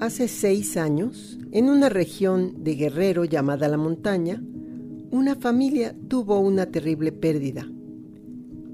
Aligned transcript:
Hace 0.00 0.28
seis 0.28 0.76
años, 0.76 1.40
en 1.50 1.68
una 1.68 1.88
región 1.88 2.62
de 2.62 2.76
Guerrero 2.76 3.24
llamada 3.24 3.66
La 3.66 3.76
Montaña, 3.76 4.40
una 5.10 5.34
familia 5.34 5.92
tuvo 6.06 6.38
una 6.38 6.66
terrible 6.66 7.10
pérdida. 7.10 7.68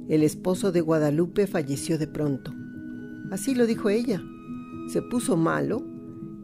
El 0.06 0.22
esposo 0.22 0.70
de 0.70 0.82
Guadalupe 0.82 1.46
falleció 1.46 1.96
de 1.96 2.08
pronto. 2.08 2.52
Así 3.30 3.54
lo 3.54 3.66
dijo 3.66 3.88
ella. 3.88 4.22
Se 4.92 5.00
puso 5.00 5.38
malo 5.38 5.82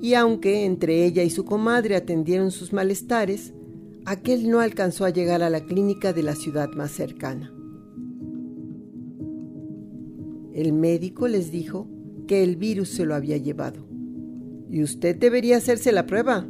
y 0.01 0.15
aunque 0.15 0.65
entre 0.65 1.05
ella 1.05 1.25
y 1.25 1.31
su 1.31 1.45
comadre 1.45 1.95
atendieron 1.95 2.51
sus 2.51 2.73
malestares, 2.73 3.53
aquel 4.07 4.49
no 4.49 4.61
alcanzó 4.61 5.05
a 5.05 5.11
llegar 5.11 5.43
a 5.43 5.51
la 5.51 5.61
clínica 5.61 6.15
de 6.15 6.23
la 6.23 6.35
ciudad 6.35 6.71
más 6.71 6.91
cercana. 6.91 7.53
El 10.55 10.73
médico 10.73 11.29
les 11.29 11.51
dijo 11.51 11.87
que 12.27 12.43
el 12.43 12.57
virus 12.57 12.89
se 12.89 13.05
lo 13.05 13.15
había 13.15 13.37
llevado. 13.37 13.90
Y 14.71 14.83
usted 14.83 15.17
debería 15.17 15.57
hacerse 15.57 15.93
la 15.93 16.07
prueba. 16.07 16.47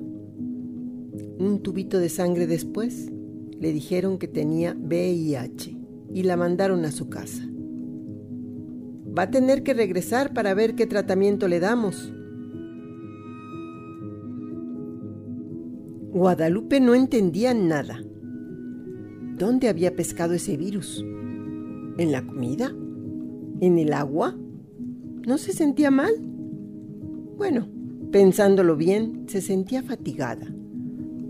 Un 1.38 1.60
tubito 1.62 1.98
de 1.98 2.10
sangre 2.10 2.46
después 2.46 3.10
le 3.58 3.72
dijeron 3.72 4.18
que 4.18 4.28
tenía 4.28 4.76
VIH 4.78 5.76
y 6.12 6.22
la 6.24 6.36
mandaron 6.36 6.84
a 6.84 6.92
su 6.92 7.08
casa. 7.08 7.48
Va 9.16 9.24
a 9.24 9.30
tener 9.30 9.62
que 9.62 9.74
regresar 9.74 10.32
para 10.34 10.54
ver 10.54 10.74
qué 10.74 10.86
tratamiento 10.86 11.48
le 11.48 11.60
damos. 11.60 12.12
Guadalupe 16.12 16.80
no 16.80 16.94
entendía 16.94 17.54
nada. 17.54 18.02
¿Dónde 19.38 19.68
había 19.68 19.96
pescado 19.96 20.34
ese 20.34 20.56
virus? 20.56 21.04
¿En 21.98 22.12
la 22.12 22.26
comida? 22.26 22.74
¿En 23.60 23.78
el 23.78 23.92
agua? 23.92 24.36
¿No 25.26 25.38
se 25.38 25.52
sentía 25.52 25.90
mal? 25.90 26.12
Bueno, 27.36 27.68
Pensándolo 28.12 28.76
bien, 28.76 29.26
se 29.28 29.40
sentía 29.40 29.84
fatigada, 29.84 30.52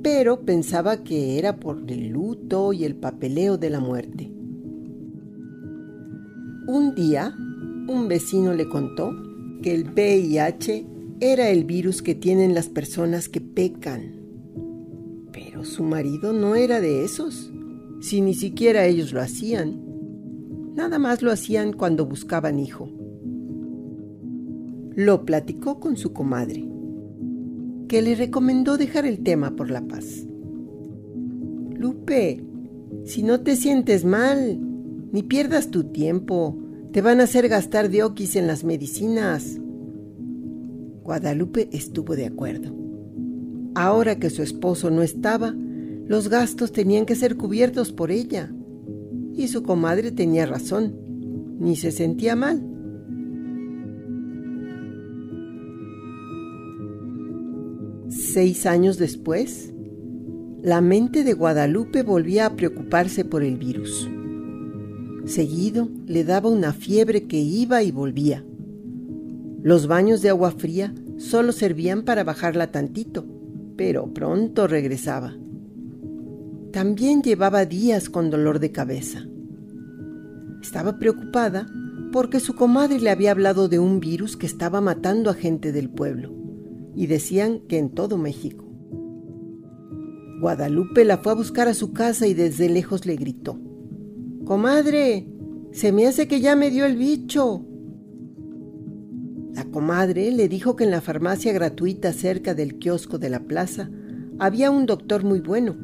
pero 0.03 0.41
pensaba 0.47 1.05
que 1.05 1.39
era 1.39 1.57
por 1.57 1.83
el 1.89 2.09
luto 2.09 2.73
y 2.73 2.85
el 2.85 2.97
papeleo 2.97 3.59
de 3.59 3.69
la 3.69 3.81
muerte. 3.81 4.33
Un 6.67 6.95
día, 6.95 7.35
un 7.87 8.09
vecino 8.09 8.55
le 8.55 8.67
contó 8.67 9.13
que 9.63 9.75
el 9.75 9.91
VIH 9.91 10.87
era 11.21 11.51
el 11.51 11.65
virus 11.65 12.01
que 12.01 12.15
tienen 12.15 12.55
las 12.55 12.71
personas 12.71 13.29
que 13.29 13.43
pecan. 13.43 14.15
Pero 15.33 15.67
su 15.67 15.83
marido 15.83 16.33
no 16.33 16.55
era 16.55 16.81
de 16.81 17.05
esos, 17.05 17.53
si 18.01 18.23
ni 18.23 18.33
siquiera 18.33 18.87
ellos 18.87 19.13
lo 19.13 19.21
hacían. 19.21 19.83
Nada 20.75 20.99
más 20.99 21.21
lo 21.21 21.31
hacían 21.31 21.75
cuando 21.75 22.07
buscaban 22.07 22.59
hijo. 22.59 22.89
Lo 24.97 25.27
platicó 25.27 25.79
con 25.79 25.99
su 25.99 26.15
comadre 26.15 26.70
que 27.91 28.03
le 28.03 28.15
recomendó 28.15 28.79
dejar 28.79 29.05
el 29.05 29.25
tema 29.25 29.57
por 29.57 29.69
la 29.69 29.81
paz. 29.81 30.25
Lupe, 31.77 32.41
si 33.05 33.25
no 33.25 33.41
te 33.41 33.57
sientes 33.57 34.05
mal, 34.05 34.61
ni 35.11 35.25
pierdas 35.25 35.73
tu 35.73 35.83
tiempo, 35.83 36.57
te 36.93 37.03
van 37.03 37.19
a 37.19 37.25
hacer 37.25 37.49
gastar 37.49 37.89
diokis 37.89 38.37
en 38.37 38.47
las 38.47 38.63
medicinas. 38.63 39.61
Guadalupe 41.03 41.69
estuvo 41.73 42.15
de 42.15 42.27
acuerdo. 42.27 42.73
Ahora 43.75 44.21
que 44.21 44.31
su 44.31 44.45
esposo 44.45 44.93
no 44.93 45.03
estaba, 45.03 45.53
los 46.07 46.29
gastos 46.29 46.71
tenían 46.71 47.07
que 47.07 47.17
ser 47.17 47.37
cubiertos 47.37 47.91
por 47.91 48.13
ella. 48.13 48.55
Y 49.35 49.49
su 49.49 49.65
comadre 49.65 50.13
tenía 50.13 50.47
razón, 50.47 50.95
ni 51.59 51.75
se 51.75 51.91
sentía 51.91 52.37
mal. 52.37 52.70
Seis 58.33 58.65
años 58.65 58.97
después, 58.97 59.73
la 60.63 60.81
mente 60.81 61.25
de 61.25 61.33
Guadalupe 61.33 62.05
volvía 62.05 62.47
a 62.47 62.55
preocuparse 62.55 63.25
por 63.25 63.43
el 63.43 63.57
virus. 63.57 64.09
Seguido 65.25 65.89
le 66.07 66.23
daba 66.23 66.49
una 66.49 66.73
fiebre 66.73 67.27
que 67.27 67.39
iba 67.39 67.83
y 67.83 67.91
volvía. 67.91 68.45
Los 69.65 69.89
baños 69.89 70.23
de 70.23 70.29
agua 70.29 70.53
fría 70.53 70.95
solo 71.19 71.51
servían 71.51 72.03
para 72.05 72.23
bajarla 72.23 72.71
tantito, 72.71 73.27
pero 73.77 74.15
pronto 74.15 74.69
regresaba. 74.69 75.35
También 76.73 77.23
llevaba 77.23 77.65
días 77.65 78.09
con 78.09 78.31
dolor 78.31 78.61
de 78.61 78.71
cabeza. 78.71 79.27
Estaba 80.63 81.01
preocupada 81.01 81.67
porque 82.13 82.39
su 82.39 82.55
comadre 82.55 83.01
le 83.01 83.11
había 83.11 83.33
hablado 83.33 83.69
de 83.69 83.81
un 83.81 83.99
virus 83.99 84.37
que 84.37 84.47
estaba 84.47 84.81
matando 84.81 85.31
a 85.31 85.35
gente 85.35 85.73
del 85.73 85.91
pueblo 85.91 86.40
y 87.01 87.07
decían 87.07 87.61
que 87.61 87.79
en 87.79 87.89
todo 87.89 88.19
México. 88.19 88.63
Guadalupe 90.39 91.07
la 91.07 91.17
fue 91.17 91.33
a 91.33 91.35
buscar 91.35 91.67
a 91.67 91.73
su 91.73 91.95
casa 91.95 92.27
y 92.27 92.35
desde 92.35 92.69
lejos 92.69 93.07
le 93.07 93.17
gritó, 93.17 93.59
Comadre, 94.45 95.27
se 95.73 95.93
me 95.93 96.07
hace 96.07 96.29
que 96.29 96.43
ya 96.43 96.57
me 96.57 96.71
dio 96.71 96.85
el 96.85 96.99
bicho. 96.99 97.65
La 99.55 99.65
comadre 99.65 100.31
le 100.31 100.47
dijo 100.47 100.77
que 100.77 100.85
en 100.85 100.91
la 100.91 101.01
farmacia 101.01 101.55
gratuita 101.55 102.13
cerca 102.13 102.53
del 102.53 102.79
kiosco 102.79 103.17
de 103.17 103.31
la 103.31 103.45
plaza 103.45 103.89
había 104.39 104.71
un 104.71 104.85
doctor 104.85 105.25
muy 105.25 105.41
bueno, 105.41 105.79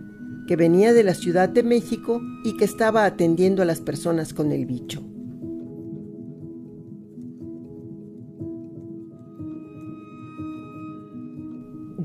que 0.47 0.57
venía 0.57 0.93
de 0.93 1.03
la 1.03 1.15
Ciudad 1.15 1.49
de 1.49 1.63
México 1.63 2.21
y 2.45 2.59
que 2.59 2.67
estaba 2.67 3.07
atendiendo 3.07 3.63
a 3.63 3.65
las 3.65 3.81
personas 3.81 4.35
con 4.35 4.53
el 4.53 4.67
bicho. 4.67 5.03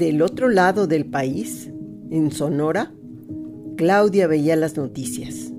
Del 0.02 0.24
otro 0.24 0.50
lado 0.50 0.88
del 0.88 1.06
país, 1.06 1.70
en 2.10 2.32
Sonora, 2.32 2.92
Claudia 3.78 4.26
veía 4.26 4.56
las 4.56 4.76
noticias. 4.76 5.54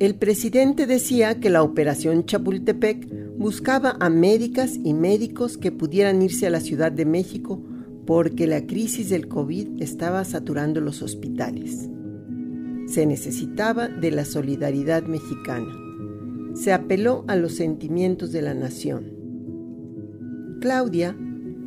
El 0.00 0.16
presidente 0.16 0.88
decía 0.88 1.38
que 1.38 1.48
la 1.48 1.62
operación 1.62 2.26
Chapultepec 2.26 3.08
buscaba 3.36 3.96
a 4.00 4.10
médicas 4.10 4.74
y 4.82 4.92
médicos 4.92 5.56
que 5.56 5.70
pudieran 5.70 6.20
irse 6.20 6.48
a 6.48 6.50
la 6.50 6.58
Ciudad 6.58 6.90
de 6.90 7.04
México 7.04 7.62
porque 8.06 8.48
la 8.48 8.66
crisis 8.66 9.08
del 9.08 9.28
COVID 9.28 9.80
estaba 9.80 10.24
saturando 10.24 10.80
los 10.80 11.00
hospitales. 11.00 11.88
Se 12.88 13.06
necesitaba 13.06 13.86
de 13.86 14.10
la 14.10 14.24
solidaridad 14.24 15.04
mexicana. 15.04 15.72
Se 16.54 16.72
apeló 16.72 17.24
a 17.28 17.36
los 17.36 17.54
sentimientos 17.54 18.32
de 18.32 18.42
la 18.42 18.54
nación. 18.54 19.12
Claudia 20.60 21.16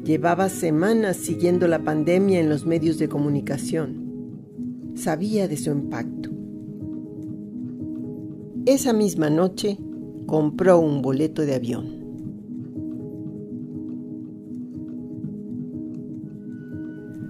Llevaba 0.03 0.49
semanas 0.49 1.17
siguiendo 1.17 1.67
la 1.67 1.83
pandemia 1.83 2.39
en 2.39 2.49
los 2.49 2.65
medios 2.65 2.97
de 2.97 3.07
comunicación. 3.07 4.93
Sabía 4.95 5.47
de 5.47 5.57
su 5.57 5.69
impacto. 5.69 6.31
Esa 8.65 8.93
misma 8.93 9.29
noche 9.29 9.77
compró 10.25 10.79
un 10.79 11.03
boleto 11.03 11.43
de 11.43 11.53
avión. 11.53 12.01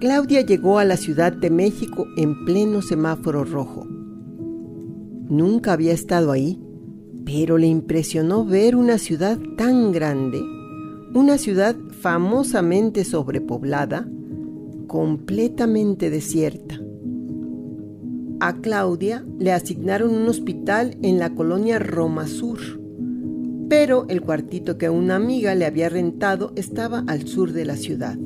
Claudia 0.00 0.40
llegó 0.40 0.78
a 0.78 0.84
la 0.84 0.96
Ciudad 0.96 1.32
de 1.32 1.50
México 1.50 2.06
en 2.16 2.44
pleno 2.46 2.80
semáforo 2.80 3.44
rojo. 3.44 3.86
Nunca 5.28 5.74
había 5.74 5.92
estado 5.92 6.32
ahí, 6.32 6.58
pero 7.26 7.58
le 7.58 7.66
impresionó 7.66 8.46
ver 8.46 8.76
una 8.76 8.96
ciudad 8.96 9.38
tan 9.58 9.92
grande 9.92 10.42
una 11.14 11.36
ciudad 11.36 11.76
famosamente 12.00 13.04
sobrepoblada, 13.04 14.08
completamente 14.86 16.08
desierta. 16.08 16.80
A 18.40 18.54
Claudia 18.54 19.24
le 19.38 19.52
asignaron 19.52 20.14
un 20.14 20.26
hospital 20.26 20.96
en 21.02 21.18
la 21.18 21.34
colonia 21.34 21.78
Roma 21.78 22.26
Sur, 22.26 22.58
pero 23.68 24.06
el 24.08 24.22
cuartito 24.22 24.78
que 24.78 24.88
una 24.88 25.16
amiga 25.16 25.54
le 25.54 25.66
había 25.66 25.90
rentado 25.90 26.52
estaba 26.56 27.04
al 27.06 27.26
sur 27.26 27.52
de 27.52 27.66
la 27.66 27.76
ciudad. 27.76 28.16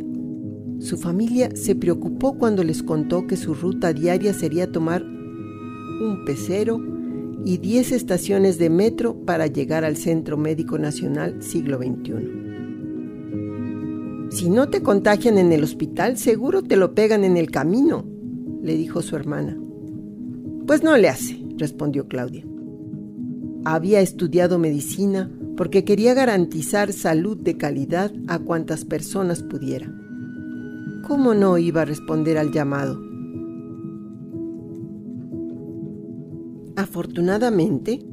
Su 0.79 0.97
familia 0.97 1.51
se 1.57 1.75
preocupó 1.75 2.39
cuando 2.39 2.63
les 2.63 2.85
contó 2.85 3.27
que 3.27 3.37
su 3.37 3.55
ruta 3.55 3.93
diaria 3.93 4.33
sería 4.33 4.71
tomar 4.71 5.03
un 5.03 6.25
pecero 6.25 6.81
y 7.45 7.59
10 7.59 7.93
estaciones 7.93 8.59
de 8.59 8.71
metro 8.71 9.17
para 9.25 9.49
llegar 9.49 9.85
al 9.85 9.97
Centro 9.97 10.37
Médico 10.37 10.79
Nacional 10.79 11.43
siglo 11.43 11.79
XXI. 11.79 12.46
Si 14.37 14.51
no 14.51 14.69
te 14.69 14.83
contagian 14.83 15.39
en 15.39 15.51
el 15.51 15.65
hospital, 15.65 16.19
seguro 16.19 16.63
te 16.63 16.77
lo 16.77 16.95
pegan 16.95 17.25
en 17.25 17.39
el 17.39 17.51
camino, 17.51 18.05
le 18.63 18.77
dijo 18.77 19.01
su 19.01 19.17
hermana. 19.17 19.59
Pues 20.67 20.83
no 20.83 20.95
le 20.99 21.09
hace, 21.09 21.43
respondió 21.57 22.07
Claudia. 22.07 22.45
Había 23.65 24.03
estudiado 24.03 24.59
medicina 24.59 25.31
porque 25.57 25.85
quería 25.85 26.13
garantizar 26.13 26.93
salud 26.93 27.39
de 27.39 27.57
calidad 27.57 28.13
a 28.29 28.39
cuantas 28.39 28.85
personas 28.85 29.43
pudiera. 29.43 29.91
¿Cómo 31.09 31.33
no 31.33 31.57
iba 31.57 31.81
a 31.81 31.87
responder 31.87 32.37
al 32.37 32.53
llamado? 32.53 33.01
Afortunadamente, 36.77 38.05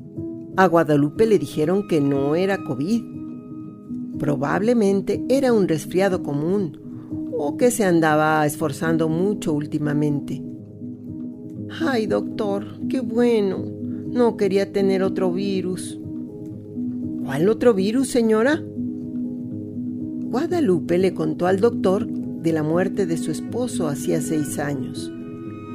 a 0.56 0.68
Guadalupe 0.68 1.26
le 1.26 1.38
dijeron 1.38 1.86
que 1.86 2.00
no 2.00 2.36
era 2.36 2.64
COVID 2.64 3.23
Probablemente 4.24 5.22
era 5.28 5.52
un 5.52 5.68
resfriado 5.68 6.24
común 6.24 6.80
o 7.38 7.58
que 7.58 7.72
se 7.72 7.84
andaba 7.84 8.46
esforzando 8.46 9.10
mucho 9.10 9.52
últimamente. 9.52 10.42
Ay, 11.82 12.08
doctor, 12.08 12.66
qué 12.88 13.02
bueno. 13.02 13.66
No 14.14 14.38
quería 14.38 14.72
tener 14.72 15.04
otro 15.04 15.34
virus. 15.34 16.00
¿Cuál 17.26 17.50
otro 17.50 17.74
virus, 17.74 18.12
señora? 18.12 18.64
Guadalupe 20.24 20.98
le 21.00 21.14
contó 21.14 21.46
al 21.46 21.60
doctor 21.60 22.08
de 22.08 22.54
la 22.54 22.64
muerte 22.64 23.06
de 23.06 23.18
su 23.18 23.30
esposo 23.30 23.90
hacía 23.90 24.22
seis 24.22 24.58
años, 24.58 25.12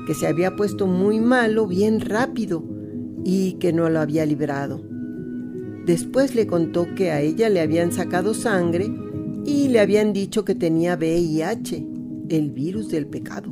que 0.06 0.14
se 0.14 0.26
había 0.26 0.56
puesto 0.56 0.86
muy 0.86 1.20
malo 1.20 1.66
bien 1.66 2.00
rápido 2.00 2.64
y 3.26 3.58
que 3.58 3.74
no 3.74 3.90
lo 3.90 4.00
había 4.00 4.24
librado. 4.24 4.87
Después 5.88 6.34
le 6.34 6.46
contó 6.46 6.86
que 6.94 7.12
a 7.12 7.22
ella 7.22 7.48
le 7.48 7.62
habían 7.62 7.92
sacado 7.92 8.34
sangre 8.34 8.92
y 9.46 9.68
le 9.68 9.80
habían 9.80 10.12
dicho 10.12 10.44
que 10.44 10.54
tenía 10.54 10.96
VIH, 10.96 11.82
el 12.28 12.50
virus 12.50 12.90
del 12.90 13.06
pecado. 13.06 13.50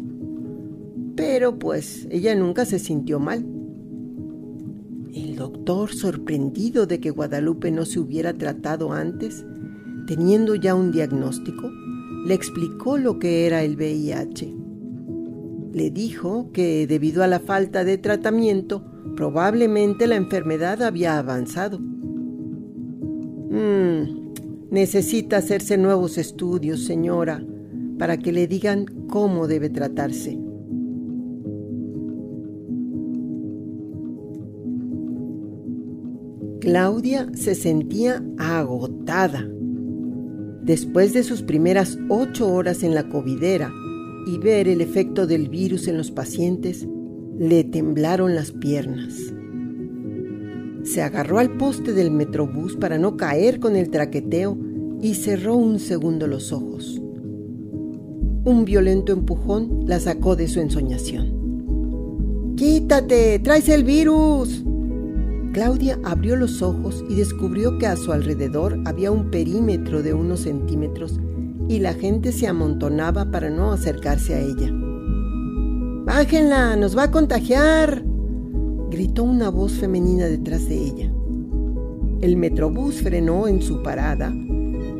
Pero 1.16 1.58
pues 1.58 2.06
ella 2.10 2.34
nunca 2.34 2.66
se 2.66 2.78
sintió 2.78 3.18
mal. 3.20 3.46
El 5.14 5.36
doctor, 5.36 5.94
sorprendido 5.94 6.86
de 6.86 7.00
que 7.00 7.08
Guadalupe 7.08 7.70
no 7.70 7.86
se 7.86 8.00
hubiera 8.00 8.34
tratado 8.34 8.92
antes, 8.92 9.46
teniendo 10.06 10.56
ya 10.56 10.74
un 10.74 10.92
diagnóstico, 10.92 11.70
le 12.26 12.34
explicó 12.34 12.98
lo 12.98 13.18
que 13.18 13.46
era 13.46 13.62
el 13.62 13.76
VIH. 13.76 14.54
Le 15.72 15.90
dijo 15.90 16.52
que 16.52 16.86
debido 16.86 17.22
a 17.22 17.28
la 17.28 17.40
falta 17.40 17.82
de 17.82 17.96
tratamiento, 17.96 18.84
probablemente 19.16 20.06
la 20.06 20.16
enfermedad 20.16 20.82
había 20.82 21.18
avanzado. 21.18 21.80
Mm, 23.56 24.34
necesita 24.70 25.38
hacerse 25.38 25.78
nuevos 25.78 26.18
estudios, 26.18 26.84
señora, 26.84 27.42
para 27.98 28.18
que 28.18 28.30
le 28.30 28.46
digan 28.46 28.84
cómo 29.08 29.46
debe 29.46 29.70
tratarse. 29.70 30.38
Claudia 36.60 37.30
se 37.32 37.54
sentía 37.54 38.22
agotada. 38.36 39.48
Después 40.62 41.14
de 41.14 41.22
sus 41.22 41.42
primeras 41.42 41.96
ocho 42.10 42.52
horas 42.52 42.82
en 42.82 42.94
la 42.94 43.08
covidera 43.08 43.72
y 44.26 44.36
ver 44.36 44.68
el 44.68 44.82
efecto 44.82 45.26
del 45.26 45.48
virus 45.48 45.88
en 45.88 45.96
los 45.96 46.10
pacientes, 46.10 46.86
le 47.38 47.64
temblaron 47.64 48.34
las 48.34 48.52
piernas. 48.52 49.32
Se 50.86 51.02
agarró 51.02 51.40
al 51.40 51.56
poste 51.56 51.92
del 51.92 52.12
metrobús 52.12 52.76
para 52.76 52.96
no 52.96 53.16
caer 53.16 53.58
con 53.58 53.74
el 53.74 53.90
traqueteo 53.90 54.56
y 55.02 55.14
cerró 55.14 55.56
un 55.56 55.80
segundo 55.80 56.28
los 56.28 56.52
ojos. 56.52 57.02
Un 58.44 58.64
violento 58.64 59.12
empujón 59.12 59.80
la 59.86 59.98
sacó 59.98 60.36
de 60.36 60.46
su 60.46 60.60
ensoñación. 60.60 62.54
¡Quítate! 62.56 63.40
¡Traes 63.40 63.68
el 63.68 63.82
virus! 63.82 64.62
Claudia 65.52 65.98
abrió 66.04 66.36
los 66.36 66.62
ojos 66.62 67.04
y 67.10 67.16
descubrió 67.16 67.78
que 67.78 67.88
a 67.88 67.96
su 67.96 68.12
alrededor 68.12 68.78
había 68.84 69.10
un 69.10 69.32
perímetro 69.32 70.04
de 70.04 70.14
unos 70.14 70.40
centímetros 70.40 71.18
y 71.68 71.80
la 71.80 71.94
gente 71.94 72.30
se 72.30 72.46
amontonaba 72.46 73.32
para 73.32 73.50
no 73.50 73.72
acercarse 73.72 74.34
a 74.34 74.40
ella. 74.40 74.70
¡Bájenla! 76.04 76.76
¡Nos 76.76 76.96
va 76.96 77.04
a 77.04 77.10
contagiar! 77.10 78.05
Gritó 78.96 79.24
una 79.24 79.50
voz 79.50 79.72
femenina 79.72 80.24
detrás 80.24 80.70
de 80.70 80.74
ella. 80.74 81.12
El 82.22 82.38
metrobús 82.38 83.02
frenó 83.02 83.46
en 83.46 83.60
su 83.60 83.82
parada 83.82 84.32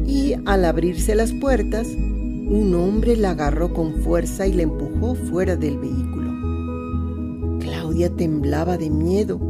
y 0.07 0.35
al 0.45 0.67
abrirse 0.67 1.15
las 1.15 1.33
puertas, 1.33 1.89
un 1.89 2.75
hombre 2.75 3.17
la 3.17 3.31
agarró 3.31 3.73
con 3.73 3.95
fuerza 4.03 4.47
y 4.47 4.53
la 4.53 4.65
empujó 4.65 5.15
fuera 5.15 5.57
del 5.57 5.79
vehículo. 5.79 7.59
Claudia 7.59 8.15
temblaba 8.15 8.77
de 8.77 8.91
miedo 8.91 9.41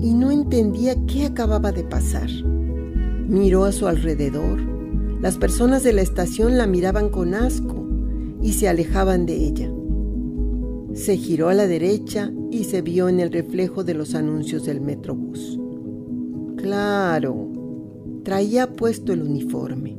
y 0.00 0.14
no 0.14 0.32
entendía 0.32 0.96
qué 1.06 1.26
acababa 1.26 1.70
de 1.70 1.84
pasar. 1.84 2.28
Miró 3.28 3.64
a 3.66 3.70
su 3.70 3.86
alrededor. 3.86 4.60
Las 5.20 5.36
personas 5.38 5.84
de 5.84 5.92
la 5.92 6.02
estación 6.02 6.58
la 6.58 6.66
miraban 6.66 7.08
con 7.08 7.34
asco 7.34 7.86
y 8.42 8.54
se 8.54 8.68
alejaban 8.68 9.26
de 9.26 9.36
ella. 9.36 9.70
Se 10.92 11.16
giró 11.16 11.50
a 11.50 11.54
la 11.54 11.68
derecha 11.68 12.32
y 12.52 12.64
se 12.64 12.82
vio 12.82 13.08
en 13.08 13.18
el 13.18 13.32
reflejo 13.32 13.82
de 13.82 13.94
los 13.94 14.14
anuncios 14.14 14.66
del 14.66 14.82
Metrobús. 14.82 15.58
Claro, 16.58 17.50
traía 18.24 18.70
puesto 18.70 19.14
el 19.14 19.22
uniforme. 19.22 19.98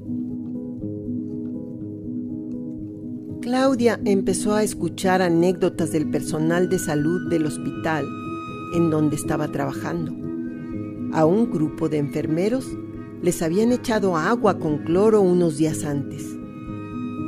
Claudia 3.42 4.00
empezó 4.06 4.54
a 4.54 4.64
escuchar 4.64 5.22
anécdotas 5.22 5.92
del 5.92 6.10
personal 6.10 6.70
de 6.70 6.78
salud 6.78 7.28
del 7.30 7.48
hospital 7.48 8.06
en 8.76 8.90
donde 8.92 9.16
estaba 9.16 9.52
trabajando. 9.52 10.14
A 11.12 11.26
un 11.26 11.52
grupo 11.52 11.90
de 11.90 11.98
enfermeros 11.98 12.66
les 13.24 13.42
habían 13.42 13.72
echado 13.72 14.16
agua 14.16 14.60
con 14.60 14.78
cloro 14.80 15.22
unos 15.22 15.58
días 15.58 15.84
antes. 15.84 16.24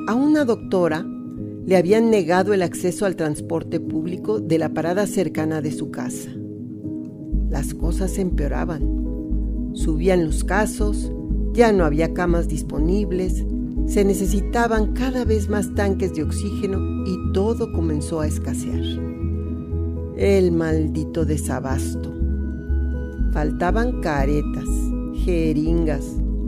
A 0.08 0.14
una 0.14 0.46
doctora 0.46 1.06
le 1.66 1.78
habían 1.78 2.12
negado 2.12 2.54
el 2.54 2.62
acceso 2.62 3.06
al 3.06 3.16
transporte 3.16 3.80
público 3.80 4.40
de 4.40 4.60
la 4.60 4.70
parada 4.70 5.08
cercana 5.08 5.62
de 5.62 5.72
su 5.72 5.90
casa. 5.90 6.30
Las 7.50 7.74
cosas 7.74 8.20
empeoraban. 8.20 9.72
Subían 9.74 10.26
los 10.26 10.44
casos, 10.44 11.12
ya 11.54 11.72
no 11.72 11.84
había 11.84 12.14
camas 12.14 12.48
disponibles, 12.48 13.44
se 13.88 14.06
necesitaban 14.06 14.94
cada 14.94 15.26
vez 15.26 15.50
más 15.50 15.74
tanques 15.74 16.14
de 16.14 16.24
oxígeno 16.24 16.80
y 17.06 17.34
todo 17.34 17.72
comenzó 17.72 18.22
a 18.22 18.28
escasear 18.28 18.82
el 20.18 20.52
maldito 20.52 21.26
desabasto. 21.26 22.14
Faltaban 23.34 24.00
caretas, 24.02 24.70
jeringas, 25.26 26.06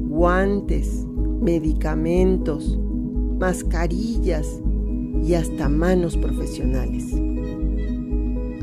guantes, 0.08 1.06
medicamentos, 1.42 2.80
mascarillas 3.40 4.62
y 5.26 5.34
hasta 5.34 5.70
manos 5.70 6.18
profesionales. 6.18 7.06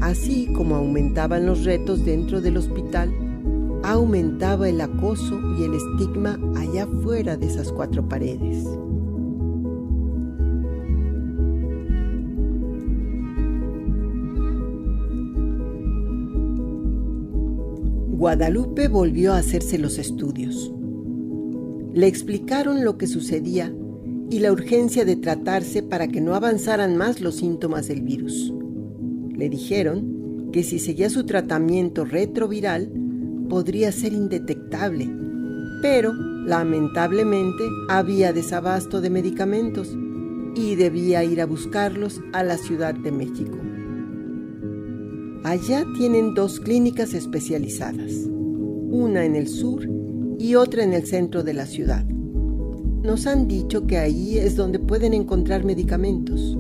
Así 0.01 0.47
como 0.53 0.77
aumentaban 0.77 1.47
los 1.47 1.65
retos 1.65 2.05
dentro 2.05 2.41
del 2.41 2.57
hospital, 2.57 3.13
aumentaba 3.83 4.69
el 4.69 4.81
acoso 4.81 5.41
y 5.59 5.65
el 5.65 5.75
estigma 5.75 6.39
allá 6.57 6.87
fuera 7.03 7.37
de 7.37 7.47
esas 7.47 7.73
cuatro 7.73 8.09
paredes. 8.09 8.67
Guadalupe 18.25 18.89
volvió 18.89 19.35
a 19.35 19.39
hacerse 19.39 19.77
los 19.77 19.99
estudios. 19.99 20.73
Le 21.93 22.07
explicaron 22.07 22.83
lo 22.83 22.97
que 22.97 23.07
sucedía 23.07 23.71
y 24.31 24.41
la 24.41 24.53
urgencia 24.53 25.05
de 25.05 25.17
tratarse 25.17 25.83
para 25.83 26.09
que 26.09 26.21
no 26.21 26.35
avanzaran 26.35 26.97
más 26.97 27.21
los 27.21 27.37
síntomas 27.37 27.89
del 27.89 28.03
virus. 28.03 28.53
Le 29.37 29.49
dijeron 29.49 30.51
que 30.53 30.63
si 30.63 30.79
seguía 30.79 31.11
su 31.11 31.25
tratamiento 31.25 32.05
retroviral 32.05 32.91
podría 33.49 33.93
ser 33.93 34.13
indetectable, 34.13 35.11
pero 35.83 36.13
lamentablemente 36.13 37.65
había 37.89 38.33
desabasto 38.33 39.01
de 39.01 39.11
medicamentos 39.11 39.97
y 40.57 40.77
debía 40.77 41.25
ir 41.25 41.41
a 41.41 41.47
buscarlos 41.47 42.21
a 42.33 42.43
la 42.43 42.57
Ciudad 42.57 42.95
de 42.95 43.13
México. 43.13 43.59
Allá 45.43 45.85
tienen 45.97 46.35
dos 46.35 46.61
clínicas 46.61 47.13
especializadas, 47.13 48.13
una 48.91 49.25
en 49.25 49.37
el 49.37 49.49
sur 49.49 49.87
y 50.39 50.55
otra 50.55 50.85
en 50.85 50.95
el 50.95 51.07
centro 51.07 51.43
de 51.43 51.55
la 51.55 51.67
ciudad. 51.67 52.07
Nos 53.05 53.27
han 53.27 53.49
dicho 53.49 53.87
que 53.87 53.99
ahí 53.99 54.39
es 54.39 54.57
donde 54.57 54.79
pueden 54.79 55.13
encontrar 55.13 55.63
medicamentos. 55.63 56.57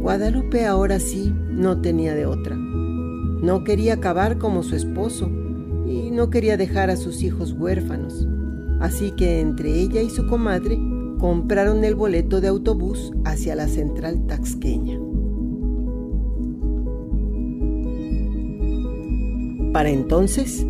Guadalupe 0.00 0.66
ahora 0.66 0.98
sí 0.98 1.32
no 1.50 1.80
tenía 1.80 2.16
de 2.16 2.26
otra. 2.26 2.56
No 2.56 3.62
quería 3.62 3.94
acabar 3.94 4.38
como 4.38 4.64
su 4.64 4.74
esposo 4.74 5.30
y 5.86 6.10
no 6.10 6.30
quería 6.30 6.56
dejar 6.56 6.90
a 6.90 6.96
sus 6.96 7.22
hijos 7.22 7.52
huérfanos. 7.52 8.26
Así 8.80 9.12
que 9.12 9.38
entre 9.38 9.72
ella 9.72 10.02
y 10.02 10.10
su 10.10 10.26
comadre 10.26 10.76
compraron 11.20 11.84
el 11.84 11.94
boleto 11.94 12.40
de 12.40 12.48
autobús 12.48 13.12
hacia 13.24 13.54
la 13.54 13.68
central 13.68 14.26
taxqueña. 14.26 14.98
Para 19.72 19.90
entonces, 19.90 20.66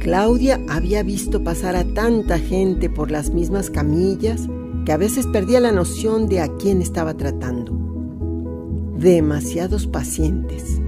Claudia 0.00 0.58
había 0.66 1.02
visto 1.02 1.44
pasar 1.44 1.76
a 1.76 1.84
tanta 1.84 2.38
gente 2.38 2.88
por 2.88 3.10
las 3.10 3.34
mismas 3.34 3.68
camillas 3.68 4.48
que 4.86 4.92
a 4.92 4.96
veces 4.96 5.26
perdía 5.26 5.60
la 5.60 5.72
noción 5.72 6.26
de 6.26 6.40
a 6.40 6.48
quién 6.56 6.80
estaba 6.80 7.18
tratando. 7.18 7.78
Demasiados 8.98 9.86
pacientes, 9.86 10.80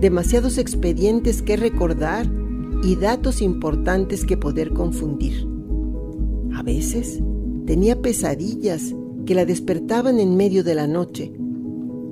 demasiados 0.00 0.56
expedientes 0.56 1.42
que 1.42 1.58
recordar 1.58 2.26
y 2.82 2.96
datos 2.96 3.42
importantes 3.42 4.24
que 4.24 4.38
poder 4.38 4.72
confundir. 4.72 5.46
A 6.54 6.62
veces 6.62 7.22
tenía 7.66 8.00
pesadillas 8.00 8.94
que 9.26 9.34
la 9.34 9.44
despertaban 9.44 10.18
en 10.18 10.34
medio 10.34 10.64
de 10.64 10.74
la 10.74 10.86
noche. 10.86 11.30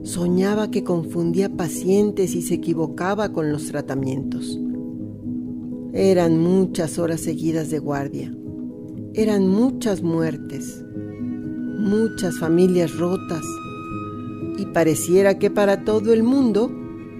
Soñaba 0.02 0.70
que 0.70 0.84
confundía 0.84 1.56
pacientes 1.56 2.34
y 2.34 2.42
se 2.42 2.52
equivocaba 2.52 3.32
con 3.32 3.50
los 3.50 3.64
tratamientos. 3.68 4.60
Eran 5.96 6.38
muchas 6.38 6.98
horas 6.98 7.20
seguidas 7.20 7.70
de 7.70 7.78
guardia. 7.78 8.34
Eran 9.14 9.46
muchas 9.46 10.02
muertes, 10.02 10.84
muchas 11.78 12.36
familias 12.40 12.98
rotas. 12.98 13.44
Y 14.58 14.66
pareciera 14.66 15.38
que 15.38 15.50
para 15.50 15.84
todo 15.84 16.12
el 16.12 16.24
mundo 16.24 16.68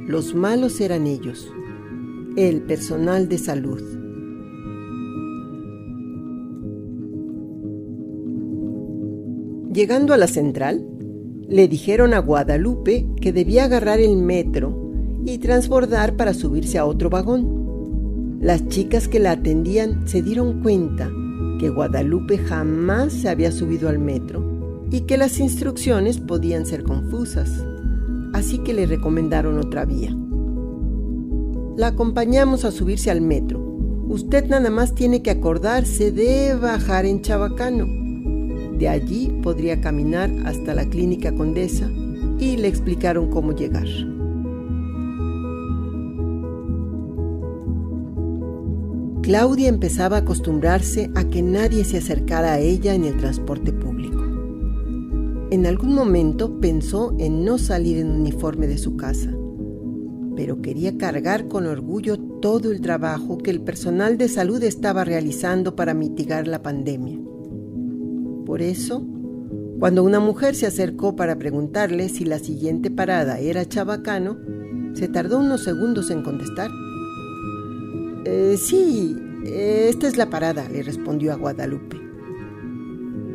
los 0.09 0.35
malos 0.35 0.81
eran 0.81 1.07
ellos, 1.07 1.49
el 2.37 2.63
personal 2.63 3.29
de 3.29 3.39
salud. 3.39 3.81
Llegando 9.73 10.15
a 10.15 10.17
la 10.17 10.27
central, 10.27 10.85
le 11.49 11.69
dijeron 11.69 12.13
a 12.13 12.19
Guadalupe 12.19 13.07
que 13.21 13.33
debía 13.33 13.67
agarrar 13.67 14.01
el 14.01 14.17
metro 14.17 14.91
y 15.25 15.39
transbordar 15.39 16.17
para 16.17 16.35
subirse 16.35 16.77
a 16.77 16.87
otro 16.87 17.09
vagón. 17.09 17.64
Las 18.45 18.69
chicas 18.69 19.09
que 19.09 19.21
la 19.21 19.31
atendían 19.31 20.07
se 20.07 20.21
dieron 20.21 20.61
cuenta 20.61 21.11
que 21.59 21.71
Guadalupe 21.71 22.37
jamás 22.37 23.15
se 23.15 23.31
había 23.31 23.51
subido 23.51 23.89
al 23.89 23.99
metro 23.99 24.85
y 24.91 25.01
que 25.07 25.17
las 25.17 25.41
instrucciones 25.41 26.19
podían 26.19 26.67
ser 26.67 26.83
confusas, 26.83 27.65
así 28.35 28.59
que 28.59 28.75
le 28.75 28.85
recomendaron 28.85 29.57
otra 29.57 29.87
vía. 29.87 30.15
La 31.79 31.87
acompañamos 31.87 32.67
a 32.67 32.71
subirse 32.71 33.11
al 33.11 33.23
metro. 33.23 33.61
Usted 34.09 34.47
nada 34.47 34.69
más 34.69 34.95
tiene 34.95 35.23
que 35.23 35.31
acordarse 35.31 36.13
de 36.13 36.55
bajar 36.55 37.07
en 37.07 37.23
Chabacano. 37.23 37.87
De 38.77 38.91
allí 38.91 39.41
podría 39.43 39.81
caminar 39.81 40.31
hasta 40.45 40.75
la 40.75 40.85
clínica 40.85 41.35
Condesa 41.35 41.91
y 42.39 42.59
le 42.59 42.69
explicaron 42.69 43.31
cómo 43.31 43.53
llegar. 43.53 43.87
Claudia 49.25 49.69
empezaba 49.69 50.17
a 50.17 50.21
acostumbrarse 50.21 51.11
a 51.15 51.25
que 51.25 51.41
nadie 51.41 51.85
se 51.85 51.97
acercara 51.97 52.53
a 52.53 52.59
ella 52.59 52.93
en 52.93 53.05
el 53.05 53.17
transporte 53.17 53.73
público. 53.73 54.23
En 55.51 55.65
algún 55.65 55.95
momento 55.95 56.61
pensó 56.61 57.17
en 57.19 57.43
no 57.43 57.57
salir 57.57 57.97
en 57.97 58.11
uniforme 58.11 58.67
de 58.67 58.77
su 58.77 58.99
casa, 58.99 59.35
pero 60.37 60.61
quería 60.61 60.99
cargar 60.99 61.49
con 61.49 61.65
orgullo 61.65 62.19
todo 62.19 62.71
el 62.71 62.83
trabajo 62.83 63.39
que 63.39 63.51
el 63.51 63.63
personal 63.63 64.19
de 64.19 64.29
salud 64.29 64.63
estaba 64.63 65.05
realizando 65.05 65.75
para 65.75 65.95
mitigar 65.95 66.47
la 66.47 66.63
pandemia. 66.63 67.19
Por 68.45 68.61
eso, 68.61 69.07
cuando 69.79 70.05
una 70.05 70.21
mujer 70.21 70.55
se 70.55 70.67
acercó 70.67 71.17
para 71.17 71.39
preguntarle 71.39 72.11
si 72.11 72.27
la 72.27 72.39
siguiente 72.39 72.91
parada 72.91 73.39
era 73.39 73.67
Chabacano, 73.67 74.37
se 74.93 75.09
tardó 75.09 75.39
unos 75.39 75.65
segundos 75.65 76.11
en 76.11 76.23
contestar. 76.23 76.71
Eh, 78.25 78.57
sí, 78.59 79.17
esta 79.45 80.07
es 80.09 80.17
la 80.17 80.31
parada, 80.31 80.69
le 80.69 80.83
respondió 80.83 81.33
a 81.33 81.37
Guadalupe. 81.37 82.01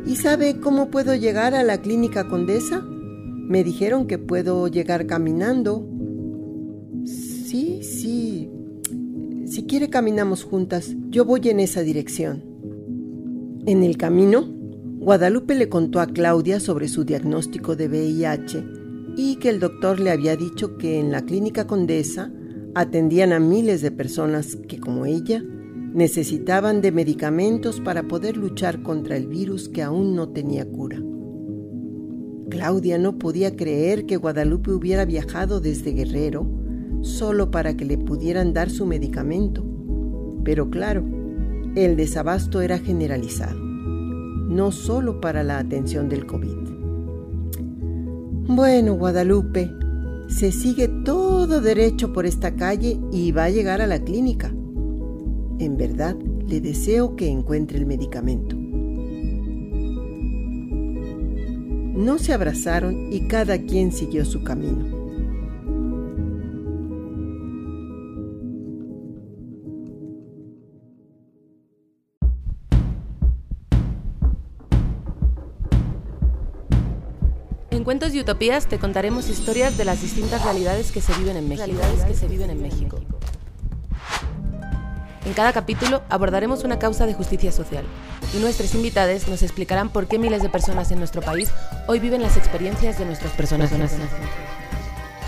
¿Y 0.06 0.16
sabe 0.16 0.58
cómo 0.58 0.90
puedo 0.90 1.14
llegar 1.14 1.54
a 1.54 1.62
la 1.62 1.80
clínica 1.80 2.28
Condesa? 2.28 2.80
Me 2.80 3.62
dijeron 3.62 4.06
que 4.06 4.18
puedo 4.18 4.66
llegar 4.68 5.06
caminando. 5.06 5.86
Sí, 7.04 7.82
sí. 7.82 8.50
Si 9.46 9.64
quiere 9.64 9.90
caminamos 9.90 10.44
juntas. 10.44 10.94
Yo 11.10 11.24
voy 11.24 11.48
en 11.48 11.60
esa 11.60 11.82
dirección. 11.82 12.42
En 13.66 13.82
el 13.82 13.96
camino, 13.96 14.48
Guadalupe 15.00 15.54
le 15.54 15.68
contó 15.68 16.00
a 16.00 16.06
Claudia 16.06 16.60
sobre 16.60 16.88
su 16.88 17.04
diagnóstico 17.04 17.76
de 17.76 17.88
VIH 17.88 18.64
y 19.16 19.36
que 19.36 19.50
el 19.50 19.60
doctor 19.60 20.00
le 20.00 20.10
había 20.10 20.36
dicho 20.36 20.76
que 20.76 20.98
en 20.98 21.10
la 21.12 21.22
clínica 21.22 21.66
Condesa 21.66 22.32
Atendían 22.74 23.32
a 23.32 23.40
miles 23.40 23.82
de 23.82 23.90
personas 23.90 24.56
que, 24.68 24.78
como 24.78 25.04
ella, 25.04 25.42
necesitaban 25.92 26.80
de 26.80 26.92
medicamentos 26.92 27.80
para 27.80 28.04
poder 28.04 28.36
luchar 28.36 28.82
contra 28.82 29.16
el 29.16 29.26
virus 29.26 29.68
que 29.68 29.82
aún 29.82 30.14
no 30.14 30.28
tenía 30.28 30.64
cura. 30.64 31.02
Claudia 32.48 32.98
no 32.98 33.18
podía 33.18 33.56
creer 33.56 34.06
que 34.06 34.16
Guadalupe 34.16 34.70
hubiera 34.72 35.04
viajado 35.04 35.60
desde 35.60 35.92
Guerrero 35.92 36.48
solo 37.02 37.50
para 37.50 37.76
que 37.76 37.84
le 37.84 37.98
pudieran 37.98 38.52
dar 38.52 38.70
su 38.70 38.86
medicamento. 38.86 39.64
Pero 40.44 40.70
claro, 40.70 41.04
el 41.74 41.96
desabasto 41.96 42.60
era 42.60 42.78
generalizado, 42.78 43.58
no 43.58 44.70
solo 44.70 45.20
para 45.20 45.42
la 45.42 45.58
atención 45.58 46.08
del 46.08 46.26
COVID. 46.26 46.70
Bueno, 48.48 48.94
Guadalupe, 48.94 49.70
se 50.30 50.52
sigue 50.52 50.88
todo 50.88 51.60
derecho 51.60 52.12
por 52.12 52.24
esta 52.24 52.54
calle 52.54 52.98
y 53.12 53.32
va 53.32 53.44
a 53.44 53.50
llegar 53.50 53.82
a 53.82 53.86
la 53.86 53.98
clínica. 53.98 54.48
En 55.58 55.76
verdad, 55.76 56.16
le 56.46 56.60
deseo 56.60 57.16
que 57.16 57.28
encuentre 57.28 57.78
el 57.78 57.84
medicamento. 57.84 58.56
No 61.94 62.18
se 62.18 62.32
abrazaron 62.32 63.12
y 63.12 63.26
cada 63.28 63.58
quien 63.58 63.92
siguió 63.92 64.24
su 64.24 64.42
camino. 64.42 64.99
Cuentos 77.90 78.14
y 78.14 78.20
Utopías 78.20 78.68
te 78.68 78.78
contaremos 78.78 79.28
historias 79.28 79.76
de 79.76 79.84
las 79.84 80.00
distintas 80.00 80.44
realidades 80.44 80.92
que 80.92 81.00
se 81.00 81.12
viven 81.14 81.36
en 81.36 81.48
México. 81.48 81.80
que 82.06 82.14
se 82.14 82.28
viven 82.28 82.48
en 82.48 82.62
México. 82.62 83.00
En 85.26 85.32
cada 85.32 85.52
capítulo 85.52 86.00
abordaremos 86.08 86.62
una 86.62 86.78
causa 86.78 87.04
de 87.04 87.14
justicia 87.14 87.50
social 87.50 87.84
y 88.32 88.38
nuestros 88.38 88.76
invitados 88.76 89.26
nos 89.26 89.42
explicarán 89.42 89.88
por 89.88 90.06
qué 90.06 90.20
miles 90.20 90.40
de 90.40 90.48
personas 90.48 90.92
en 90.92 91.00
nuestro 91.00 91.20
país 91.20 91.50
hoy 91.88 91.98
viven 91.98 92.22
las 92.22 92.36
experiencias 92.36 92.96
de 92.96 93.06
nuestras 93.06 93.32
personas. 93.32 93.72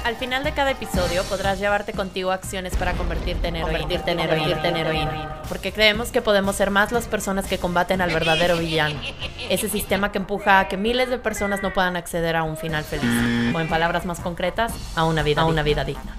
Al 0.05 0.17
final 0.17 0.43
de 0.43 0.53
cada 0.53 0.73
episodio 0.73 1.23
podrás 1.25 1.61
llevarte 1.61 1.93
contigo 1.93 2.33
acciones 2.33 2.75
para 2.75 2.95
convertirte 2.95 3.47
en 3.47 3.55
heroína, 3.55 3.79
convertirte 3.79 4.11
en 4.11 4.19
heroína, 4.19 4.69
en 4.69 4.77
heroína, 4.77 5.43
porque 5.49 5.73
creemos 5.73 6.11
que 6.11 6.21
podemos 6.21 6.57
ser 6.57 6.71
más 6.71 6.91
las 6.91 7.07
personas 7.07 7.47
que 7.47 7.59
combaten 7.59 8.01
al 8.01 8.11
verdadero 8.11 8.57
villano, 8.57 9.01
ese 9.49 9.69
sistema 9.69 10.11
que 10.11 10.19
empuja 10.19 10.59
a 10.59 10.67
que 10.67 10.77
miles 10.77 11.09
de 11.09 11.19
personas 11.19 11.63
no 11.63 11.73
puedan 11.73 11.95
acceder 11.95 12.35
a 12.35 12.43
un 12.43 12.57
final 12.57 12.83
feliz, 12.83 13.55
o 13.55 13.61
en 13.61 13.69
palabras 13.69 14.05
más 14.05 14.19
concretas, 14.19 14.73
a 14.97 15.05
una 15.05 15.23
vida, 15.23 15.43
a 15.43 15.45
una 15.45 15.63
vida 15.63 15.85
digna. 15.85 16.17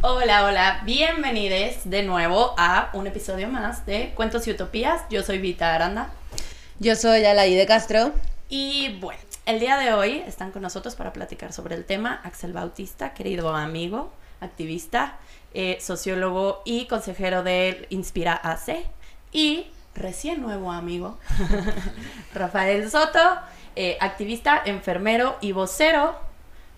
Hola, 0.00 0.44
hola, 0.44 0.82
bienvenidos 0.84 1.84
de 1.84 2.02
nuevo 2.02 2.54
a 2.58 2.90
un 2.94 3.06
episodio 3.06 3.48
más 3.48 3.86
de 3.86 4.12
Cuentos 4.16 4.48
y 4.48 4.50
Utopías. 4.50 5.02
Yo 5.08 5.22
soy 5.22 5.38
Vita 5.38 5.72
Aranda. 5.72 6.10
Yo 6.80 6.96
soy 6.96 7.24
Alaí 7.24 7.54
de 7.54 7.66
Castro. 7.66 8.12
Y 8.50 8.98
bueno, 9.00 9.22
el 9.46 9.60
día 9.60 9.76
de 9.76 9.92
hoy 9.92 10.22
están 10.26 10.52
con 10.52 10.62
nosotros 10.62 10.94
para 10.94 11.12
platicar 11.12 11.52
sobre 11.52 11.74
el 11.74 11.84
tema 11.84 12.20
Axel 12.24 12.52
Bautista, 12.52 13.12
querido 13.12 13.54
amigo, 13.54 14.12
activista, 14.40 15.18
eh, 15.52 15.78
sociólogo 15.80 16.62
y 16.64 16.86
consejero 16.86 17.42
del 17.42 17.86
Inspira 17.90 18.34
AC. 18.34 18.84
Y 19.32 19.66
recién 19.94 20.40
nuevo 20.40 20.72
amigo, 20.72 21.18
Rafael 22.34 22.90
Soto, 22.90 23.18
eh, 23.76 23.98
activista, 24.00 24.62
enfermero 24.64 25.36
y 25.40 25.52
vocero 25.52 26.16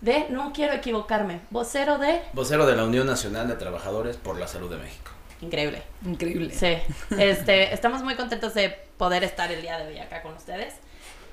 de, 0.01 0.27
no 0.29 0.53
quiero 0.53 0.75
equivocarme, 0.75 1.41
vocero 1.51 1.99
de... 1.99 2.23
Vocero 2.33 2.67
de 2.67 2.77
la 2.77 2.85
Unión 2.85 3.07
Nacional 3.07 3.49
de 3.49 3.55
Trabajadores 3.55 4.17
por 4.17 4.39
la 4.39 4.49
Salud 4.49 4.71
de 4.71 4.77
México. 4.77 5.13
Increíble. 5.41 5.83
Increíble. 6.05 6.53
Sí. 6.53 6.77
Este, 7.19 7.73
estamos 7.73 8.03
muy 8.03 8.17
contentos 8.17 8.55
de 8.55 8.71
poder 8.97 9.23
estar 9.23 9.53
el 9.53 9.63
día 9.63 9.79
de 9.79 9.87
hoy 9.87 9.99
acá 9.99 10.23
con 10.23 10.35
ustedes. 10.35 10.75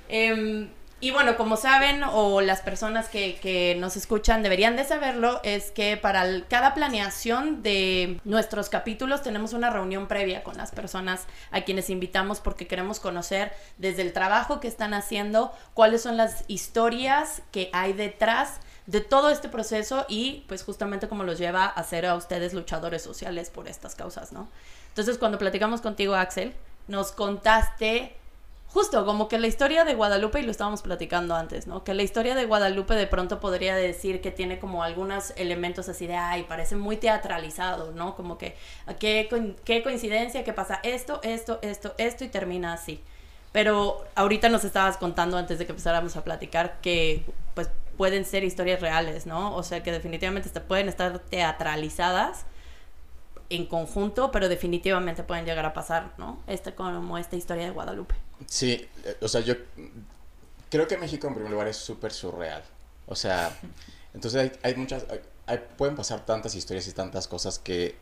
Em, 0.10 0.70
y 1.04 1.12
bueno, 1.12 1.36
como 1.36 1.58
saben, 1.58 2.02
o 2.02 2.40
las 2.40 2.62
personas 2.62 3.10
que, 3.10 3.76
nos 3.78 3.98
escuchan 3.98 4.42
deberían 4.42 4.78
de 4.78 4.86
saberlo, 4.86 5.42
es 5.44 5.70
que 5.70 5.98
para 5.98 6.26
cada 6.48 6.74
planeación 6.74 7.62
de 7.62 8.22
nuestros 8.24 8.70
capítulos 8.70 9.22
tenemos 9.22 9.52
una 9.52 9.70
reunión 9.70 10.08
previa 10.08 10.44
con 10.44 10.56
las 10.56 10.72
personas 10.72 11.26
a 11.52 11.60
quienes 11.60 11.90
invitamos 11.90 12.40
porque 12.40 12.68
queremos 12.68 13.02
conocer 13.02 13.52
desde 13.78 14.02
el 14.02 14.14
trabajo 14.14 14.62
que 14.62 14.70
están 14.70 14.94
haciendo, 14.94 15.52
cuáles 15.74 16.02
son 16.02 16.16
las 16.16 16.46
historias 16.48 17.42
que 17.52 17.70
hay 17.74 17.92
detrás 17.92 18.62
de 18.86 19.02
todo 19.02 19.30
este 19.30 19.50
proceso 19.50 20.06
y 20.08 20.46
pues 20.48 20.64
justamente 20.64 21.10
como 21.10 21.26
los 21.26 21.38
lleva 21.38 21.66
a 21.66 21.84
ser 21.84 22.06
a 22.06 22.16
ustedes 22.16 22.54
luchadores 22.54 23.02
sociales 23.02 23.50
por 23.50 23.68
estas 23.68 23.96
causas, 23.96 24.32
¿no? 24.32 24.48
Entonces 24.88 25.18
cuando 25.18 25.38
platicamos 25.38 25.82
contigo, 25.82 26.16
Axel, 26.16 26.54
nos 26.88 27.12
contaste 27.12 28.16
justo 28.74 29.06
como 29.06 29.28
que 29.28 29.38
la 29.38 29.46
historia 29.46 29.86
de 29.86 29.94
Guadalupe, 29.94 30.40
y 30.40 30.44
lo 30.44 30.50
estábamos 30.50 30.82
platicando 30.82 31.36
antes, 31.36 31.68
¿no? 31.68 31.84
Que 31.84 31.94
la 31.94 32.02
historia 32.02 32.34
de 32.34 32.46
Guadalupe 32.46 32.96
de 32.96 33.06
pronto 33.06 33.40
podría 33.40 33.76
decir 33.76 34.20
que 34.20 34.32
tiene 34.32 34.58
como 34.58 34.84
algunos 34.84 35.32
elementos 35.38 35.90
así 35.90 36.08
de, 36.08 36.16
ay, 36.16 36.44
parece 36.44 36.76
muy 36.76 36.98
teatralizado, 36.98 37.92
¿no? 37.92 38.16
Como 38.16 38.40
que, 38.40 38.56
¿qué, 39.00 39.30
qué 39.64 39.84
coincidencia 39.84 40.44
que 40.44 40.54
pasa 40.54 40.80
esto, 40.82 41.20
esto, 41.22 41.60
esto, 41.62 41.94
esto 42.00 42.24
y 42.24 42.30
termina 42.30 42.74
así. 42.74 43.04
Pero 43.52 44.04
ahorita 44.16 44.50
nos 44.50 44.64
estabas 44.64 44.98
contando 44.98 45.38
antes 45.38 45.60
de 45.60 45.68
que 45.68 45.72
empezáramos 45.74 46.18
a 46.18 46.24
platicar 46.24 46.80
que 46.82 47.24
pues 47.54 47.70
pueden 47.96 48.26
ser 48.26 48.44
historias 48.44 48.82
reales, 48.82 49.28
¿no? 49.28 49.56
O 49.56 49.62
sea 49.62 49.84
que 49.84 49.92
definitivamente 49.92 50.50
pueden 50.62 50.90
estar 50.90 51.20
teatralizadas 51.20 52.48
en 53.50 53.68
conjunto, 53.68 54.32
pero 54.32 54.50
definitivamente 54.50 55.22
pueden 55.22 55.46
llegar 55.46 55.66
a 55.66 55.74
pasar, 55.74 56.14
¿no? 56.18 56.40
Esta 56.48 56.74
como 56.74 57.20
esta 57.20 57.36
historia 57.36 57.66
de 57.66 57.70
Guadalupe. 57.70 58.16
Sí, 58.48 58.88
o 59.22 59.28
sea, 59.28 59.42
yo 59.42 59.56
creo 60.70 60.88
que 60.88 60.98
México 60.98 61.28
en 61.28 61.34
primer 61.36 61.52
lugar 61.52 61.68
es 61.68 61.78
súper 61.78 62.12
surreal. 62.12 62.64
O 63.06 63.16
sea, 63.16 63.58
entonces 64.14 64.42
hay, 64.42 64.52
hay 64.64 64.76
muchas, 64.76 65.06
pueden 65.78 65.96
pasar 65.96 66.26
tantas 66.26 66.56
historias 66.56 66.88
y 66.88 66.94
tantas 66.94 67.28
cosas 67.28 67.60
que 67.60 67.96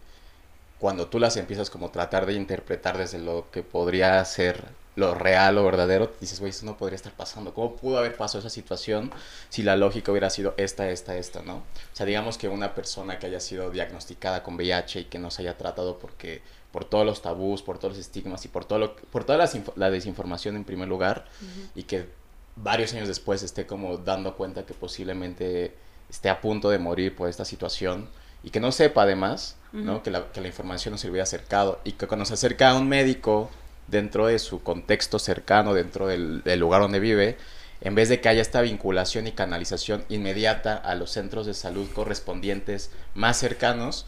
cuando 0.81 1.05
tú 1.05 1.19
las 1.19 1.37
empiezas 1.37 1.69
como 1.69 1.91
tratar 1.91 2.25
de 2.25 2.33
interpretar 2.33 2.97
desde 2.97 3.19
lo 3.19 3.51
que 3.51 3.61
podría 3.61 4.25
ser 4.25 4.65
lo 4.95 5.13
real 5.13 5.59
o 5.59 5.63
verdadero, 5.63 6.11
dices, 6.19 6.39
güey, 6.39 6.49
eso 6.49 6.65
no 6.65 6.75
podría 6.75 6.95
estar 6.95 7.13
pasando. 7.13 7.53
¿Cómo 7.53 7.75
pudo 7.75 7.99
haber 7.99 8.17
pasado 8.17 8.39
esa 8.39 8.49
situación 8.49 9.11
si 9.49 9.61
la 9.61 9.75
lógica 9.75 10.11
hubiera 10.11 10.31
sido 10.31 10.55
esta, 10.57 10.89
esta, 10.89 11.15
esta, 11.15 11.43
no? 11.43 11.57
O 11.57 11.63
sea, 11.93 12.07
digamos 12.07 12.39
que 12.39 12.49
una 12.49 12.73
persona 12.73 13.19
que 13.19 13.27
haya 13.27 13.39
sido 13.39 13.69
diagnosticada 13.69 14.41
con 14.41 14.55
VIH 14.55 15.01
y 15.01 15.05
que 15.05 15.19
no 15.19 15.29
se 15.29 15.43
haya 15.43 15.55
tratado 15.55 15.99
porque 15.99 16.41
por 16.71 16.83
todos 16.83 17.05
los 17.05 17.21
tabús, 17.21 17.61
por 17.61 17.77
todos 17.77 17.97
los 17.97 17.99
estigmas 18.03 18.43
y 18.45 18.47
por 18.47 18.65
todo 18.65 18.79
lo, 18.79 18.95
por 18.95 19.23
toda 19.23 19.37
la, 19.75 19.91
desinformación 19.91 20.55
en 20.55 20.63
primer 20.63 20.87
lugar 20.87 21.27
y 21.75 21.83
que 21.83 22.09
varios 22.55 22.91
años 22.95 23.07
después 23.07 23.43
esté 23.43 23.67
como 23.67 23.97
dando 23.97 24.35
cuenta 24.35 24.65
que 24.65 24.73
posiblemente 24.73 25.75
esté 26.09 26.29
a 26.29 26.41
punto 26.41 26.71
de 26.71 26.79
morir 26.79 27.15
por 27.15 27.29
esta 27.29 27.45
situación 27.45 28.09
y 28.43 28.49
que 28.49 28.59
no 28.59 28.71
sepa 28.71 29.03
además, 29.03 29.57
¿no? 29.71 30.03
Que 30.03 30.11
la, 30.11 30.31
que 30.31 30.41
la 30.41 30.47
información 30.47 30.93
no 30.93 30.97
se 30.97 31.07
le 31.07 31.11
hubiera 31.11 31.23
acercado 31.23 31.79
y 31.83 31.93
que 31.93 32.07
cuando 32.07 32.25
se 32.25 32.33
acerca 32.33 32.71
a 32.71 32.75
un 32.75 32.89
médico 32.89 33.49
dentro 33.87 34.27
de 34.27 34.39
su 34.39 34.63
contexto 34.63 35.19
cercano, 35.19 35.73
dentro 35.73 36.07
del, 36.07 36.41
lugar 36.59 36.81
donde 36.81 36.99
vive, 36.99 37.37
en 37.81 37.93
vez 37.93 38.09
de 38.09 38.21
que 38.21 38.29
haya 38.29 38.41
esta 38.41 38.61
vinculación 38.61 39.27
y 39.27 39.33
canalización 39.33 40.05
inmediata 40.09 40.75
a 40.75 40.95
los 40.95 41.11
centros 41.11 41.45
de 41.45 41.53
salud 41.53 41.87
correspondientes 41.93 42.91
más 43.13 43.37
cercanos, 43.37 44.05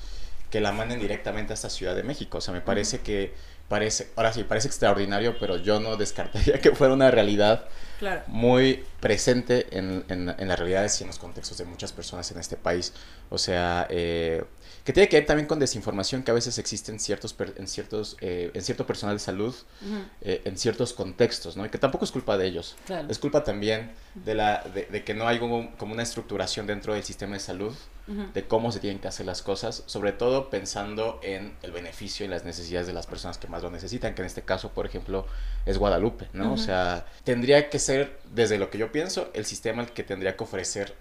que 0.49 0.61
la 0.61 0.71
manden 0.71 0.99
directamente 0.99 1.53
a 1.53 1.55
esta 1.55 1.69
Ciudad 1.69 1.95
de 1.95 2.03
México. 2.03 2.37
O 2.37 2.41
sea, 2.41 2.53
me 2.53 2.61
parece 2.61 2.99
que 2.99 3.33
parece, 3.67 4.09
ahora 4.15 4.31
sí, 4.31 4.43
parece 4.43 4.67
extraordinario, 4.67 5.37
pero 5.39 5.57
yo 5.57 5.79
no 5.79 5.97
descartaría 5.97 6.59
que 6.61 6.71
fuera 6.71 6.93
una 6.93 7.11
realidad 7.11 7.65
muy 8.27 8.83
presente 8.99 9.67
en, 9.77 10.03
en, 10.09 10.33
en, 10.37 10.47
las 10.47 10.57
realidades 10.59 10.99
y 10.99 11.03
en 11.03 11.07
los 11.07 11.19
contextos 11.19 11.57
de 11.57 11.65
muchas 11.65 11.91
personas 11.91 12.29
en 12.31 12.39
este 12.39 12.57
país. 12.57 12.93
O 13.29 13.37
sea, 13.37 13.87
eh, 13.89 14.43
que 14.83 14.91
tiene 14.91 15.07
que 15.07 15.17
ver 15.17 15.25
también 15.25 15.47
con 15.47 15.59
desinformación 15.59 16.23
que 16.23 16.31
a 16.31 16.33
veces 16.33 16.57
existe 16.57 16.91
en 16.91 16.99
ciertos, 16.99 17.35
en 17.55 17.67
ciertos, 17.67 18.17
eh, 18.19 18.51
en 18.53 18.61
cierto 18.61 18.85
personal 18.85 19.15
de 19.15 19.19
salud, 19.19 19.55
eh, 20.21 20.41
en 20.43 20.57
ciertos 20.57 20.91
contextos, 20.91 21.55
¿no? 21.55 21.65
Y 21.65 21.69
que 21.69 21.77
tampoco 21.77 22.03
es 22.03 22.11
culpa 22.11 22.37
de 22.37 22.47
ellos. 22.47 22.75
Es 23.07 23.17
culpa 23.17 23.45
también 23.45 23.91
de, 24.13 24.35
la, 24.35 24.61
de, 24.61 25.03
que 25.03 25.13
no 25.13 25.27
hay 25.27 25.39
como, 25.39 25.71
una 25.79 26.03
estructuración 26.03 26.67
dentro 26.67 26.93
del 26.93 27.03
sistema 27.03 27.35
de 27.35 27.39
salud 27.39 27.73
de 28.05 28.45
cómo 28.45 28.73
se 28.73 28.81
tienen 28.81 28.99
que 28.99 29.07
hacer 29.07 29.25
las 29.25 29.41
cosas, 29.41 29.83
sobre 29.85 30.11
todo 30.11 30.49
pensando 30.49 31.21
en 31.23 31.55
el 31.61 31.71
beneficio 31.71 32.25
y 32.25 32.27
las 32.27 32.43
necesidades 32.43 32.85
de 32.85 32.91
las 32.91 33.07
personas 33.07 33.37
que 33.37 33.47
más 33.47 33.63
lo 33.63 33.71
necesitan, 33.71 34.13
que 34.13 34.21
en 34.21 34.25
este 34.25 34.41
caso, 34.41 34.73
por 34.73 34.85
ejemplo, 34.85 35.25
es 35.65 35.77
Guadalupe, 35.77 36.27
¿no? 36.33 36.51
O 36.51 36.57
sea, 36.57 37.05
tendría 37.23 37.69
que 37.69 37.79
ser, 37.79 38.19
desde 38.33 38.57
lo 38.57 38.69
que 38.69 38.77
yo 38.77 38.91
pienso, 38.91 39.29
el 39.33 39.45
sistema 39.45 39.83
el 39.83 39.91
que 39.91 40.03
tendría 40.03 40.35
que 40.35 40.43
ofrecer 40.43 40.93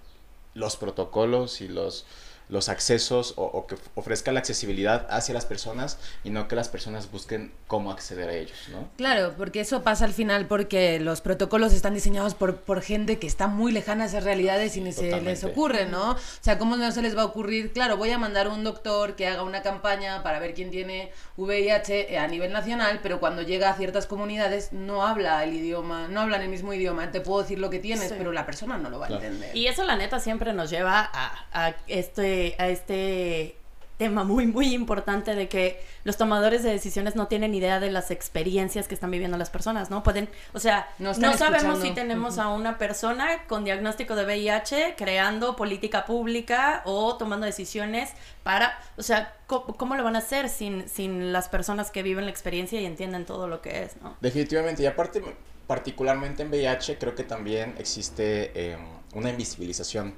los 0.54 0.76
protocolos 0.76 1.60
y 1.60 1.66
los 1.66 2.06
los 2.52 2.68
accesos 2.68 3.32
o, 3.36 3.66
que 3.66 3.76
ofrezca 3.94 4.30
la 4.30 4.40
accesibilidad 4.40 5.06
hacia 5.08 5.32
las 5.32 5.46
personas 5.46 5.98
y 6.22 6.28
no 6.28 6.48
que 6.48 6.54
las 6.54 6.68
personas 6.68 7.10
busquen 7.10 7.50
cómo 7.66 7.90
acceder 7.90 8.28
a 8.28 8.34
ellos, 8.34 8.58
¿no? 8.70 8.90
Claro, 8.98 9.32
porque 9.38 9.60
eso 9.60 9.82
pasa 9.82 10.04
al 10.04 10.12
final 10.12 10.46
porque 10.46 11.00
los 11.00 11.22
protocolos 11.22 11.72
están 11.72 11.94
diseñados 11.94 12.34
por, 12.34 12.56
por 12.56 12.82
gente 12.82 13.18
que 13.18 13.26
está 13.26 13.46
muy 13.46 13.72
lejana 13.72 14.04
a 14.04 14.06
esas 14.06 14.24
realidades 14.24 14.76
y 14.76 14.82
ni 14.82 14.92
se 14.92 15.18
les 15.22 15.44
ocurre, 15.44 15.86
¿no? 15.86 16.10
O 16.10 16.16
sea, 16.42 16.58
¿cómo 16.58 16.76
no 16.76 16.92
se 16.92 17.00
les 17.00 17.16
va 17.16 17.22
a 17.22 17.24
ocurrir? 17.24 17.72
Claro, 17.72 17.96
voy 17.96 18.10
a 18.10 18.18
mandar 18.18 18.48
un 18.48 18.64
doctor 18.64 19.16
que 19.16 19.26
haga 19.26 19.44
una 19.44 19.62
campaña 19.62 20.22
para 20.22 20.38
ver 20.38 20.52
quién 20.52 20.70
tiene 20.70 21.10
VIH 21.38 22.18
a 22.18 22.28
nivel 22.28 22.52
nacional, 22.52 23.00
pero 23.02 23.18
cuando 23.18 23.40
llega 23.40 23.70
a 23.70 23.76
ciertas 23.78 24.06
comunidades 24.06 24.74
no 24.74 25.06
habla 25.06 25.42
el 25.44 25.54
idioma, 25.54 26.06
no 26.08 26.20
hablan 26.20 26.42
el 26.42 26.50
mismo 26.50 26.74
idioma. 26.74 27.10
Te 27.12 27.22
puedo 27.22 27.40
decir 27.40 27.58
lo 27.58 27.70
que 27.70 27.78
tienes, 27.78 28.12
pero 28.12 28.30
la 28.30 28.44
persona 28.44 28.76
no 28.76 28.90
lo 28.90 28.98
va 28.98 29.06
a 29.06 29.10
entender. 29.10 29.56
Y 29.56 29.68
eso 29.68 29.84
la 29.84 29.96
neta 29.96 30.20
siempre 30.20 30.52
nos 30.52 30.68
lleva 30.68 31.10
a, 31.14 31.46
a 31.54 31.74
este 31.88 32.41
a 32.58 32.68
este 32.68 33.56
tema 34.02 34.24
muy, 34.24 34.46
muy 34.46 34.74
importante 34.74 35.36
de 35.36 35.48
que 35.48 35.80
los 36.02 36.16
tomadores 36.16 36.64
de 36.64 36.70
decisiones 36.70 37.14
no 37.14 37.28
tienen 37.28 37.54
idea 37.54 37.78
de 37.78 37.90
las 37.90 38.10
experiencias 38.10 38.88
que 38.88 38.94
están 38.94 39.12
viviendo 39.12 39.36
las 39.36 39.50
personas, 39.50 39.90
¿no? 39.90 40.02
Pueden, 40.02 40.28
o 40.52 40.58
sea, 40.58 40.88
no, 40.98 41.14
sabemos 41.14 41.80
si 41.80 41.92
tenemos 41.92 42.38
a 42.38 42.48
una 42.48 42.78
persona 42.78 43.44
con 43.46 43.64
diagnóstico 43.64 44.16
de 44.16 44.24
VIH 44.24 44.96
creando 44.96 45.54
política 45.54 46.04
pública 46.04 46.82
o 46.84 47.16
tomando 47.16 47.46
decisiones 47.46 48.10
para, 48.42 48.76
o 48.96 49.02
sea, 49.04 49.36
¿cómo, 49.46 49.94
lo 49.94 50.02
van 50.02 50.16
a 50.16 50.18
hacer 50.18 50.48
sin, 50.48 50.88
sin 50.88 51.32
las 51.32 51.48
personas 51.48 51.92
que 51.92 52.02
viven 52.02 52.24
la 52.24 52.32
experiencia 52.32 52.80
y 52.80 52.86
entienden 52.86 53.24
todo 53.24 53.46
lo 53.46 53.62
que 53.62 53.84
es, 53.84 53.96
¿no? 54.02 54.16
Definitivamente, 54.20 54.82
y 54.82 54.86
aparte, 54.86 55.22
particularmente 55.68 56.42
en 56.42 56.48
VIH, 56.48 56.98
creo 56.98 57.14
que 57.14 57.22
también 57.22 57.76
existe 57.78 58.50
eh, 58.54 58.76
una 59.14 59.30
invisibilización 59.30 60.14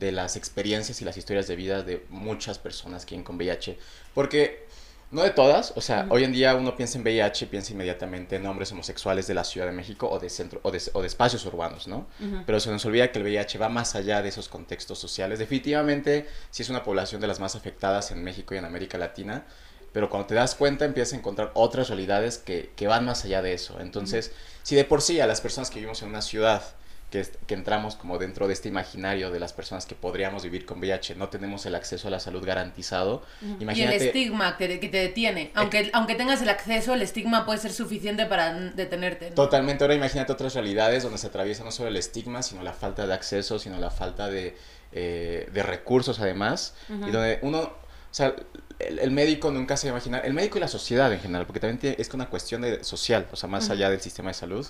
de 0.00 0.12
las 0.12 0.34
experiencias 0.34 1.00
y 1.02 1.04
las 1.04 1.16
historias 1.16 1.46
de 1.46 1.54
vida 1.54 1.82
de 1.82 2.04
muchas 2.08 2.58
personas 2.58 3.04
que 3.04 3.14
viven 3.14 3.24
con 3.24 3.36
VIH. 3.36 3.78
Porque, 4.14 4.66
no 5.10 5.22
de 5.22 5.30
todas, 5.30 5.74
o 5.76 5.82
sea, 5.82 6.06
hoy 6.08 6.24
en 6.24 6.32
día 6.32 6.54
uno 6.54 6.74
piensa 6.74 6.96
en 6.96 7.04
VIH, 7.04 7.46
piensa 7.48 7.72
inmediatamente 7.72 8.36
en 8.36 8.46
hombres 8.46 8.72
homosexuales 8.72 9.26
de 9.26 9.34
la 9.34 9.44
Ciudad 9.44 9.66
de 9.66 9.72
México 9.72 10.08
o 10.10 10.18
de, 10.18 10.30
centro, 10.30 10.58
o 10.62 10.70
de, 10.70 10.80
o 10.94 11.02
de 11.02 11.06
espacios 11.06 11.44
urbanos, 11.44 11.86
¿no? 11.86 12.06
Pero 12.46 12.58
se 12.60 12.70
nos 12.70 12.84
olvida 12.86 13.12
que 13.12 13.18
el 13.18 13.24
VIH 13.24 13.58
va 13.58 13.68
más 13.68 13.94
allá 13.94 14.22
de 14.22 14.30
esos 14.30 14.48
contextos 14.48 14.98
sociales. 14.98 15.38
Definitivamente, 15.38 16.26
sí 16.50 16.62
es 16.62 16.70
una 16.70 16.82
población 16.82 17.20
de 17.20 17.26
las 17.26 17.38
más 17.38 17.54
afectadas 17.54 18.10
en 18.10 18.24
México 18.24 18.54
y 18.54 18.58
en 18.58 18.64
América 18.64 18.96
Latina, 18.96 19.44
pero 19.92 20.08
cuando 20.08 20.28
te 20.28 20.34
das 20.34 20.54
cuenta 20.54 20.86
empiezas 20.86 21.12
a 21.12 21.16
encontrar 21.16 21.50
otras 21.52 21.88
realidades 21.88 22.38
que, 22.38 22.70
que 22.74 22.86
van 22.86 23.04
más 23.04 23.26
allá 23.26 23.42
de 23.42 23.52
eso. 23.52 23.80
Entonces, 23.80 24.32
si 24.62 24.76
de 24.76 24.84
por 24.84 25.02
sí 25.02 25.20
a 25.20 25.26
las 25.26 25.42
personas 25.42 25.68
que 25.68 25.76
vivimos 25.76 26.00
en 26.00 26.08
una 26.08 26.22
ciudad, 26.22 26.62
que, 27.10 27.26
entramos 27.48 27.96
como 27.96 28.18
dentro 28.18 28.46
de 28.46 28.52
este 28.52 28.68
imaginario 28.68 29.30
de 29.30 29.40
las 29.40 29.52
personas 29.52 29.84
que 29.84 29.94
podríamos 29.94 30.44
vivir 30.44 30.64
con 30.64 30.78
VIH, 30.78 31.16
no 31.16 31.28
tenemos 31.28 31.66
el 31.66 31.74
acceso 31.74 32.08
a 32.08 32.10
la 32.10 32.20
salud 32.20 32.44
garantizado. 32.44 33.22
Imagínate, 33.58 33.78
y 33.78 33.82
el 33.82 34.06
estigma 34.06 34.56
que 34.56 34.78
te, 34.78 34.88
detiene. 34.88 35.50
Aunque, 35.54 35.90
aunque 35.92 36.14
tengas 36.14 36.40
el 36.40 36.48
acceso, 36.48 36.94
el 36.94 37.02
estigma 37.02 37.44
puede 37.44 37.58
ser 37.58 37.72
suficiente 37.72 38.26
para 38.26 38.54
detenerte. 38.54 39.32
Totalmente. 39.32 39.82
Ahora 39.82 39.94
imagínate 39.94 40.32
otras 40.32 40.54
realidades 40.54 41.02
donde 41.02 41.18
se 41.18 41.26
atraviesa 41.26 41.64
no 41.64 41.72
solo 41.72 41.88
el 41.88 41.96
estigma, 41.96 42.42
sino 42.42 42.62
la 42.62 42.72
falta 42.72 43.06
de 43.06 43.12
acceso, 43.12 43.58
sino 43.58 43.78
la 43.78 43.90
falta 43.90 44.28
de, 44.28 44.56
eh, 44.92 45.48
de 45.52 45.62
recursos 45.64 46.20
además. 46.20 46.74
Y 46.88 47.10
donde 47.10 47.40
uno, 47.42 47.72
o 48.10 48.14
sea, 48.14 48.34
el, 48.78 49.10
médico 49.10 49.50
nunca 49.50 49.76
se 49.76 49.88
va 49.88 49.96
a 49.96 49.98
imaginar, 49.98 50.26
el 50.26 50.32
médico 50.32 50.58
y 50.58 50.60
la 50.60 50.68
sociedad 50.68 51.12
en 51.12 51.20
general, 51.20 51.46
porque 51.46 51.60
también 51.60 51.94
es 51.98 52.12
una 52.12 52.26
cuestión 52.26 52.62
de, 52.62 52.82
social, 52.82 53.28
o 53.30 53.36
sea, 53.36 53.48
más 53.48 53.70
allá 53.70 53.90
del 53.90 54.00
sistema 54.00 54.30
de 54.30 54.34
salud 54.34 54.66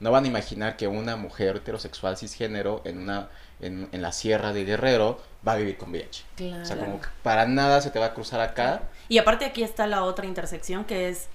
no 0.00 0.10
van 0.10 0.24
a 0.24 0.26
imaginar 0.26 0.76
que 0.76 0.88
una 0.88 1.16
mujer 1.16 1.56
heterosexual 1.56 2.16
cisgénero 2.16 2.82
en 2.84 2.98
una 2.98 3.28
en, 3.60 3.88
en 3.92 4.02
la 4.02 4.12
sierra 4.12 4.52
de 4.52 4.64
Guerrero 4.64 5.20
va 5.46 5.52
a 5.52 5.56
vivir 5.56 5.76
con 5.76 5.90
VIH. 5.90 6.24
O 6.62 6.64
sea, 6.64 6.76
como 6.76 7.00
que 7.00 7.08
para 7.22 7.46
nada 7.46 7.80
se 7.80 7.90
te 7.90 7.98
va 7.98 8.06
a 8.06 8.14
cruzar 8.14 8.40
acá. 8.40 8.82
Y 9.08 9.18
aparte 9.18 9.44
aquí 9.44 9.62
está 9.62 9.86
la 9.86 10.02
otra 10.04 10.26
intersección 10.26 10.84
que 10.84 11.08
es 11.08 11.28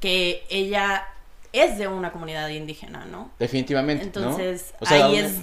que 0.00 0.44
ella 0.50 1.06
es 1.52 1.78
de 1.78 1.88
una 1.88 2.12
comunidad 2.12 2.48
indígena, 2.48 3.04
¿no? 3.04 3.30
Definitivamente. 3.38 4.04
Entonces, 4.04 4.74
ahí 4.86 5.16
es 5.16 5.38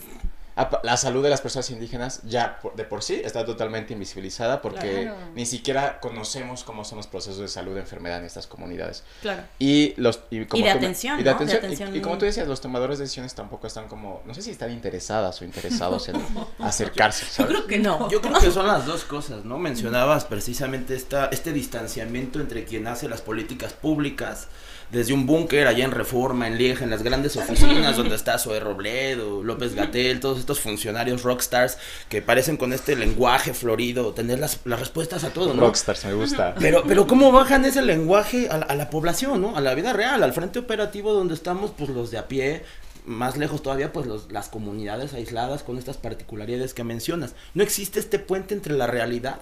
la 0.84 0.98
salud 0.98 1.24
de 1.24 1.30
las 1.30 1.42
personas 1.42 1.70
indígenas 1.70 2.22
ya 2.24 2.60
de 2.76 2.84
por 2.84 3.04
sí 3.04 3.22
está 3.24 3.46
totalmente 3.46 3.94
invisibilizada 3.94 4.62
porque 4.62 5.12
ni 5.36 5.46
siquiera 5.46 6.00
conocemos 6.00 6.64
cómo 6.64 6.84
son 6.84 6.98
los 6.98 7.08
procesos 7.08 7.40
de 7.40 7.48
salud 7.48 7.76
de 7.76 7.82
enfermedad 7.82 8.20
en 8.20 8.26
estas 8.26 8.48
comunidades. 8.48 9.04
Claro. 9.22 9.44
Y 9.60 9.94
los 9.98 10.22
y, 10.30 10.46
como 10.46 10.64
de 10.64 10.72
atención, 10.72 11.20
y, 11.20 11.24
de 11.24 11.30
atención, 11.30 11.96
y, 11.96 12.02
como 12.02 12.18
tú 12.18 12.26
decías, 12.26 12.48
los 12.48 12.62
tomadores 12.62 12.98
de 12.98 13.06
decisiones 13.06 13.36
tampoco 13.36 13.68
están 13.68 13.88
como, 13.88 14.22
no 14.26 14.34
sé 14.34 14.42
si 14.42 14.52
están 14.52 14.72
interesadas 14.72 15.42
o 15.42 15.46
interesados 15.46 16.10
en 16.10 16.16
acercarse. 16.60 17.26
Yo 17.38 17.48
creo 17.48 17.68
que 17.68 17.80
no. 17.80 18.10
Yo 18.10 18.22
creo 18.22 18.40
que 18.40 18.52
son 18.52 18.68
las 18.68 18.86
dos 18.86 19.04
cosas, 19.04 19.46
¿no? 19.46 19.60
Mencionabas 19.60 20.26
precisamente 20.26 20.96
esta, 20.96 21.28
este 21.28 21.54
distanciamiento 21.54 22.40
entre 22.40 22.66
quien 22.66 22.88
hace 22.88 23.08
las 23.08 23.22
políticas 23.22 23.74
públicas 23.74 24.48
desde 24.92 25.14
un 25.14 25.26
búnker 25.26 25.68
allá 25.68 25.84
en 25.84 25.92
Reforma, 25.92 26.48
en 26.48 26.58
Lieja, 26.58 26.84
en 26.84 26.90
las 26.90 27.04
grandes 27.04 27.36
oficinas 27.36 27.98
donde 27.98 28.16
está 28.16 28.40
Zoe 28.40 28.60
Robledo, 28.60 29.44
López 29.44 29.76
Gatel, 29.76 30.20
todos 30.20 30.40
estos 30.40 30.60
funcionarios 30.60 31.24
rockstars 31.24 31.78
que 32.08 32.22
parecen 32.22 32.56
con 32.58 32.72
este 32.72 32.96
lenguaje 32.96 33.54
florido, 33.54 34.14
tener 34.14 34.40
las, 34.40 34.60
las 34.64 34.80
respuestas 34.80 35.24
a 35.26 35.32
todo, 35.32 35.54
¿no? 35.54 35.62
Rockstars, 35.62 36.06
me 36.06 36.14
gusta. 36.14 36.56
Pero, 36.60 36.84
pero 36.88 37.06
¿cómo 37.06 37.32
bajan 37.32 37.66
ese 37.66 37.82
lenguaje 37.82 38.48
a, 38.50 38.76
la 38.76 38.90
población, 38.90 39.42
¿no? 39.42 39.58
A 39.58 39.62
la 39.62 39.74
vida 39.76 39.92
real, 39.92 40.24
al 40.24 40.34
frente 40.34 40.60
operativo 40.60 41.14
donde 41.14 41.34
estamos, 41.34 41.72
pues 41.78 41.90
los 41.90 42.10
de 42.12 42.20
a 42.20 42.28
pie, 42.28 42.64
más 43.06 43.38
lejos 43.38 43.62
todavía, 43.62 43.92
pues 43.92 44.06
los, 44.06 44.32
las 44.32 44.48
comunidades 44.48 45.14
aisladas 45.14 45.64
con 45.64 45.78
estas 45.78 45.98
particularidades 45.98 46.74
que 46.74 46.84
mencionas. 46.84 47.36
No 47.54 47.64
existe 47.64 48.00
este 48.00 48.20
puente 48.20 48.54
entre 48.54 48.74
la 48.74 48.88
realidad 48.88 49.42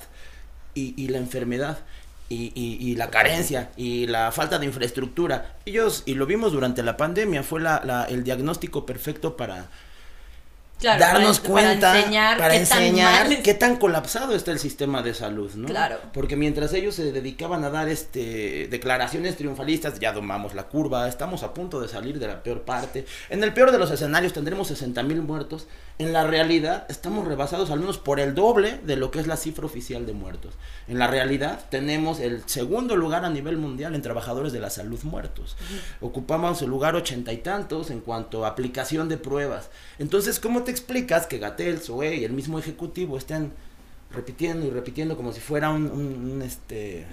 y, 0.73 0.93
y 1.01 1.09
la 1.09 1.19
enfermedad. 1.19 1.79
Y, 2.29 2.51
y, 2.55 2.95
la 2.95 3.09
carencia 3.09 3.69
y 3.77 4.07
la 4.07 4.31
falta 4.31 4.57
de 4.57 4.65
infraestructura. 4.65 5.57
Ellos, 5.65 6.03
y 6.05 6.15
lo 6.15 6.25
vimos 6.25 6.51
durante 6.51 6.81
la 6.81 6.97
pandemia, 6.97 7.43
fue 7.43 7.61
la, 7.61 7.81
la, 7.85 8.05
el 8.05 8.23
diagnóstico 8.23 8.85
perfecto 8.85 9.37
para, 9.37 9.69
darnos 10.81 11.39
cuenta, 11.39 11.93
para 12.37 12.55
enseñar, 12.55 13.41
qué, 13.43 13.53
tan 13.53 13.77
colapsado 13.77 14.35
está 14.35 14.51
el 14.51 14.59
sistema 14.59 15.01
de 15.01 15.13
salud, 15.13 15.53
¿no? 15.55 15.67
Claro. 15.67 15.99
Porque 16.13 16.35
mientras 16.35 16.73
ellos 16.73 16.95
se 16.95 17.11
dedicaban 17.11 17.63
a 17.63 17.69
dar 17.69 17.89
este 17.89 18.67
declaraciones 18.69 19.37
triunfalistas, 19.37 19.99
ya 19.99 20.11
domamos 20.11 20.53
la 20.53 20.63
curva, 20.63 21.07
estamos 21.07 21.43
a 21.43 21.53
punto 21.53 21.79
de 21.79 21.87
salir 21.87 22.19
de 22.19 22.27
la 22.27 22.41
peor 22.41 22.63
parte. 22.63 23.05
En 23.29 23.43
el 23.43 23.53
peor 23.53 23.71
de 23.71 23.77
los 23.77 23.91
escenarios 23.91 24.33
tendremos 24.33 24.67
60 24.67 25.03
mil 25.03 25.21
muertos. 25.21 25.67
En 25.97 26.11
la 26.11 26.27
realidad 26.27 26.85
estamos 26.89 27.25
rebasados 27.25 27.71
al 27.71 27.79
menos 27.79 27.97
por 27.97 28.19
el 28.19 28.35
doble 28.35 28.79
de 28.83 28.97
lo 28.97 29.11
que 29.11 29.19
es 29.19 29.27
la 29.27 29.37
cifra 29.37 29.65
oficial 29.65 30.05
de 30.05 30.11
muertos. 30.11 30.53
En 30.89 30.99
la 30.99 31.07
realidad 31.07 31.63
tenemos 31.69 32.19
el 32.19 32.43
segundo 32.47 32.97
lugar 32.97 33.23
a 33.23 33.29
nivel 33.29 33.55
mundial 33.55 33.95
en 33.95 34.01
trabajadores 34.01 34.51
de 34.51 34.59
la 34.59 34.69
salud 34.69 35.01
muertos. 35.03 35.55
Ocupamos 36.01 36.61
el 36.61 36.69
lugar 36.69 36.95
ochenta 36.95 37.31
y 37.31 37.37
tantos 37.37 37.91
en 37.91 38.01
cuanto 38.01 38.43
a 38.43 38.49
aplicación 38.49 39.07
de 39.07 39.15
pruebas. 39.15 39.69
Entonces, 39.97 40.41
¿cómo 40.41 40.63
te 40.63 40.71
explicas 40.71 41.27
que 41.27 41.39
Gatel, 41.39 41.81
SOE 41.81 42.17
y 42.17 42.25
el 42.25 42.33
mismo 42.33 42.59
ejecutivo 42.59 43.17
estén 43.17 43.53
repitiendo 44.11 44.65
y 44.65 44.71
repitiendo 44.71 45.15
como 45.15 45.31
si 45.31 45.39
fuera 45.39 45.69
un, 45.69 46.41
este 46.41 47.05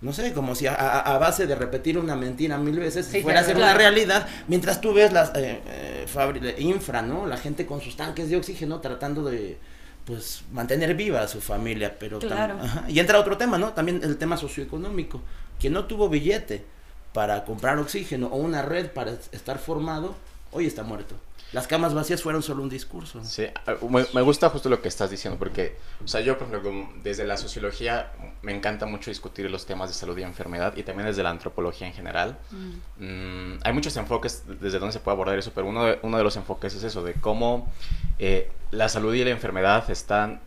no 0.00 0.12
sé, 0.12 0.32
como 0.32 0.54
si 0.54 0.66
a, 0.66 1.18
base 1.18 1.46
de 1.46 1.54
repetir 1.54 1.98
una 1.98 2.14
mentira 2.14 2.56
mil 2.56 2.78
veces 2.78 3.08
fuera 3.22 3.40
a 3.40 3.44
ser 3.44 3.56
una 3.56 3.74
realidad, 3.74 4.28
mientras 4.46 4.80
tú 4.80 4.92
ves 4.92 5.12
las 5.12 5.32
eh, 5.34 5.60
eh 5.66 6.54
infra, 6.58 7.02
¿no? 7.02 7.26
La 7.26 7.36
gente 7.36 7.66
con 7.66 7.80
sus 7.80 7.96
tanques 7.96 8.30
de 8.30 8.36
oxígeno 8.36 8.80
tratando 8.80 9.24
de 9.24 9.58
pues 10.04 10.42
mantener 10.52 10.94
viva 10.94 11.20
a 11.20 11.28
su 11.28 11.40
familia, 11.40 11.96
pero 11.98 12.18
y 12.88 12.98
entra 12.98 13.18
otro 13.18 13.36
tema, 13.36 13.58
¿no? 13.58 13.72
También 13.72 14.00
el 14.02 14.16
tema 14.16 14.36
socioeconómico, 14.36 15.20
quien 15.58 15.72
no 15.72 15.84
tuvo 15.84 16.08
billete 16.08 16.64
para 17.12 17.44
comprar 17.44 17.78
oxígeno 17.78 18.28
o 18.28 18.36
una 18.36 18.62
red 18.62 18.90
para 18.90 19.12
estar 19.32 19.58
formado, 19.58 20.14
hoy 20.52 20.66
está 20.66 20.82
muerto 20.82 21.16
las 21.52 21.66
camas 21.66 21.94
vacías 21.94 22.22
fueron 22.22 22.42
solo 22.42 22.62
un 22.62 22.68
discurso. 22.68 23.24
Sí, 23.24 23.46
me, 23.88 24.22
gusta 24.22 24.50
justo 24.50 24.68
lo 24.68 24.82
que 24.82 24.88
estás 24.88 25.10
diciendo, 25.10 25.38
porque, 25.38 25.76
o 26.04 26.08
sea, 26.08 26.20
yo, 26.20 26.36
por 26.36 26.48
ejemplo, 26.48 26.90
desde 27.02 27.24
la 27.24 27.36
sociología 27.36 28.12
me 28.42 28.54
encanta 28.54 28.84
mucho 28.84 29.10
discutir 29.10 29.50
los 29.50 29.64
temas 29.64 29.88
de 29.88 29.94
salud 29.94 30.16
y 30.18 30.22
enfermedad, 30.22 30.76
y 30.76 30.82
también 30.82 31.06
desde 31.06 31.22
la 31.22 31.30
antropología 31.30 31.86
en 31.86 31.94
general. 31.94 32.38
Mm. 32.50 33.04
Mm, 33.04 33.60
hay 33.64 33.72
muchos 33.72 33.96
enfoques 33.96 34.42
desde 34.60 34.78
donde 34.78 34.92
se 34.92 35.00
puede 35.00 35.14
abordar 35.14 35.38
eso, 35.38 35.52
pero 35.54 35.66
uno 35.66 35.84
de, 35.84 35.98
uno 36.02 36.18
de 36.18 36.24
los 36.24 36.36
enfoques 36.36 36.74
es 36.74 36.84
eso, 36.84 37.02
de 37.02 37.14
cómo 37.14 37.72
eh, 38.18 38.50
la 38.70 38.88
salud 38.88 39.14
y 39.14 39.24
la 39.24 39.30
enfermedad 39.30 39.90
están 39.90 40.40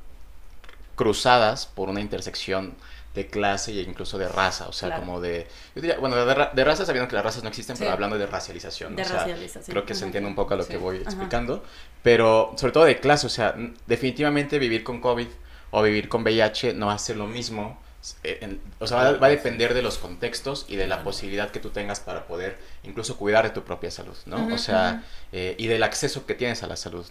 cruzadas 0.96 1.66
por 1.66 1.90
una 1.90 2.00
intersección 2.00 2.76
de 3.14 3.28
clase 3.28 3.72
e 3.72 3.82
incluso 3.82 4.18
de 4.18 4.28
raza, 4.28 4.68
o 4.68 4.74
sea, 4.74 4.96
como 4.96 5.20
de, 5.20 5.48
yo 5.76 5.82
diría, 5.82 5.98
bueno, 5.98 6.16
de, 6.16 6.48
de, 6.54 6.64
raza 6.64 6.86
sabiendo 6.86 7.10
que 7.10 7.16
las 7.16 7.26
razas 7.26 7.44
no 7.44 7.50
existen, 7.50 7.76
pero 7.78 7.92
hablando 7.92 8.18
de 8.18 8.26
racialización, 8.26 8.96
de 8.96 9.02
o 9.02 9.06
sea, 9.06 9.18
racialización. 9.18 9.74
creo 9.74 9.86
que 9.86 9.96
se 9.96 10.06
entiende 10.06 10.30
un 10.30 10.36
poco 10.36 10.54
a 10.54 10.58
lo 10.58 10.66
que 10.66 10.78
voy 10.78 10.98
explicando, 10.98 11.64
pero 12.04 12.54
sobre 12.56 12.72
todo 12.72 12.86
de 12.86 13.00
clase, 13.00 13.28
o 13.28 13.30
sea, 13.30 13.56
definitivamente 13.86 14.60
vivir 14.60 14.84
con 14.84 15.02
COVID 15.02 15.28
o 15.72 15.82
vivir 15.82 16.08
con 16.08 16.24
VIH 16.24 16.74
no 16.74 16.88
va 16.88 16.94
a 16.94 16.98
ser 16.98 17.18
lo 17.18 17.28
mismo, 17.28 17.82
eh, 18.24 18.58
o 18.80 18.88
sea, 18.88 19.12
va, 19.12 19.28
a 19.28 19.30
depender 19.30 19.74
de 19.74 19.82
los 19.82 19.98
contextos 19.98 20.66
y 20.70 20.78
de 20.78 20.88
la 20.88 21.04
posibilidad 21.04 21.52
que 21.52 21.60
tú 21.60 21.70
tengas 21.70 22.00
para 22.00 22.28
poder 22.28 22.58
incluso 22.84 23.18
cuidar 23.18 23.44
de 23.44 23.50
tu 23.50 23.64
propia 23.64 23.92
salud, 23.92 24.18
¿no? 24.26 24.48
o 24.54 24.58
sea, 24.58 25.04
eh, 25.34 25.56
y 25.58 25.68
del 25.68 25.84
acceso 25.84 26.26
que 26.26 26.34
tienes 26.34 26.64
a 26.64 26.68
la 26.68 26.78
salud. 26.78 27.06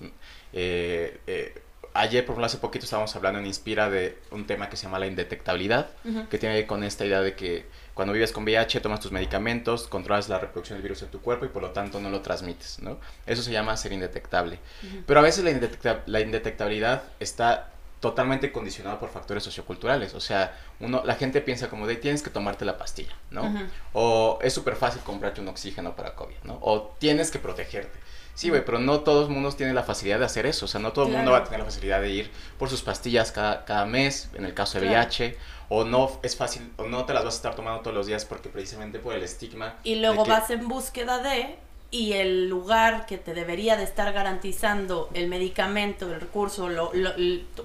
Eh, 0.52 1.20
eh 1.26 1.62
ayer, 1.94 2.24
por 2.24 2.34
ejemplo, 2.34 2.46
hace 2.46 2.58
poquito 2.58 2.84
estábamos 2.84 3.14
hablando 3.16 3.38
en 3.38 3.46
Inspira 3.46 3.90
de 3.90 4.18
un 4.30 4.46
tema 4.46 4.68
que 4.68 4.76
se 4.76 4.84
llama 4.84 4.98
la 4.98 5.06
indetectabilidad, 5.06 5.90
que 6.28 6.38
tiene 6.38 6.54
que 6.54 6.60
ver 6.60 6.66
con 6.66 6.84
esta 6.84 7.04
idea 7.04 7.20
de 7.20 7.34
que 7.34 7.66
cuando 7.94 8.12
vives 8.12 8.32
con 8.32 8.44
VIH 8.44 8.80
tomas 8.80 9.00
tus 9.00 9.12
medicamentos, 9.12 9.86
controlas 9.86 10.28
la 10.28 10.38
reproducción 10.38 10.78
del 10.78 10.82
virus 10.82 11.02
en 11.02 11.08
tu 11.08 11.20
cuerpo 11.20 11.44
y 11.44 11.48
por 11.48 11.62
lo 11.62 11.70
tanto 11.70 12.00
no 12.00 12.10
lo 12.10 12.20
transmites, 12.20 12.78
¿no? 12.80 12.98
Eso 13.26 13.42
se 13.42 13.52
llama 13.52 13.76
ser 13.76 13.92
indetectable. 13.92 14.58
Pero 15.06 15.20
a 15.20 15.22
veces 15.22 15.44
la, 15.44 16.02
la 16.06 16.20
indetectabilidad 16.20 17.02
está 17.18 17.70
totalmente 18.00 18.50
condicionada 18.50 18.98
por 18.98 19.10
factores 19.10 19.44
socioculturales. 19.44 20.14
O 20.14 20.20
sea, 20.20 20.58
uno, 20.80 21.02
la 21.04 21.14
gente 21.16 21.40
piensa 21.42 21.68
como 21.68 21.86
de 21.86 21.96
tienes 21.96 22.22
que 22.22 22.30
tomarte 22.30 22.64
la 22.64 22.78
pastilla, 22.78 23.14
¿no? 23.30 23.54
O 23.92 24.38
es 24.42 24.54
súper 24.54 24.74
fácil 24.76 25.02
comprarte 25.02 25.40
un 25.40 25.48
oxígeno 25.48 25.94
para 25.94 26.14
COVID, 26.14 26.36
¿no? 26.44 26.58
O 26.62 26.96
tienes 26.98 27.30
que 27.30 27.38
protegerte. 27.38 27.98
Sí, 28.40 28.48
güey, 28.48 28.64
pero 28.64 28.78
no 28.78 29.00
todo 29.00 29.24
el 29.26 29.28
mundo 29.28 29.52
tiene 29.52 29.74
la 29.74 29.82
facilidad 29.82 30.18
de 30.18 30.24
hacer 30.24 30.46
eso. 30.46 30.64
O 30.64 30.68
sea, 30.68 30.80
no 30.80 30.94
todo 30.94 31.04
el 31.04 31.12
mundo 31.12 31.32
va 31.32 31.36
a 31.36 31.44
tener 31.44 31.58
la 31.58 31.66
facilidad 31.66 32.00
de 32.00 32.08
ir 32.08 32.30
por 32.58 32.70
sus 32.70 32.80
pastillas 32.80 33.32
cada, 33.32 33.66
cada 33.66 33.84
mes, 33.84 34.30
en 34.32 34.46
el 34.46 34.54
caso 34.54 34.80
de 34.80 34.86
VIH, 34.86 35.36
o 35.68 35.84
no 35.84 36.18
es 36.22 36.36
fácil, 36.36 36.72
o 36.78 36.84
no 36.84 37.04
te 37.04 37.12
las 37.12 37.22
vas 37.22 37.34
a 37.34 37.36
estar 37.36 37.54
tomando 37.54 37.82
todos 37.82 37.94
los 37.94 38.06
días 38.06 38.24
porque 38.24 38.48
precisamente 38.48 38.98
por 38.98 39.12
el 39.14 39.22
estigma. 39.22 39.76
Y 39.84 39.96
luego 39.96 40.24
vas 40.24 40.48
en 40.48 40.68
búsqueda 40.68 41.18
de, 41.18 41.58
y 41.90 42.14
el 42.14 42.48
lugar 42.48 43.04
que 43.04 43.18
te 43.18 43.34
debería 43.34 43.76
de 43.76 43.84
estar 43.84 44.10
garantizando 44.14 45.10
el 45.12 45.28
medicamento, 45.28 46.10
el 46.10 46.18
recurso, 46.18 46.70
lo, 46.70 46.92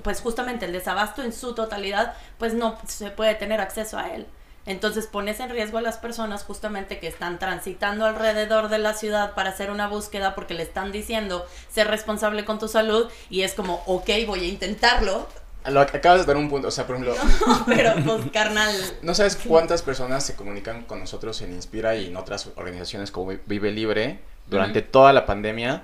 pues 0.04 0.20
justamente 0.20 0.66
el 0.66 0.74
desabasto 0.74 1.24
en 1.24 1.32
su 1.32 1.56
totalidad, 1.56 2.16
pues 2.38 2.54
no 2.54 2.78
se 2.86 3.12
puede 3.12 3.36
tener 3.36 3.62
acceso 3.62 3.98
a 3.98 4.10
él. 4.14 4.26
Entonces 4.66 5.06
pones 5.08 5.40
en 5.40 5.50
riesgo 5.50 5.78
a 5.78 5.82
las 5.82 5.98
personas 5.98 6.44
justamente 6.44 7.00
que 7.00 7.08
están 7.08 7.38
transitando 7.40 8.06
alrededor 8.06 8.70
de 8.70 8.80
la 8.80 8.94
ciudad 8.94 9.34
para 9.36 9.50
hacer 9.50 9.70
una 9.70 9.88
búsqueda 9.88 10.34
porque 10.34 10.54
le 10.54 10.64
están 10.64 10.92
diciendo 10.92 11.46
ser 11.72 11.88
responsable 11.88 12.46
con 12.46 12.58
tu 12.58 12.68
salud 12.68 13.10
y 13.30 13.42
es 13.42 13.54
como, 13.54 13.84
ok, 13.86 14.10
voy 14.26 14.42
a 14.42 14.48
intentarlo. 14.48 15.28
Lo 15.68 15.82
acabas 15.82 16.22
de 16.22 16.26
dar 16.28 16.38
un 16.38 16.50
punto, 16.50 16.68
o 16.68 16.72
sea, 16.72 16.86
por 16.86 16.96
ejemplo... 16.96 17.16
pero 17.66 17.94
pues 18.04 18.30
carnal... 18.34 18.76
No 19.02 19.16
sabes 19.16 19.36
cuántas 19.36 19.82
personas 19.82 20.26
se 20.26 20.36
comunican 20.36 20.84
con 20.84 21.00
nosotros 21.00 21.42
en 21.42 21.54
Inspira 21.54 21.96
y 21.96 22.08
en 22.08 22.18
otras 22.18 22.50
organizaciones 22.56 23.12
como 23.12 23.34
Vive 23.46 23.72
Libre 23.72 24.20
durante 24.48 24.82
toda 24.82 25.14
la 25.14 25.26
pandemia 25.26 25.84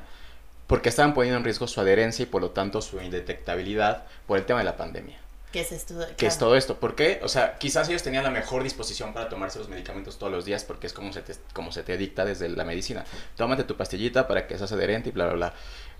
porque 0.71 0.87
estaban 0.87 1.13
poniendo 1.13 1.37
en 1.37 1.43
riesgo 1.43 1.67
su 1.67 1.81
adherencia 1.81 2.23
y 2.23 2.27
por 2.27 2.41
lo 2.41 2.51
tanto 2.51 2.81
su 2.81 3.01
indetectabilidad 3.01 4.05
por 4.25 4.37
el 4.37 4.45
tema 4.45 4.59
de 4.59 4.65
la 4.65 4.77
pandemia. 4.77 5.19
¿Qué 5.51 5.61
es 5.61 5.71
esto? 5.71 5.95
¿Qué 6.15 6.27
es 6.27 6.37
todo 6.37 6.55
esto? 6.55 6.79
¿Por 6.79 6.95
qué? 6.95 7.19
O 7.23 7.27
sea, 7.27 7.57
quizás 7.57 7.89
ellos 7.89 8.03
tenían 8.03 8.23
la 8.23 8.31
mejor 8.31 8.63
disposición 8.63 9.13
para 9.13 9.27
tomarse 9.27 9.59
los 9.59 9.67
medicamentos 9.67 10.17
todos 10.17 10.31
los 10.31 10.45
días 10.45 10.63
porque 10.63 10.87
es 10.87 10.93
como 10.93 11.11
se 11.11 11.21
te, 11.21 11.35
como 11.53 11.71
se 11.73 11.83
te 11.83 11.97
dicta 11.97 12.23
desde 12.23 12.47
la 12.47 12.63
medicina. 12.63 13.03
Tómate 13.35 13.65
tu 13.65 13.75
pastillita 13.75 14.27
para 14.27 14.47
que 14.47 14.57
seas 14.57 14.71
adherente 14.71 15.09
y 15.09 15.11
bla, 15.11 15.25
bla, 15.25 15.33
bla. 15.33 15.53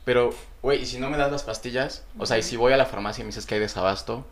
Pero, 0.05 0.33
güey, 0.61 0.81
¿y 0.81 0.85
si 0.85 0.99
no 0.99 1.09
me 1.09 1.17
das 1.17 1.31
las 1.31 1.43
pastillas? 1.43 2.03
O 2.17 2.25
sea, 2.25 2.37
¿y 2.37 2.43
si 2.43 2.55
voy 2.55 2.71
a 2.73 2.77
la 2.77 2.85
farmacia 2.85 3.21
y 3.21 3.25
me 3.25 3.29
dices 3.29 3.45
que 3.45 3.55
hay 3.55 3.61
desabasto? 3.61 4.25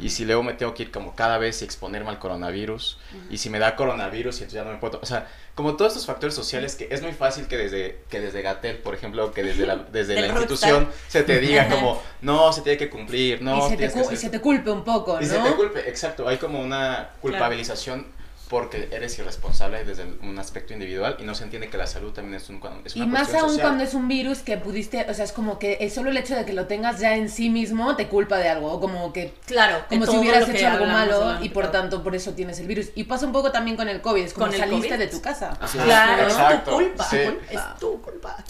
Y 0.00 0.10
si 0.10 0.24
luego 0.24 0.42
me 0.42 0.54
tengo 0.54 0.74
que 0.74 0.84
ir 0.84 0.90
como 0.90 1.14
cada 1.14 1.38
vez 1.38 1.62
y 1.62 1.64
exponerme 1.64 2.10
al 2.10 2.18
coronavirus. 2.18 2.98
Y 3.30 3.38
si 3.38 3.50
me 3.50 3.58
da 3.58 3.76
coronavirus 3.76 4.40
y 4.40 4.44
entonces 4.44 4.54
ya 4.54 4.64
no 4.64 4.72
me 4.72 4.78
puedo... 4.78 4.98
O 5.00 5.06
sea, 5.06 5.28
como 5.54 5.76
todos 5.76 5.92
estos 5.92 6.06
factores 6.06 6.34
sociales 6.34 6.74
que 6.74 6.88
es 6.90 7.00
muy 7.00 7.12
fácil 7.12 7.46
que 7.46 7.56
desde, 7.56 8.00
que 8.08 8.20
desde 8.20 8.42
Gatel, 8.42 8.78
por 8.78 8.94
ejemplo, 8.94 9.32
que 9.32 9.44
desde 9.44 9.66
la, 9.66 9.76
desde 9.92 10.20
la 10.20 10.26
institución 10.26 10.88
se 11.06 11.22
te 11.22 11.38
diga 11.38 11.68
como, 11.68 12.02
no, 12.22 12.52
se 12.52 12.62
tiene 12.62 12.76
que 12.76 12.90
cumplir, 12.90 13.40
no... 13.40 13.66
Y 13.66 13.70
se, 13.70 13.76
te, 13.76 14.14
y 14.14 14.16
se 14.16 14.30
te 14.30 14.40
culpe 14.40 14.70
un 14.70 14.82
poco, 14.82 15.14
¿no? 15.14 15.22
Y 15.22 15.26
se 15.26 15.38
te 15.38 15.52
culpe, 15.52 15.88
exacto. 15.88 16.26
Hay 16.26 16.38
como 16.38 16.60
una 16.60 17.10
culpabilización 17.20 18.06
porque 18.48 18.88
eres 18.92 19.18
irresponsable 19.18 19.84
desde 19.84 20.04
un 20.22 20.38
aspecto 20.38 20.74
individual 20.74 21.16
y 21.18 21.24
no 21.24 21.34
se 21.34 21.44
entiende 21.44 21.68
que 21.68 21.78
la 21.78 21.86
salud 21.86 22.12
también 22.12 22.34
es, 22.34 22.48
un, 22.50 22.60
es 22.84 22.94
una 22.94 23.04
Y 23.04 23.08
más 23.08 23.32
aún 23.34 23.58
cuando 23.58 23.84
es 23.84 23.94
un 23.94 24.06
virus 24.06 24.40
que 24.40 24.58
pudiste, 24.58 25.06
o 25.08 25.14
sea, 25.14 25.24
es 25.24 25.32
como 25.32 25.58
que 25.58 25.78
es 25.80 25.94
solo 25.94 26.10
el 26.10 26.16
hecho 26.16 26.34
de 26.34 26.44
que 26.44 26.52
lo 26.52 26.66
tengas 26.66 27.00
ya 27.00 27.16
en 27.16 27.30
sí 27.30 27.48
mismo 27.48 27.96
te 27.96 28.08
culpa 28.08 28.36
de 28.38 28.48
algo, 28.48 28.70
o 28.72 28.80
como 28.80 29.12
que, 29.12 29.34
claro, 29.46 29.84
como 29.88 30.06
si 30.06 30.16
hubieras 30.16 30.48
hecho 30.48 30.68
algo 30.68 30.86
malo 30.86 31.42
y 31.42 31.48
por 31.48 31.70
tanto 31.70 32.02
por 32.02 32.14
eso 32.14 32.32
tienes 32.32 32.58
el 32.60 32.66
virus. 32.66 32.88
Y 32.94 33.04
pasa 33.04 33.26
un 33.26 33.32
poco 33.32 33.50
también 33.50 33.76
con 33.76 33.88
el 33.88 34.00
COVID, 34.00 34.22
es 34.22 34.34
como 34.34 34.52
saliste 34.52 34.98
de 34.98 35.08
tu 35.08 35.20
casa. 35.20 35.58
claro, 35.72 36.26
es 36.26 36.64
tu 36.64 36.70
culpa, 36.70 37.08
es 37.50 37.78
tu 37.80 38.02
culpa. 38.02 38.44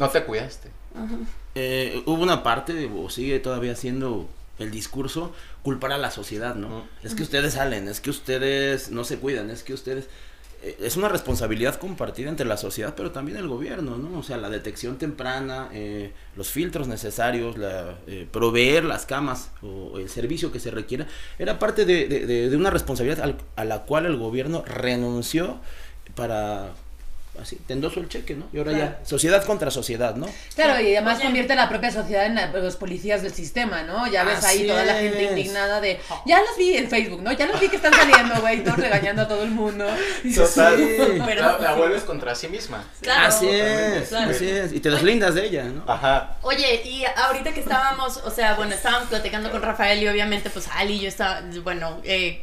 no 0.00 0.08
te 0.08 0.24
cuidaste. 0.24 0.70
Eh, 1.54 2.02
hubo 2.06 2.22
una 2.22 2.42
parte, 2.42 2.90
o 2.96 3.10
sigue 3.10 3.38
todavía 3.38 3.76
siendo 3.76 4.28
el 4.58 4.70
discurso 4.70 5.32
culpar 5.66 5.90
a 5.90 5.98
la 5.98 6.12
sociedad, 6.12 6.54
¿no? 6.54 6.86
Es 7.02 7.16
que 7.16 7.24
ustedes 7.24 7.54
salen, 7.54 7.88
es 7.88 8.00
que 8.00 8.10
ustedes 8.10 8.92
no 8.92 9.02
se 9.02 9.18
cuidan, 9.18 9.50
es 9.50 9.64
que 9.64 9.74
ustedes... 9.74 10.08
Eh, 10.62 10.76
es 10.80 10.96
una 10.96 11.08
responsabilidad 11.08 11.74
compartida 11.74 12.28
entre 12.28 12.46
la 12.46 12.56
sociedad, 12.56 12.94
pero 12.96 13.10
también 13.10 13.36
el 13.36 13.48
gobierno, 13.48 13.98
¿no? 13.98 14.16
O 14.16 14.22
sea, 14.22 14.36
la 14.36 14.48
detección 14.48 14.96
temprana, 14.96 15.68
eh, 15.72 16.12
los 16.36 16.50
filtros 16.50 16.86
necesarios, 16.86 17.58
la, 17.58 17.98
eh, 18.06 18.28
proveer 18.30 18.84
las 18.84 19.06
camas 19.06 19.50
o, 19.60 19.98
el 19.98 20.08
servicio 20.08 20.52
que 20.52 20.60
se 20.60 20.70
requiera, 20.70 21.08
era 21.36 21.58
parte 21.58 21.84
de, 21.84 22.06
de, 22.06 22.48
de 22.48 22.56
una 22.56 22.70
responsabilidad 22.70 23.34
a 23.56 23.64
la 23.64 23.82
cual 23.86 24.06
el 24.06 24.16
gobierno 24.16 24.62
renunció 24.64 25.58
para 26.14 26.74
así, 27.40 27.56
te 27.66 27.72
endoso 27.72 28.00
el 28.00 28.08
cheque, 28.08 28.34
¿no? 28.34 28.46
Y 28.52 28.58
ahora 28.58 28.72
ya, 28.72 28.98
sociedad 29.04 29.44
contra 29.44 29.70
sociedad, 29.70 30.14
¿no? 30.16 30.26
Claro, 30.54 30.80
y 30.80 30.94
además 30.96 31.20
convierte 31.20 31.54
la 31.54 31.68
propia 31.68 31.90
sociedad 31.90 32.26
en 32.26 32.34
la- 32.34 32.46
los 32.48 32.76
policías 32.76 33.22
del 33.22 33.32
sistema, 33.32 33.82
¿no? 33.82 34.06
Ya 34.06 34.24
ves 34.24 34.42
ahí 34.44 34.66
toda 34.66 34.84
la 34.84 34.94
gente 34.94 35.24
es. 35.24 35.30
indignada 35.30 35.80
de, 35.80 35.98
ya 36.26 36.40
los 36.40 36.56
vi 36.56 36.76
en 36.76 36.88
Facebook, 36.88 37.22
¿no? 37.22 37.32
Ya 37.32 37.46
los 37.46 37.60
vi 37.60 37.68
que 37.68 37.76
están 37.76 37.92
saliendo, 37.94 38.40
güey, 38.40 38.62
todos 38.64 38.78
regañando 38.78 39.22
a 39.22 39.28
todo 39.28 39.42
el 39.42 39.50
mundo. 39.50 39.86
Total. 40.34 40.76
Pero- 41.26 41.42
la, 41.42 41.58
la 41.58 41.74
vuelves 41.74 42.02
contra 42.02 42.34
sí 42.34 42.48
misma. 42.48 42.84
Claro. 43.00 43.28
así 43.28 43.48
es, 43.50 44.08
claro. 44.08 44.30
así 44.30 44.48
es. 44.48 44.72
Y 44.72 44.80
te 44.80 44.90
deslindas 44.90 45.34
de 45.34 45.46
ella, 45.46 45.64
¿no? 45.64 45.84
Ajá. 45.86 46.36
Oye, 46.42 46.82
y 46.84 47.04
ahorita 47.04 47.52
que 47.52 47.60
estábamos, 47.60 48.18
o 48.18 48.30
sea, 48.30 48.54
bueno, 48.54 48.74
estábamos 48.74 49.08
platicando 49.08 49.50
con 49.50 49.62
Rafael 49.62 50.02
y 50.02 50.08
obviamente 50.08 50.50
pues 50.50 50.68
Ali 50.74 50.94
y 50.94 51.00
yo 51.00 51.08
estaba, 51.08 51.42
bueno, 51.62 52.00
eh, 52.04 52.42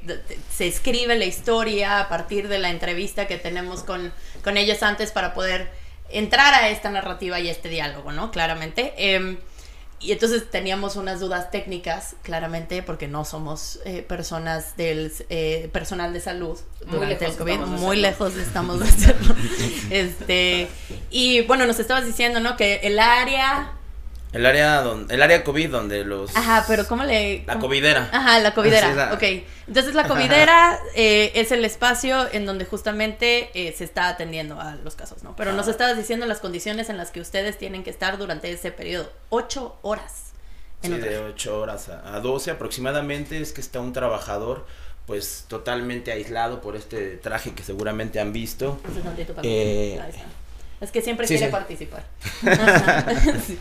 se 0.56 0.68
escribe 0.68 1.18
la 1.18 1.26
historia 1.26 2.00
a 2.00 2.10
partir 2.10 2.48
de 2.48 2.60
la 2.60 2.70
entrevista 2.70 3.28
que 3.28 3.38
tenemos 3.38 3.84
con, 3.84 4.12
con 4.44 4.58
ellos 4.58 4.84
antes 4.84 5.12
para 5.12 5.34
poder 5.34 5.72
entrar 6.10 6.54
a 6.54 6.70
esta 6.70 6.90
narrativa 6.90 7.40
y 7.40 7.50
a 7.50 7.52
este 7.52 7.70
diálogo, 7.70 8.12
¿no? 8.12 8.32
Claramente. 8.32 8.94
Em, 8.98 9.38
y 10.00 10.12
entonces 10.12 10.52
teníamos 10.52 10.98
unas 10.98 11.22
dudas 11.22 11.50
técnicas, 11.50 12.18
claramente, 12.24 12.84
porque 12.84 13.08
no 13.08 13.24
somos 13.24 13.80
eh, 13.86 14.02
personas 14.02 14.76
del 14.76 15.14
eh, 15.30 15.70
personal 15.72 16.12
de 16.12 16.20
salud 16.20 16.60
Muy 16.86 16.96
durante 16.96 17.26
el 17.26 17.36
COVID, 17.36 17.60
muy 17.60 17.98
lejos 17.98 18.36
estamos 18.36 18.80
de 18.82 18.90
hacerlo. 18.90 19.34
este, 19.90 20.68
y 21.10 21.42
bueno, 21.44 21.66
nos 21.66 21.80
estabas 21.80 22.06
diciendo, 22.06 22.42
¿no? 22.42 22.58
Que 22.58 22.82
el 22.84 23.00
área 23.00 23.72
El 24.34 24.46
área 24.46 24.82
donde, 24.82 25.14
el 25.14 25.22
área 25.22 25.44
COVID 25.44 25.70
donde 25.70 26.04
los 26.04 26.36
Ajá, 26.36 26.66
pero 26.68 26.88
¿cómo 26.88 27.04
le...? 27.04 27.44
la 27.46 27.54
cómo- 27.54 27.66
covidera. 27.68 28.10
Ajá, 28.12 28.40
la 28.40 28.54
covidera, 28.54 28.90
es 28.90 28.96
la- 28.96 29.14
ok. 29.14 29.24
Entonces 29.68 29.94
la 29.94 30.08
covidera 30.08 30.80
eh, 30.96 31.32
es 31.36 31.52
el 31.52 31.64
espacio 31.64 32.28
en 32.34 32.46
donde 32.46 32.66
justamente 32.66 33.50
eh, 33.54 33.74
se 33.78 33.84
está 33.84 34.10
atendiendo 34.10 34.60
a 34.60 34.76
los 34.76 34.96
casos, 34.96 35.24
¿no? 35.24 35.36
Pero 35.36 35.54
nos 35.54 35.68
estabas 35.68 35.96
diciendo 35.98 36.26
las 36.26 36.40
condiciones 36.40 36.90
en 36.90 36.98
las 36.98 37.12
que 37.12 37.22
ustedes 37.22 37.58
tienen 37.58 37.84
que 37.84 37.90
estar 37.92 38.18
durante 38.18 38.52
ese 38.52 38.72
periodo. 38.72 39.12
Ocho 39.30 39.78
horas. 39.84 40.32
Sí, 40.82 40.90
de. 40.90 41.18
8 41.20 41.60
horas 41.62 41.88
a, 41.88 42.16
a 42.16 42.20
12 42.20 42.52
aproximadamente 42.52 43.40
es 43.40 43.54
que 43.54 43.62
está 43.62 43.80
un 43.80 43.94
trabajador 43.94 44.66
pues 45.06 45.46
totalmente 45.48 46.12
aislado 46.12 46.60
por 46.60 46.76
este 46.76 47.18
traje 47.18 47.54
que 47.54 47.64
seguramente 47.64 48.20
han 48.20 48.34
visto. 48.34 48.80
Eh. 49.44 50.02
Es 50.82 50.92
que 50.92 51.02
siempre 51.02 51.26
sí, 51.28 51.36
quiere 51.38 51.48
sí. 51.48 51.52
participar. 51.52 52.04
Sí. 53.48 53.58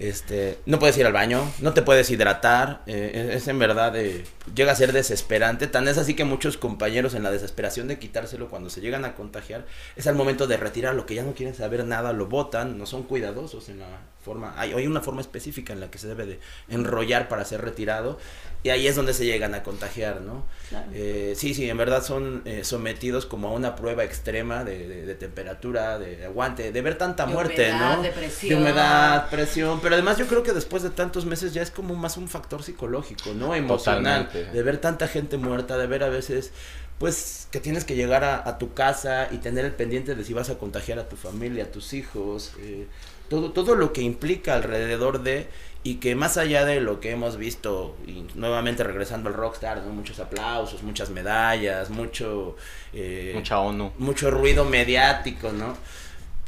Este, 0.00 0.58
no 0.64 0.78
puedes 0.78 0.96
ir 0.96 1.04
al 1.04 1.12
baño, 1.12 1.42
no 1.60 1.74
te 1.74 1.82
puedes 1.82 2.10
hidratar, 2.10 2.80
eh, 2.86 3.32
es, 3.34 3.46
en 3.48 3.58
verdad, 3.58 3.94
eh, 3.96 4.24
llega 4.54 4.72
a 4.72 4.74
ser 4.74 4.94
desesperante, 4.94 5.66
tan 5.66 5.86
es 5.88 5.98
así 5.98 6.14
que 6.14 6.24
muchos 6.24 6.56
compañeros 6.56 7.12
en 7.12 7.22
la 7.22 7.30
desesperación 7.30 7.86
de 7.86 7.98
quitárselo 7.98 8.48
cuando 8.48 8.70
se 8.70 8.80
llegan 8.80 9.04
a 9.04 9.14
contagiar, 9.14 9.66
es 9.96 10.06
al 10.06 10.14
momento 10.14 10.46
de 10.46 10.56
retirarlo, 10.56 11.04
que 11.04 11.16
ya 11.16 11.22
no 11.22 11.34
quieren 11.34 11.54
saber 11.54 11.84
nada, 11.84 12.14
lo 12.14 12.28
botan, 12.28 12.78
no 12.78 12.86
son 12.86 13.02
cuidadosos 13.02 13.68
en 13.68 13.80
la 13.80 14.00
forma, 14.24 14.54
hay, 14.56 14.72
hay 14.72 14.86
una 14.86 15.02
forma 15.02 15.20
específica 15.20 15.74
en 15.74 15.80
la 15.80 15.90
que 15.90 15.98
se 15.98 16.08
debe 16.08 16.24
de 16.24 16.40
enrollar 16.70 17.28
para 17.28 17.44
ser 17.44 17.60
retirado, 17.60 18.18
y 18.62 18.68
ahí 18.68 18.86
es 18.86 18.94
donde 18.96 19.14
se 19.14 19.24
llegan 19.24 19.54
a 19.54 19.62
contagiar, 19.62 20.20
¿no? 20.20 20.44
Claro. 20.68 20.86
Eh, 20.92 21.34
sí, 21.36 21.54
sí, 21.54 21.68
en 21.70 21.76
verdad 21.78 22.04
son 22.04 22.42
eh, 22.44 22.62
sometidos 22.62 23.24
como 23.26 23.48
a 23.48 23.52
una 23.52 23.74
prueba 23.74 24.04
extrema 24.04 24.64
de, 24.64 24.86
de- 24.86 25.06
de 25.06 25.14
temperatura, 25.14 25.98
de 25.98 26.24
aguante, 26.26 26.70
de 26.70 26.82
ver 26.82 26.98
tanta 26.98 27.24
De 27.26 27.32
muerte, 27.32 27.70
humedad, 27.70 27.96
¿no? 27.96 28.02
de 28.02 28.10
presión. 28.10 28.48
De 28.50 28.60
humedad, 28.70 29.30
presión, 29.30 29.80
pero 29.80 29.94
además 29.94 30.18
yo 30.18 30.26
creo 30.26 30.42
que 30.42 30.52
después 30.52 30.82
de 30.82 30.90
tantos 30.90 31.24
meses 31.24 31.54
ya 31.54 31.62
es 31.62 31.70
como 31.70 31.94
más 31.94 32.16
un 32.18 32.28
factor 32.28 32.62
psicológico, 32.62 33.32
¿no? 33.34 33.54
Emocional, 33.54 34.26
Totalmente. 34.26 34.56
de 34.56 34.62
ver 34.62 34.78
tanta 34.78 35.08
gente 35.08 35.38
muerta, 35.38 35.78
de 35.78 35.86
ver 35.86 36.02
a 36.04 36.08
veces 36.10 36.52
pues 36.98 37.48
que 37.50 37.60
tienes 37.60 37.84
que 37.86 37.96
llegar 37.96 38.24
a, 38.24 38.46
a 38.46 38.58
tu 38.58 38.74
casa 38.74 39.28
y 39.30 39.38
tener 39.38 39.64
el 39.64 39.72
pendiente 39.72 40.14
de 40.14 40.22
si 40.22 40.34
vas 40.34 40.50
a 40.50 40.58
contagiar 40.58 40.98
a 40.98 41.08
tu 41.08 41.16
familia, 41.16 41.64
a 41.64 41.66
tus 41.68 41.94
hijos, 41.94 42.52
eh, 42.60 42.86
todo, 43.30 43.52
todo 43.52 43.74
lo 43.74 43.94
que 43.94 44.02
implica 44.02 44.54
alrededor 44.54 45.22
de 45.22 45.48
y 45.82 45.94
que 45.96 46.14
más 46.14 46.36
allá 46.36 46.64
de 46.66 46.80
lo 46.80 47.00
que 47.00 47.10
hemos 47.10 47.36
visto 47.38 47.96
y 48.06 48.26
nuevamente 48.34 48.84
regresando 48.84 49.28
al 49.30 49.34
rockstar, 49.34 49.78
¿no? 49.82 49.92
muchos 49.92 50.18
aplausos, 50.20 50.82
muchas 50.82 51.08
medallas, 51.10 51.88
mucho 51.90 52.56
eh, 52.92 53.32
Mucha 53.34 53.58
ONU. 53.60 53.92
mucho 53.98 54.30
ruido 54.30 54.64
mediático, 54.64 55.52
¿no? 55.52 55.76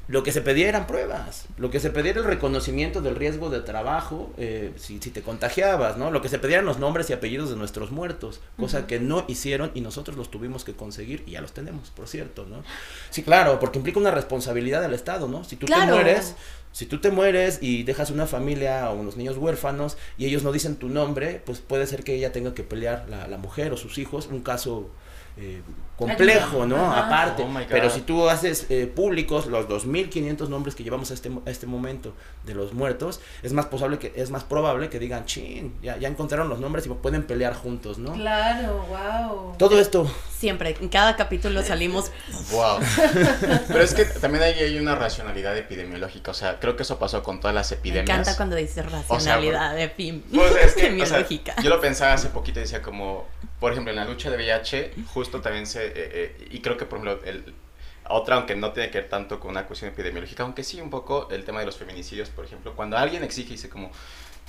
Lo 0.09 0.25
que 0.25 0.33
se 0.33 0.42
pedía 0.42 0.68
eran 0.68 0.87
pruebas, 0.88 1.47
lo 1.57 1.71
que 1.71 1.79
se 1.81 1.88
pedía 1.88 2.11
era 2.11 2.21
el 2.21 2.27
reconocimiento 2.27 3.01
del 3.01 3.14
riesgo 3.16 3.49
de 3.51 3.61
trabajo 3.61 4.35
eh, 4.37 4.73
si, 4.77 5.01
si 5.01 5.11
te 5.11 5.23
contagiabas, 5.23 5.97
¿no? 5.97 6.11
Lo 6.11 6.21
que 6.21 6.29
se 6.29 6.38
pedía 6.40 6.57
eran 6.57 6.66
los 6.66 6.79
nombres 6.79 7.09
y 7.09 7.12
apellidos 7.14 7.49
de 7.51 7.57
nuestros 7.57 7.92
muertos, 7.92 8.40
cosa 8.59 8.87
que 8.88 8.99
no 9.01 9.25
hicieron 9.29 9.71
y 9.75 9.81
nosotros 9.81 10.16
los 10.18 10.31
tuvimos 10.31 10.64
que 10.64 10.75
conseguir 10.75 11.23
y 11.27 11.31
ya 11.31 11.40
los 11.40 11.53
tenemos, 11.53 11.90
por 11.90 12.09
cierto, 12.09 12.45
¿no? 12.47 12.64
Sí, 13.11 13.23
claro, 13.23 13.59
porque 13.61 13.79
implica 13.79 14.01
una 14.01 14.11
responsabilidad 14.11 14.83
del 14.83 14.92
Estado, 14.92 15.29
¿no? 15.29 15.45
Si 15.45 15.57
tú 15.57 15.66
te 15.66 15.73
Claro. 15.73 15.95
mueres, 15.95 16.35
si 16.73 16.87
tú 16.87 17.01
te 17.01 17.11
mueres 17.11 17.59
y 17.61 17.83
dejas 17.83 18.11
una 18.11 18.27
familia 18.27 18.91
o 18.91 18.95
unos 18.95 19.17
niños 19.17 19.37
huérfanos 19.37 19.97
y 20.19 20.27
ellos 20.27 20.43
no 20.43 20.53
dicen 20.53 20.77
tu 20.77 20.89
nombre, 20.89 21.43
pues 21.45 21.61
puede 21.61 21.87
ser 21.87 22.03
que 22.03 22.15
ella 22.15 22.33
tenga 22.33 22.55
que 22.55 22.65
pelear 22.65 23.07
la, 23.09 23.29
la 23.29 23.39
mujer 23.39 23.73
o 23.73 23.77
sus 23.77 23.99
hijos, 23.99 24.27
un 24.27 24.41
caso 24.41 24.91
eh, 25.37 25.62
complejo, 25.97 26.66
¿no? 26.66 26.77
Ajá. 26.90 27.07
Aparte, 27.07 27.42
Oh 27.45 27.61
pero 27.68 27.90
si 27.90 28.01
tú 28.01 28.29
haces 28.29 28.66
eh, 28.71 28.87
públicos 28.87 29.47
los 29.47 29.68
2.500 29.68 30.49
nombres 30.49 30.75
que 30.75 30.85
llevamos 30.85 31.11
a 31.11 31.14
este, 31.14 31.31
a 31.47 31.51
este 31.51 31.66
momento 31.66 32.14
de 32.45 32.55
los 32.55 32.73
muertos, 32.73 33.21
es 33.42 33.53
más 33.53 33.66
posible 33.66 33.99
que 33.99 34.12
es 34.16 34.31
más 34.31 34.45
probable 34.45 34.88
que 34.88 34.99
digan, 34.99 35.25
chin, 35.25 35.75
ya, 35.83 35.97
ya 35.97 36.09
encontraron 36.09 36.49
los 36.49 36.61
nombres 36.61 36.87
y 36.87 36.88
pueden 36.90 37.23
pelear 37.25 37.55
juntos, 37.55 37.99
¿no? 37.99 38.12
Claro, 38.14 38.85
wow. 38.88 39.57
Todo 39.59 39.79
esto, 39.81 40.11
Siempre, 40.42 40.77
en 40.81 40.88
cada 40.88 41.14
capítulo 41.14 41.62
salimos. 41.62 42.11
Wow. 42.51 42.79
Pero 43.68 43.81
es 43.81 43.95
que 43.95 44.05
también 44.05 44.42
ahí 44.42 44.55
hay 44.59 44.79
una 44.79 44.97
racionalidad 44.97 45.57
epidemiológica. 45.57 46.33
O 46.33 46.35
sea, 46.35 46.59
creo 46.59 46.75
que 46.75 46.83
eso 46.83 46.99
pasó 46.99 47.23
con 47.23 47.38
todas 47.38 47.55
las 47.55 47.71
Me 47.71 47.77
epidemias. 47.77 48.09
encanta 48.18 48.37
cuando 48.37 48.57
dices 48.57 48.85
racionalidad. 48.90 49.77
Pues 49.97 50.57
es 50.57 50.75
que, 50.75 51.01
o 51.01 51.07
sea, 51.07 51.21
Epidemiológica. 51.21 51.55
yo 51.62 51.71
lo 51.71 51.81
pensaba 51.81 52.14
hace 52.14 52.29
poquito 52.31 52.59
y 52.59 52.62
decía 52.62 52.83
como, 52.83 53.29
por 53.62 53.70
ejemplo, 53.70 53.92
en 53.92 53.96
la 53.96 54.05
lucha 54.05 54.29
de 54.29 54.37
VIH, 54.38 54.94
justo 55.07 55.40
también 55.40 55.68
se, 55.68 55.87
eh, 55.87 55.92
eh, 55.94 56.48
y 56.51 56.61
creo 56.61 56.77
que 56.77 56.85
por 56.85 56.98
ejemplo, 56.98 57.25
el, 57.25 57.55
otra, 58.09 58.35
aunque 58.35 58.57
no 58.57 58.72
tiene 58.72 58.90
que 58.90 58.98
ver 59.03 59.09
tanto 59.09 59.38
con 59.38 59.53
una 59.53 59.68
cuestión 59.68 59.92
epidemiológica, 59.92 60.42
aunque 60.42 60.64
sí 60.64 60.81
un 60.81 60.90
poco 60.90 61.29
el 61.31 61.44
tema 61.44 61.61
de 61.61 61.66
los 61.66 61.77
feminicidios, 61.77 62.29
por 62.29 62.44
ejemplo, 62.44 62.75
cuando 62.75 62.98
alguien 62.98 63.22
exige 63.22 63.51
y 63.51 63.53
dice 63.53 63.68
como, 63.68 63.92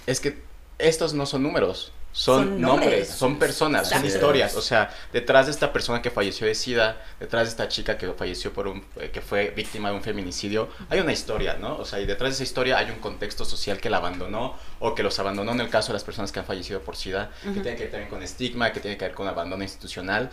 es 0.07 0.19
que 0.19 0.41
estos 0.87 1.13
no 1.13 1.25
son 1.25 1.43
números, 1.43 1.91
son, 2.11 2.43
Son 2.43 2.61
nombres, 2.61 2.89
nombres. 2.89 3.09
son 3.09 3.39
personas, 3.39 3.89
son 3.89 4.05
historias, 4.05 4.55
o 4.55 4.61
sea, 4.61 4.93
detrás 5.11 5.47
de 5.47 5.51
esta 5.51 5.73
persona 5.73 6.01
que 6.01 6.11
falleció 6.11 6.45
de 6.45 6.53
SIDA, 6.53 7.01
detrás 7.19 7.45
de 7.45 7.49
esta 7.49 7.67
chica 7.67 7.97
que 7.97 8.11
falleció 8.13 8.53
por 8.53 8.67
un, 8.67 8.85
eh, 8.97 9.09
que 9.11 9.21
fue 9.21 9.49
víctima 9.49 9.89
de 9.89 9.95
un 9.95 10.03
feminicidio, 10.03 10.69
hay 10.89 10.99
una 10.99 11.11
historia, 11.11 11.55
¿no? 11.59 11.75
O 11.77 11.85
sea, 11.85 11.99
y 11.99 12.05
detrás 12.05 12.29
de 12.31 12.33
esa 12.35 12.43
historia 12.43 12.77
hay 12.77 12.91
un 12.91 12.99
contexto 12.99 13.45
social 13.45 13.79
que 13.79 13.89
la 13.89 13.97
abandonó 13.97 14.55
o 14.79 14.93
que 14.93 15.01
los 15.01 15.17
abandonó 15.17 15.53
en 15.53 15.61
el 15.61 15.69
caso 15.69 15.87
de 15.87 15.93
las 15.93 16.03
personas 16.03 16.31
que 16.31 16.39
han 16.39 16.45
fallecido 16.45 16.81
por 16.81 16.95
SIDA, 16.95 17.31
que 17.41 17.61
tiene 17.61 17.75
que 17.75 17.83
ver 17.83 17.91
también 17.91 18.09
con 18.11 18.21
estigma, 18.21 18.71
que 18.71 18.79
tiene 18.79 18.95
que 18.95 19.05
ver 19.05 19.15
con 19.15 19.27
abandono 19.27 19.63
institucional. 19.63 20.29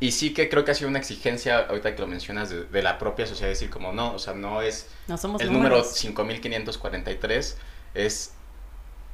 Y 0.00 0.12
sí 0.12 0.32
que 0.32 0.48
creo 0.48 0.64
que 0.64 0.70
ha 0.70 0.74
sido 0.74 0.88
una 0.88 0.98
exigencia, 0.98 1.58
ahorita 1.68 1.94
que 1.94 2.00
lo 2.00 2.08
mencionas, 2.08 2.48
de, 2.50 2.64
de 2.64 2.82
la 2.82 2.98
propia 2.98 3.26
sociedad, 3.26 3.50
decir 3.50 3.68
como 3.70 3.92
no, 3.92 4.14
o 4.14 4.18
sea, 4.18 4.32
no 4.32 4.62
es 4.62 4.88
No 5.06 5.18
somos 5.18 5.42
el 5.42 5.52
número 5.52 5.76
números. 5.76 5.94
5543, 5.96 7.56
es 7.94 8.32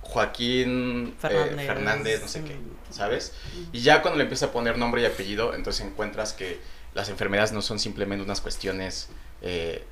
Joaquín 0.08 1.14
eh, 1.22 1.64
Fernández. 1.66 2.20
No 2.22 2.28
sé 2.28 2.42
qué, 2.44 2.56
¿sabes? 2.90 3.32
Y 3.72 3.80
ya 3.80 4.02
cuando 4.02 4.18
le 4.18 4.24
empieza 4.24 4.46
a 4.46 4.52
poner 4.52 4.78
nombre 4.78 5.02
y 5.02 5.04
apellido, 5.06 5.54
entonces 5.54 5.84
encuentras 5.86 6.32
que 6.32 6.60
las 6.94 7.08
enfermedades 7.08 7.52
no 7.52 7.62
son 7.62 7.78
simplemente 7.78 8.24
unas 8.24 8.40
cuestiones 8.40 9.08
eh, 9.42 9.84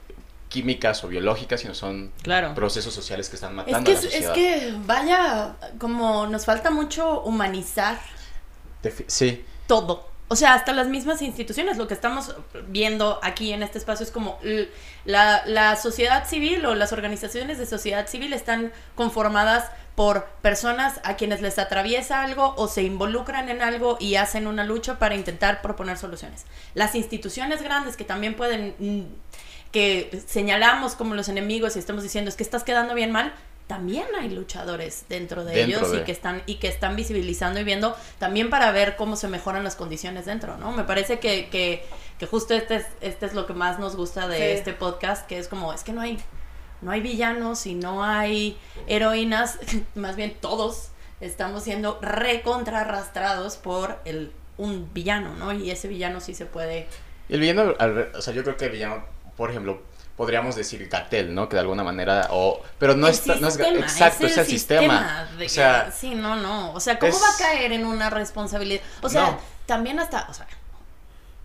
químicas 0.48 1.02
o 1.04 1.08
biológicas, 1.08 1.60
sino 1.60 1.74
son 1.74 2.12
Claro. 2.22 2.54
procesos 2.54 2.94
sociales 2.94 3.28
que 3.28 3.36
están 3.36 3.50
Es 3.50 3.56
matando 3.56 3.90
que, 3.90 3.96
a 3.96 4.00
la 4.00 4.00
es, 4.00 4.04
es 4.14 4.24
sociedad. 4.24 4.34
que, 4.34 4.74
vaya, 4.86 5.56
como 5.78 6.26
nos 6.26 6.44
falta 6.44 6.70
mucho 6.70 7.20
humanizar 7.22 7.98
Defi- 8.82 9.04
sí, 9.08 9.44
todo. 9.66 10.08
O 10.28 10.36
sea, 10.36 10.54
hasta 10.54 10.72
las 10.72 10.88
mismas 10.88 11.20
instituciones, 11.20 11.76
lo 11.76 11.86
que 11.86 11.92
estamos 11.94 12.34
viendo 12.68 13.20
aquí 13.22 13.52
en 13.52 13.62
este 13.62 13.76
espacio 13.78 14.04
es 14.04 14.10
como 14.10 14.38
la, 15.04 15.42
la 15.46 15.76
sociedad 15.76 16.26
civil 16.26 16.64
o 16.64 16.74
las 16.74 16.92
organizaciones 16.92 17.58
de 17.58 17.66
sociedad 17.66 18.06
civil 18.06 18.32
están 18.32 18.72
conformadas 18.94 19.70
por 19.94 20.26
personas 20.42 21.00
a 21.04 21.14
quienes 21.16 21.40
les 21.40 21.58
atraviesa 21.58 22.22
algo 22.22 22.54
o 22.56 22.66
se 22.66 22.82
involucran 22.82 23.48
en 23.48 23.62
algo 23.62 23.96
y 24.00 24.16
hacen 24.16 24.46
una 24.46 24.64
lucha 24.64 24.98
para 24.98 25.14
intentar 25.14 25.62
proponer 25.62 25.96
soluciones. 25.98 26.44
Las 26.74 26.94
instituciones 26.94 27.62
grandes 27.62 27.96
que 27.96 28.04
también 28.04 28.34
pueden, 28.34 28.74
mm, 28.78 29.02
que 29.70 30.22
señalamos 30.26 30.94
como 30.94 31.14
los 31.14 31.28
enemigos 31.28 31.76
y 31.76 31.78
estamos 31.78 32.02
diciendo 32.02 32.28
es 32.28 32.36
que 32.36 32.42
estás 32.42 32.64
quedando 32.64 32.94
bien 32.94 33.12
mal, 33.12 33.32
también 33.66 34.04
hay 34.20 34.28
luchadores 34.30 35.04
dentro 35.08 35.44
de 35.44 35.54
Dentro 35.54 35.86
ellos 35.86 36.00
y 36.02 36.04
que 36.04 36.12
están 36.12 36.42
y 36.44 36.56
que 36.56 36.68
están 36.68 36.96
visibilizando 36.96 37.58
y 37.60 37.64
viendo 37.64 37.96
también 38.18 38.50
para 38.50 38.70
ver 38.72 38.94
cómo 38.96 39.16
se 39.16 39.26
mejoran 39.28 39.64
las 39.64 39.74
condiciones 39.74 40.26
dentro, 40.26 40.58
¿no? 40.58 40.70
Me 40.72 40.84
parece 40.84 41.18
que, 41.18 41.48
que, 41.48 41.82
que 42.18 42.26
justo 42.26 42.52
este 42.52 42.76
es, 42.76 42.86
este 43.00 43.24
es 43.26 43.32
lo 43.32 43.46
que 43.46 43.54
más 43.54 43.78
nos 43.78 43.96
gusta 43.96 44.28
de 44.28 44.36
Sí. 44.36 44.42
este 44.42 44.74
podcast, 44.74 45.26
que 45.26 45.38
es 45.38 45.48
como, 45.48 45.72
es 45.72 45.82
que 45.82 45.92
no 45.92 46.02
hay, 46.02 46.18
no 46.82 46.90
hay 46.90 47.00
villanos 47.00 47.66
y 47.66 47.74
no 47.74 48.04
hay 48.04 48.58
heroínas, 48.86 49.58
más 49.94 50.16
bien 50.16 50.36
todos 50.40 50.88
estamos 51.20 51.62
siendo 51.64 51.98
recontra 52.02 52.80
arrastrados 52.80 53.56
por 53.56 54.00
el, 54.04 54.32
un 54.58 54.92
villano, 54.92 55.34
¿no? 55.34 55.52
Y 55.52 55.70
ese 55.70 55.88
villano 55.88 56.20
sí 56.20 56.34
se 56.34 56.46
puede... 56.46 56.86
El 57.28 57.40
villano, 57.40 57.74
o 58.14 58.20
sea, 58.20 58.34
yo 58.34 58.42
creo 58.42 58.56
que 58.56 58.66
el 58.66 58.72
villano 58.72 59.14
por 59.36 59.50
ejemplo, 59.50 59.82
podríamos 60.16 60.54
decir 60.54 60.88
Gatel, 60.88 61.34
¿no? 61.34 61.48
Que 61.48 61.56
de 61.56 61.60
alguna 61.60 61.82
manera, 61.82 62.28
o, 62.30 62.62
pero 62.78 62.94
no, 62.94 63.08
El 63.08 63.14
es, 63.14 63.26
no 63.26 63.48
es, 63.48 63.58
exacto, 63.58 64.26
es 64.26 64.38
el, 64.38 64.46
sistema. 64.46 65.28
de 65.36 65.46
o 65.46 65.48
sea, 65.48 65.86
que- 65.86 65.92
sí, 65.92 66.14
no, 66.14 66.36
no. 66.36 66.72
O 66.72 66.80
sea, 66.80 66.98
¿cómo 66.98 67.12
es- 67.12 67.20
va 67.22 67.34
a 67.34 67.38
caer 67.38 67.72
en 67.72 67.84
una 67.84 68.10
responsabilidad? 68.10 68.82
O 69.02 69.08
sea, 69.08 69.32
No. 69.32 69.38
también 69.66 69.98
hasta, 69.98 70.26
o 70.28 70.34
sea, 70.34 70.46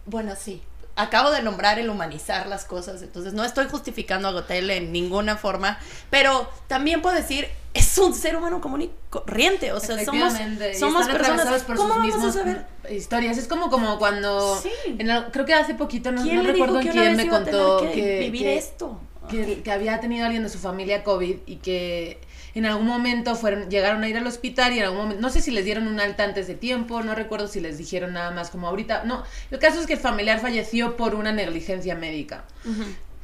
bueno, 0.05 0.35
sí. 0.35 0.61
Acabo 1.01 1.31
de 1.31 1.41
nombrar 1.41 1.79
el 1.79 1.89
humanizar 1.89 2.47
las 2.47 2.65
cosas, 2.65 3.01
entonces 3.01 3.31
no 3.33 3.45
estoy 3.45 3.67
justificando 3.67 4.27
a 4.27 4.31
Gotel 4.31 4.69
en 4.69 4.91
ninguna 4.91 5.37
forma, 5.37 5.79
pero 6.09 6.49
también 6.67 7.01
puedo 7.01 7.15
decir, 7.15 7.47
es 7.73 7.97
un 7.97 8.13
ser 8.13 8.35
humano 8.35 8.59
común 8.59 8.81
y 8.81 8.91
corriente, 9.09 9.71
o 9.71 9.79
sea, 9.79 10.03
somos, 10.03 10.33
somos 10.77 11.07
personas, 11.07 11.63
por 11.63 11.77
¿cómo 11.77 11.87
sus 11.93 11.97
vamos 11.97 12.13
a 12.13 12.17
mismos 12.17 12.33
saber? 12.33 12.65
historias. 12.91 13.37
Es 13.37 13.47
como, 13.47 13.69
como 13.69 13.97
cuando, 13.97 14.59
Sí. 14.61 14.69
en 14.97 15.07
creo 15.31 15.45
que 15.45 15.53
hace 15.53 15.73
poquito, 15.75 16.11
no, 16.11 16.21
¿Quién 16.21 16.35
no 16.37 16.43
recuerdo 16.43 16.79
quién 16.81 17.15
me 17.15 17.27
contó 17.29 17.79
que 17.81 17.91
que, 17.93 18.19
vivir 18.19 18.41
que- 18.43 18.57
esto? 18.57 18.99
que, 19.29 19.61
que 19.61 19.71
había 19.71 19.99
tenido 20.01 20.25
alguien 20.25 20.43
de 20.43 20.49
su 20.49 20.57
familia 20.57 21.03
COVID 21.03 21.37
y 21.45 21.55
que 21.57 22.19
en 22.55 22.65
algún 22.65 22.87
momento 22.87 23.35
fueron, 23.35 23.69
llegaron 23.69 24.03
a 24.03 24.09
ir 24.09 24.17
al 24.17 24.27
hospital 24.27 24.73
y 24.73 24.79
en 24.79 24.85
algún 24.85 24.99
momento, 24.99 25.21
no 25.21 25.29
sé 25.29 25.41
si 25.41 25.51
les 25.51 25.65
dieron 25.65 25.87
un 25.87 25.99
alta 25.99 26.23
antes 26.23 26.47
de 26.47 26.55
tiempo, 26.55 27.01
no 27.01 27.15
recuerdo 27.15 27.47
si 27.47 27.59
les 27.59 27.77
dijeron 27.77 28.13
nada 28.13 28.31
más 28.31 28.49
como 28.49 28.67
ahorita, 28.67 29.03
no, 29.03 29.23
el 29.51 29.59
caso 29.59 29.79
es 29.79 29.87
que 29.87 29.93
el 29.93 29.99
familiar 29.99 30.39
falleció 30.39 30.97
por 30.97 31.15
una 31.15 31.31
negligencia 31.31 31.95
médica. 31.95 32.45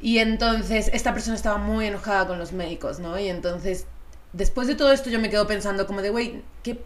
Y 0.00 0.18
entonces 0.18 0.90
esta 0.92 1.12
persona 1.14 1.36
estaba 1.36 1.58
muy 1.58 1.86
enojada 1.86 2.26
con 2.26 2.38
los 2.38 2.52
médicos, 2.52 2.98
¿no? 2.98 3.18
Y 3.18 3.28
entonces, 3.28 3.86
después 4.32 4.68
de 4.68 4.74
todo 4.74 4.92
esto, 4.92 5.08
yo 5.08 5.18
me 5.18 5.30
quedo 5.30 5.46
pensando 5.46 5.86
como 5.86 6.02
de, 6.02 6.10
güey, 6.10 6.42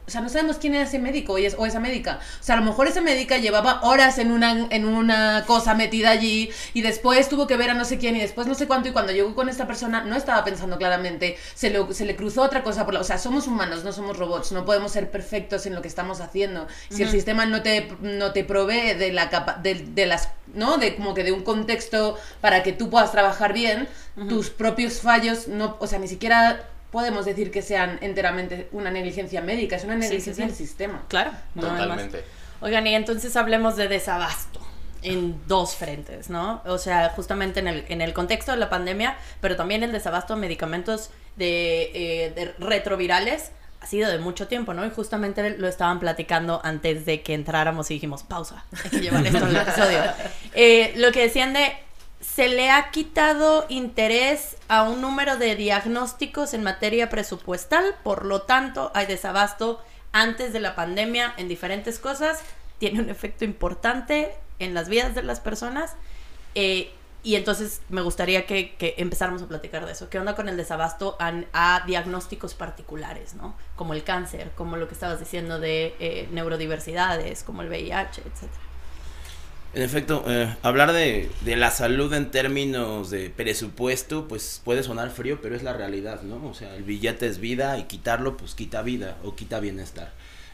o 0.06 0.10
sea, 0.10 0.20
no 0.20 0.28
sabemos 0.28 0.58
quién 0.58 0.74
era 0.74 0.84
ese 0.84 0.98
médico 0.98 1.38
y 1.38 1.46
es- 1.46 1.56
o 1.58 1.64
esa 1.66 1.80
médica. 1.80 2.20
O 2.38 2.42
sea, 2.44 2.54
a 2.54 2.58
lo 2.58 2.64
mejor 2.64 2.86
esa 2.86 3.00
médica 3.00 3.38
llevaba 3.38 3.80
horas 3.82 4.18
en 4.18 4.30
una, 4.30 4.66
en 4.70 4.84
una 4.86 5.44
cosa 5.46 5.74
metida 5.74 6.10
allí 6.10 6.50
y 6.74 6.82
después 6.82 7.28
tuvo 7.30 7.46
que 7.46 7.56
ver 7.56 7.70
a 7.70 7.74
no 7.74 7.84
sé 7.86 7.96
quién 7.98 8.14
y 8.14 8.20
después 8.20 8.46
no 8.46 8.54
sé 8.54 8.66
cuánto 8.66 8.88
y 8.90 8.92
cuando 8.92 9.10
llegó 9.12 9.34
con 9.34 9.48
esta 9.48 9.66
persona 9.66 10.04
no 10.04 10.16
estaba 10.16 10.44
pensando 10.44 10.76
claramente, 10.76 11.38
se 11.54 11.70
le, 11.70 11.92
se 11.94 12.04
le 12.04 12.14
cruzó 12.14 12.42
otra 12.42 12.62
cosa 12.62 12.84
por 12.84 12.92
la... 12.94 13.00
O 13.00 13.04
sea, 13.04 13.16
somos 13.18 13.46
humanos, 13.46 13.82
no 13.82 13.92
somos 13.92 14.16
robots, 14.18 14.52
no 14.52 14.64
podemos 14.66 14.92
ser 14.92 15.10
perfectos 15.10 15.64
en 15.66 15.74
lo 15.74 15.82
que 15.82 15.88
estamos 15.88 16.20
haciendo. 16.20 16.68
Si 16.90 17.02
el 17.02 17.08
sistema 17.10 17.46
no 17.46 17.62
te, 17.62 17.88
no 18.02 18.32
te 18.32 18.44
provee 18.44 18.94
de 18.94 19.12
la 19.12 19.30
capa, 19.30 19.54
de, 19.62 19.74
de 19.76 20.06
las, 20.06 20.28
¿no? 20.54 20.76
De 20.76 20.94
como 20.94 21.14
que 21.14 21.24
de 21.24 21.32
un 21.32 21.42
contexto 21.42 22.18
para 22.42 22.62
que 22.62 22.72
tú 22.74 22.90
puedas 22.90 23.10
trabajar 23.12 23.54
bien, 23.54 23.88
tus 24.28 24.50
propios 24.50 25.00
fallos, 25.00 25.48
no, 25.48 25.78
o 25.80 25.86
sea, 25.86 25.98
ni 25.98 26.06
siquiera 26.06 26.68
podemos 26.90 27.24
decir 27.24 27.50
que 27.50 27.62
sean 27.62 27.98
enteramente 28.02 28.68
una 28.72 28.90
negligencia 28.90 29.40
médica, 29.40 29.76
es 29.76 29.84
una 29.84 29.94
Sí, 29.96 30.02
sí, 30.02 30.08
negligencia 30.08 30.34
sí. 30.44 30.48
del 30.48 30.54
sistema. 30.56 31.02
Claro, 31.08 31.32
no 31.54 31.62
totalmente. 31.62 32.24
Oigan, 32.60 32.86
y 32.86 32.94
entonces 32.94 33.36
hablemos 33.36 33.76
de 33.76 33.88
desabasto 33.88 34.60
en 35.02 35.40
dos 35.46 35.76
frentes, 35.76 36.28
¿no? 36.28 36.60
O 36.66 36.76
sea, 36.76 37.08
justamente 37.10 37.60
en 37.60 37.68
el, 37.68 37.84
en 37.88 38.02
el 38.02 38.12
contexto 38.12 38.52
de 38.52 38.58
la 38.58 38.68
pandemia, 38.68 39.16
pero 39.40 39.56
también 39.56 39.82
el 39.82 39.92
desabasto 39.92 40.34
de 40.34 40.40
medicamentos 40.40 41.10
de, 41.36 41.90
eh, 41.94 42.30
de 42.34 42.54
retrovirales 42.58 43.52
ha 43.80 43.86
sido 43.86 44.10
de 44.10 44.18
mucho 44.18 44.46
tiempo, 44.46 44.74
¿no? 44.74 44.84
Y 44.84 44.90
justamente 44.90 45.56
lo 45.56 45.66
estaban 45.66 46.00
platicando 46.00 46.60
antes 46.64 47.06
de 47.06 47.22
que 47.22 47.32
entráramos 47.32 47.90
y 47.90 47.94
dijimos, 47.94 48.24
pausa, 48.24 48.64
hay 48.84 48.90
que 48.90 49.00
llevar 49.00 49.26
esto 49.26 49.44
al 49.44 49.56
episodio. 49.56 50.00
Eh, 50.52 50.92
lo 50.96 51.12
que 51.12 51.22
decían 51.22 51.52
de, 51.52 51.72
se 52.20 52.48
le 52.48 52.70
ha 52.70 52.90
quitado 52.90 53.66
interés 53.68 54.56
a 54.68 54.82
un 54.82 55.00
número 55.00 55.36
de 55.36 55.56
diagnósticos 55.56 56.54
en 56.54 56.62
materia 56.62 57.08
presupuestal, 57.08 57.96
por 58.02 58.24
lo 58.24 58.42
tanto 58.42 58.90
hay 58.94 59.06
desabasto 59.06 59.80
antes 60.12 60.52
de 60.52 60.60
la 60.60 60.74
pandemia 60.74 61.32
en 61.36 61.48
diferentes 61.48 61.98
cosas, 61.98 62.40
tiene 62.78 63.00
un 63.00 63.10
efecto 63.10 63.44
importante 63.44 64.34
en 64.58 64.74
las 64.74 64.88
vidas 64.88 65.14
de 65.14 65.22
las 65.22 65.40
personas. 65.40 65.96
eh, 66.54 66.92
y 67.22 67.34
entonces 67.36 67.82
me 67.90 68.00
gustaría 68.00 68.46
que, 68.46 68.74
empezáramos 68.96 69.42
a 69.42 69.46
platicar 69.46 69.84
de 69.84 69.92
eso. 69.92 70.08
¿Qué 70.08 70.18
onda 70.18 70.34
con 70.34 70.48
el 70.48 70.56
desabasto 70.56 71.16
a, 71.18 71.32
a 71.52 71.84
diagnósticos 71.86 72.54
particulares, 72.54 73.34
¿no? 73.34 73.54
Como 73.76 73.92
el 73.92 74.04
cáncer, 74.04 74.52
como 74.56 74.76
lo 74.76 74.88
que 74.88 74.94
estabas 74.94 75.20
diciendo 75.20 75.60
de 75.60 75.94
eh, 76.00 76.28
neurodiversidades, 76.32 77.42
como 77.42 77.60
el 77.60 77.68
VIH, 77.68 78.22
etcétera. 78.22 78.69
En 79.72 79.82
efecto, 79.82 80.24
eh, 80.26 80.52
hablar 80.62 80.92
de, 80.92 81.30
de 81.42 81.56
la 81.56 81.70
salud 81.70 82.12
en 82.12 82.32
términos 82.32 83.08
de 83.08 83.30
presupuesto, 83.30 84.26
pues 84.26 84.60
puede 84.64 84.82
sonar 84.82 85.10
frío, 85.10 85.40
pero 85.40 85.54
es 85.54 85.62
la 85.62 85.72
realidad, 85.72 86.22
¿no? 86.22 86.44
O 86.48 86.54
sea, 86.54 86.74
el 86.74 86.82
billete 86.82 87.26
es 87.28 87.38
vida 87.38 87.78
y 87.78 87.84
quitarlo, 87.84 88.36
pues 88.36 88.56
quita 88.56 88.82
vida 88.82 89.16
o 89.22 89.36
quita 89.36 89.60
bienestar. 89.60 90.12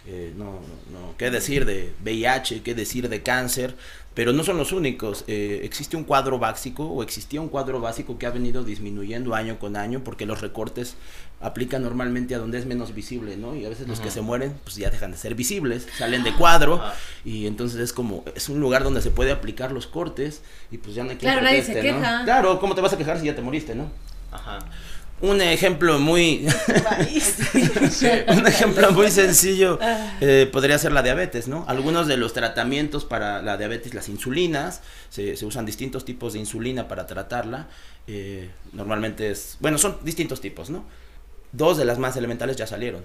Eh, 0.09 0.33
no, 0.37 0.61
no, 0.93 1.15
qué 1.19 1.31
decir 1.31 1.65
de 1.65 1.93
VIH, 2.05 2.63
qué 2.63 2.75
decir 2.77 3.09
de 3.09 3.23
cáncer, 3.23 3.75
pero 4.15 4.33
no 4.33 4.45
son 4.45 4.57
los 4.57 4.71
únicos. 4.71 5.25
Eh, 5.27 5.63
existe 5.65 5.97
un 5.97 6.05
cuadro 6.05 6.39
básico 6.39 6.85
o 6.85 7.03
existía 7.03 7.41
un 7.41 7.49
cuadro 7.49 7.81
básico 7.81 8.17
que 8.17 8.27
ha 8.27 8.31
venido 8.31 8.63
disminuyendo 8.63 9.35
año 9.35 9.59
con 9.59 9.77
año 9.77 10.05
porque 10.05 10.25
los 10.25 10.41
recortes 10.41 10.95
aplican 11.41 11.83
normalmente 11.83 12.35
a 12.35 12.39
donde 12.39 12.59
es 12.59 12.67
menos 12.67 12.95
visible, 12.95 13.37
¿no? 13.37 13.57
Y 13.57 13.67
a 13.67 13.69
veces 13.69 13.89
los 13.89 14.01
que 14.01 14.11
se 14.11 14.21
mueren, 14.21 14.55
pues 14.63 14.77
ya 14.77 14.91
dejan 14.91 15.11
de 15.11 15.19
ser 15.19 15.35
visibles, 15.35 15.87
salen 15.99 16.23
de 16.23 16.33
cuadro 16.35 16.81
y 17.25 17.47
entonces 17.47 17.81
es 17.81 17.93
como, 17.93 18.25
es 18.35 18.49
un 18.49 18.61
lugar 18.61 18.85
donde 18.85 19.03
se 19.03 19.11
puede 19.11 19.33
aplicar 19.33 19.73
los 19.73 19.87
cortes 19.87 20.41
y 20.71 20.79
pues 20.79 20.95
ya 20.95 21.03
no 21.03 21.11
hay 21.11 21.17
quien 21.17 21.33
Claro, 21.33 21.45
nadie 21.45 21.63
se 21.63 21.73
proteste, 21.73 21.93
¿no? 21.93 21.99
queja. 21.99 22.25
Claro, 22.25 22.61
¿cómo 22.61 22.75
te 22.75 22.81
vas 22.81 22.93
a 22.93 22.97
quejar 22.97 23.19
si 23.19 23.27
ya 23.27 23.35
te 23.35 23.43
moriste, 23.43 23.75
no? 23.75 23.91
Ajá. 24.33 24.61
Un 25.21 25.41
ejemplo 25.41 25.99
muy... 25.99 26.47
Un 28.29 28.47
ejemplo 28.47 28.93
muy 28.93 29.11
sencillo 29.11 29.79
eh, 30.21 30.49
podría 30.53 30.79
ser 30.79 30.93
la 30.93 31.03
diabetes, 31.03 31.49
¿no? 31.49 31.65
Algunos 31.69 32.07
de 32.07 32.19
los 32.19 32.35
tratamientos 32.35 33.05
para 33.07 33.41
la 33.41 33.57
diabetes, 33.57 33.95
las 33.95 34.09
insulinas, 34.11 34.83
se, 35.09 35.37
se 35.37 35.47
usan 35.47 35.65
distintos 35.65 36.05
tipos 36.05 36.35
de 36.35 36.41
insulina 36.41 36.87
para 36.87 37.07
tratarla. 37.07 37.69
eh, 38.07 38.51
normalmente 38.73 39.31
es, 39.31 39.57
bueno, 39.61 39.79
son 39.79 39.99
distintos 40.03 40.41
tipos, 40.41 40.69
¿no? 40.71 40.85
Dos 41.53 41.79
de 41.79 41.87
las 41.87 41.99
más 41.99 42.17
elementales 42.17 42.57
ya 42.57 42.67
salieron. 42.67 43.03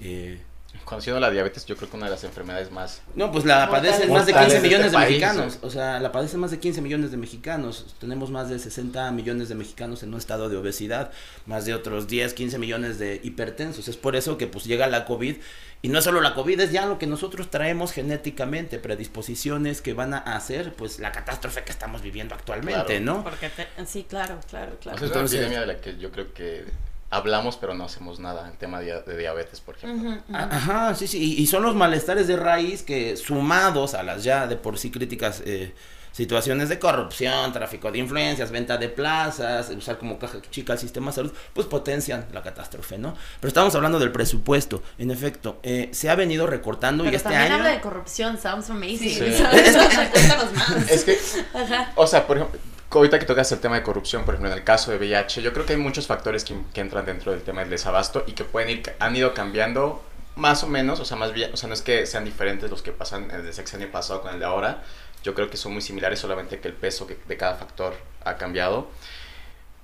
Eh, 0.00 0.38
Conociendo 0.84 1.20
la 1.20 1.30
diabetes, 1.30 1.66
yo 1.66 1.76
creo 1.76 1.88
que 1.90 1.96
una 1.96 2.06
de 2.06 2.12
las 2.12 2.24
enfermedades 2.24 2.70
más... 2.70 3.02
no, 3.14 3.30
pues 3.30 3.44
la 3.44 3.68
padecen 3.70 4.12
más 4.12 4.26
de 4.26 4.32
Mortales 4.32 4.54
15 4.54 4.54
de 4.54 4.60
millones 4.62 4.86
este 4.86 4.98
de 4.98 5.04
país, 5.04 5.20
mexicanos. 5.20 5.58
¿no? 5.62 5.68
O 5.68 5.70
sea, 5.70 6.00
la 6.00 6.12
padecen 6.12 6.40
más 6.40 6.50
de 6.50 6.58
15 6.58 6.80
millones 6.82 7.10
de 7.10 7.16
mexicanos. 7.16 7.94
Tenemos 8.00 8.30
más 8.30 8.48
de 8.48 8.58
60 8.58 9.10
millones 9.12 9.48
de 9.48 9.54
mexicanos 9.54 10.02
en 10.02 10.12
un 10.12 10.18
estado 10.18 10.48
de 10.48 10.56
obesidad, 10.56 11.10
más 11.46 11.64
de 11.64 11.74
otros 11.74 12.08
10, 12.08 12.34
15 12.34 12.58
millones 12.58 12.98
de 12.98 13.20
hipertensos. 13.22 13.88
Es 13.88 13.96
por 13.96 14.16
eso 14.16 14.38
que 14.38 14.46
pues 14.46 14.64
llega 14.64 14.86
la 14.86 15.04
COVID. 15.04 15.36
Y 15.82 15.88
no 15.88 15.98
es 15.98 16.04
solo 16.04 16.20
la 16.20 16.34
COVID, 16.34 16.60
es 16.60 16.72
ya 16.72 16.84
lo 16.84 16.98
que 16.98 17.06
nosotros 17.06 17.48
traemos 17.50 17.92
genéticamente, 17.92 18.78
predisposiciones 18.78 19.80
que 19.80 19.94
van 19.94 20.12
a 20.12 20.18
hacer 20.18 20.74
pues 20.74 20.98
la 20.98 21.10
catástrofe 21.10 21.62
que 21.64 21.72
estamos 21.72 22.02
viviendo 22.02 22.34
actualmente, 22.34 22.84
Claro. 23.00 23.04
¿no? 23.04 23.24
Porque 23.24 23.48
te- 23.48 23.66
sí, 23.86 24.04
claro, 24.08 24.38
claro, 24.48 24.72
O 24.74 24.78
claro. 24.78 24.98
sea, 24.98 25.06
es 25.06 25.12
Entonces- 25.12 25.38
una 25.38 25.46
epidemia 25.46 25.60
de 25.60 25.66
la 25.74 25.80
que 25.80 25.96
yo 25.98 26.10
creo 26.12 26.34
que 26.34 26.64
hablamos, 27.10 27.56
pero 27.56 27.74
no 27.74 27.84
hacemos 27.84 28.18
nada. 28.20 28.48
El 28.48 28.56
tema 28.56 28.80
de, 28.80 29.02
de 29.02 29.16
diabetes, 29.18 29.60
por 29.60 29.76
ejemplo. 29.76 30.10
Ujú, 30.10 30.20
ujú. 30.28 30.36
A- 30.36 30.44
Ajá, 30.56 30.94
sí, 30.94 31.06
sí, 31.06 31.18
y, 31.38 31.42
y 31.42 31.46
son 31.46 31.62
los 31.62 31.74
malestares 31.74 32.26
de 32.28 32.36
raíz 32.36 32.82
que 32.82 33.16
sumados 33.16 33.94
a 33.94 34.02
las 34.02 34.22
ya 34.24 34.46
de 34.46 34.56
por 34.56 34.78
sí 34.78 34.90
críticas 34.90 35.42
eh, 35.44 35.74
situaciones 36.12 36.68
de 36.68 36.78
corrupción, 36.80 37.52
tráfico 37.52 37.90
de 37.92 37.98
influencias, 37.98 38.50
venta 38.50 38.76
de 38.76 38.88
plazas, 38.88 39.70
usar 39.70 39.96
como 39.96 40.18
caja 40.18 40.38
chica 40.50 40.72
el 40.72 40.78
sistema 40.80 41.10
de 41.10 41.14
salud, 41.14 41.32
pues 41.54 41.66
potencian 41.68 42.26
la 42.32 42.42
catástrofe, 42.42 42.98
¿no? 42.98 43.14
Pero 43.40 43.48
estamos 43.48 43.74
hablando 43.76 43.98
del 44.00 44.10
presupuesto, 44.10 44.82
en 44.98 45.12
efecto, 45.12 45.60
eh, 45.62 45.88
se 45.92 46.10
ha 46.10 46.16
venido 46.16 46.46
recortando 46.48 47.04
Pero 47.04 47.12
y 47.12 47.16
este 47.16 47.28
también 47.28 47.52
año... 47.52 47.62
habla 47.62 47.70
de 47.70 47.80
corrupción, 47.80 48.38
sounds 48.38 48.68
amazing. 48.70 48.98
Sí. 49.08 49.32
sea, 49.34 49.50
cuéntanos 50.12 50.52
más. 50.52 50.90
Es 50.90 51.04
que, 51.04 51.16
Ajá. 51.54 51.92
o 51.94 52.06
sea, 52.08 52.26
por 52.26 52.38
ejemplo, 52.38 52.58
ahorita 52.98 53.18
que 53.18 53.26
tocas 53.26 53.50
el 53.52 53.60
tema 53.60 53.76
de 53.76 53.82
corrupción, 53.82 54.24
por 54.24 54.34
ejemplo, 54.34 54.50
en 54.52 54.58
el 54.58 54.64
caso 54.64 54.90
de 54.90 54.98
VIH, 54.98 55.42
yo 55.42 55.52
creo 55.52 55.66
que 55.66 55.74
hay 55.74 55.78
muchos 55.78 56.06
factores 56.06 56.44
que, 56.44 56.54
que 56.74 56.80
entran 56.80 57.06
dentro 57.06 57.32
del 57.32 57.42
tema 57.42 57.60
del 57.60 57.70
desabasto 57.70 58.24
y 58.26 58.32
que 58.32 58.44
pueden 58.44 58.70
ir, 58.70 58.82
han 58.98 59.14
ido 59.16 59.32
cambiando 59.34 60.02
más 60.36 60.62
o 60.64 60.66
menos, 60.68 61.00
o 61.00 61.04
sea, 61.04 61.16
más 61.16 61.32
bien, 61.32 61.52
o 61.52 61.56
sea, 61.56 61.68
no 61.68 61.74
es 61.74 61.82
que 61.82 62.06
sean 62.06 62.24
diferentes 62.24 62.70
los 62.70 62.82
que 62.82 62.92
pasan 62.92 63.30
el 63.30 63.52
sexenio 63.52 63.90
pasado 63.90 64.22
con 64.22 64.32
el 64.32 64.40
de 64.40 64.46
ahora, 64.46 64.82
yo 65.22 65.34
creo 65.34 65.50
que 65.50 65.56
son 65.56 65.72
muy 65.72 65.82
similares, 65.82 66.18
solamente 66.18 66.60
que 66.60 66.68
el 66.68 66.74
peso 66.74 67.06
que- 67.06 67.18
de 67.28 67.36
cada 67.36 67.54
factor 67.56 67.94
ha 68.24 68.36
cambiado. 68.38 68.88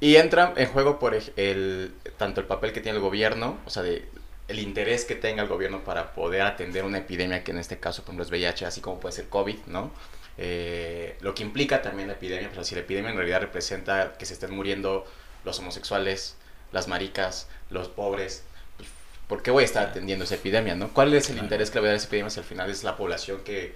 Y 0.01 0.17
entra 0.17 0.53
en 0.57 0.69
juego 0.69 0.99
por 0.99 1.15
el, 1.15 1.95
tanto 2.19 2.41
el 2.41 2.47
papel 2.47 2.73
que 2.73 2.81
tiene 2.81 2.97
el 2.99 3.03
gobierno, 3.03 3.59
o 3.67 3.71
sea, 3.71 3.83
de, 3.83 4.07
el 4.49 4.59
interés 4.59 5.05
que 5.05 5.15
tenga 5.15 5.43
el 5.43 5.49
gobierno 5.49 5.85
para 5.85 6.13
poder 6.15 6.43
atender 6.43 6.85
una 6.85 6.99
epidemia 6.99 7.43
que 7.43 7.53
en 7.53 7.59
este 7.59 7.79
caso, 7.79 8.03
por 8.03 8.11
ejemplo, 8.11 8.25
es 8.25 8.31
VIH, 8.31 8.67
así 8.67 8.81
como 8.81 9.01
puede 9.01 9.15
ser 9.15 9.29
COVID, 9.29 9.57
¿no? 9.67 9.91
Eh, 10.39 11.17
lo 11.21 11.35
que 11.35 11.43
implica 11.43 11.83
también 11.83 12.09
la 12.09 12.15
epidemia, 12.15 12.49
pero 12.51 12.65
si 12.65 12.75
la 12.75 12.83
epidemia 12.83 13.11
en 13.11 13.17
realidad 13.17 13.41
representa 13.41 14.15
que 14.19 14.27
se 14.27 14.35
estén 14.35 14.51
muriendo 14.51 15.07
los 15.45 15.59
homosexuales, 15.59 16.37
las 16.73 16.89
maricas, 16.89 17.49
los 17.71 17.89
pobres, 17.89 18.45
pues, 18.77 18.89
¿por 19.29 19.43
qué 19.43 19.51
voy 19.51 19.63
a 19.63 19.67
estar 19.67 19.89
atendiendo 19.89 20.25
esa 20.25 20.35
epidemia, 20.35 20.75
no? 20.75 20.93
¿Cuál 20.93 21.15
es 21.15 21.31
el 21.31 21.39
interés 21.39 21.71
que 21.71 21.77
le 21.77 21.81
voy 21.81 21.89
a 21.89 21.91
dar 21.91 21.95
a 21.95 21.99
esa 21.99 22.09
epidemia 22.09 22.31
si 22.31 22.41
al 22.41 22.47
final 22.47 22.71
es 22.71 22.85
la 22.85 22.97
población 22.97 23.41
que, 23.45 23.75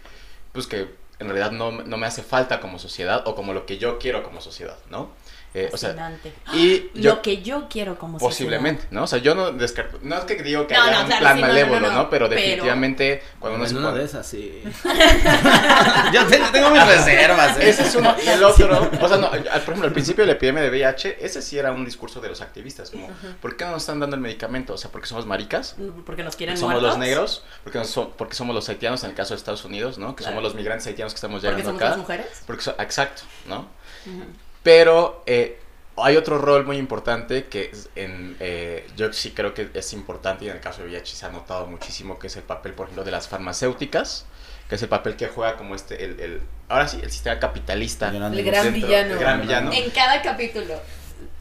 pues 0.52 0.66
que 0.66 0.88
en 1.18 1.26
realidad 1.26 1.52
no, 1.52 1.70
no 1.70 1.96
me 1.96 2.06
hace 2.06 2.22
falta 2.22 2.60
como 2.60 2.78
sociedad 2.78 3.26
o 3.26 3.34
como 3.34 3.52
lo 3.52 3.66
que 3.66 3.78
yo 3.78 3.98
quiero 3.98 4.22
como 4.22 4.40
sociedad, 4.40 4.78
¿no? 4.90 5.10
Eh, 5.52 5.68
o 5.72 5.76
sea, 5.76 6.12
y 6.52 6.90
yo, 6.94 7.14
Lo 7.16 7.22
que 7.22 7.42
yo 7.42 7.66
quiero 7.68 7.98
como 7.98 8.18
Posiblemente, 8.18 8.84
¿no? 8.92 9.02
O 9.02 9.06
sea, 9.08 9.18
yo 9.18 9.34
no 9.34 9.50
descarto. 9.50 9.98
No 10.02 10.16
es 10.18 10.24
que 10.24 10.40
digo 10.44 10.66
que 10.68 10.74
No, 10.74 10.82
haya 10.82 10.92
no, 10.92 11.00
un 11.00 11.06
claro, 11.06 11.20
plan 11.22 11.36
sí, 11.36 11.40
malévolo, 11.42 11.80
no, 11.80 11.86
¿no? 11.88 11.92
no, 12.04 12.10
Pero 12.10 12.28
pero- 12.28 12.40
definitivamente, 12.40 13.22
cuando 13.40 13.56
uno 13.56 13.64
en 13.64 13.70
se 13.70 13.76
una 13.76 13.92
de 13.92 14.04
esas, 14.04 14.26
sí. 14.28 14.62
Yo 16.12 16.26
tengo, 16.26 16.46
tengo 16.50 16.70
mis 16.70 16.86
reservas. 16.86 17.56
¿eh? 17.58 17.68
Ese 17.68 17.82
es 17.82 17.94
uno. 17.96 18.14
Y 18.24 18.28
el 18.28 18.42
otro, 18.44 18.90
o 19.00 19.08
sea, 19.08 19.16
no, 19.16 19.26
al- 19.26 19.42
por 19.42 19.60
ejemplo, 19.60 19.86
al 19.86 19.92
principio 19.92 20.22
de 20.22 20.26
la 20.28 20.32
epidemia 20.34 20.62
de 20.62 20.70
VIH, 20.70 21.18
ese 21.20 21.42
sí 21.42 21.58
era 21.58 21.72
un 21.72 21.84
discurso 21.84 22.20
de 22.20 22.28
los 22.28 22.40
activistas, 22.40 22.90
como, 22.90 23.08
¿por 23.42 23.56
qué 23.56 23.64
no 23.64 23.72
nos 23.72 23.82
están 23.82 23.98
dando 24.00 24.16
el 24.16 24.22
medicamento? 24.22 24.74
O 24.74 24.78
sea, 24.78 24.90
porque 24.92 25.08
somos 25.08 25.26
maricas, 25.26 25.74
Porque 26.06 26.22
nos 26.22 26.36
quieren 26.36 26.54
porque 26.54 26.60
somos 26.60 26.74
muertos. 26.74 26.90
los 26.90 26.98
negros, 26.98 27.44
porque, 27.64 27.78
no 27.78 27.84
so- 27.84 28.10
porque 28.16 28.34
somos 28.34 28.54
los 28.54 28.68
haitianos 28.68 29.02
en 29.04 29.10
el 29.10 29.16
caso 29.16 29.34
de 29.34 29.38
Estados 29.38 29.64
Unidos, 29.64 29.98
¿no? 29.98 30.14
Que 30.14 30.22
Claro. 30.22 30.36
somos 30.36 30.42
los 30.44 30.54
migrantes 30.54 30.86
haitianos 30.86 31.12
que 31.12 31.16
estamos 31.16 31.42
Porque 31.42 31.56
llegando 31.62 31.70
somos 31.70 31.80
acá. 31.82 31.88
las 31.90 31.98
mujeres. 31.98 32.42
Porque 32.46 32.62
so- 32.62 32.76
exacto, 32.78 33.22
¿no? 33.46 33.66
Pero 34.62 35.22
eh, 35.26 35.58
hay 35.96 36.16
otro 36.16 36.38
rol 36.38 36.64
muy 36.66 36.76
importante 36.76 37.46
que 37.46 37.72
en, 37.96 38.36
eh, 38.40 38.86
yo 38.96 39.12
sí 39.12 39.30
creo 39.32 39.54
que 39.54 39.68
es 39.74 39.92
importante 39.92 40.44
y 40.44 40.48
en 40.48 40.56
el 40.56 40.60
caso 40.60 40.82
de 40.82 40.88
VIH 40.88 41.16
se 41.16 41.26
ha 41.26 41.30
notado 41.30 41.66
muchísimo, 41.66 42.18
que 42.18 42.26
es 42.26 42.36
el 42.36 42.42
papel, 42.42 42.72
por 42.74 42.86
ejemplo, 42.86 43.04
de 43.04 43.10
las 43.10 43.28
farmacéuticas, 43.28 44.26
que 44.68 44.74
es 44.76 44.82
el 44.82 44.88
papel 44.88 45.16
que 45.16 45.28
juega 45.28 45.56
como 45.56 45.74
este, 45.74 46.04
el, 46.04 46.20
el- 46.20 46.40
ahora 46.68 46.86
sí, 46.88 47.00
el 47.02 47.10
sistema 47.10 47.38
capitalista. 47.40 48.08
El 48.08 48.18
gran 48.18 48.34
El 48.34 48.44
gran 48.44 48.64
dentro- 48.72 48.86
villano. 48.88 49.12
El 49.14 49.18
gran 49.18 49.40
villano. 49.40 49.72
En 49.72 49.90
cada 49.90 50.22
capítulo. 50.22 50.74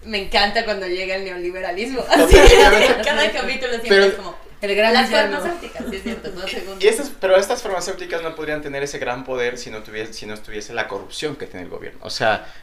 Me 0.06 0.24
encanta 0.24 0.64
cuando 0.66 0.88
llega 0.88 1.16
el 1.16 1.26
neoliberalismo. 1.26 2.02
Totalmente. 2.02 2.86
en 2.98 3.04
cada 3.04 3.32
capítulo 3.32 3.72
siempre 3.74 3.90
Pero- 3.90 4.06
es 4.06 4.14
como. 4.16 4.49
El 4.62 4.76
gran 4.76 4.94
Las 4.94 5.10
villano. 5.10 5.40
farmacéuticas, 5.40 5.86
sí 5.90 5.96
es 5.96 6.04
cierto, 6.04 6.32
dos 6.32 6.52
segundos. 6.52 6.84
Y 6.84 6.88
estas, 6.88 7.12
pero 7.20 7.38
estas 7.38 7.62
farmacéuticas 7.62 8.22
no 8.22 8.36
podrían 8.36 8.62
tener 8.62 8.84
ese 8.84 9.00
gran 9.00 9.24
poder 9.24 9.58
si 9.58 9.70
no 9.70 9.84
tuviese, 9.84 10.14
si 10.14 10.26
no 10.26 10.34
estuviese 10.34 10.74
la 10.74 10.88
corrupción 10.88 11.36
que 11.36 11.46
tiene 11.46 11.64
el 11.66 11.70
gobierno. 11.70 12.00
O 12.04 12.10
sea, 12.10 12.54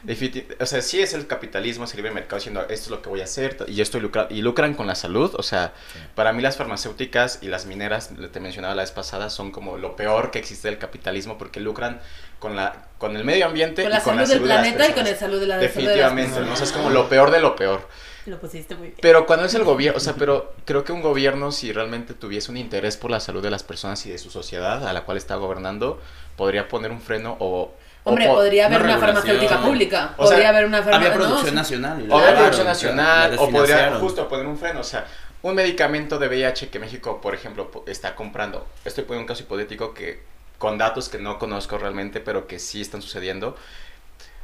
o 0.59 0.65
sea, 0.65 0.81
sí 0.81 1.01
es 1.01 1.13
el 1.13 1.25
capitalismo, 1.25 1.85
es 1.85 1.91
el 1.91 1.97
libre 1.97 2.11
mercado 2.11 2.37
diciendo 2.37 2.61
esto 2.61 2.85
es 2.85 2.89
lo 2.89 3.01
que 3.01 3.09
voy 3.09 3.21
a 3.21 3.23
hacer 3.23 3.57
y 3.67 3.75
yo 3.75 3.83
estoy 3.83 4.01
lucrando 4.01 4.33
y 4.33 4.41
lucran 4.41 4.75
con 4.75 4.87
la 4.87 4.95
salud. 4.95 5.33
O 5.35 5.43
sea, 5.43 5.73
para 6.15 6.33
mí 6.33 6.41
las 6.41 6.57
farmacéuticas 6.57 7.39
y 7.41 7.47
las 7.47 7.65
mineras, 7.65 8.11
te 8.31 8.39
mencionaba 8.39 8.75
la 8.75 8.83
vez 8.83 8.91
pasada, 8.91 9.29
son 9.29 9.51
como 9.51 9.77
lo 9.77 9.95
peor 9.95 10.31
que 10.31 10.39
existe 10.39 10.67
del 10.67 10.77
capitalismo 10.77 11.37
porque 11.37 11.59
lucran 11.59 11.99
con 12.39 12.55
la 12.55 12.87
con 12.97 13.15
el 13.15 13.23
medio 13.23 13.45
ambiente 13.45 13.83
Con 13.83 13.91
y 13.91 13.93
la 13.93 14.01
con 14.01 14.15
salud 14.15 14.21
la 14.21 14.27
del 14.27 14.39
de 14.39 14.45
planeta 14.45 14.89
y 14.89 14.93
con 14.93 15.07
el 15.07 15.15
salud 15.15 15.39
de 15.39 15.47
la 15.47 15.57
Definitivamente, 15.57 16.39
es 16.61 16.71
como 16.71 16.89
lo 16.89 17.09
peor 17.09 17.31
de 17.31 17.39
lo 17.39 17.55
peor. 17.55 17.87
Lo 18.27 18.37
pusiste 18.39 18.75
muy 18.75 18.87
bien. 18.89 18.99
Pero 19.01 19.25
cuando 19.25 19.45
es 19.45 19.53
el 19.55 19.63
gobierno, 19.63 19.97
o 19.97 19.99
sea, 19.99 20.13
pero 20.13 20.53
creo 20.65 20.83
que 20.83 20.91
un 20.91 21.01
gobierno, 21.01 21.51
si 21.51 21.71
realmente 21.71 22.13
tuviese 22.13 22.51
un 22.51 22.57
interés 22.57 22.97
por 22.97 23.09
la 23.09 23.19
salud 23.19 23.41
de 23.41 23.49
las 23.49 23.63
personas 23.63 24.05
y 24.05 24.09
de 24.11 24.17
su 24.17 24.29
sociedad 24.29 24.87
a 24.87 24.93
la 24.93 25.01
cual 25.05 25.17
está 25.17 25.35
gobernando, 25.35 25.99
podría 26.35 26.67
poner 26.67 26.91
un 26.91 27.01
freno 27.01 27.37
o... 27.39 27.71
Hombre, 28.03 28.27
po- 28.27 28.35
podría 28.35 28.67
haber 28.67 28.81
una 28.81 28.97
una 28.97 29.05
farmacéutica 29.05 29.61
pública. 29.61 30.13
O 30.17 30.25
sea, 30.27 30.35
podría 30.35 30.49
haber 30.49 30.65
una 30.65 30.77
Había 30.77 30.91
farmacéutica. 30.91 31.25
producción 31.25 31.55
nacional. 31.55 32.07
O 32.09 32.19
producción 32.21 32.67
nacional, 32.67 33.35
o 33.39 33.49
podría 33.49 33.95
justo 33.95 34.27
poner 34.29 34.45
un 34.45 34.57
freno. 34.57 34.79
O 34.81 34.83
sea, 34.83 35.05
un 35.41 35.55
medicamento 35.55 36.17
de 36.19 36.27
VIH 36.27 36.69
que 36.69 36.79
México, 36.79 37.19
por 37.21 37.33
ejemplo, 37.33 37.69
está 37.85 38.15
comprando. 38.15 38.65
Estoy 38.85 39.03
poniendo 39.05 39.23
un 39.23 39.27
caso 39.27 39.43
hipotético 39.43 39.93
que 39.93 40.21
con 40.57 40.77
datos 40.77 41.09
que 41.09 41.17
no 41.19 41.37
conozco 41.37 41.77
realmente, 41.77 42.19
pero 42.19 42.47
que 42.47 42.59
sí 42.59 42.81
están 42.81 43.01
sucediendo. 43.01 43.55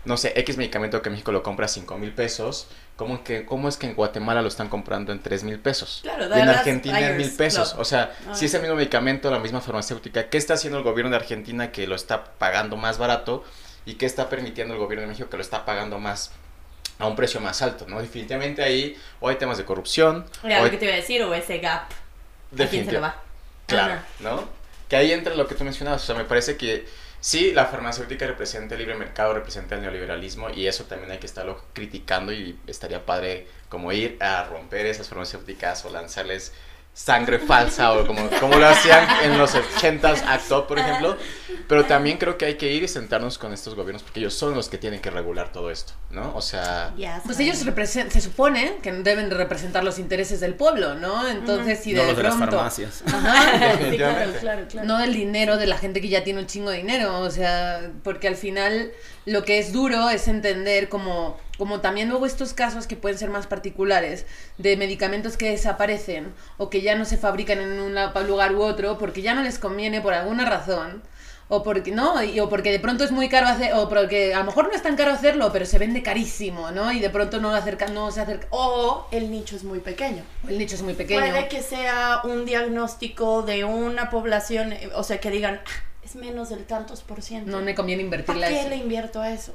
No 0.06 0.18
sé, 0.18 0.34
X 0.36 0.58
medicamento 0.58 1.02
que 1.02 1.10
México 1.10 1.32
lo 1.32 1.44
compra 1.44 1.66
a 1.66 1.70
5 1.70 1.98
mil 1.98 2.12
pesos. 2.14 2.68
¿Cómo, 2.98 3.24
que, 3.24 3.46
¿Cómo 3.46 3.70
es 3.70 3.78
que 3.78 3.88
en 3.88 3.96
Guatemala 3.96 4.42
lo 4.42 4.48
están 4.50 4.68
comprando 4.70 5.12
en 5.14 5.20
3 5.22 5.44
mil 5.46 5.60
pesos? 5.60 6.00
Claro, 6.04 6.26
y 6.36 6.40
en 6.40 6.50
Argentina 6.50 7.00
en 7.00 7.18
mil 7.18 7.32
pesos. 7.32 7.70
Club. 7.72 7.82
O 7.82 7.86
sea, 7.86 8.14
Ah. 8.30 8.36
si 8.36 8.46
es 8.46 8.54
el 8.54 8.62
mismo 8.62 8.76
medicamento, 8.76 9.32
la 9.32 9.40
misma 9.40 9.62
farmacéutica, 9.62 10.30
¿qué 10.30 10.38
está 10.38 10.56
haciendo 10.56 10.78
el 10.78 10.84
gobierno 10.84 11.10
de 11.10 11.16
Argentina 11.18 11.72
que 11.72 11.88
lo 11.88 11.96
está 11.96 12.24
pagando 12.38 12.76
más 12.78 12.98
barato? 12.98 13.44
¿Y 13.86 13.96
qué 13.96 14.06
está 14.06 14.30
permitiendo 14.30 14.74
el 14.74 14.80
gobierno 14.80 15.02
de 15.04 15.08
México 15.08 15.30
que 15.30 15.38
lo 15.38 15.42
está 15.44 15.66
pagando 15.66 16.00
más 16.00 16.32
a 17.00 17.08
un 17.08 17.16
precio 17.16 17.40
más 17.40 17.62
alto? 17.62 17.86
¿no? 17.88 18.00
Definitivamente 18.02 18.62
ahí 18.62 18.98
o 19.22 19.30
hay 19.30 19.38
temas 19.38 19.58
de 19.58 19.66
corrupción. 19.66 20.26
Era 20.44 20.58
o 20.58 20.60
lo 20.60 20.66
hay- 20.66 20.72
que 20.72 20.78
te 20.78 20.86
iba 20.86 20.94
a 20.94 20.98
decir, 20.98 21.24
o 21.24 21.34
ese 21.34 21.58
gap. 21.60 21.84
¿A 22.60 22.66
quién 22.68 22.86
se 22.86 22.92
lo 22.92 23.02
va? 23.02 23.16
Claro, 23.68 23.94
Ajá. 23.94 24.04
¿no? 24.20 24.44
Que 24.90 24.98
ahí 24.98 25.12
entra 25.12 25.34
lo 25.34 25.48
que 25.48 25.56
tú 25.56 25.64
mencionabas. 25.64 26.04
O 26.04 26.06
sea, 26.06 26.16
me 26.16 26.26
parece 26.26 26.56
que 26.58 26.86
sí, 27.24 27.54
la 27.54 27.66
farmacéutica 27.66 28.28
representa 28.28 28.76
el 28.76 28.80
libre 28.82 28.96
mercado, 28.96 29.34
representa 29.34 29.76
el 29.76 29.82
neoliberalismo 29.82 30.50
y 30.50 30.68
eso 30.68 30.84
también 30.84 31.12
hay 31.12 31.20
que 31.20 31.26
estarlo 31.26 31.64
criticando 31.72 32.34
y 32.34 32.60
estaría 32.68 33.06
padre 33.06 33.48
como 33.70 33.94
ir 33.94 34.18
a 34.22 34.44
romper 34.44 34.86
esas 34.88 35.08
farmacéuticas 35.08 35.86
o 35.86 35.90
lanzarles 35.90 36.52
sangre 36.94 37.40
falsa 37.40 37.94
o 37.94 38.06
como, 38.06 38.30
como 38.40 38.56
lo 38.58 38.68
hacían 38.68 39.08
en 39.24 39.38
los 39.38 39.56
80s 39.56 40.24
Act 40.28 40.52
Up, 40.52 40.68
por 40.68 40.80
ejemplo. 40.80 41.18
Pero 41.68 41.86
también 41.86 42.18
creo 42.18 42.38
que 42.38 42.46
hay 42.46 42.56
que 42.56 42.72
ir 42.72 42.84
y 42.84 42.88
sentarnos 42.88 43.38
con 43.38 43.54
estos 43.54 43.74
gobiernos 43.74 44.04
porque 44.04 44.20
ellos 44.20 44.34
son 44.34 44.54
los 44.54 44.70
que 44.70 44.78
tienen 44.78 45.00
que 45.00 45.10
regular 45.10 45.52
todo 45.52 45.72
esto, 45.72 45.94
¿no? 46.12 46.36
O 46.36 46.42
sea... 46.42 46.94
Pues 47.26 47.40
ellos 47.40 47.58
se 47.58 48.22
supone 48.22 48.78
que 48.82 48.92
deben 48.92 49.30
de 49.30 49.36
representar 49.36 49.84
los 49.84 49.98
intereses 49.98 50.40
del 50.40 50.56
pueblo, 50.56 50.96
¿no? 50.96 51.28
Entonces, 51.28 51.80
si 51.80 51.94
de 51.94 52.02
no 52.02 52.08
los 52.08 52.18
de 52.18 52.24
las 52.24 52.36
pronto... 52.36 52.58
farmacias. 52.58 53.04
Ajá. 53.08 53.78
Sí, 53.78 53.98
claro, 53.98 54.32
claro, 54.40 54.68
claro. 54.70 54.88
No 54.88 54.98
del 55.00 55.14
dinero 55.14 55.58
de 55.58 55.68
la 55.68 55.78
gente 55.78 56.02
que 56.02 56.10
ya 56.10 56.24
tiene 56.24 56.42
un 56.42 56.48
chingo 56.48 56.70
de 56.70 56.78
dinero, 56.78 57.20
o 57.20 57.32
sea, 57.32 57.92
porque 58.04 58.28
al 58.28 58.36
final 58.36 58.92
lo 59.26 59.44
que 59.44 59.60
es 59.60 59.72
duro 59.72 60.10
es 60.10 60.28
entender 60.28 60.90
como, 60.90 61.40
como 61.58 61.82
también 61.82 62.10
luego 62.10 62.26
estos 62.26 62.54
casos 62.54 62.88
que 62.88 62.96
pueden 62.96 63.18
ser 63.18 63.30
más 63.30 63.48
particulares 63.48 64.26
de 64.58 64.76
medicamentos 64.78 65.38
que 65.38 65.50
desaparecen 65.52 66.34
o 66.58 66.70
que 66.70 66.82
ya 66.82 66.96
no 66.96 67.06
se 67.06 67.18
fabrican 67.18 67.60
en 67.60 67.80
un 67.80 67.96
lugar 68.28 68.54
u 68.56 68.62
otro 68.64 68.98
porque 68.98 69.22
ya 69.22 69.34
no 69.36 69.42
les 69.44 69.60
conviene 69.60 70.02
por 70.02 70.14
alguna 70.14 70.46
razón. 70.50 71.04
O 71.50 71.62
porque 71.62 71.92
no, 71.92 72.24
y- 72.24 72.40
o 72.40 72.48
porque 72.50 72.72
de 72.72 72.80
pronto 72.80 73.04
es 73.04 73.12
muy 73.12 73.28
caro 73.30 73.48
hacer, 73.48 73.74
o 73.74 73.88
porque 73.90 74.34
a 74.34 74.40
lo 74.40 74.46
mejor 74.46 74.70
no 74.70 74.74
es 74.74 74.82
tan 74.82 74.96
caro 74.96 75.12
hacerlo, 75.12 75.52
pero 75.52 75.66
se 75.66 75.78
vende 75.78 76.02
carísimo, 76.02 76.72
¿no? 76.72 76.92
Y 76.94 77.00
de 77.00 77.10
pronto 77.10 77.40
no, 77.42 77.54
acerca, 77.54 77.86
no 77.88 78.12
se 78.12 78.22
acerca, 78.22 78.48
O 78.50 79.06
el 79.12 79.30
nicho 79.30 79.56
es 79.58 79.64
muy 79.66 79.80
pequeño. 79.80 80.24
el 80.48 80.58
nicho 80.58 80.76
es 80.76 80.82
muy 80.82 80.94
pequeño. 80.94 81.20
Puede 81.20 81.50
que 81.50 81.62
sea 81.62 82.22
un 82.24 82.46
diagnóstico 82.46 83.42
de 83.44 83.66
una 83.66 84.10
población, 84.10 84.72
eh, 84.74 84.90
o 84.96 85.04
sea, 85.04 85.20
que 85.20 85.30
digan, 85.30 85.60
"Ah, 85.66 85.84
es 86.04 86.16
menos 86.16 86.50
del 86.50 86.64
tantos 86.66 87.02
por 87.02 87.22
ciento. 87.22 87.52
No 87.52 87.62
me 87.62 87.76
conviene 87.76 88.04
¿Para 88.04 88.16
invertirla 88.22 88.48
qué 88.48 88.60
eso. 88.62 88.70
le 88.70 88.78
invierto 88.78 89.22
a 89.22 89.30
eso? 89.30 89.54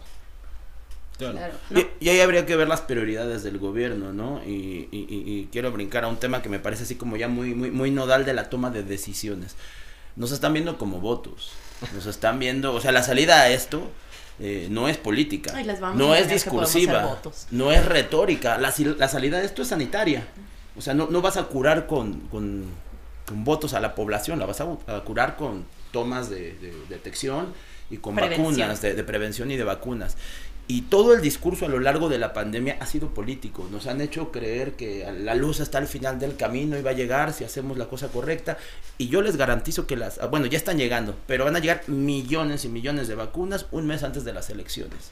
Claro. 1.19 1.55
Y, 1.75 1.87
y 2.07 2.09
ahí 2.11 2.21
habría 2.21 2.47
que 2.47 2.55
ver 2.57 2.69
las 2.69 2.81
prioridades 2.81 3.43
del 3.43 3.59
gobierno, 3.59 4.13
¿no? 4.13 4.41
Y, 4.47 4.89
y- 4.93 5.49
quiero 5.51 5.73
brincar 5.73 6.05
a 6.05 6.09
un 6.09 6.17
tema 6.19 6.43
que 6.43 6.49
me 6.49 6.61
parece 6.61 6.85
así 6.85 6.95
como 6.95 7.17
ya 7.17 7.27
muy, 7.29 7.55
muy, 7.55 7.71
muy 7.71 7.91
nodal 7.91 8.25
de 8.25 8.35
la 8.35 8.49
toma 8.51 8.71
de 8.71 8.83
decisiones. 8.85 9.57
Nos 10.17 10.31
están 10.33 10.53
viendo 10.53 10.79
como 10.79 11.01
votos. 11.01 11.51
Nos 11.95 12.07
están 12.07 12.39
viendo, 12.39 12.73
o 12.75 12.81
sea, 12.81 12.93
la 12.93 13.03
salida 13.03 13.41
a 13.43 13.51
esto 13.51 13.91
eh, 14.41 14.69
no 14.71 14.89
es 14.89 14.97
política, 14.97 15.53
Ay, 15.55 15.65
les 15.65 15.81
vamos 15.81 15.99
no 15.99 16.13
a 16.13 16.19
es 16.19 16.29
discursiva, 16.29 17.21
no 17.51 17.73
es 17.73 17.85
retórica. 17.85 18.59
La, 18.59 18.73
la 18.99 19.09
salida 19.09 19.39
de 19.39 19.47
esto 19.47 19.63
es 19.63 19.69
sanitaria. 19.69 20.27
O 20.77 20.81
sea, 20.81 20.95
no, 20.95 21.09
no 21.11 21.21
vas 21.21 21.37
a 21.37 21.45
curar 21.45 21.87
con, 21.89 22.21
con, 22.29 22.65
con 23.27 23.45
votos 23.45 23.75
a 23.75 23.81
la 23.81 23.97
población, 23.97 24.39
la 24.39 24.47
vas 24.47 24.61
a, 24.61 24.67
a 24.87 25.01
curar 25.01 25.37
con 25.37 25.65
tomas 25.93 26.31
de, 26.31 26.53
de 26.59 26.73
detección 26.89 27.53
y 27.91 27.97
con 27.97 28.15
Prevención. 28.15 28.47
vacunas, 28.47 28.83
de, 28.83 28.95
de 28.95 29.03
prevención 29.05 29.51
y 29.51 29.57
de 29.57 29.65
vacunas. 29.65 30.17
Y 30.71 30.83
todo 30.83 31.15
el 31.15 31.23
discurso 31.23 31.65
a 31.65 31.69
lo 31.69 31.81
largo 31.81 32.11
de 32.11 32.19
la 32.19 32.35
pandemia 32.35 32.77
ha 32.79 32.85
sido 32.85 33.15
político. 33.15 33.67
Nos 33.71 33.87
han 33.87 34.03
hecho 34.03 34.31
creer 34.31 34.73
que 34.73 35.11
la 35.19 35.35
luz 35.35 35.61
está 35.61 35.79
al 35.79 35.87
final 35.87 36.19
del 36.19 36.37
camino 36.37 36.77
va 36.83 36.91
a 36.91 36.93
llegar 36.93 37.33
si 37.33 37.43
hacemos 37.43 37.79
la 37.79 37.87
cosa 37.87 38.09
correcta. 38.09 38.59
Y 38.99 39.09
yo 39.09 39.23
les 39.23 39.37
garantizo 39.39 39.87
que 39.87 39.97
las, 39.97 40.19
ah, 40.19 40.27
bueno, 40.27 40.45
ya 40.45 40.59
están 40.59 40.77
llegando, 40.77 41.17
pero 41.27 41.47
van 41.47 41.57
a 41.57 41.61
llegar 41.61 41.89
millones 41.89 42.67
y 42.67 42.69
millones 42.69 43.09
de 43.09 43.15
vacunas 43.15 43.65
un 43.71 43.87
mes 43.87 44.03
antes 44.03 44.25
de 44.25 44.35
las 44.35 44.51
elecciones. 44.51 45.11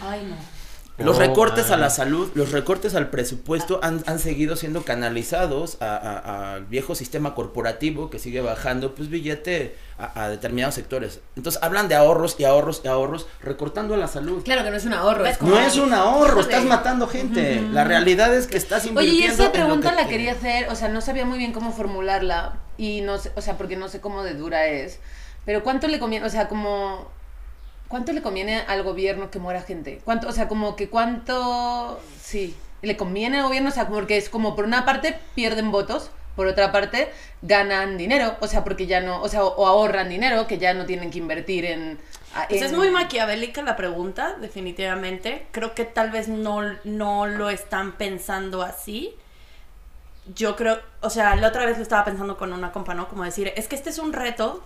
Ay, 0.00 0.26
no. 0.28 0.59
Los 1.00 1.16
Oh, 1.16 1.20
recortes 1.20 1.70
a 1.70 1.76
la 1.76 1.90
salud, 1.90 2.30
los 2.34 2.52
recortes 2.52 2.94
al 2.94 3.10
presupuesto 3.10 3.80
han, 3.82 4.02
han 4.06 4.18
seguido 4.18 4.56
siendo 4.56 4.82
canalizados 4.84 5.80
al 5.80 6.64
viejo 6.66 6.94
sistema 6.94 7.34
corporativo 7.34 8.10
que 8.10 8.18
sigue 8.18 8.40
bajando 8.40 8.94
pues 8.94 9.08
billete 9.08 9.76
a, 9.98 10.24
a 10.24 10.28
determinados 10.28 10.74
sectores. 10.74 11.20
Entonces 11.36 11.62
hablan 11.62 11.88
de 11.88 11.94
ahorros 11.94 12.36
y 12.38 12.44
ahorros 12.44 12.82
y 12.84 12.88
ahorros, 12.88 13.26
recortando 13.42 13.94
a 13.94 13.96
la 13.96 14.08
salud. 14.08 14.42
Claro 14.42 14.64
que 14.64 14.70
no 14.70 14.76
es 14.76 14.84
un 14.84 14.94
ahorro, 14.94 15.24
es 15.24 15.32
Es 15.32 15.38
como... 15.38 15.52
No 15.52 15.60
es 15.60 15.76
un 15.76 15.92
ahorro, 15.92 16.40
estás 16.40 16.64
matando 16.64 17.06
gente. 17.06 17.60
La 17.72 17.84
realidad 17.84 18.34
es 18.34 18.46
que 18.46 18.56
estás 18.56 18.82
Oye, 18.84 18.90
invirtiendo 18.90 19.26
y 19.26 19.46
esa 19.46 19.52
pregunta 19.52 19.90
que 19.90 19.96
la 19.96 20.08
quería 20.08 20.32
hacer, 20.32 20.68
o 20.68 20.74
sea, 20.74 20.88
no 20.88 21.00
sabía 21.00 21.24
muy 21.24 21.38
bien 21.38 21.52
cómo 21.52 21.72
formularla 21.72 22.54
y 22.76 23.00
no 23.02 23.18
sé, 23.18 23.32
o 23.36 23.40
sea, 23.40 23.56
porque 23.56 23.76
no 23.76 23.88
sé 23.88 24.00
cómo 24.00 24.22
de 24.22 24.34
dura 24.34 24.66
es, 24.66 24.98
pero 25.44 25.62
¿cuánto 25.62 25.88
le 25.88 25.98
conviene, 25.98 26.26
o 26.26 26.30
sea, 26.30 26.48
como 26.48 27.10
cuánto 27.90 28.12
le 28.12 28.22
conviene 28.22 28.62
al 28.68 28.84
gobierno 28.84 29.30
que 29.30 29.40
muera 29.40 29.62
gente? 29.62 30.00
¿Cuánto, 30.04 30.28
o 30.28 30.32
sea, 30.32 30.48
como 30.48 30.76
que 30.76 30.88
cuánto 30.88 32.00
sí, 32.22 32.56
le 32.82 32.96
conviene 32.96 33.38
al 33.38 33.42
gobierno, 33.42 33.68
o 33.68 33.72
sea, 33.72 33.88
porque 33.88 34.16
es 34.16 34.30
como 34.30 34.54
por 34.54 34.64
una 34.64 34.86
parte 34.86 35.18
pierden 35.34 35.72
votos, 35.72 36.10
por 36.36 36.46
otra 36.46 36.70
parte 36.70 37.10
ganan 37.42 37.98
dinero, 37.98 38.36
o 38.40 38.46
sea, 38.46 38.62
porque 38.62 38.86
ya 38.86 39.00
no, 39.00 39.20
o 39.20 39.28
sea, 39.28 39.44
o, 39.44 39.66
ahorran 39.66 40.08
dinero 40.08 40.46
que 40.46 40.56
ya 40.56 40.72
no 40.72 40.86
tienen 40.86 41.10
que 41.10 41.18
invertir 41.18 41.64
en 41.64 41.98
Pues 42.48 42.62
es 42.62 42.72
muy 42.72 42.90
maquiavélica 42.90 43.60
la 43.62 43.74
pregunta, 43.74 44.36
definitivamente. 44.40 45.48
Creo 45.50 45.74
que 45.74 45.84
tal 45.84 46.12
vez 46.12 46.28
no, 46.28 46.62
no 46.84 47.26
lo 47.26 47.50
están 47.50 47.92
pensando 47.92 48.62
así. 48.62 49.16
Yo 50.36 50.54
creo, 50.54 50.78
o 51.00 51.10
sea, 51.10 51.34
la 51.34 51.48
otra 51.48 51.66
vez 51.66 51.76
lo 51.76 51.82
estaba 51.82 52.04
pensando 52.04 52.36
con 52.36 52.52
una 52.52 52.70
compa, 52.70 52.94
¿no? 52.94 53.08
Como 53.08 53.24
decir, 53.24 53.52
es 53.56 53.66
que 53.66 53.74
este 53.74 53.90
es 53.90 53.98
un 53.98 54.12
reto 54.12 54.62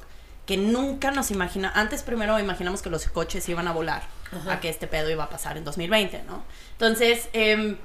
que 0.46 0.56
nunca 0.56 1.10
nos 1.10 1.30
imagina, 1.30 1.72
antes 1.74 2.02
primero 2.02 2.38
imaginamos 2.38 2.82
que 2.82 2.90
los 2.90 3.06
coches 3.08 3.48
iban 3.48 3.66
a 3.68 3.72
volar, 3.72 4.02
a 4.48 4.60
que 4.60 4.68
este 4.68 4.86
pedo 4.86 5.10
iba 5.10 5.24
a 5.24 5.30
pasar 5.30 5.56
en 5.56 5.64
2020, 5.64 6.22
¿no? 6.24 6.42
Entonces, 6.72 7.28
em, 7.32 7.78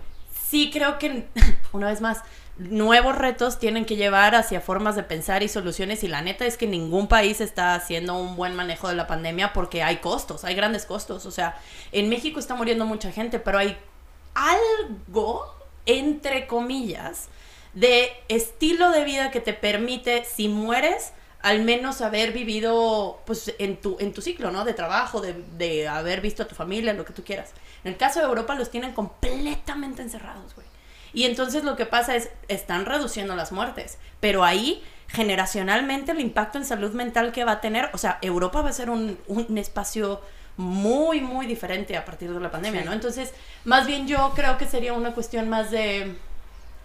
sí 0.49 0.69
creo 0.71 0.97
que, 0.99 1.27
una 1.71 1.87
vez 1.87 2.01
más, 2.01 2.19
nuevos 2.57 3.17
retos 3.17 3.57
tienen 3.57 3.85
que 3.85 3.95
llevar 3.95 4.35
hacia 4.35 4.59
formas 4.59 4.97
de 4.97 5.03
pensar 5.03 5.43
y 5.43 5.47
soluciones 5.47 6.03
y 6.03 6.09
la 6.09 6.21
neta 6.21 6.45
es 6.45 6.57
que 6.57 6.67
ningún 6.67 7.07
país 7.07 7.39
está 7.39 7.73
haciendo 7.73 8.15
un 8.15 8.35
buen 8.35 8.53
manejo 8.53 8.89
de 8.89 8.95
la 8.95 9.07
pandemia 9.07 9.53
porque 9.53 9.81
hay 9.81 9.97
costos, 9.97 10.43
hay 10.43 10.55
grandes 10.55 10.85
costos, 10.85 11.25
o 11.25 11.31
sea, 11.31 11.57
en 11.93 12.09
México 12.09 12.39
está 12.39 12.55
muriendo 12.55 12.85
mucha 12.85 13.13
gente, 13.13 13.39
pero 13.39 13.59
hay 13.59 13.77
algo, 14.33 15.55
entre 15.85 16.47
comillas, 16.47 17.29
de 17.73 18.11
estilo 18.27 18.91
de 18.91 19.05
vida 19.05 19.31
que 19.31 19.39
te 19.39 19.53
permite, 19.53 20.25
si 20.25 20.49
mueres, 20.49 21.13
al 21.41 21.63
menos 21.63 22.01
haber 22.01 22.33
vivido 22.33 23.21
pues 23.25 23.53
en 23.59 23.77
tu, 23.77 23.97
en 23.99 24.13
tu 24.13 24.21
ciclo, 24.21 24.51
¿no? 24.51 24.65
De 24.65 24.73
trabajo, 24.73 25.21
de, 25.21 25.33
de 25.57 25.87
haber 25.87 26.21
visto 26.21 26.43
a 26.43 26.47
tu 26.47 26.55
familia, 26.55 26.93
lo 26.93 27.05
que 27.05 27.13
tú 27.13 27.23
quieras. 27.23 27.51
En 27.83 27.93
el 27.93 27.97
caso 27.97 28.19
de 28.19 28.25
Europa 28.25 28.55
los 28.55 28.69
tienen 28.69 28.93
completamente 28.93 30.01
encerrados, 30.01 30.53
güey. 30.55 30.67
Y 31.13 31.23
entonces 31.23 31.63
lo 31.63 31.75
que 31.75 31.85
pasa 31.85 32.15
es, 32.15 32.29
están 32.47 32.85
reduciendo 32.85 33.35
las 33.35 33.51
muertes, 33.51 33.97
pero 34.19 34.43
ahí 34.43 34.83
generacionalmente 35.07 36.11
el 36.11 36.19
impacto 36.19 36.59
en 36.59 36.65
salud 36.65 36.91
mental 36.91 37.31
que 37.31 37.45
va 37.45 37.53
a 37.53 37.61
tener, 37.61 37.89
o 37.93 37.97
sea, 37.97 38.19
Europa 38.21 38.61
va 38.61 38.69
a 38.69 38.73
ser 38.73 38.89
un, 38.89 39.17
un 39.27 39.57
espacio 39.57 40.21
muy, 40.57 41.21
muy 41.21 41.47
diferente 41.47 41.95
a 41.95 42.05
partir 42.05 42.31
de 42.31 42.39
la 42.39 42.51
pandemia, 42.51 42.83
¿no? 42.83 42.91
Entonces, 42.91 43.33
más 43.63 43.87
bien 43.87 44.07
yo 44.07 44.33
creo 44.35 44.57
que 44.57 44.67
sería 44.67 44.93
una 44.93 45.13
cuestión 45.13 45.49
más 45.49 45.71
de 45.71 46.17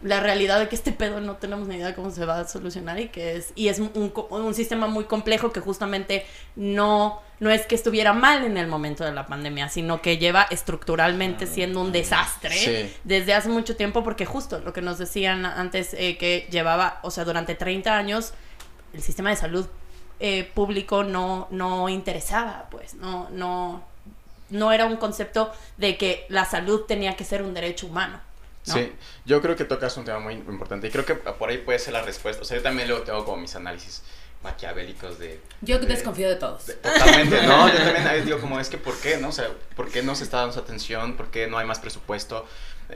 la 0.05 0.21
realidad 0.21 0.61
de 0.61 0.69
que 0.69 0.77
este 0.77 0.93
pedo 0.93 1.23
no 1.23 1.37
tenemos 1.37 1.67
ni 1.67 1.77
idea 1.77 1.87
de 1.87 1.95
cómo 1.95 2.11
se 2.11 2.27
va 2.27 2.39
a 2.39 2.47
solucionar 2.47 3.01
y 3.01 3.09
que 3.09 3.37
es 3.37 3.53
y 3.55 3.69
es 3.69 3.79
un, 3.79 4.13
un, 4.29 4.55
sistema 4.55 4.87
muy 4.87 5.05
complejo 5.05 5.51
que 5.51 5.61
justamente 5.61 6.27
no 6.57 7.23
no 7.41 7.49
es 7.49 7.65
que 7.65 7.75
estuviera 7.75 8.13
mal 8.13 8.45
en 8.45 8.59
el 8.59 8.67
momento 8.67 9.03
de 9.03 9.13
la 9.13 9.27
pandemia, 9.27 9.71
sino 9.71 10.03
que 10.03 10.19
lleva 10.19 10.43
estructuralmente 10.51 11.47
siendo 11.47 11.81
un 11.81 11.91
desastre 11.91 12.93
desde 13.05 13.33
hace 13.33 13.49
mucho 13.49 13.77
tiempo 13.77 14.05
porque 14.05 14.27
justo 14.27 14.59
lo 14.59 14.75
que 14.75 14.83
nos 14.83 14.99
decían 14.99 15.47
antes 15.47 15.95
eh, 15.95 16.19
que 16.19 16.47
llevaba, 16.51 17.01
o 17.03 17.11
sea, 17.11 17.25
durante 17.25 17.55
30 17.55 17.97
años 17.97 18.35
el 18.93 19.01
sistema 19.01 19.31
de 19.31 19.37
salud 19.37 19.67
eh, 20.21 20.45
público 20.55 21.03
no 21.03 21.49
no 21.51 21.89
interesaba, 21.89 22.67
pues, 22.71 22.93
no 22.93 23.31
no 23.31 23.83
no 24.51 24.71
era 24.71 24.85
un 24.85 24.99
concepto 24.99 25.51
de 25.79 25.97
que 25.97 26.27
la 26.29 26.45
salud 26.45 26.83
tenía 26.83 27.17
que 27.17 27.25
ser 27.25 27.43
un 27.43 27.55
derecho 27.55 27.87
humano. 27.87 28.21
Sí, 28.65 28.93
yo 29.27 29.43
creo 29.43 29.57
que 29.57 29.65
tocas 29.65 29.97
un 29.99 30.05
tema 30.05 30.19
muy 30.21 30.35
importante 30.35 30.89
y 30.89 30.91
creo 30.91 31.05
que 31.05 31.15
por 31.15 31.51
ahí 31.51 31.59
puede 31.59 31.79
ser 31.79 31.93
la 31.93 32.03
respuesta. 32.03 32.43
O 32.43 32.45
sea, 32.45 32.57
yo 32.57 32.63
también 32.63 32.89
luego 32.89 33.05
tengo 33.05 33.25
como 33.25 33.37
mis 33.37 33.55
análisis 33.55 34.03
maquiavélicos 34.43 35.19
de... 35.19 35.41
Yo 35.61 35.79
desconfío 35.79 36.29
de 36.29 36.37
todos. 36.37 36.67
totalmente, 36.67 37.43
¿no? 37.47 37.69
Yo 37.69 37.79
también 37.79 38.25
digo 38.25 38.39
como, 38.39 38.59
es 38.61 38.69
que 38.69 38.79
¿por 38.79 38.97
qué, 38.99 39.19
no? 39.19 39.29
O 39.29 39.33
sea, 39.33 39.49
¿por 39.77 39.91
qué 39.91 40.03
no 40.03 40.15
se 40.15 40.25
está 40.25 40.39
dando 40.39 40.59
atención? 40.59 41.17
¿Por 41.17 41.31
qué 41.31 41.47
no 41.47 41.59
hay 41.59 41.67
más 41.67 41.79
presupuesto? 41.79 42.47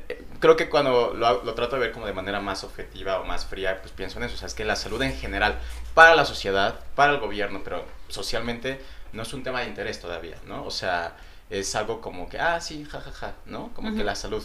Eh, 0.08 0.24
creo 0.40 0.56
que 0.56 0.68
cuando 0.68 1.14
lo, 1.14 1.42
lo, 1.44 1.54
trato 1.54 1.76
de 1.76 1.80
ver 1.80 1.92
como 1.92 2.06
de 2.06 2.12
manera 2.12 2.40
más 2.40 2.64
objetiva 2.64 3.20
o 3.20 3.24
más 3.24 3.46
fría, 3.46 3.80
pues 3.80 3.92
pienso 3.92 4.18
en 4.18 4.24
eso. 4.24 4.34
O 4.34 4.38
sea, 4.38 4.48
es 4.48 4.54
que 4.54 4.64
la 4.64 4.76
salud 4.76 5.00
en 5.02 5.14
general, 5.16 5.58
para 5.94 6.14
la 6.14 6.24
sociedad, 6.24 6.80
para 6.94 7.12
el 7.12 7.18
gobierno, 7.18 7.62
pero 7.64 7.84
socialmente, 8.08 8.80
no 9.12 9.22
es 9.22 9.32
un 9.32 9.42
tema 9.42 9.60
de 9.60 9.68
interés 9.68 10.00
todavía, 10.00 10.36
¿no? 10.46 10.64
O 10.64 10.70
sea, 10.70 11.16
es 11.50 11.74
algo 11.74 12.00
como 12.00 12.28
que, 12.28 12.38
ah, 12.38 12.60
sí, 12.60 12.84
jajaja, 12.84 13.10
ja, 13.10 13.26
ja, 13.28 13.34
¿no? 13.46 13.72
Como 13.74 13.94
que 13.96 14.04
la 14.04 14.14
salud. 14.14 14.44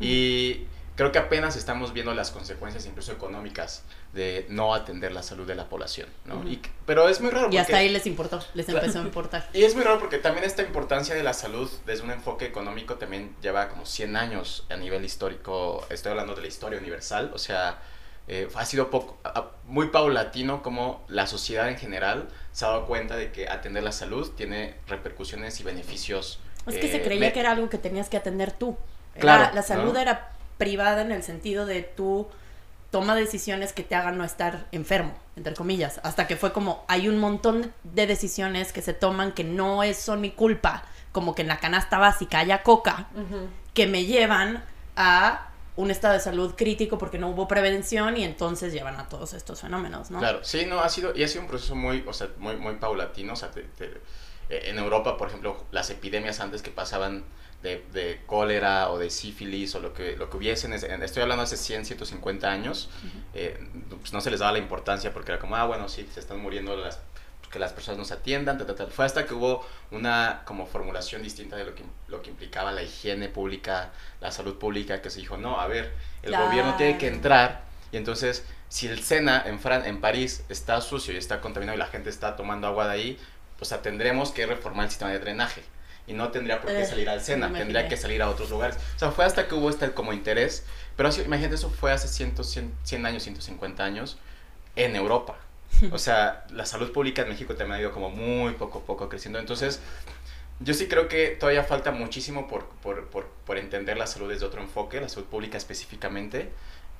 Y 0.00 0.66
creo 0.98 1.12
que 1.12 1.18
apenas 1.18 1.54
estamos 1.54 1.92
viendo 1.92 2.12
las 2.12 2.32
consecuencias 2.32 2.84
incluso 2.84 3.12
económicas 3.12 3.84
de 4.12 4.46
no 4.48 4.74
atender 4.74 5.12
la 5.12 5.22
salud 5.22 5.46
de 5.46 5.54
la 5.54 5.68
población, 5.68 6.08
¿no? 6.24 6.42
y, 6.48 6.60
pero 6.86 7.08
es 7.08 7.20
muy 7.20 7.30
raro. 7.30 7.50
y 7.52 7.56
hasta 7.56 7.76
ahí 7.76 7.88
les 7.88 8.04
importó, 8.06 8.42
les 8.54 8.68
empezó 8.68 8.98
a 8.98 9.02
importar. 9.02 9.48
Y 9.52 9.62
es 9.62 9.76
muy 9.76 9.84
raro 9.84 10.00
porque 10.00 10.18
también 10.18 10.44
esta 10.44 10.62
importancia 10.62 11.14
de 11.14 11.22
la 11.22 11.34
salud 11.34 11.70
desde 11.86 12.02
un 12.02 12.10
enfoque 12.10 12.46
económico 12.46 12.96
también 12.96 13.36
lleva 13.40 13.68
como 13.68 13.86
100 13.86 14.16
años 14.16 14.66
a 14.70 14.76
nivel 14.76 15.04
histórico, 15.04 15.86
estoy 15.88 16.10
hablando 16.10 16.34
de 16.34 16.42
la 16.42 16.48
historia 16.48 16.80
universal, 16.80 17.30
o 17.32 17.38
sea, 17.38 17.78
eh, 18.26 18.48
ha 18.56 18.64
sido 18.66 18.90
poco, 18.90 19.18
muy 19.66 19.88
paulatino 19.88 20.64
como 20.64 21.04
la 21.06 21.28
sociedad 21.28 21.68
en 21.68 21.78
general 21.78 22.28
se 22.50 22.64
ha 22.64 22.68
dado 22.68 22.86
cuenta 22.86 23.14
de 23.14 23.30
que 23.30 23.48
atender 23.48 23.84
la 23.84 23.92
salud 23.92 24.32
tiene 24.36 24.74
repercusiones 24.88 25.60
y 25.60 25.62
beneficios. 25.62 26.40
Es 26.66 26.76
que 26.76 26.90
se 26.90 26.96
eh, 26.96 27.02
creía 27.02 27.32
que 27.32 27.38
era 27.38 27.52
algo 27.52 27.70
que 27.70 27.78
tenías 27.78 28.08
que 28.08 28.16
atender 28.16 28.50
tú. 28.50 28.76
Claro, 29.18 29.54
la, 29.54 29.62
salud 29.62 29.96
era 29.96 30.30
privada 30.58 31.02
en 31.02 31.12
el 31.12 31.22
sentido 31.22 31.66
de 31.66 31.82
tú 31.82 32.28
toma 32.90 33.14
decisiones 33.14 33.72
que 33.72 33.82
te 33.82 33.94
hagan 33.94 34.16
no 34.16 34.24
estar 34.24 34.66
enfermo, 34.72 35.12
entre 35.36 35.54
comillas, 35.54 36.00
hasta 36.02 36.26
que 36.26 36.36
fue 36.36 36.52
como 36.52 36.84
hay 36.88 37.08
un 37.08 37.18
montón 37.18 37.72
de 37.84 38.06
decisiones 38.06 38.72
que 38.72 38.82
se 38.82 38.94
toman 38.94 39.32
que 39.32 39.44
no 39.44 39.82
es, 39.82 39.98
son 39.98 40.20
mi 40.20 40.30
culpa, 40.30 40.84
como 41.12 41.34
que 41.34 41.42
en 41.42 41.48
la 41.48 41.58
canasta 41.58 41.98
básica 41.98 42.38
haya 42.38 42.62
coca, 42.62 43.08
que 43.74 43.86
me 43.86 44.04
llevan 44.04 44.64
a 44.96 45.48
un 45.76 45.90
estado 45.90 46.14
de 46.14 46.20
salud 46.20 46.54
crítico 46.56 46.98
porque 46.98 47.18
no 47.18 47.28
hubo 47.28 47.46
prevención 47.46 48.16
y 48.16 48.24
entonces 48.24 48.72
llevan 48.72 48.96
a 48.96 49.08
todos 49.08 49.32
estos 49.32 49.60
fenómenos, 49.60 50.10
¿no? 50.10 50.18
Claro, 50.18 50.40
sí, 50.42 50.66
no, 50.66 50.80
ha 50.80 50.88
sido, 50.88 51.14
y 51.14 51.22
ha 51.22 51.28
sido 51.28 51.42
un 51.42 51.48
proceso 51.48 51.76
muy, 51.76 52.02
o 52.06 52.12
sea, 52.12 52.28
muy, 52.38 52.56
muy 52.56 52.74
paulatino, 52.76 53.34
o 53.34 53.36
sea, 53.36 53.50
en 54.48 54.78
Europa, 54.78 55.16
por 55.16 55.28
ejemplo, 55.28 55.62
las 55.70 55.90
epidemias 55.90 56.40
antes 56.40 56.62
que 56.62 56.70
pasaban 56.70 57.24
de, 57.62 57.84
de, 57.92 58.20
cólera 58.26 58.90
o 58.90 58.98
de 58.98 59.10
sífilis 59.10 59.74
o 59.74 59.80
lo 59.80 59.92
que, 59.92 60.16
lo 60.16 60.30
que 60.30 60.36
hubiesen, 60.36 60.72
estoy 60.72 61.22
hablando 61.22 61.42
hace 61.42 61.56
100, 61.56 61.86
150 61.86 62.50
años, 62.50 62.88
eh, 63.34 63.58
pues 64.00 64.12
no 64.12 64.20
se 64.20 64.30
les 64.30 64.40
daba 64.40 64.52
la 64.52 64.58
importancia 64.58 65.12
porque 65.12 65.32
era 65.32 65.40
como, 65.40 65.56
ah, 65.56 65.64
bueno, 65.64 65.88
sí, 65.88 66.08
se 66.12 66.20
están 66.20 66.40
muriendo 66.40 66.76
las 66.76 67.00
pues 67.40 67.50
que 67.52 67.58
las 67.58 67.72
personas 67.72 67.98
nos 67.98 68.12
atiendan, 68.12 68.64
fue 68.90 69.04
hasta 69.04 69.26
que 69.26 69.34
hubo 69.34 69.66
una 69.90 70.42
como 70.44 70.66
formulación 70.66 71.22
distinta 71.22 71.56
de 71.56 71.64
lo 71.64 71.74
que, 71.74 71.82
lo 72.08 72.20
que 72.22 72.30
implicaba 72.30 72.72
la 72.72 72.82
higiene 72.82 73.28
pública, 73.28 73.90
la 74.20 74.30
salud 74.30 74.58
pública, 74.58 75.00
que 75.00 75.10
se 75.10 75.20
dijo, 75.20 75.36
no, 75.36 75.60
a 75.60 75.66
ver, 75.66 75.92
el 76.22 76.36
gobierno 76.36 76.76
tiene 76.76 76.98
que 76.98 77.08
entrar 77.08 77.62
y 77.90 77.96
entonces 77.96 78.44
si 78.68 78.86
el 78.86 79.02
Sena 79.02 79.42
en, 79.46 79.58
Fran 79.58 79.86
en 79.86 80.00
París 80.00 80.44
está 80.48 80.80
sucio 80.80 81.14
y 81.14 81.16
está 81.16 81.40
contaminado 81.40 81.76
y 81.76 81.78
la 81.78 81.86
gente 81.86 82.10
está 82.10 82.36
tomando 82.36 82.66
agua 82.66 82.86
de 82.86 82.92
ahí, 82.92 83.18
pues 83.56 83.74
tendremos 83.82 84.30
que 84.30 84.46
reformar 84.46 84.84
el 84.84 84.90
sistema 84.90 85.10
de 85.10 85.18
drenaje 85.18 85.62
y 86.08 86.14
no 86.14 86.30
tendría 86.30 86.60
por 86.60 86.70
qué 86.70 86.80
eh, 86.80 86.86
salir 86.86 87.08
al 87.08 87.20
Sena, 87.20 87.52
tendría 87.52 87.86
que 87.86 87.96
salir 87.96 88.22
a 88.22 88.30
otros 88.30 88.50
lugares. 88.50 88.76
O 88.96 88.98
sea, 88.98 89.10
fue 89.10 89.24
hasta 89.24 89.46
que 89.46 89.54
hubo 89.54 89.68
este 89.68 89.92
como 89.92 90.12
interés, 90.12 90.64
pero 90.96 91.10
así, 91.10 91.20
imagínate, 91.20 91.54
eso 91.54 91.70
fue 91.70 91.92
hace 91.92 92.08
100, 92.08 92.72
100, 92.82 93.06
años, 93.06 93.22
150 93.22 93.84
años 93.84 94.18
en 94.74 94.96
Europa. 94.96 95.36
O 95.92 95.98
sea, 95.98 96.46
la 96.50 96.64
salud 96.64 96.90
pública 96.92 97.22
en 97.22 97.28
México 97.28 97.54
también 97.54 97.78
ha 97.78 97.80
ido 97.82 97.92
como 97.92 98.08
muy 98.08 98.54
poco 98.54 98.78
a 98.78 98.82
poco 98.82 99.08
creciendo. 99.10 99.38
Entonces, 99.38 99.80
yo 100.60 100.72
sí 100.72 100.88
creo 100.88 101.08
que 101.08 101.28
todavía 101.28 101.62
falta 101.62 101.92
muchísimo 101.92 102.48
por, 102.48 102.66
por, 102.82 103.06
por, 103.08 103.26
por 103.44 103.58
entender 103.58 103.98
la 103.98 104.06
salud 104.06 104.30
desde 104.30 104.46
otro 104.46 104.62
enfoque, 104.62 105.00
la 105.00 105.10
salud 105.10 105.26
pública 105.26 105.58
específicamente, 105.58 106.48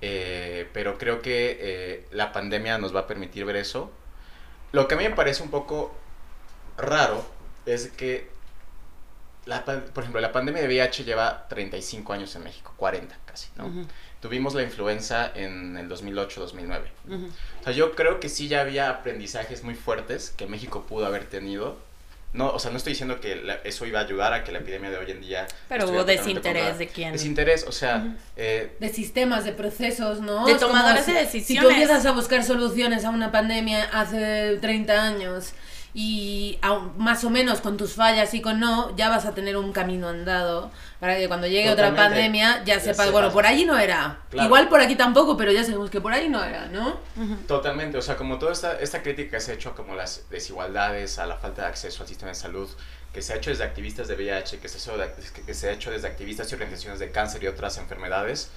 eh, 0.02 0.68
pero 0.74 0.98
creo 0.98 1.22
que 1.22 1.58
eh, 1.60 2.06
la 2.12 2.30
pandemia 2.32 2.76
nos 2.76 2.94
va 2.94 3.00
a 3.00 3.06
permitir 3.06 3.46
ver 3.46 3.56
eso. 3.56 3.90
Lo 4.72 4.86
que 4.86 4.94
a 4.94 4.98
mí 4.98 5.04
me 5.08 5.14
parece 5.14 5.42
un 5.42 5.50
poco 5.50 5.94
raro 6.76 7.24
es 7.66 7.88
que 7.88 8.28
por 9.94 10.02
ejemplo, 10.02 10.20
la 10.20 10.32
pandemia 10.32 10.62
de 10.62 10.68
VIH 10.68 11.04
lleva 11.04 11.46
35 11.48 12.12
años 12.12 12.34
en 12.36 12.44
México, 12.44 12.72
40 12.76 13.16
casi, 13.24 13.48
¿no? 13.56 13.86
Tuvimos 14.20 14.54
la 14.54 14.62
influenza 14.62 15.30
en 15.34 15.76
el 15.76 15.88
2008-2009. 15.88 16.80
O 17.60 17.64
sea, 17.64 17.72
yo 17.72 17.94
creo 17.94 18.20
que 18.20 18.28
sí 18.28 18.48
ya 18.48 18.60
había 18.60 18.90
aprendizajes 18.90 19.62
muy 19.62 19.74
fuertes 19.74 20.34
que 20.36 20.46
México 20.46 20.84
pudo 20.88 21.06
haber 21.06 21.24
tenido. 21.26 21.76
No, 22.34 22.50
o 22.50 22.58
sea, 22.58 22.70
no 22.70 22.76
estoy 22.76 22.92
diciendo 22.92 23.20
que 23.20 23.58
eso 23.64 23.86
iba 23.86 24.00
a 24.00 24.02
ayudar 24.02 24.34
a 24.34 24.44
que 24.44 24.52
la 24.52 24.58
epidemia 24.58 24.90
de 24.90 24.98
hoy 24.98 25.10
en 25.10 25.22
día... 25.22 25.46
Pero 25.68 25.88
hubo 25.88 26.04
desinterés 26.04 26.76
de 26.78 26.88
quién. 26.88 27.12
Desinterés, 27.12 27.64
o 27.66 27.72
sea... 27.72 28.16
Eh, 28.36 28.76
de 28.78 28.88
sistemas, 28.90 29.44
de 29.44 29.52
procesos, 29.52 30.20
¿no? 30.20 30.44
De 30.44 30.56
tomadores 30.56 31.06
de 31.06 31.14
decisiones. 31.14 31.46
Si 31.46 31.58
tú 31.58 31.70
empiezas 31.70 32.04
a 32.04 32.12
buscar 32.12 32.44
soluciones 32.44 33.06
a 33.06 33.10
una 33.10 33.32
pandemia 33.32 33.84
hace 33.84 34.58
30 34.60 35.02
años 35.02 35.54
y 35.94 36.58
más 36.96 37.24
o 37.24 37.30
menos 37.30 37.60
con 37.60 37.76
tus 37.76 37.94
fallas 37.94 38.34
y 38.34 38.42
con 38.42 38.60
no, 38.60 38.94
ya 38.96 39.08
vas 39.08 39.24
a 39.24 39.34
tener 39.34 39.56
un 39.56 39.72
camino 39.72 40.08
andado 40.08 40.70
para 41.00 41.16
que 41.16 41.28
cuando 41.28 41.46
llegue 41.46 41.70
otra 41.70 41.94
pandemia 41.94 42.62
ya, 42.64 42.78
sepas, 42.78 43.10
bueno, 43.10 43.32
por 43.32 43.46
allí 43.46 43.64
no 43.64 43.78
era. 43.78 44.20
Igual 44.32 44.68
por 44.68 44.80
aquí 44.80 44.96
tampoco, 44.96 45.36
pero 45.36 45.50
ya 45.50 45.64
sabemos 45.64 45.90
que 45.90 46.00
por 46.00 46.12
ahí 46.12 46.28
no 46.28 46.42
era, 46.44 46.66
¿no? 46.66 46.98
Totalmente, 47.46 47.96
o 47.96 48.02
sea, 48.02 48.16
como 48.16 48.38
toda 48.38 48.52
esta, 48.52 48.78
esta 48.78 49.02
crítica 49.02 49.30
que 49.32 49.40
se 49.40 49.52
ha 49.52 49.54
hecho 49.54 49.74
como 49.74 49.94
las 49.94 50.28
desigualdades, 50.30 51.18
a 51.18 51.26
la 51.26 51.36
falta 51.36 51.62
de 51.62 51.68
acceso 51.68 52.02
al 52.02 52.08
sistema 52.08 52.30
de 52.30 52.34
salud, 52.34 52.68
que 53.12 53.22
se 53.22 53.32
ha 53.32 53.36
hecho 53.36 53.50
desde 53.50 53.64
activistas 53.64 54.08
de 54.08 54.14
VIH, 54.14 54.58
que 54.58 54.68
se, 54.68 54.90
que 55.46 55.54
se 55.54 55.68
ha 55.68 55.72
hecho 55.72 55.90
desde 55.90 56.06
activistas 56.06 56.50
y 56.50 56.54
organizaciones 56.54 56.98
de 56.98 57.10
cáncer 57.10 57.42
y 57.42 57.46
otras 57.46 57.78
enfermedades, 57.78 58.50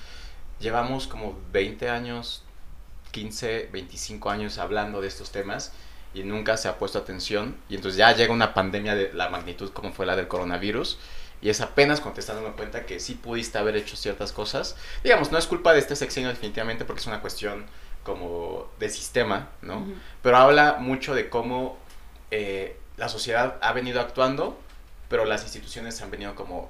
llevamos 0.60 1.08
como 1.08 1.40
20 1.54 1.90
años, 1.90 2.44
15, 3.12 3.70
25 3.72 4.30
años 4.30 4.58
hablando 4.58 5.02
de 5.02 5.08
estos 5.08 5.32
temas 5.32 5.72
y 6.14 6.24
nunca 6.24 6.58
se 6.58 6.68
ha 6.68 6.78
puesto 6.78 7.00
atención 7.00 7.58
y 7.70 7.76
entonces 7.76 7.98
ya 7.98 8.12
llega 8.14 8.34
una 8.34 8.54
pandemia 8.54 8.96
de 8.96 9.14
la 9.14 9.30
magnitud 9.30 9.72
como 9.72 9.92
fue 9.94 10.06
la 10.06 10.16
del 10.16 10.28
coronavirus 10.28 10.98
y 11.42 11.50
es 11.50 11.62
apenas 11.62 12.00
cuando 12.00 12.16
te 12.16 12.20
estás 12.22 12.36
dando 12.36 12.56
cuenta 12.56 12.86
que 12.86 13.00
sí 13.00 13.16
pudiste 13.16 13.58
haber 13.58 13.76
hecho 13.76 13.96
ciertas 13.96 14.32
cosas. 14.32 14.76
Digamos, 15.04 15.32
no 15.32 15.40
es 15.40 15.48
culpa 15.48 15.74
de 15.74 15.80
este 15.80 15.96
sexenio 15.96 16.30
definitivamente 16.30 16.86
porque 16.86 17.02
es 17.02 17.08
una 17.08 17.20
cuestión 17.20 17.66
como 18.04 18.70
de 18.80 18.90
sistema, 18.90 19.50
¿no? 19.62 19.86
Pero 20.22 20.38
habla 20.38 20.78
mucho 20.80 21.16
de 21.16 21.30
cómo 21.30 21.78
eh, 22.30 22.78
la 22.98 23.10
sociedad 23.10 23.58
ha 23.62 23.74
venido 23.74 24.02
actuando, 24.02 24.60
pero 25.10 25.26
las 25.26 25.44
instituciones 25.44 26.02
han 26.02 26.12
venido 26.12 26.36
como, 26.36 26.70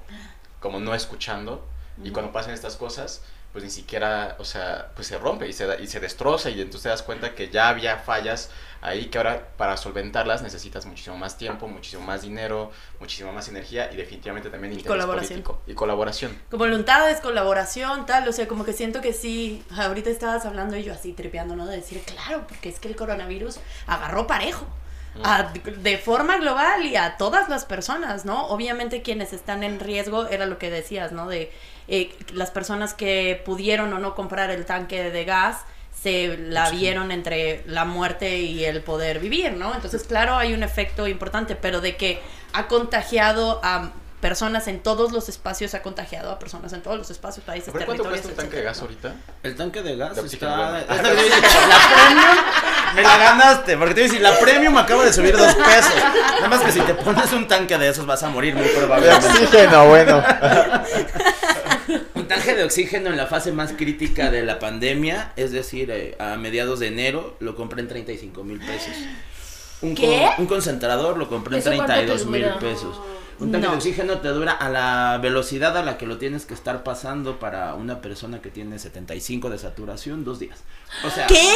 como 0.60 0.80
no 0.80 0.94
escuchando. 0.94 1.66
Y 2.02 2.10
cuando 2.10 2.32
pasan 2.32 2.54
estas 2.54 2.76
cosas, 2.76 3.22
pues 3.52 3.62
ni 3.64 3.70
siquiera, 3.70 4.36
o 4.38 4.44
sea, 4.44 4.88
pues 4.94 5.06
se 5.08 5.18
rompe 5.18 5.46
y 5.46 5.52
se, 5.52 5.66
da- 5.66 5.78
y 5.78 5.86
se 5.86 6.00
destroza 6.00 6.48
y 6.50 6.54
entonces 6.60 6.84
te 6.84 6.88
das 6.88 7.02
cuenta 7.02 7.34
que 7.34 7.50
ya 7.50 7.68
había 7.68 7.98
fallas 7.98 8.50
ahí 8.80 9.06
que 9.06 9.18
ahora 9.18 9.48
para 9.58 9.76
solventarlas 9.76 10.42
necesitas 10.42 10.86
muchísimo 10.86 11.16
más 11.18 11.36
tiempo, 11.36 11.68
muchísimo 11.68 12.02
más 12.02 12.22
dinero, 12.22 12.70
muchísima 12.98 13.30
más 13.30 13.48
energía 13.48 13.92
y 13.92 13.96
definitivamente 13.96 14.48
también 14.50 14.72
interés 14.72 14.88
colaboración. 14.90 15.42
político 15.42 15.62
y 15.66 15.74
colaboración. 15.74 16.38
voluntades, 16.50 17.20
colaboración, 17.20 18.06
tal, 18.06 18.26
o 18.26 18.32
sea, 18.32 18.48
como 18.48 18.64
que 18.64 18.72
siento 18.72 19.00
que 19.02 19.12
sí, 19.12 19.62
ahorita 19.76 20.08
estabas 20.10 20.46
hablando 20.46 20.76
y 20.76 20.82
yo 20.84 20.92
así 20.94 21.12
tripeando, 21.12 21.54
¿no? 21.54 21.66
De 21.66 21.76
decir, 21.76 22.00
claro, 22.02 22.46
porque 22.48 22.70
es 22.70 22.78
que 22.80 22.88
el 22.88 22.96
coronavirus 22.96 23.58
agarró 23.86 24.26
parejo. 24.26 24.66
a- 25.24 25.52
de 25.52 25.98
forma 25.98 26.38
global 26.38 26.86
y 26.86 26.96
a 26.96 27.18
todas 27.18 27.50
las 27.50 27.66
personas, 27.66 28.24
¿no? 28.24 28.46
Obviamente 28.46 29.02
quienes 29.02 29.34
están 29.34 29.62
en 29.62 29.78
riesgo 29.78 30.26
era 30.28 30.46
lo 30.46 30.56
que 30.56 30.70
decías, 30.70 31.12
¿no? 31.12 31.28
De 31.28 31.52
eh, 31.94 32.10
las 32.32 32.50
personas 32.50 32.94
que 32.94 33.42
pudieron 33.44 33.92
o 33.92 33.98
no 33.98 34.14
comprar 34.14 34.50
el 34.50 34.64
tanque 34.64 35.10
de 35.10 35.24
gas 35.26 35.58
se 36.02 36.38
la 36.38 36.70
vieron 36.70 37.12
entre 37.12 37.62
la 37.66 37.84
muerte 37.84 38.38
y 38.38 38.64
el 38.64 38.80
poder 38.80 39.20
vivir, 39.20 39.52
¿no? 39.52 39.74
Entonces, 39.74 40.02
claro, 40.04 40.36
hay 40.36 40.54
un 40.54 40.62
efecto 40.62 41.06
importante, 41.06 41.54
pero 41.54 41.82
de 41.82 41.96
que 41.96 42.18
ha 42.54 42.66
contagiado 42.66 43.60
a 43.62 43.92
personas 44.22 44.68
en 44.68 44.80
todos 44.80 45.12
los 45.12 45.28
espacios, 45.28 45.74
ha 45.74 45.82
contagiado 45.82 46.30
a 46.30 46.38
personas 46.38 46.72
en 46.72 46.80
todos 46.80 46.96
los 46.96 47.10
espacios, 47.10 47.44
países, 47.44 47.68
A 47.68 47.72
ver, 47.76 47.84
¿cuánto 47.84 48.04
territorios, 48.04 48.26
cuesta 48.26 48.42
un 48.42 48.48
tanque 48.48 48.56
de 48.56 48.62
gas 48.62 48.80
ahorita? 48.80 49.14
El 49.42 49.56
tanque 49.56 49.82
de 49.82 49.96
gas 49.96 50.16
De 50.16 50.26
está... 50.26 50.46
la 50.48 50.86
premium 50.86 52.36
me 52.94 53.02
la 53.02 53.18
ganaste, 53.18 53.76
porque 53.76 53.94
te 53.94 54.00
iba 54.00 54.06
a 54.06 54.12
decir, 54.12 54.22
la 54.22 54.38
premium 54.38 54.78
acaba 54.78 55.04
de 55.04 55.12
subir 55.12 55.36
dos 55.36 55.54
pesos. 55.54 55.94
Nada 56.36 56.48
más 56.48 56.60
que 56.62 56.72
si 56.72 56.80
te 56.80 56.94
pones 56.94 57.30
un 57.34 57.46
tanque 57.46 57.76
de 57.76 57.90
esos 57.90 58.06
vas 58.06 58.22
a 58.22 58.30
morir 58.30 58.54
muy 58.54 58.64
De 58.64 58.70
probablemente. 58.70 59.26
oxígeno, 59.28 59.88
bueno. 59.88 60.24
Tanque 62.34 62.54
de 62.54 62.64
oxígeno 62.64 63.10
en 63.10 63.16
la 63.16 63.26
fase 63.26 63.52
más 63.52 63.72
crítica 63.72 64.30
de 64.30 64.42
la 64.42 64.58
pandemia, 64.58 65.32
es 65.36 65.52
decir, 65.52 65.90
eh, 65.90 66.16
a 66.18 66.36
mediados 66.36 66.80
de 66.80 66.88
enero, 66.88 67.36
lo 67.40 67.54
compré 67.56 67.80
en 67.82 67.88
35 67.88 68.44
mil 68.44 68.58
pesos. 68.58 68.94
Un, 69.82 69.94
¿Qué? 69.94 70.06
con- 70.36 70.44
un 70.44 70.46
concentrador 70.46 71.18
lo 71.18 71.28
compré 71.28 71.56
en 71.56 71.60
¿Eso 71.60 71.70
cuánto 71.74 71.92
te 71.92 72.06
32 72.06 72.26
mil 72.26 72.44
pesos. 72.60 73.00
Un 73.42 73.52
tanque 73.52 73.66
No. 73.66 73.72
de 73.72 73.76
oxígeno 73.78 74.18
te 74.18 74.28
dura 74.28 74.52
a 74.52 74.68
la 74.70 75.18
velocidad 75.22 75.76
a 75.76 75.82
la 75.82 75.98
que 75.98 76.06
lo 76.06 76.18
tienes 76.18 76.46
que 76.46 76.54
estar 76.54 76.82
pasando 76.84 77.38
para 77.38 77.74
una 77.74 78.00
persona 78.00 78.40
que 78.40 78.50
tiene 78.50 78.78
75 78.78 79.50
de 79.50 79.58
saturación, 79.58 80.24
dos 80.24 80.38
días. 80.38 80.60
O 81.04 81.10
sea, 81.10 81.26
¿Qué? 81.26 81.50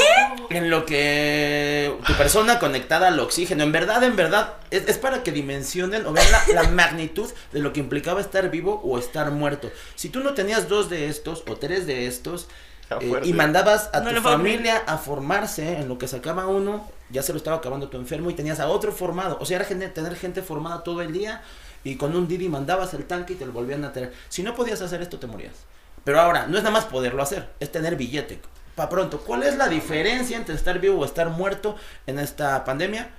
en 0.50 0.70
lo 0.70 0.84
que 0.86 1.94
tu 2.06 2.12
persona 2.14 2.58
conectada 2.58 3.08
al 3.08 3.20
oxígeno, 3.20 3.62
en 3.62 3.72
verdad, 3.72 4.02
en 4.02 4.16
verdad, 4.16 4.54
es, 4.70 4.88
es 4.88 4.98
para 4.98 5.22
que 5.22 5.32
dimensionen 5.32 6.06
o 6.06 6.12
vean 6.12 6.26
la, 6.32 6.62
la 6.62 6.68
magnitud 6.70 7.30
de 7.52 7.60
lo 7.60 7.72
que 7.72 7.80
implicaba 7.80 8.20
estar 8.20 8.50
vivo 8.50 8.80
o 8.84 8.98
estar 8.98 9.30
muerto. 9.30 9.70
Si 9.94 10.08
tú 10.08 10.20
no 10.20 10.34
tenías 10.34 10.68
dos 10.68 10.90
de 10.90 11.08
estos 11.08 11.44
o 11.48 11.56
tres 11.56 11.86
de 11.86 12.06
estos 12.06 12.48
eh, 13.00 13.20
y 13.24 13.32
mandabas 13.32 13.90
a 13.92 14.00
No 14.00 14.14
tu 14.14 14.20
familia 14.22 14.82
a 14.86 14.96
formarse 14.96 15.78
en 15.78 15.88
lo 15.88 15.98
que 15.98 16.06
sacaba 16.08 16.46
uno, 16.46 16.88
ya 17.10 17.22
se 17.22 17.32
lo 17.32 17.38
estaba 17.38 17.56
acabando 17.58 17.88
tu 17.88 17.96
enfermo 17.96 18.30
y 18.30 18.34
tenías 18.34 18.58
a 18.60 18.68
otro 18.68 18.92
formado. 18.92 19.38
O 19.40 19.44
sea, 19.46 19.56
era 19.56 19.64
gente- 19.64 19.88
tener 19.88 20.16
gente 20.16 20.42
formada 20.42 20.82
todo 20.84 21.02
el 21.02 21.12
día 21.12 21.42
y 21.90 21.96
con 21.96 22.14
un 22.16 22.26
Didi 22.28 22.48
mandabas 22.48 22.94
el 22.94 23.04
tanque 23.04 23.34
y 23.34 23.36
te 23.36 23.46
lo 23.46 23.52
volvían 23.52 23.84
a 23.84 23.92
tener. 23.92 24.12
Si 24.28 24.42
no 24.42 24.54
podías 24.54 24.80
hacer 24.82 25.00
esto, 25.02 25.18
te 25.18 25.26
morías. 25.26 25.54
Pero 26.04 26.20
ahora, 26.20 26.46
no 26.46 26.56
es 26.56 26.62
nada 26.62 26.72
más 26.72 26.84
poderlo 26.84 27.22
hacer, 27.22 27.48
es 27.60 27.70
tener 27.72 27.96
billete. 27.96 28.40
Pa' 28.74 28.88
pronto, 28.88 29.20
¿cuál 29.20 29.42
es 29.42 29.56
la 29.56 29.68
diferencia 29.68 30.36
entre 30.36 30.54
estar 30.54 30.78
vivo 30.80 30.98
o 31.00 31.04
estar 31.04 31.30
muerto 31.30 31.76
en 32.06 32.18
esta 32.18 32.64
pandemia? 32.64 33.10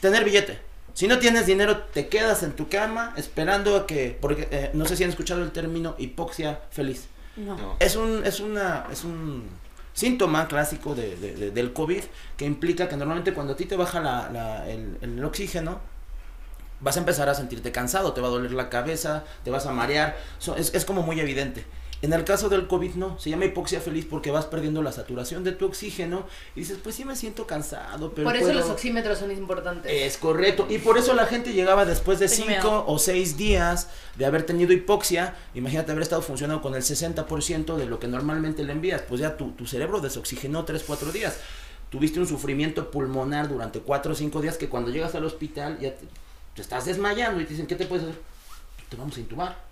Tener 0.00 0.24
billete. 0.24 0.58
Si 0.94 1.06
no 1.06 1.18
tienes 1.18 1.46
dinero, 1.46 1.76
te 1.92 2.08
quedas 2.08 2.42
en 2.42 2.52
tu 2.52 2.68
cama 2.68 3.14
esperando 3.16 3.76
a 3.76 3.86
que, 3.86 4.16
porque 4.20 4.48
eh, 4.50 4.70
no 4.74 4.84
sé 4.86 4.96
si 4.96 5.04
han 5.04 5.10
escuchado 5.10 5.42
el 5.44 5.52
término 5.52 5.94
hipoxia 5.98 6.60
feliz. 6.70 7.06
No. 7.36 7.56
No. 7.56 7.76
Es 7.78 7.94
un, 7.94 8.24
es 8.26 8.40
una, 8.40 8.86
es 8.90 9.04
un 9.04 9.44
síntoma 9.92 10.48
clásico 10.48 10.94
de, 10.96 11.14
de- 11.16 11.34
de- 11.34 11.50
del 11.52 11.72
COVID 11.72 12.02
que 12.36 12.44
implica 12.44 12.88
que 12.88 12.96
normalmente 12.96 13.32
cuando 13.32 13.52
a 13.52 13.56
ti 13.56 13.64
te 13.66 13.76
baja 13.76 14.00
la, 14.00 14.28
la- 14.32 14.68
el, 14.68 14.98
el 15.00 15.24
oxígeno, 15.24 15.80
vas 16.80 16.96
a 16.96 17.00
empezar 17.00 17.28
a 17.28 17.34
sentirte 17.34 17.72
cansado, 17.72 18.12
te 18.12 18.20
va 18.20 18.28
a 18.28 18.30
doler 18.30 18.52
la 18.52 18.68
cabeza, 18.68 19.24
te 19.44 19.50
vas 19.50 19.66
a 19.66 19.72
marear, 19.72 20.16
so- 20.38 20.56
es, 20.56 20.74
es 20.74 20.84
como 20.84 21.02
muy 21.02 21.18
evidente. 21.20 21.64
En 22.00 22.12
el 22.12 22.22
caso 22.22 22.48
del 22.48 22.68
COVID 22.68 22.94
no, 22.94 23.18
se 23.18 23.28
llama 23.28 23.46
hipoxia 23.46 23.80
feliz 23.80 24.06
porque 24.08 24.30
vas 24.30 24.44
perdiendo 24.46 24.82
la 24.84 24.92
saturación 24.92 25.42
de 25.42 25.50
tu 25.50 25.66
oxígeno 25.66 26.26
y 26.54 26.60
dices, 26.60 26.78
pues 26.80 26.94
sí 26.94 27.04
me 27.04 27.16
siento 27.16 27.44
cansado, 27.48 28.12
pero 28.12 28.24
Por 28.28 28.36
eso 28.36 28.44
puedo- 28.46 28.60
los 28.60 28.70
oxímetros 28.70 29.18
son 29.18 29.32
importantes. 29.32 29.90
es 29.92 30.16
correcto. 30.16 30.68
Y 30.70 30.78
por 30.78 30.96
eso 30.96 31.12
la 31.14 31.26
gente 31.26 31.52
llegaba 31.52 31.84
después 31.84 32.20
de 32.20 32.28
Tengo 32.28 32.36
cinco 32.46 32.68
miedo. 32.68 32.84
o 32.86 33.00
seis 33.00 33.36
días 33.36 33.88
de 34.14 34.26
haber 34.26 34.44
tenido 34.44 34.72
hipoxia. 34.72 35.34
Imagínate 35.56 35.90
haber 35.90 36.02
estado 36.02 36.22
funcionando 36.22 36.62
con 36.62 36.76
el 36.76 36.82
60% 36.84 37.74
de 37.76 37.86
lo 37.86 37.98
que 37.98 38.06
normalmente 38.06 38.62
le 38.62 38.70
envías. 38.74 39.02
Pues 39.02 39.20
ya 39.20 39.36
tu, 39.36 39.50
tu 39.50 39.66
cerebro 39.66 40.00
desoxigenó 40.00 40.64
3, 40.64 40.84
4 40.86 41.10
días. 41.10 41.36
Tuviste 41.90 42.20
un 42.20 42.28
sufrimiento 42.28 42.92
pulmonar 42.92 43.48
durante 43.48 43.80
4 43.80 44.12
o 44.12 44.14
5 44.14 44.40
días 44.40 44.56
que 44.56 44.68
cuando 44.68 44.90
llegas 44.92 45.16
al 45.16 45.24
hospital 45.24 45.78
ya 45.80 45.90
te, 45.96 46.06
te 46.58 46.62
estás 46.62 46.86
desmayando 46.86 47.40
y 47.40 47.44
te 47.44 47.50
dicen, 47.50 47.68
¿qué 47.68 47.76
te 47.76 47.86
puedes 47.86 48.04
hacer? 48.04 48.20
Te 48.88 48.96
vamos 48.96 49.16
a 49.16 49.20
intubar. 49.20 49.68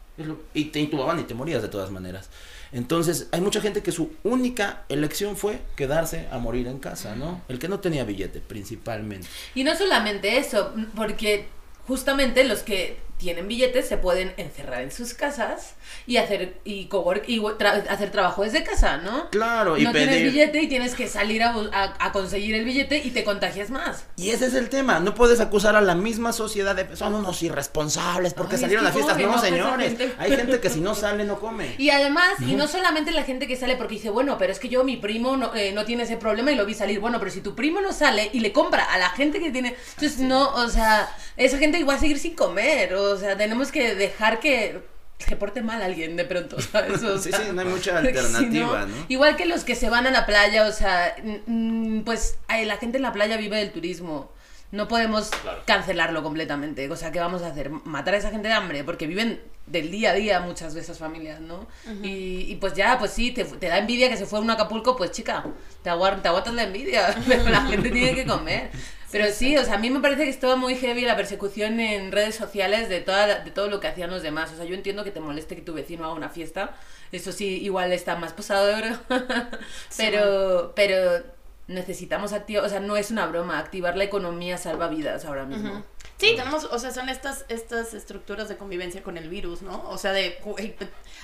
Y 0.54 0.66
te 0.66 0.78
intubaban 0.78 1.18
y 1.18 1.24
te 1.24 1.34
morías 1.34 1.62
de 1.62 1.68
todas 1.68 1.90
maneras. 1.90 2.30
Entonces, 2.70 3.28
hay 3.32 3.40
mucha 3.40 3.60
gente 3.60 3.82
que 3.82 3.90
su 3.90 4.12
única 4.22 4.84
elección 4.88 5.36
fue 5.36 5.60
quedarse 5.74 6.28
a 6.30 6.38
morir 6.38 6.68
en 6.68 6.78
casa, 6.78 7.16
¿no? 7.16 7.42
El 7.48 7.58
que 7.58 7.68
no 7.68 7.80
tenía 7.80 8.04
billete, 8.04 8.40
principalmente. 8.40 9.26
Y 9.54 9.64
no 9.64 9.76
solamente 9.76 10.38
eso, 10.38 10.72
porque 10.94 11.48
justamente 11.86 12.44
los 12.44 12.60
que 12.60 12.98
tienen 13.18 13.48
billetes 13.48 13.88
se 13.88 13.96
pueden 13.96 14.34
encerrar 14.36 14.82
en 14.82 14.90
sus 14.92 15.14
casas 15.14 15.74
y 16.06 16.18
hacer 16.18 16.58
y 16.64 16.86
cowork 16.86 17.24
y 17.28 17.38
tra- 17.40 17.86
hacer 17.88 18.10
trabajo 18.10 18.42
desde 18.42 18.62
casa, 18.62 18.98
¿no? 18.98 19.30
Claro, 19.30 19.78
y 19.78 19.84
no 19.84 19.92
tienes 19.92 20.16
pedir. 20.16 20.32
billete 20.32 20.62
y 20.62 20.68
tienes 20.68 20.94
que 20.94 21.08
salir 21.08 21.42
a, 21.42 21.50
a- 21.72 21.94
a 21.98 22.12
conseguir 22.12 22.54
el 22.54 22.64
billete 22.64 22.98
y 22.98 23.10
te 23.12 23.24
contagias 23.24 23.70
más. 23.70 24.04
Y 24.16 24.30
ese 24.30 24.46
es 24.46 24.54
el 24.54 24.68
tema, 24.68 25.00
no 25.00 25.14
puedes 25.14 25.40
acusar 25.40 25.76
a 25.76 25.80
la 25.80 25.94
misma 25.94 26.32
sociedad 26.32 26.74
de 26.76 26.94
son 26.96 27.14
unos 27.14 27.42
irresponsables 27.42 28.34
porque 28.34 28.56
Ay, 28.56 28.60
salieron 28.62 28.84
es 28.86 28.90
a 28.90 28.94
que 28.94 29.02
fiestas. 29.02 29.18
No, 29.18 29.40
señores, 29.40 29.88
gente. 29.88 30.12
hay 30.18 30.32
gente 30.36 30.60
que 30.60 30.70
si 30.70 30.80
no 30.80 30.94
sale 30.94 31.24
no 31.24 31.38
come. 31.40 31.74
Y 31.78 31.90
además, 31.90 32.34
y 32.40 32.54
no 32.54 32.66
solamente 32.68 33.12
la 33.12 33.22
gente 33.24 33.46
que 33.46 33.56
sale 33.56 33.76
porque 33.76 33.94
dice, 33.94 34.10
bueno, 34.10 34.36
pero 34.38 34.52
es 34.52 34.58
que 34.58 34.68
yo, 34.68 34.84
mi 34.84 34.96
primo 34.96 35.36
no, 35.36 35.54
eh, 35.54 35.72
no 35.72 35.84
tiene 35.84 36.02
ese 36.04 36.16
problema 36.16 36.52
y 36.52 36.56
lo 36.56 36.66
vi 36.66 36.74
salir. 36.74 37.00
Bueno, 37.00 37.18
pero 37.18 37.30
si 37.30 37.40
tu 37.40 37.54
primo 37.54 37.80
no 37.80 37.92
sale 37.92 38.30
y 38.32 38.40
le 38.40 38.52
compra 38.52 38.84
a 38.92 38.98
la 38.98 39.10
gente 39.10 39.40
que 39.40 39.50
tiene. 39.50 39.74
Entonces, 39.94 40.18
no, 40.18 40.50
o 40.54 40.68
sea, 40.68 41.08
esa 41.36 41.58
gente 41.58 41.82
va 41.84 41.94
a 41.94 41.98
seguir 41.98 42.18
sin 42.18 42.34
comer. 42.34 42.94
O 42.94 43.05
sea, 43.16 43.36
tenemos 43.36 43.70
que 43.70 43.94
dejar 43.94 44.40
que 44.40 44.80
se 45.18 45.36
porte 45.36 45.62
mal 45.62 45.80
alguien 45.82 46.16
de 46.16 46.24
pronto, 46.24 46.60
¿sabes? 46.72 47.02
O 47.02 47.18
Sí, 47.18 47.30
sea, 47.30 47.40
sí, 47.40 47.52
no 47.52 47.60
hay 47.60 47.68
mucha 47.68 47.92
si 48.02 48.06
alternativa, 48.08 48.86
¿no? 48.86 48.94
Igual 49.08 49.36
que 49.36 49.46
los 49.46 49.64
que 49.64 49.74
se 49.76 49.88
van 49.88 50.06
a 50.06 50.10
la 50.10 50.26
playa, 50.26 50.66
o 50.66 50.72
sea, 50.72 51.14
mm, 51.46 52.00
pues 52.00 52.38
la 52.48 52.76
gente 52.78 52.96
en 52.98 53.02
la 53.02 53.12
playa 53.12 53.36
vive 53.36 53.56
del 53.58 53.70
turismo. 53.72 54.34
No 54.72 54.88
podemos 54.88 55.28
Claro. 55.28 55.62
cancelarlo 55.64 56.24
completamente. 56.24 56.90
O 56.90 56.96
sea, 56.96 57.12
¿qué 57.12 57.20
vamos 57.20 57.42
a 57.42 57.46
hacer? 57.48 57.70
¿Matar 57.70 58.14
a 58.14 58.16
esa 58.16 58.30
gente 58.30 58.48
de 58.48 58.54
hambre? 58.54 58.82
Porque 58.82 59.06
viven 59.06 59.40
del 59.66 59.92
día 59.92 60.10
a 60.10 60.14
día 60.14 60.40
muchas 60.40 60.74
de 60.74 60.80
esas 60.80 60.98
familias, 60.98 61.40
¿no? 61.40 61.66
y, 62.02 62.46
y 62.50 62.56
pues 62.56 62.74
ya, 62.74 62.98
pues 62.98 63.12
sí, 63.12 63.30
te, 63.30 63.44
te 63.44 63.68
da 63.68 63.78
envidia 63.78 64.08
que 64.08 64.16
se 64.16 64.26
fue 64.26 64.38
a 64.40 64.42
un 64.42 64.50
Acapulco, 64.50 64.96
pues 64.96 65.12
chica, 65.12 65.44
te, 65.82 65.84
te 65.84 65.88
aguantas 65.90 66.52
la 66.54 66.64
envidia, 66.64 67.14
pero 67.28 67.48
la 67.48 67.62
gente 67.62 67.90
tiene 67.90 68.14
que 68.14 68.26
comer. 68.26 68.70
Pero 69.16 69.32
sí, 69.32 69.56
o 69.56 69.64
sea, 69.64 69.76
a 69.76 69.78
mí 69.78 69.88
me 69.88 70.00
parece 70.00 70.24
que 70.24 70.30
estaba 70.30 70.56
muy 70.56 70.74
heavy 70.74 71.00
la 71.00 71.16
persecución 71.16 71.80
en 71.80 72.12
redes 72.12 72.34
sociales 72.34 72.90
de, 72.90 73.00
toda, 73.00 73.38
de 73.38 73.50
todo 73.50 73.70
lo 73.70 73.80
que 73.80 73.88
hacían 73.88 74.10
los 74.10 74.22
demás. 74.22 74.52
O 74.52 74.56
sea, 74.56 74.66
yo 74.66 74.74
entiendo 74.74 75.04
que 75.04 75.10
te 75.10 75.20
moleste 75.20 75.56
que 75.56 75.62
tu 75.62 75.72
vecino 75.72 76.04
haga 76.04 76.12
una 76.12 76.28
fiesta. 76.28 76.74
Eso 77.12 77.32
sí, 77.32 77.62
igual 77.62 77.92
está 77.92 78.16
más 78.16 78.34
posado 78.34 78.66
de 78.66 78.74
oro. 78.74 78.98
pero, 79.96 80.72
pero 80.76 81.24
necesitamos 81.66 82.34
activar, 82.34 82.66
o 82.66 82.68
sea, 82.68 82.80
no 82.80 82.98
es 82.98 83.10
una 83.10 83.26
broma, 83.26 83.58
activar 83.58 83.96
la 83.96 84.04
economía 84.04 84.58
salva 84.58 84.88
vidas 84.88 85.24
ahora 85.24 85.46
mismo. 85.46 85.82
Sí, 86.18 86.34
tenemos, 86.36 86.64
o 86.64 86.78
sea, 86.78 86.90
son 86.90 87.08
estas, 87.08 87.46
estas 87.48 87.94
estructuras 87.94 88.50
de 88.50 88.58
convivencia 88.58 89.02
con 89.02 89.16
el 89.16 89.30
virus, 89.30 89.62
¿no? 89.62 89.88
O 89.88 89.96
sea, 89.96 90.12
de, 90.12 90.36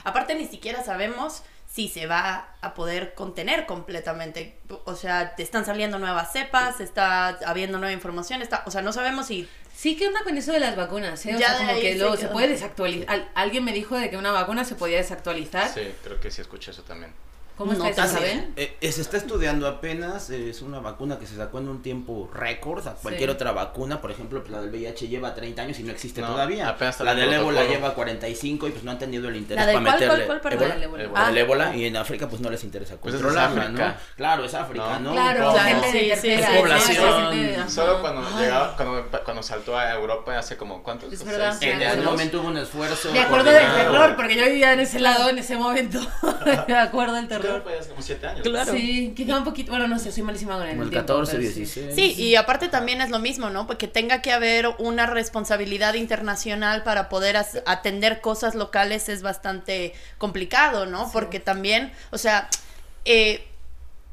aparte 0.05 0.35
ni 0.35 0.47
siquiera 0.47 0.83
sabemos 0.83 1.43
si 1.73 1.89
se 1.89 2.07
va 2.07 2.49
a 2.61 2.75
poder 2.75 3.15
contener 3.15 3.65
completamente. 3.65 4.59
O 4.85 4.95
sea, 4.95 5.35
te 5.37 5.43
están 5.43 5.65
saliendo 5.65 5.99
nuevas 5.99 6.31
cepas, 6.33 6.81
está 6.81 7.29
habiendo 7.47 7.79
nueva 7.79 7.93
información, 7.93 8.43
está, 8.43 8.63
o 8.67 8.71
sea, 8.71 8.83
no 8.83 8.93
sabemos 8.93 9.27
si 9.27 9.49
Sí, 9.75 9.97
¿qué 9.97 10.07
onda 10.07 10.23
con 10.23 10.37
eso 10.37 10.53
de 10.53 10.61
las 10.61 10.77
vacunas? 10.77 11.25
¿eh? 11.25 11.35
O 11.35 11.39
Ya 11.39 11.49
sea, 11.57 11.69
como 11.69 11.81
que 11.81 11.93
se 11.95 11.99
luego 11.99 12.17
se 12.19 12.29
puede 12.29 12.49
desactualizar. 12.49 13.09
Al- 13.09 13.29
alguien 13.35 13.65
me 13.65 13.73
dijo 13.73 13.97
de 13.97 14.11
que 14.11 14.19
una 14.19 14.31
vacuna 14.31 14.65
se 14.67 14.75
podía 14.75 14.99
desactualizar. 14.99 15.67
Sí, 15.73 15.95
creo 16.05 16.21
que 16.21 16.31
sí 16.31 16.43
escuché 16.43 16.73
eso 16.73 16.83
también. 16.83 17.13
¿Cómo 17.57 17.73
No 17.75 17.85
está 17.87 18.07
saben? 18.07 18.53
Eh, 18.57 18.77
eh, 18.81 18.93
se 18.93 19.03
está 19.03 19.17
estudiando 19.19 19.69
apenas, 19.69 20.31
eh, 20.31 20.51
es 20.51 20.63
una 20.63 20.81
vacuna 20.81 21.19
que 21.19 21.27
se 21.27 21.37
sacó 21.37 21.59
en 21.59 21.69
un 21.69 21.83
tiempo 21.83 22.31
récord, 22.33 22.87
a 22.89 22.95
cualquier 22.95 23.31
Sí. 23.31 23.35
otra 23.35 23.53
vacuna, 23.53 24.01
por 24.01 24.11
ejemplo, 24.11 24.41
pues, 24.41 24.51
la 24.51 24.61
del 24.61 24.71
VIH 24.71 25.09
lleva 25.09 25.35
30 25.35 25.63
años 25.63 25.79
y 25.79 25.83
no 25.83 25.93
existe 25.93 26.21
No, 26.23 26.29
todavía. 26.29 26.75
la 27.01 27.13
el 27.13 27.19
del 27.19 27.33
ébola 27.35 27.65
lleva 27.65 27.95
45 27.95 28.69
y 28.69 28.71
pues 28.71 28.83
no 28.85 28.91
han 28.91 28.99
tenido 28.99 29.29
el 29.29 29.37
interés 29.37 29.65
¿La 29.67 29.73
del 29.73 29.83
para 29.83 29.97
cuál, 29.97 30.01
meterle 30.01 30.27
cuál, 30.27 30.41
cuál, 30.41 30.53
ébola, 30.55 30.69
La 30.69 30.75
del 30.75 30.83
ébola. 30.85 31.03
ébola. 31.05 31.27
Ah. 31.27 31.33
ébola 31.39 31.77
y 31.77 31.85
en 31.87 31.97
África 31.97 32.29
pues 32.29 32.41
no 32.41 32.51
les 32.51 32.65
interesa 32.65 32.97
Pues 32.97 33.15
es 33.15 33.21
controlarla, 33.21 33.63
África. 33.65 33.89
¿no? 33.89 33.95
Claro, 34.17 34.45
es 34.45 34.55
África, 34.55 34.99
No. 34.99 35.01
¿no? 35.01 35.13
Claro, 35.13 35.53
Claro, 35.53 35.59
gente 35.69 35.93
sí, 35.93 36.21
sí, 36.21 36.31
edad, 36.33 36.57
población. 36.59 37.71
Solo 37.71 38.01
cuando 38.01 38.23
llegaba, 38.39 38.77
cuando, 38.77 39.07
cuando 39.25 39.43
saltó 39.43 39.77
a 39.77 39.93
Europa 39.93 40.39
hace 40.39 40.57
como 40.57 40.83
cuántos 40.83 41.13
Es 41.13 41.19
Seis, 41.19 41.31
verdad. 41.31 41.63
En 41.63 41.83
ese 41.83 42.01
momento 42.01 42.41
hubo 42.41 42.49
un 42.49 42.57
esfuerzo. 42.59 43.13
Me 43.13 43.21
acuerdo 43.21 43.51
del 43.51 43.73
terror, 43.75 44.17
porque 44.17 44.37
yo 44.37 44.45
vivía 44.47 44.73
en 44.73 44.81
ese 44.81 44.99
lado 45.01 45.29
en 45.29 45.39
ese 45.39 45.57
momento. 45.57 46.01
Me 46.69 46.75
acuerdo 46.79 47.15
del 47.15 47.29
Creo 47.43 47.65
que 47.65 47.89
como 47.89 48.03
siete 48.03 48.27
años. 48.27 48.43
Claro. 48.43 48.73
Sí, 48.73 49.13
quizá 49.17 49.37
un 49.37 49.45
poquito, 49.45 49.71
bueno, 49.71 49.89
no 49.89 49.99
sé, 49.99 50.13
soy 50.13 50.23
malísima 50.23 50.55
con 50.55 50.63
el, 50.63 50.71
Como 50.71 50.83
el 50.85 50.91
tiempo, 50.91 51.07
14, 51.07 51.37
pero 51.37 51.49
sí. 51.49 51.55
16. 51.61 51.95
Sí, 51.95 52.15
y 52.23 52.37
aparte 52.37 52.69
también 52.69 53.01
es 53.01 53.11
lo 53.11 53.19
mismo, 53.19 53.51
¿no? 53.51 53.67
Porque 53.67 53.89
tenga 53.89 54.23
que 54.23 54.33
haber 54.33 54.69
una 54.79 55.07
responsabilidad 55.07 55.95
internacional 55.95 56.83
para 56.83 57.09
poder 57.09 57.37
atender 57.37 58.21
cosas 58.21 58.55
locales 58.55 59.09
es 59.09 59.23
bastante 59.23 59.95
complicado, 60.19 60.87
¿no? 60.87 61.11
Porque 61.13 61.41
también, 61.41 61.93
o 62.11 62.19
sea, 62.19 62.49
eh, 63.05 63.45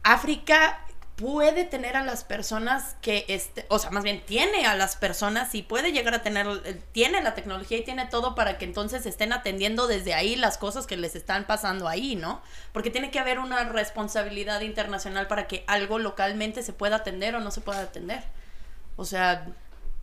África 0.03 0.79
puede 1.19 1.65
tener 1.65 1.97
a 1.97 2.03
las 2.05 2.23
personas 2.23 2.95
que, 3.01 3.25
este, 3.27 3.65
o 3.67 3.77
sea, 3.77 3.89
más 3.91 4.03
bien 4.05 4.23
tiene 4.25 4.65
a 4.65 4.75
las 4.75 4.95
personas 4.95 5.53
y 5.53 5.63
puede 5.63 5.91
llegar 5.91 6.13
a 6.13 6.23
tener, 6.23 6.47
eh, 6.63 6.79
tiene 6.93 7.21
la 7.21 7.35
tecnología 7.35 7.77
y 7.77 7.83
tiene 7.83 8.05
todo 8.05 8.35
para 8.35 8.57
que 8.57 8.63
entonces 8.63 9.05
estén 9.05 9.33
atendiendo 9.33 9.87
desde 9.87 10.13
ahí 10.13 10.37
las 10.37 10.57
cosas 10.57 10.87
que 10.87 10.95
les 10.95 11.15
están 11.17 11.45
pasando 11.45 11.89
ahí, 11.89 12.15
¿no? 12.15 12.41
Porque 12.71 12.89
tiene 12.89 13.11
que 13.11 13.19
haber 13.19 13.39
una 13.39 13.65
responsabilidad 13.65 14.61
internacional 14.61 15.27
para 15.27 15.45
que 15.45 15.65
algo 15.67 15.99
localmente 15.99 16.63
se 16.63 16.71
pueda 16.71 16.95
atender 16.97 17.35
o 17.35 17.41
no 17.41 17.51
se 17.51 17.59
pueda 17.59 17.81
atender. 17.81 18.23
O 18.95 19.03
sea, 19.03 19.45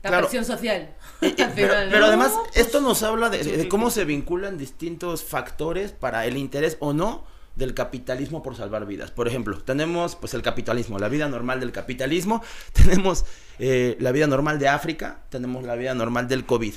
La 0.02 0.10
Claro. 0.10 0.26
presión 0.26 0.44
social. 0.44 0.94
Eh, 1.22 1.34
eh, 1.38 1.50
pero, 1.90 2.04
además, 2.06 2.32
esto 2.54 2.82
nos 2.82 3.02
habla 3.02 3.30
de, 3.30 3.42
de 3.42 3.68
cómo 3.68 3.90
se 3.90 4.04
vinculan 4.04 4.58
distintos 4.58 5.24
factores 5.24 5.92
para 5.92 6.26
el 6.26 6.36
interés 6.36 6.76
o 6.78 6.92
no 6.92 7.24
del 7.56 7.74
capitalismo 7.74 8.42
por 8.42 8.54
salvar 8.54 8.86
vidas. 8.86 9.10
Por 9.10 9.26
ejemplo, 9.28 9.58
tenemos 9.62 10.14
pues 10.14 10.34
el 10.34 10.42
capitalismo, 10.42 10.98
la 10.98 11.08
vida 11.08 11.28
normal 11.28 11.58
del 11.60 11.72
capitalismo, 11.72 12.42
tenemos 12.72 13.24
eh, 13.58 13.96
la 14.00 14.12
vida 14.12 14.26
normal 14.26 14.58
de 14.58 14.68
África, 14.68 15.20
tenemos 15.30 15.64
la 15.64 15.74
vida 15.74 15.94
normal 15.94 16.28
del 16.28 16.44
COVID. 16.46 16.74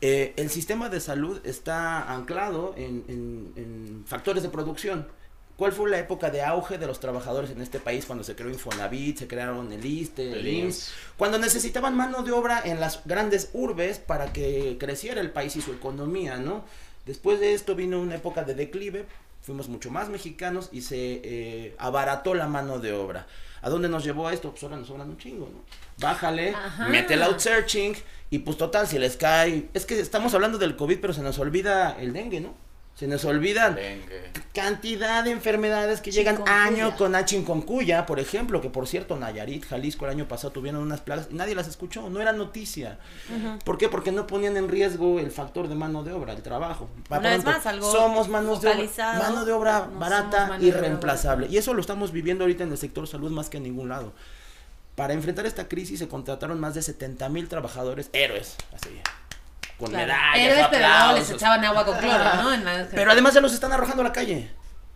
Eh, 0.00 0.34
el 0.36 0.50
sistema 0.50 0.88
de 0.88 1.00
salud 1.00 1.40
está 1.44 2.12
anclado 2.12 2.74
en, 2.76 3.04
en- 3.08 3.52
en 3.56 4.04
factores 4.06 4.42
de 4.42 4.48
producción. 4.48 5.06
¿Cuál 5.56 5.70
fue 5.72 5.88
la 5.88 6.00
época 6.00 6.30
de 6.30 6.42
auge 6.42 6.78
de 6.78 6.86
los 6.88 6.98
trabajadores 6.98 7.50
en 7.50 7.62
este 7.62 7.78
país 7.78 8.06
cuando 8.06 8.24
se 8.24 8.34
creó 8.34 8.50
Infonavit, 8.50 9.18
se 9.18 9.28
crearon 9.28 9.72
el 9.72 9.84
ISTE, 9.86 10.32
el? 10.32 10.48
IMSS. 10.48 10.92
Cuando 11.16 11.38
necesitaban 11.38 11.96
mano 11.96 12.24
de 12.24 12.32
obra 12.32 12.60
en 12.64 12.80
las 12.80 13.02
grandes 13.04 13.50
urbes 13.52 14.00
para 14.00 14.32
que 14.32 14.76
creciera 14.80 15.20
el 15.20 15.30
país 15.30 15.54
y 15.54 15.60
su 15.60 15.72
economía, 15.72 16.38
¿no? 16.38 16.64
Después 17.06 17.38
de 17.38 17.54
esto 17.54 17.76
vino 17.76 18.00
una 18.00 18.16
época 18.16 18.42
de 18.42 18.54
declive, 18.54 19.06
fuimos 19.44 19.68
mucho 19.68 19.90
más 19.90 20.08
mexicanos 20.08 20.70
y 20.72 20.80
se 20.80 21.20
eh, 21.22 21.76
abarató 21.78 22.34
la 22.34 22.48
mano 22.48 22.78
de 22.80 22.94
obra. 22.94 23.26
¿A 23.60 23.68
dónde 23.68 23.88
nos 23.88 24.02
llevó 24.02 24.30
esto? 24.30 24.50
Pues 24.50 24.62
ahora 24.62 24.76
nos 24.76 24.88
sobran 24.88 25.10
un 25.10 25.18
chingo, 25.18 25.50
¿no? 25.52 25.62
Bájale, 25.98 26.54
Ajá. 26.54 26.88
mete 26.88 27.14
el 27.14 27.22
outsearching 27.22 27.94
y 28.30 28.38
pues 28.38 28.56
total, 28.56 28.86
si 28.86 28.98
les 28.98 29.16
cae... 29.16 29.68
Es 29.74 29.84
que 29.84 30.00
estamos 30.00 30.34
hablando 30.34 30.56
del 30.58 30.76
COVID, 30.76 30.98
pero 30.98 31.12
se 31.12 31.20
nos 31.20 31.38
olvida 31.38 31.96
el 32.00 32.12
dengue, 32.14 32.40
¿no? 32.40 32.54
Se 32.94 33.08
nos 33.08 33.24
olvidan 33.24 33.74
Dengue. 33.74 34.30
cantidad 34.52 35.24
de 35.24 35.32
enfermedades 35.32 36.00
que 36.00 36.12
llegan 36.12 36.46
año 36.46 36.96
con 36.96 37.16
a 37.16 37.24
chikungunya, 37.24 38.06
por 38.06 38.20
ejemplo, 38.20 38.60
que 38.60 38.70
por 38.70 38.86
cierto 38.86 39.16
Nayarit, 39.16 39.66
Jalisco 39.66 40.04
el 40.04 40.12
año 40.12 40.28
pasado 40.28 40.52
tuvieron 40.52 40.80
unas 40.80 41.00
plagas 41.00 41.26
y 41.28 41.34
nadie 41.34 41.56
las 41.56 41.66
escuchó, 41.66 42.08
no 42.08 42.20
era 42.20 42.32
noticia. 42.32 43.00
¿Por 43.64 43.78
qué? 43.78 43.88
Porque 43.88 44.12
no 44.12 44.28
ponían 44.28 44.56
en 44.56 44.68
riesgo 44.68 45.18
el 45.18 45.32
factor 45.32 45.66
de 45.66 45.74
mano 45.74 46.04
de 46.04 46.12
obra, 46.12 46.34
el 46.34 46.42
trabajo. 46.42 46.88
Una 47.10 47.18
vez 47.18 47.42
pronto, 47.42 47.58
más, 47.58 47.66
algo 47.66 47.90
somos 47.90 48.28
manos 48.28 48.60
de 48.60 48.68
obra, 48.68 49.18
mano 49.18 49.44
de 49.44 49.52
obra 49.52 49.88
No 49.92 49.98
barata 49.98 50.56
y 50.60 50.70
reemplazable. 50.70 51.48
Y 51.50 51.56
eso 51.56 51.74
lo 51.74 51.80
estamos 51.80 52.12
viviendo 52.12 52.44
ahorita 52.44 52.62
en 52.62 52.70
el 52.70 52.78
sector 52.78 53.08
salud 53.08 53.32
más 53.32 53.50
que 53.50 53.56
en 53.56 53.64
ningún 53.64 53.88
lado. 53.88 54.12
Para 54.94 55.14
enfrentar 55.14 55.46
esta 55.46 55.66
crisis 55.66 55.98
se 55.98 56.06
contrataron 56.06 56.60
más 56.60 56.74
de 56.74 56.82
70 56.82 57.28
mil 57.28 57.48
trabajadores, 57.48 58.08
héroes, 58.12 58.54
así, 58.72 58.90
con 59.78 59.90
Claro. 59.90 60.06
medallas, 60.06 60.36
Héroes, 60.52 60.66
pero 60.70 60.88
luego 60.88 61.12
les 61.18 61.30
echaban 61.30 61.64
agua 61.64 61.84
con 61.84 61.98
cloro, 61.98 62.34
¿no? 62.42 62.52
En 62.54 62.64
la- 62.64 62.88
Pero 62.90 63.10
además 63.12 63.34
ya 63.34 63.40
los 63.40 63.52
están 63.52 63.72
arrojando 63.72 64.02
a 64.02 64.04
la 64.06 64.12
calle. 64.12 64.50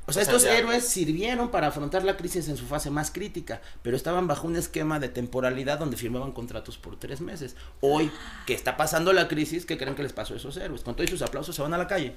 O 0.06 0.12
sea, 0.12 0.22
O 0.22 0.24
sea, 0.24 0.36
estos 0.36 0.44
ya- 0.44 0.56
héroes 0.56 0.88
sirvieron 0.88 1.50
para 1.50 1.66
afrontar 1.66 2.02
la 2.02 2.16
crisis 2.16 2.48
en 2.48 2.56
su 2.56 2.66
fase 2.66 2.88
más 2.88 3.10
crítica, 3.10 3.60
pero 3.82 3.94
estaban 3.94 4.26
bajo 4.26 4.46
un 4.46 4.56
esquema 4.56 4.98
de 4.98 5.08
temporalidad 5.10 5.78
donde 5.78 5.98
firmaban 5.98 6.32
contratos 6.32 6.78
por 6.78 6.98
tres 6.98 7.20
meses. 7.20 7.56
Hoy, 7.82 8.10
que 8.46 8.54
está 8.54 8.78
pasando 8.78 9.12
la 9.12 9.28
crisis, 9.28 9.66
¿qué 9.66 9.76
creen 9.76 9.94
que 9.94 10.02
les 10.02 10.14
pasó 10.14 10.32
a 10.32 10.38
esos 10.38 10.56
héroes? 10.56 10.80
Con 10.82 10.94
todos 10.96 11.10
sus 11.10 11.20
aplausos 11.20 11.54
se 11.54 11.60
van 11.60 11.74
a 11.74 11.78
la 11.78 11.86
calle. 11.86 12.14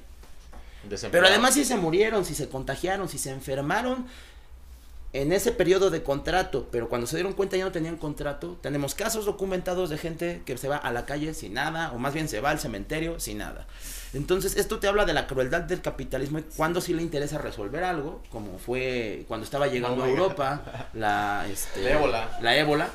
Pero 1.12 1.28
además 1.28 1.54
si 1.54 1.64
se 1.66 1.76
murieron, 1.76 2.26
si 2.26 2.34
se 2.34 2.50
contagiaron, 2.50 3.08
si 3.08 3.18
se 3.20 3.30
enfermaron 3.30 4.08
en 5.14 5.34
ese 5.34 5.52
periodo 5.52 5.90
de 5.90 6.04
contrato, 6.04 6.68
pero 6.72 6.88
cuando 6.88 7.08
se 7.08 7.18
dieron 7.18 7.34
cuenta 7.34 7.58
ya 7.58 7.66
no 7.66 7.72
tenían 7.72 7.98
contrato, 7.98 8.58
tenemos 8.62 8.96
casos 8.96 9.26
documentados 9.26 9.90
de 9.90 9.98
gente 9.98 10.42
que 10.46 10.58
se 10.58 10.70
va 10.70 10.78
a 10.78 10.92
la 10.92 11.06
calle 11.06 11.34
sin 11.34 11.54
nada, 11.54 11.92
o 11.92 11.98
más 11.98 12.14
bien 12.14 12.30
se 12.30 12.40
va 12.40 12.52
al 12.52 12.60
cementerio 12.60 13.20
sin 13.20 13.40
nada. 13.40 13.68
Entonces, 14.14 14.58
esto 14.58 14.80
te 14.80 14.88
habla 14.90 15.06
de 15.06 15.14
la 15.14 15.26
crueldad 15.26 15.62
del 15.62 15.82
capitalismo 15.82 16.40
y 16.40 16.44
cuando 16.58 16.82
sí 16.82 16.94
le 16.94 17.02
interesa 17.02 17.38
resolver 17.38 17.84
algo, 17.86 18.22
como 18.30 18.58
fue 18.60 19.24
cuando 19.28 19.46
estaba 19.46 19.68
llegando 19.68 20.04
Oh 20.04 20.06
a. 20.06 20.10
Europa 20.10 20.62
la, 20.94 21.46
este, 21.50 21.82
La 21.84 21.92
ébola. 21.92 22.38
la 22.42 22.56
ébola, 22.58 22.90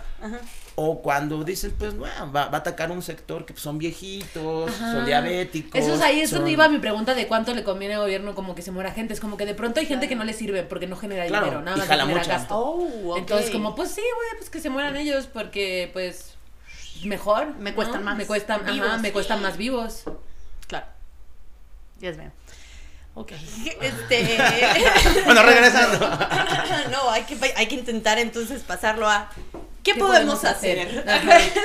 o 0.74 1.00
cuando 1.00 1.42
dicen, 1.42 1.74
pues, 1.78 1.96
bueno, 1.96 2.30
va, 2.32 2.48
va 2.48 2.58
a 2.58 2.60
atacar 2.60 2.90
un 2.90 3.00
sector 3.00 3.46
que 3.46 3.56
son 3.56 3.78
viejitos, 3.78 4.70
son 4.74 5.06
diabéticos. 5.06 5.80
Eso 5.80 5.94
es 5.94 6.02
ahí, 6.02 6.20
es 6.20 6.30
donde 6.32 6.50
iba 6.50 6.68
mi 6.68 6.80
pregunta 6.80 7.14
de 7.14 7.26
cuánto 7.26 7.54
le 7.54 7.64
conviene 7.64 7.94
al 7.94 8.00
gobierno 8.02 8.34
como 8.34 8.54
que 8.54 8.60
se 8.60 8.70
muera 8.70 8.92
gente. 8.92 9.14
Es 9.14 9.20
como 9.20 9.38
que 9.38 9.46
de 9.46 9.54
pronto 9.54 9.80
hay 9.80 9.86
gente 9.86 10.08
que 10.08 10.16
no 10.16 10.24
le 10.24 10.34
sirve 10.34 10.64
porque 10.64 10.86
no 10.86 10.96
genera 10.96 11.24
Claro, 11.28 11.46
dinero, 11.46 11.62
nada 11.62 11.78
más 11.78 11.86
jala 11.86 12.02
genera 12.02 12.20
mucho. 12.20 12.30
gasto. 12.30 12.54
Oh. 12.58 13.16
Entonces, 13.16 13.48
como, 13.50 13.74
pues 13.74 13.90
sí, 13.90 14.02
güey, 14.02 14.28
pues 14.38 14.50
que 14.50 14.60
se 14.60 14.68
mueran 14.68 14.96
ellos 14.96 15.26
porque, 15.32 15.88
pues, 15.94 16.34
mejor. 17.04 17.54
Me 17.56 17.70
¿no? 17.70 17.76
cuestan 17.76 18.04
más 18.04 18.18
Me 18.18 18.26
cuestan, 18.26 18.60
ajá, 18.64 18.72
vivos. 18.72 19.00
me 19.00 19.12
cuestan 19.12 19.40
más 19.40 19.56
vivos. 19.56 20.02
Claro. 22.14 22.16
Dios 22.16 22.16
mío. 22.16 22.32
Ok. 23.14 23.32
Este. 23.80 24.38
Bueno, 25.24 25.42
regresando. 25.42 25.98
no, 26.90 27.10
hay 27.10 27.22
que, 27.22 27.36
hay 27.56 27.66
que 27.66 27.74
intentar 27.74 28.18
entonces 28.18 28.62
pasarlo 28.62 29.08
a. 29.08 29.30
¿Qué, 29.82 29.92
¿Qué 29.92 29.98
podemos 30.00 30.40
podemos 30.40 30.44
hacer? 30.44 31.04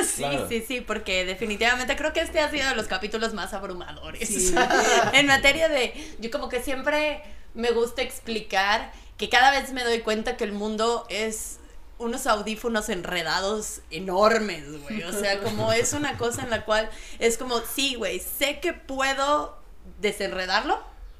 sí, 0.05 0.15
Claro. 0.17 0.47
sí, 0.47 0.63
sí, 0.67 0.81
porque 0.81 1.25
definitivamente 1.25 1.95
creo 1.95 2.13
que 2.13 2.21
este 2.21 2.39
ha 2.39 2.49
sido 2.51 2.69
de 2.69 2.75
los 2.75 2.87
capítulos 2.87 3.33
más 3.33 3.53
abrumadores. 3.53 4.29
Sí. 4.29 4.55
en 5.13 5.27
materia 5.27 5.67
de. 5.67 6.15
Yo 6.19 6.31
como 6.31 6.47
que 6.47 6.61
siempre 6.63 7.21
me 7.53 7.71
gusta 7.71 8.01
explicar 8.01 8.91
que 9.17 9.27
cada 9.27 9.51
vez 9.51 9.73
me 9.73 9.83
doy 9.83 9.99
cuenta 9.99 10.37
que 10.37 10.43
el 10.45 10.53
mundo 10.53 11.05
es 11.09 11.57
unos 11.97 12.25
audífonos 12.27 12.89
enredados 12.89 13.81
enormes, 13.91 14.81
güey. 14.81 15.03
O 15.03 15.11
sea, 15.11 15.39
como 15.41 15.73
es 15.73 15.93
una 15.93 16.17
cosa 16.17 16.43
en 16.43 16.49
la 16.49 16.63
cual 16.63 16.89
es 17.19 17.37
como, 17.37 17.59
sí, 17.59 17.95
güey, 17.95 18.19
sé 18.19 18.59
que 18.59 18.73
puedo 18.73 19.60
desenredarlo. 19.99 20.79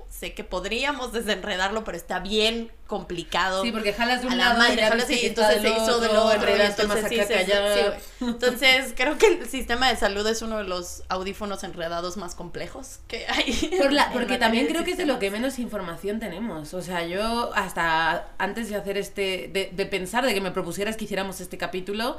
Sé 0.09 0.33
que 0.33 0.43
podríamos 0.43 1.13
desenredarlo, 1.13 1.85
pero 1.85 1.95
está 1.95 2.19
bien 2.19 2.69
complicado. 2.85 3.63
Sí, 3.63 3.71
porque 3.71 3.93
jalas 3.93 4.19
de 4.19 4.27
un 4.27 4.33
a 4.33 4.35
la 4.35 4.43
lado 4.49 4.59
madre, 4.59 4.73
y 4.73 4.77
jalas 4.85 5.09
y 5.09 5.25
entonces 5.27 5.61
se 5.61 5.69
hizo 5.69 5.99
del 6.01 6.09
otro, 6.11 6.25
otro, 6.25 6.49
y 6.49 6.51
enredaste 6.51 6.81
entonces 6.81 7.03
más 7.03 7.09
sí, 7.11 7.17
se- 7.17 7.97
sí. 8.19 8.25
Entonces, 8.25 8.93
creo 8.97 9.17
que 9.17 9.27
el 9.27 9.47
sistema 9.47 9.87
de 9.89 9.95
salud 9.95 10.27
es 10.27 10.41
uno 10.41 10.57
de 10.57 10.65
los 10.65 11.03
audífonos 11.07 11.63
enredados 11.63 12.17
más 12.17 12.35
complejos 12.35 12.99
que 13.07 13.25
hay. 13.27 13.53
Por 13.81 13.93
la- 13.93 14.11
porque 14.11 14.37
también 14.37 14.67
creo 14.67 14.83
que 14.83 14.91
es 14.91 14.97
de 14.97 15.05
lo 15.05 15.17
que 15.17 15.31
menos 15.31 15.59
información 15.59 16.19
tenemos. 16.19 16.73
O 16.73 16.81
sea, 16.81 17.05
yo 17.07 17.51
hasta 17.55 18.27
antes 18.37 18.69
de 18.69 18.75
hacer 18.75 18.97
este, 18.97 19.49
de, 19.53 19.69
de 19.71 19.85
pensar, 19.85 20.25
de 20.25 20.33
que 20.33 20.41
me 20.41 20.51
propusieras 20.51 20.97
que 20.97 21.05
hiciéramos 21.05 21.39
este 21.39 21.57
capítulo, 21.57 22.17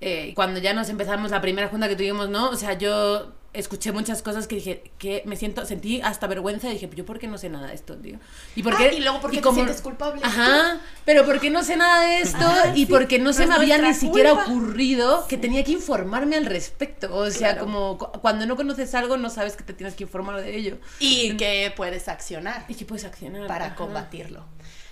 eh, 0.00 0.32
cuando 0.34 0.60
ya 0.60 0.72
nos 0.74 0.88
empezamos 0.88 1.30
la 1.30 1.40
primera 1.40 1.68
junta 1.68 1.88
que 1.88 1.96
tuvimos, 1.96 2.28
¿no? 2.30 2.50
O 2.50 2.56
sea, 2.56 2.74
yo 2.74 3.32
escuché 3.52 3.90
muchas 3.90 4.22
cosas 4.22 4.46
que 4.46 4.54
dije, 4.54 4.92
que 4.96 5.24
me 5.26 5.34
siento, 5.34 5.66
sentí 5.66 6.00
hasta 6.02 6.28
vergüenza 6.28 6.68
y 6.70 6.74
dije, 6.74 6.88
yo 6.94 7.04
por 7.04 7.18
qué 7.18 7.26
no 7.26 7.36
sé 7.36 7.48
nada 7.48 7.66
de 7.66 7.74
esto, 7.74 7.96
tío. 7.96 8.16
Y 8.54 8.62
por 8.62 8.74
Ah, 8.74 8.76
qué, 8.78 8.94
y 8.94 9.00
luego, 9.00 9.20
¿por 9.20 9.32
qué 9.32 9.42
te 9.42 9.52
sientes 9.52 9.80
culpable? 9.82 10.20
Ajá, 10.24 10.80
pero 11.04 11.24
por 11.26 11.40
qué 11.40 11.50
no 11.50 11.64
sé 11.64 11.76
nada 11.76 12.02
de 12.06 12.20
esto 12.20 12.46
y 12.76 12.80
sí, 12.80 12.86
porque 12.86 13.18
no 13.18 13.32
se 13.32 13.42
no 13.46 13.48
me 13.48 13.54
había 13.56 13.78
ni 13.78 13.92
siquiera 13.92 14.34
ocurrido 14.34 15.26
que 15.26 15.36
tenía 15.36 15.64
que 15.64 15.72
informarme 15.72 16.36
al 16.36 16.46
respecto. 16.46 17.12
O 17.14 17.28
sea, 17.30 17.54
Claro. 17.54 17.60
como 17.66 17.98
cu- 17.98 18.20
cuando 18.20 18.46
no 18.46 18.54
conoces 18.54 18.94
algo 18.94 19.16
no 19.16 19.28
sabes 19.30 19.56
que 19.56 19.64
te 19.64 19.74
tienes 19.74 19.96
que 19.96 20.04
informar 20.04 20.40
de 20.40 20.56
ello. 20.56 20.78
Y 21.00 21.36
que 21.36 21.72
puedes 21.76 22.06
accionar 22.06 22.64
Y 22.68 22.74
que 22.76 22.84
puedes 22.84 23.04
accionar. 23.04 23.48
para 23.48 23.66
ajá. 23.66 23.74
combatirlo. 23.74 24.44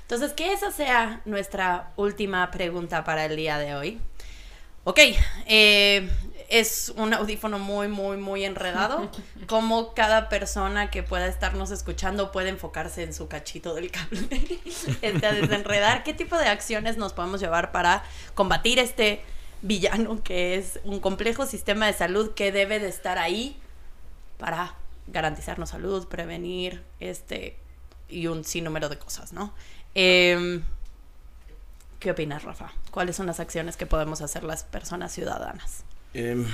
Entonces, 0.02 0.32
que 0.32 0.52
esa 0.54 0.72
sea 0.72 1.20
nuestra 1.26 1.92
última 1.96 2.50
pregunta 2.50 3.04
para 3.04 3.26
el 3.26 3.36
día 3.36 3.58
de 3.58 3.74
hoy. 3.76 4.00
Ok, 4.84 4.98
eh, 5.46 6.10
es 6.48 6.92
un 6.96 7.12
audífono 7.12 7.58
muy, 7.58 7.88
muy, 7.88 8.16
muy 8.16 8.44
enredado. 8.44 9.10
Como 9.46 9.94
cada 9.94 10.28
persona 10.28 10.90
que 10.90 11.02
pueda 11.02 11.26
estarnos 11.26 11.70
escuchando 11.70 12.32
puede 12.32 12.48
enfocarse 12.48 13.02
en 13.02 13.12
su 13.12 13.28
cachito 13.28 13.74
del 13.74 13.90
cable, 13.90 14.28
este, 15.02 15.26
a 15.26 15.32
desenredar. 15.32 16.04
¿Qué 16.04 16.14
tipo 16.14 16.36
de 16.36 16.48
acciones 16.48 16.96
nos 16.96 17.12
podemos 17.12 17.40
llevar 17.40 17.72
para 17.72 18.02
combatir 18.34 18.78
este 18.78 19.22
villano 19.60 20.22
que 20.22 20.54
es 20.54 20.80
un 20.84 21.00
complejo 21.00 21.44
sistema 21.44 21.86
de 21.86 21.92
salud 21.92 22.32
que 22.34 22.52
debe 22.52 22.78
de 22.78 22.88
estar 22.88 23.18
ahí 23.18 23.60
para 24.38 24.74
garantizarnos 25.08 25.70
salud, 25.70 26.06
prevenir, 26.06 26.82
este, 27.00 27.58
y 28.08 28.26
un 28.26 28.44
sinnúmero 28.44 28.88
de 28.88 28.98
cosas, 28.98 29.32
¿no? 29.32 29.52
Em, 29.94 30.62
¿Qué 31.98 32.12
opinas, 32.12 32.44
Rafa? 32.44 32.72
¿Cuáles 32.90 33.16
son 33.16 33.26
las 33.26 33.40
acciones 33.40 33.76
que 33.76 33.86
podemos 33.86 34.20
hacer 34.20 34.44
las 34.44 34.62
personas 34.62 35.12
ciudadanas? 35.12 35.84
Eh, 36.14 36.44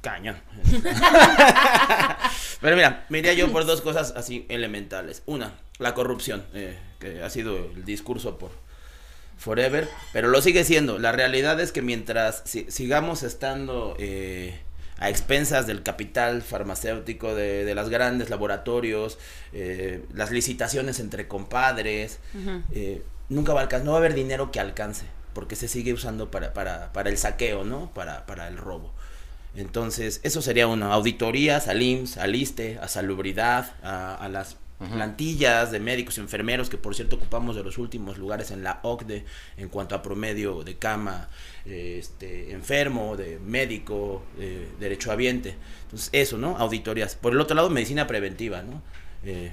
cañón. 0.00 0.36
Pero 2.60 2.76
mira, 2.76 3.06
me 3.08 3.18
iría 3.18 3.32
yo 3.34 3.50
por 3.52 3.66
dos 3.66 3.80
cosas 3.80 4.12
así 4.16 4.46
elementales. 4.48 5.22
Una, 5.26 5.54
la 5.78 5.94
corrupción, 5.94 6.44
eh, 6.54 6.78
que 6.98 7.22
ha 7.22 7.30
sido 7.30 7.56
el 7.56 7.84
discurso 7.84 8.38
por 8.38 8.50
forever, 9.38 9.88
pero 10.12 10.28
lo 10.28 10.42
sigue 10.42 10.64
siendo. 10.64 10.98
La 10.98 11.12
realidad 11.12 11.60
es 11.60 11.70
que 11.70 11.80
mientras 11.80 12.42
sigamos 12.44 13.22
estando 13.22 13.94
eh, 13.98 14.58
a 14.98 15.10
expensas 15.10 15.68
del 15.68 15.84
capital 15.84 16.42
farmacéutico 16.42 17.36
de, 17.36 17.64
de 17.64 17.74
las 17.76 17.88
grandes 17.88 18.30
laboratorios, 18.30 19.18
eh, 19.52 20.04
las 20.12 20.32
licitaciones 20.32 20.98
entre 20.98 21.28
compadres, 21.28 22.18
nunca 23.28 23.52
va 23.52 23.60
a 23.60 23.62
alcanzar, 23.64 23.84
no 23.84 23.92
va 23.92 23.98
a 23.98 24.00
haber 24.00 24.14
dinero 24.14 24.50
que 24.50 24.60
alcance, 24.60 25.06
porque 25.32 25.56
se 25.56 25.68
sigue 25.68 25.92
usando 25.92 26.30
para, 26.30 26.52
para, 26.52 26.92
para 26.92 27.10
el 27.10 27.18
saqueo, 27.18 27.64
¿no? 27.64 27.92
Para, 27.94 28.26
para 28.26 28.48
el 28.48 28.56
robo. 28.56 28.92
Entonces, 29.54 30.20
eso 30.22 30.42
sería 30.42 30.66
una 30.66 30.92
auditorías 30.92 31.68
al 31.68 31.82
IMSS, 31.82 32.18
al 32.18 32.34
ISTE, 32.34 32.78
a 32.80 32.88
salubridad, 32.88 33.74
a, 33.82 34.14
a 34.14 34.28
las 34.28 34.56
plantillas 34.86 35.72
de 35.72 35.80
médicos 35.80 36.18
y 36.18 36.20
enfermeros, 36.20 36.70
que 36.70 36.76
por 36.76 36.94
cierto 36.94 37.16
ocupamos 37.16 37.56
de 37.56 37.64
los 37.64 37.78
últimos 37.78 38.16
lugares 38.16 38.52
en 38.52 38.62
la 38.62 38.78
OCDE 38.82 39.24
en 39.56 39.68
cuanto 39.68 39.96
a 39.96 40.02
promedio 40.02 40.62
de 40.62 40.76
cama, 40.76 41.28
este, 41.64 42.52
enfermo, 42.52 43.16
de 43.16 43.40
médico, 43.40 44.22
eh, 44.38 44.68
derechohabiente. 44.78 45.56
Entonces, 45.84 46.10
eso, 46.12 46.38
¿no? 46.38 46.56
Auditorías. 46.58 47.16
Por 47.16 47.32
el 47.32 47.40
otro 47.40 47.56
lado, 47.56 47.70
medicina 47.70 48.06
preventiva, 48.06 48.62
¿no? 48.62 48.82
Eh, 49.24 49.50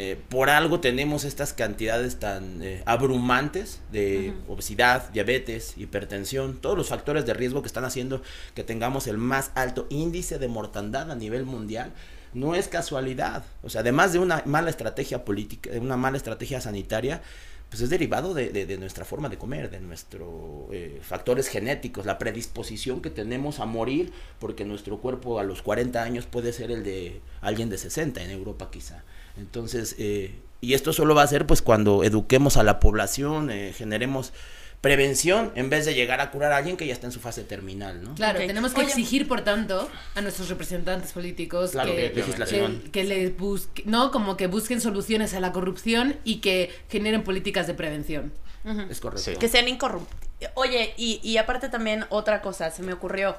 eh, 0.00 0.16
por 0.28 0.48
algo 0.48 0.78
tenemos 0.78 1.24
estas 1.24 1.52
cantidades 1.52 2.20
tan 2.20 2.62
eh, 2.62 2.82
abrumantes 2.86 3.80
de 3.90 4.32
obesidad, 4.46 5.10
diabetes, 5.10 5.74
hipertensión, 5.76 6.56
todos 6.58 6.78
los 6.78 6.88
factores 6.88 7.26
de 7.26 7.34
riesgo 7.34 7.62
que 7.62 7.66
están 7.66 7.84
haciendo 7.84 8.22
que 8.54 8.62
tengamos 8.62 9.08
el 9.08 9.18
más 9.18 9.50
alto 9.56 9.88
índice 9.90 10.38
de 10.38 10.46
mortandad 10.46 11.10
a 11.10 11.16
nivel 11.16 11.44
mundial 11.44 11.92
no 12.32 12.54
es 12.54 12.68
casualidad. 12.68 13.42
O 13.62 13.70
sea, 13.70 13.80
además 13.80 14.12
de 14.12 14.20
una 14.20 14.42
mala 14.46 14.70
estrategia 14.70 15.24
política, 15.24 15.70
de 15.70 15.80
una 15.80 15.96
mala 15.96 16.16
estrategia 16.16 16.60
sanitaria, 16.60 17.20
pues 17.68 17.82
es 17.82 17.90
derivado 17.90 18.34
de, 18.34 18.50
de, 18.50 18.66
de 18.66 18.78
nuestra 18.78 19.04
forma 19.04 19.28
de 19.28 19.36
comer, 19.36 19.68
de 19.68 19.80
nuestros 19.80 20.28
eh, 20.72 21.00
factores 21.02 21.48
genéticos, 21.48 22.06
la 22.06 22.18
predisposición 22.18 23.02
que 23.02 23.10
tenemos 23.10 23.60
a 23.60 23.66
morir, 23.66 24.12
porque 24.38 24.64
nuestro 24.64 24.98
cuerpo 24.98 25.38
a 25.38 25.42
los 25.42 25.60
40 25.62 26.02
años 26.02 26.26
puede 26.26 26.52
ser 26.52 26.70
el 26.70 26.84
de 26.84 27.20
alguien 27.40 27.68
de 27.68 27.78
60, 27.78 28.22
en 28.22 28.30
Europa 28.30 28.70
quizá. 28.70 29.02
Entonces, 29.38 29.94
eh, 29.98 30.34
y 30.60 30.74
esto 30.74 30.92
solo 30.92 31.14
va 31.14 31.22
a 31.22 31.26
ser 31.26 31.46
pues 31.46 31.62
cuando 31.62 32.04
eduquemos 32.04 32.56
a 32.56 32.62
la 32.62 32.80
población, 32.80 33.50
eh, 33.50 33.72
generemos 33.76 34.32
prevención 34.80 35.50
en 35.56 35.70
vez 35.70 35.86
de 35.86 35.94
llegar 35.94 36.20
a 36.20 36.30
curar 36.30 36.52
a 36.52 36.56
alguien 36.58 36.76
que 36.76 36.86
ya 36.86 36.92
está 36.92 37.06
en 37.06 37.12
su 37.12 37.20
fase 37.20 37.42
terminal, 37.42 38.02
¿no? 38.02 38.14
Claro, 38.14 38.38
okay. 38.38 38.46
tenemos 38.46 38.72
que 38.72 38.80
Oye, 38.80 38.88
exigir, 38.90 39.26
por 39.26 39.40
tanto, 39.40 39.88
a 40.14 40.20
nuestros 40.20 40.48
representantes 40.48 41.12
políticos 41.12 41.72
claro, 41.72 41.94
que, 41.94 42.12
legislación. 42.14 42.80
que, 42.82 42.90
que 42.90 43.04
les 43.04 43.36
busquen, 43.36 43.90
no, 43.90 44.12
como 44.12 44.36
que 44.36 44.46
busquen 44.46 44.80
soluciones 44.80 45.34
a 45.34 45.40
la 45.40 45.52
corrupción 45.52 46.16
y 46.24 46.36
que 46.36 46.70
generen 46.88 47.24
políticas 47.24 47.66
de 47.66 47.74
prevención. 47.74 48.32
Uh 48.64 48.70
-huh. 48.70 48.90
Es 48.90 49.00
correcto. 49.00 49.30
Sí. 49.30 49.36
Que 49.36 49.48
sean 49.48 49.66
incorruptibles. 49.68 50.28
Oye, 50.54 50.94
y, 50.96 51.20
y 51.24 51.38
aparte 51.38 51.68
también 51.68 52.04
otra 52.10 52.40
cosa, 52.40 52.70
se 52.70 52.82
me 52.82 52.92
ocurrió. 52.92 53.36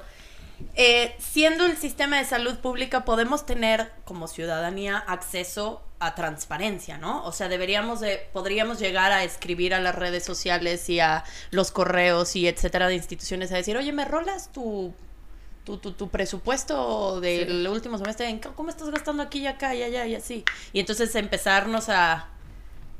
Eh, 0.74 1.14
siendo 1.18 1.64
el 1.64 1.78
sistema 1.78 2.18
de 2.18 2.26
salud 2.26 2.58
pública, 2.58 3.06
podemos 3.06 3.46
tener 3.46 3.90
como 4.04 4.28
ciudadanía 4.28 4.98
acceso 4.98 5.82
a 6.00 6.14
transparencia, 6.14 6.96
¿no? 6.96 7.24
O 7.24 7.32
sea, 7.32 7.48
deberíamos 7.48 8.00
de, 8.00 8.28
podríamos 8.32 8.78
llegar 8.78 9.12
a 9.12 9.22
escribir 9.22 9.74
a 9.74 9.80
las 9.80 9.94
redes 9.94 10.24
sociales 10.24 10.88
y 10.88 10.98
a 10.98 11.24
los 11.50 11.70
correos 11.70 12.34
y 12.36 12.48
etcétera 12.48 12.88
de 12.88 12.94
instituciones 12.94 13.52
a 13.52 13.56
decir, 13.56 13.76
oye, 13.76 13.92
¿me 13.92 14.06
rolas 14.06 14.50
tu, 14.50 14.94
tu, 15.64 15.76
tu, 15.76 15.92
tu 15.92 16.08
presupuesto 16.08 17.20
del 17.20 17.64
sí. 17.64 17.66
último 17.68 17.98
semestre? 17.98 18.40
¿Cómo 18.56 18.70
estás 18.70 18.88
gastando 18.88 19.22
aquí 19.22 19.40
y 19.40 19.46
acá 19.46 19.74
y 19.74 19.82
allá 19.82 20.06
y 20.06 20.14
así? 20.14 20.42
Y 20.72 20.80
entonces 20.80 21.14
empezarnos 21.14 21.90
a 21.90 22.28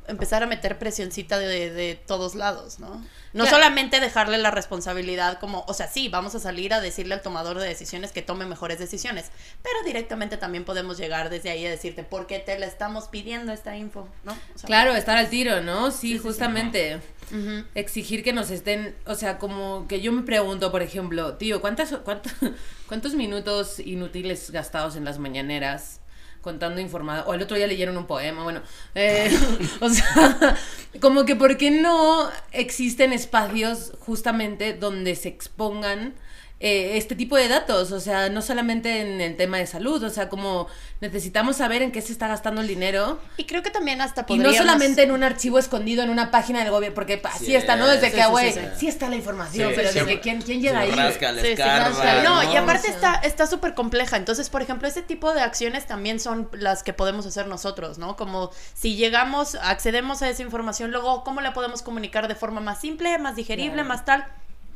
empezar 0.08 0.42
a 0.42 0.46
meter 0.46 0.78
presioncita 0.78 1.38
de, 1.38 1.70
de 1.70 1.94
todos 1.94 2.34
lados, 2.34 2.78
¿no? 2.78 3.02
No 3.32 3.44
claro. 3.44 3.58
solamente 3.58 4.00
dejarle 4.00 4.38
la 4.38 4.50
responsabilidad 4.50 5.38
como, 5.38 5.64
o 5.68 5.74
sea, 5.74 5.86
sí, 5.86 6.08
vamos 6.08 6.34
a 6.34 6.40
salir 6.40 6.74
a 6.74 6.80
decirle 6.80 7.14
al 7.14 7.22
tomador 7.22 7.58
de 7.58 7.68
decisiones 7.68 8.10
que 8.10 8.22
tome 8.22 8.44
mejores 8.44 8.80
decisiones, 8.80 9.30
pero 9.62 9.76
directamente 9.84 10.36
también 10.36 10.64
podemos 10.64 10.98
llegar 10.98 11.30
desde 11.30 11.50
ahí 11.50 11.64
a 11.64 11.70
decirte, 11.70 12.02
¿por 12.02 12.26
qué 12.26 12.40
te 12.40 12.58
la 12.58 12.66
estamos 12.66 13.06
pidiendo 13.06 13.52
esta 13.52 13.76
info? 13.76 14.08
¿no? 14.24 14.32
O 14.32 14.58
sea, 14.58 14.66
claro, 14.66 14.96
estar 14.96 15.16
al 15.16 15.30
tiro, 15.30 15.60
¿no? 15.60 15.92
Sí, 15.92 16.14
sí 16.14 16.18
justamente. 16.18 17.00
Sí. 17.28 17.64
Exigir 17.76 18.24
que 18.24 18.32
nos 18.32 18.50
estén, 18.50 18.96
o 19.06 19.14
sea, 19.14 19.38
como 19.38 19.86
que 19.86 20.00
yo 20.00 20.10
me 20.10 20.22
pregunto, 20.22 20.72
por 20.72 20.82
ejemplo, 20.82 21.34
tío, 21.34 21.60
¿cuántas, 21.60 21.94
cuántos, 22.04 22.32
cuántos 22.88 23.14
minutos 23.14 23.78
inútiles 23.78 24.50
gastados 24.50 24.96
en 24.96 25.04
las 25.04 25.18
mañaneras? 25.18 25.99
Contando 26.40 26.80
informada, 26.80 27.24
o 27.26 27.34
el 27.34 27.42
otro 27.42 27.56
día 27.56 27.66
leyeron 27.66 27.96
un 27.96 28.06
poema, 28.06 28.42
bueno, 28.42 28.62
eh, 28.94 29.30
o 29.80 29.88
sea, 29.88 30.56
como 31.00 31.24
que 31.24 31.36
¿por 31.36 31.56
qué 31.56 31.70
no 31.70 32.30
existen 32.52 33.12
espacios 33.12 33.92
justamente 34.00 34.72
donde 34.72 35.14
se 35.16 35.28
expongan 35.28 36.14
eh, 36.62 36.98
este 36.98 37.16
tipo 37.16 37.36
de 37.36 37.48
datos, 37.48 37.90
o 37.90 38.00
sea, 38.00 38.28
no 38.28 38.42
solamente 38.42 39.00
en 39.00 39.22
el 39.22 39.34
tema 39.34 39.56
de 39.56 39.66
salud, 39.66 40.02
o 40.02 40.10
sea, 40.10 40.28
como 40.28 40.66
necesitamos 41.00 41.56
saber 41.56 41.80
en 41.80 41.90
qué 41.90 42.02
se 42.02 42.12
está 42.12 42.28
gastando 42.28 42.60
el 42.60 42.68
dinero. 42.68 43.18
Y 43.38 43.44
creo 43.44 43.62
que 43.62 43.70
también 43.70 44.02
hasta 44.02 44.26
podríamos... 44.26 44.54
Y 44.54 44.58
no 44.58 44.62
solamente 44.62 45.02
en 45.02 45.10
un 45.10 45.24
archivo 45.24 45.58
escondido 45.58 46.02
en 46.02 46.10
una 46.10 46.30
página 46.30 46.60
del 46.60 46.70
gobierno, 46.70 46.94
porque 46.94 47.18
así 47.24 47.46
sí, 47.46 47.56
está, 47.56 47.76
¿no? 47.76 47.86
Desde 47.86 48.10
sí, 48.10 48.16
que, 48.16 48.26
güey, 48.26 48.52
sí, 48.52 48.60
sí, 48.76 48.88
está 48.88 49.08
la 49.08 49.16
información, 49.16 49.72
pero 49.74 49.90
desde 49.90 50.20
quién, 50.20 50.42
quién 50.42 50.60
llega 50.60 50.80
ahí. 50.80 50.90
Rasca, 50.90 51.30
escarba, 51.30 52.22
no, 52.22 52.44
no, 52.44 52.52
y 52.52 52.56
aparte 52.56 52.90
está 52.90 53.14
está 53.22 53.46
súper 53.46 53.74
compleja, 53.74 54.18
entonces, 54.18 54.50
por 54.50 54.60
ejemplo, 54.60 54.86
ese 54.86 55.00
tipo 55.00 55.32
de 55.32 55.40
acciones 55.40 55.86
también 55.86 56.20
son 56.20 56.50
las 56.52 56.82
que 56.82 56.92
podemos 56.92 57.24
hacer 57.24 57.46
nosotros, 57.46 57.96
¿no? 57.96 58.16
Como 58.16 58.50
si 58.74 58.96
llegamos, 58.96 59.54
accedemos 59.54 60.20
a 60.20 60.28
esa 60.28 60.42
información, 60.42 60.90
luego, 60.90 61.24
¿cómo 61.24 61.40
la 61.40 61.54
podemos 61.54 61.80
comunicar 61.80 62.28
de 62.28 62.34
forma 62.34 62.60
más 62.60 62.80
simple, 62.80 63.16
más 63.18 63.34
digerible, 63.34 63.72
claro. 63.74 63.88
más 63.88 64.04
tal? 64.04 64.26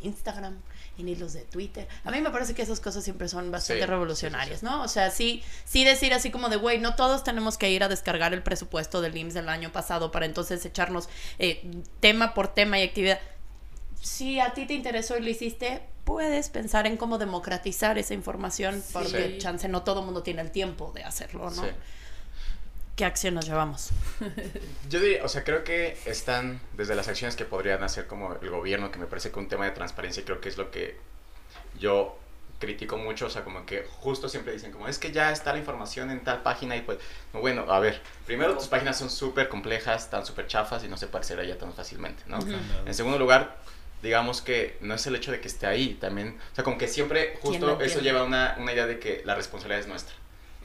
Instagram 0.01 0.57
en 0.99 1.09
hilos 1.09 1.33
de 1.33 1.43
Twitter. 1.43 1.89
A 2.05 2.11
mí 2.11 2.21
me 2.21 2.31
parece 2.31 2.55
que 2.55 2.63
esas 2.63 2.81
cosas 2.81 3.05
siempre 3.05 3.29
son 3.29 3.51
bastante 3.51 3.83
sí, 3.83 3.87
revolucionarias, 3.87 4.61
sí, 4.61 4.67
sí, 4.67 4.73
¿no? 4.73 4.83
O 4.83 4.89
sea, 4.89 5.11
sí, 5.11 5.43
sí 5.65 5.85
decir 5.85 6.15
así 6.15 6.31
como 6.31 6.49
de, 6.49 6.57
güey, 6.57 6.79
no 6.79 6.95
todos 6.95 7.25
tenemos 7.25 7.59
que 7.59 7.71
ir 7.71 7.83
a 7.83 7.89
descargar 7.89 8.35
el 8.35 8.43
presupuesto 8.43 9.01
del 9.01 9.17
IMSS 9.17 9.35
del 9.35 9.49
año 9.49 9.73
pasado 9.73 10.11
para 10.11 10.27
entonces 10.27 10.65
echarnos 10.65 11.09
eh, 11.39 11.69
tema 12.01 12.35
por 12.35 12.49
tema 12.49 12.79
y 12.79 12.83
actividad. 12.83 13.19
Si 14.01 14.39
a 14.41 14.53
ti 14.53 14.67
te 14.67 14.75
interesó 14.75 15.17
y 15.17 15.23
lo 15.23 15.31
hiciste, 15.31 15.83
puedes 16.05 16.51
pensar 16.51 16.87
en 16.87 16.97
cómo 16.97 17.19
democratizar 17.19 17.99
esa 17.99 18.15
información, 18.15 18.83
porque 18.93 19.39
chance 19.39 19.69
no 19.69 19.83
todo 19.83 20.01
el 20.01 20.07
mundo 20.07 20.23
tiene 20.23 20.43
el 20.43 20.51
tiempo 20.51 20.93
de 20.95 21.05
hacerlo, 21.05 21.51
¿no? 21.51 21.65
¿Qué 22.97 23.05
acción 23.05 23.35
nos 23.35 23.47
llevamos? 23.47 23.91
Yo 24.89 25.01
diría, 25.01 25.25
o 25.25 25.29
sea, 25.29 25.43
creo 25.43 25.65
que 25.65 25.99
están 26.05 26.61
desde 26.77 26.95
las 26.95 27.09
acciones 27.09 27.35
que 27.35 27.45
podrían 27.45 27.83
hacer 27.83 28.07
como 28.07 28.37
el 28.41 28.51
gobierno, 28.51 28.93
que 28.93 29.01
me 29.01 29.07
parece 29.07 29.33
que 29.33 29.39
un 29.41 29.49
tema 29.49 29.65
de 29.65 29.73
transparencia 29.73 30.25
creo 30.25 30.41
que 30.41 30.49
es 30.49 30.57
lo 30.57 30.71
que 30.71 30.97
yo 31.77 32.17
critico 32.61 32.97
mucho, 32.97 33.27
o 33.27 33.31
sea, 33.31 33.43
como 33.43 33.67
que 33.67 33.85
justo 33.99 34.29
siempre 34.29 34.53
dicen 34.53 34.71
como, 34.71 34.87
es 34.87 34.99
que 34.99 35.11
ya 35.11 35.33
está 35.33 35.53
la 35.53 35.59
información 35.59 36.11
en 36.13 36.23
tal 36.23 36.43
página 36.43 36.77
y 36.77 36.83
pues, 36.83 36.99
bueno, 37.33 37.65
a 37.69 37.81
ver, 37.81 38.01
primero 38.27 38.57
tus 38.57 38.69
páginas 38.69 38.97
son 38.97 39.11
súper 39.11 39.49
complejas, 39.49 40.05
están 40.05 40.25
súper 40.25 40.47
chafas 40.47 40.85
y 40.85 40.89
no 40.89 40.97
se 40.97 41.09
puede 41.09 41.23
acceder 41.23 41.41
a 41.41 41.47
ella 41.47 41.59
tan 41.59 41.73
fácilmente, 41.75 42.23
¿no? 42.29 42.39
En 42.87 42.95
segundo 42.95 43.19
lugar, 43.19 43.57
digamos 44.05 44.41
que 44.41 44.79
no 44.81 44.95
es 44.95 45.05
el 45.09 45.17
hecho 45.17 45.33
de 45.33 45.41
que 45.41 45.49
esté 45.49 45.67
ahí, 45.67 45.95
también, 45.95 46.39
o 46.53 46.55
sea, 46.55 46.63
como 46.63 46.79
que 46.79 46.87
siempre 46.87 47.39
justo 47.43 47.81
eso 47.81 48.01
lleva 48.01 48.21
a 48.21 48.25
una, 48.25 48.55
una 48.59 48.73
idea 48.73 48.87
de 48.87 49.01
que 49.01 49.23
la 49.25 49.35
responsabilidad 49.35 49.81
es 49.81 49.89
nuestra 49.89 50.15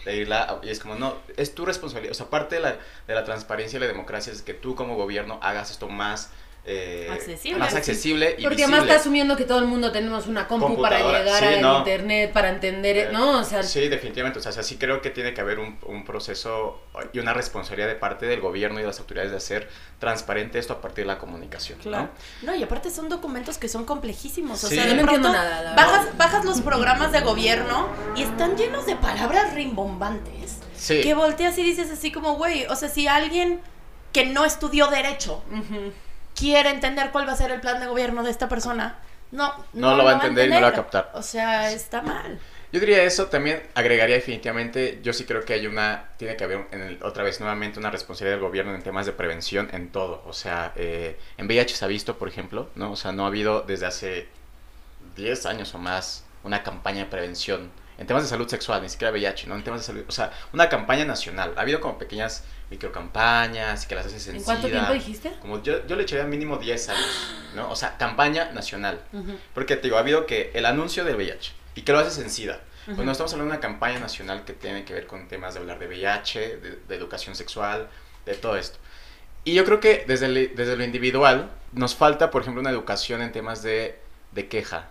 de 0.06 0.60
y 0.64 0.70
es 0.70 0.80
como 0.80 0.96
no 0.96 1.18
es 1.38 1.54
tu 1.54 1.66
responsabilidad 1.66 2.12
o 2.12 2.16
sea 2.16 2.30
parte 2.30 2.56
de 2.56 2.62
la, 2.62 2.78
de 3.08 3.14
la 3.14 3.24
transparencia 3.24 3.78
y 3.78 3.80
la 3.80 3.88
democracia 3.88 4.32
es 4.32 4.42
que 4.42 4.54
tú 4.54 4.76
como 4.76 4.96
gobierno 4.96 5.40
hagas 5.42 5.72
esto 5.72 5.90
más 5.90 6.32
eh, 6.66 7.08
Accesible. 7.12 7.58
más 7.60 7.74
accesible 7.74 8.36
y 8.38 8.44
Porque 8.44 8.64
además 8.64 8.82
está 8.84 8.96
asumiendo 8.98 9.36
que 9.36 9.46
todo 9.46 9.60
el 9.60 9.66
mundo 9.66 9.92
tenemos 9.92 10.28
una 10.28 10.48
compu 10.48 10.80
para 10.80 11.00
llegar 11.00 11.40
sí, 11.40 11.46
al 11.46 11.62
no. 11.62 11.78
internet, 11.80 12.32
para 12.32 12.50
entender, 12.50 12.98
Eh, 12.98 13.10
¿no? 13.12 13.40
O 13.40 13.44
sea, 13.44 13.64
sí, 13.64 13.88
definitivamente. 13.88 14.38
O 14.40 14.42
sea, 14.42 14.52
sí 14.62 14.78
creo 14.78 15.02
que 15.02 15.10
tiene 15.10 15.34
que 15.34 15.42
haber 15.42 15.58
un, 15.60 15.80
un 15.88 16.06
proceso 16.06 16.80
y 17.14 17.20
una 17.20 17.34
responsabilidad 17.34 17.88
de 17.88 17.96
parte 17.96 18.26
del 18.28 18.40
gobierno 18.42 18.78
y 18.80 18.82
de 18.84 18.88
las 18.88 19.00
autoridades 19.00 19.32
de 19.32 19.38
hacer 19.38 19.70
transparente 20.00 20.60
esto 20.60 20.74
a 20.74 20.82
partir 20.82 21.06
de 21.06 21.08
la 21.08 21.18
comunicación. 21.18 21.80
Claro. 21.80 22.10
¿no? 22.44 22.52
No, 22.52 22.56
y 22.58 22.62
aparte 22.64 22.92
son 22.92 23.10
documentos 23.10 23.58
que 23.58 23.68
son 23.70 23.86
complejísimos. 23.86 24.64
O 24.64 24.68
Sí. 24.68 24.76
sea, 24.76 24.84
Yo 24.86 24.90
de 24.92 24.96
no 24.98 25.04
pronto 25.04 25.28
entiendo 25.28 25.50
nada, 25.50 25.62
la 25.64 25.74
bajas, 25.76 26.18
bajas 26.18 26.46
los 26.46 26.62
programas 26.62 27.12
de 27.12 27.22
gobierno 27.22 27.88
y 28.16 28.24
están 28.24 28.56
llenos 28.58 28.86
de 28.86 28.96
palabras 28.96 29.54
rimbombantes. 29.54 30.58
Sí. 30.76 31.02
Que 31.02 31.14
volteas 31.14 31.58
y 31.58 31.64
dices 31.64 31.90
así 31.92 32.12
como, 32.12 32.36
güey, 32.36 32.66
o 32.68 32.76
sea, 32.76 32.90
si 32.90 33.08
alguien 33.08 33.60
que 34.14 34.26
no 34.26 34.46
estudió 34.46 34.88
derecho. 34.88 35.44
Quiere 36.40 36.70
entender 36.70 37.12
cuál 37.12 37.28
va 37.28 37.34
a 37.34 37.36
ser 37.36 37.52
el 37.52 37.60
plan 37.60 37.80
de 37.80 37.88
gobierno 37.88 38.24
de 38.24 38.32
esta 38.32 38.48
persona, 38.48 38.98
no, 39.32 39.54
No 39.74 39.96
lo 39.96 40.04
va 40.06 40.12
a 40.12 40.14
entender 40.16 40.48
y 40.48 40.52
no 40.52 40.56
lo 40.60 40.62
va 40.64 40.70
a 40.70 40.74
captar. 40.74 41.12
O 41.14 41.22
sea, 41.22 41.72
está 41.72 42.02
mal. 42.02 42.40
Yo 42.72 42.80
diría 42.80 43.04
eso, 43.04 43.28
también 43.28 43.64
agregaría 43.74 44.16
definitivamente, 44.16 45.00
yo 45.02 45.12
sí 45.12 45.26
creo 45.26 45.44
que 45.44 45.54
hay 45.54 45.66
una, 45.66 46.10
tiene 46.18 46.36
que 46.36 46.44
haber 46.44 46.68
en 46.72 46.82
el- 46.82 47.04
otra 47.04 47.24
vez 47.24 47.40
nuevamente 47.40 47.80
una 47.80 47.90
responsabilidad 47.90 48.38
del 48.38 48.46
gobierno 48.46 48.76
en 48.76 48.84
temas 48.84 49.08
de 49.08 49.12
prevención 49.12 49.70
en 49.74 49.90
todo. 49.92 50.24
O 50.28 50.34
sea, 50.34 50.72
eh, 50.76 51.18
en 51.38 51.48
VIH 51.48 51.76
se 51.76 51.86
ha 51.86 51.88
visto, 51.88 52.18
por 52.20 52.28
ejemplo, 52.28 52.70
¿no? 52.76 52.92
O 52.92 52.96
sea, 52.96 53.12
no 53.12 53.24
ha 53.24 53.28
habido 53.28 53.62
desde 53.62 53.88
hace 53.88 54.28
10 55.16 55.46
años 55.46 55.74
o 55.74 55.78
más 55.80 56.26
una 56.44 56.64
campaña 56.64 57.00
de 57.00 57.06
prevención 57.10 57.72
en 57.98 58.08
temas 58.08 58.24
de 58.24 58.30
salud 58.30 58.48
sexual, 58.48 58.82
ni 58.82 58.90
siquiera 58.90 59.12
VIH, 59.12 59.48
¿no? 59.48 59.56
En 59.56 59.64
temas 59.64 59.82
de 59.82 59.86
salud, 59.88 60.06
o 60.08 60.12
sea, 60.12 60.32
una 60.54 60.70
campaña 60.70 61.06
nacional. 61.06 61.54
Ha 61.58 61.62
habido 61.62 61.82
como 61.82 61.98
pequeñas 61.98 62.46
microcampañas 62.70 63.84
y 63.84 63.88
que 63.88 63.96
las 63.96 64.06
haces 64.06 64.28
en 64.28 64.38
¿En 64.38 64.44
cuánto 64.44 64.68
tiempo 64.68 64.94
dijiste? 64.94 65.34
Como 65.42 65.62
yo, 65.64 65.86
yo 65.88 65.96
le 65.96 66.04
echaría 66.04 66.26
mínimo 66.26 66.58
10 66.58 66.90
años, 66.90 67.34
¿no? 67.56 67.70
O 67.70 67.76
sea, 67.76 67.98
campaña 67.98 68.52
nacional. 68.52 69.02
Porque 69.54 69.76
te 69.76 69.84
digo, 69.84 69.98
ha 69.98 70.02
habido 70.02 70.26
que 70.26 70.52
el 70.54 70.66
anuncio 70.66 71.04
del 71.06 71.16
VIH 71.16 71.54
y 71.76 71.82
que 71.84 71.92
lo 71.92 72.00
haces 72.00 72.18
en 72.24 72.30
SIDA. 72.30 72.60
Cuando 72.96 73.12
estamos 73.12 73.32
hablando 73.34 73.52
de 73.54 73.58
una 73.58 73.62
campaña 73.62 74.00
nacional 74.00 74.46
que 74.46 74.54
tiene 74.54 74.84
que 74.84 74.94
ver 74.94 75.06
con 75.06 75.28
temas 75.28 75.54
de 75.54 75.60
hablar 75.60 75.78
de 75.78 75.88
VIH, 75.88 76.58
de, 76.58 76.80
de 76.88 76.96
educación 76.96 77.36
sexual, 77.36 77.88
de 78.26 78.34
todo 78.34 78.56
esto. 78.58 78.80
Y 79.44 79.54
yo 79.54 79.64
creo 79.64 79.80
que 79.80 80.06
desde, 80.08 80.26
el- 80.26 80.54
desde 80.56 80.76
lo 80.76 80.84
individual 80.84 81.52
nos 81.72 81.94
falta, 81.96 82.32
por 82.32 82.42
ejemplo, 82.42 82.62
una 82.62 82.72
educación 82.72 83.22
en 83.22 83.32
temas 83.32 83.62
de, 83.62 84.00
de 84.32 84.48
queja. 84.48 84.88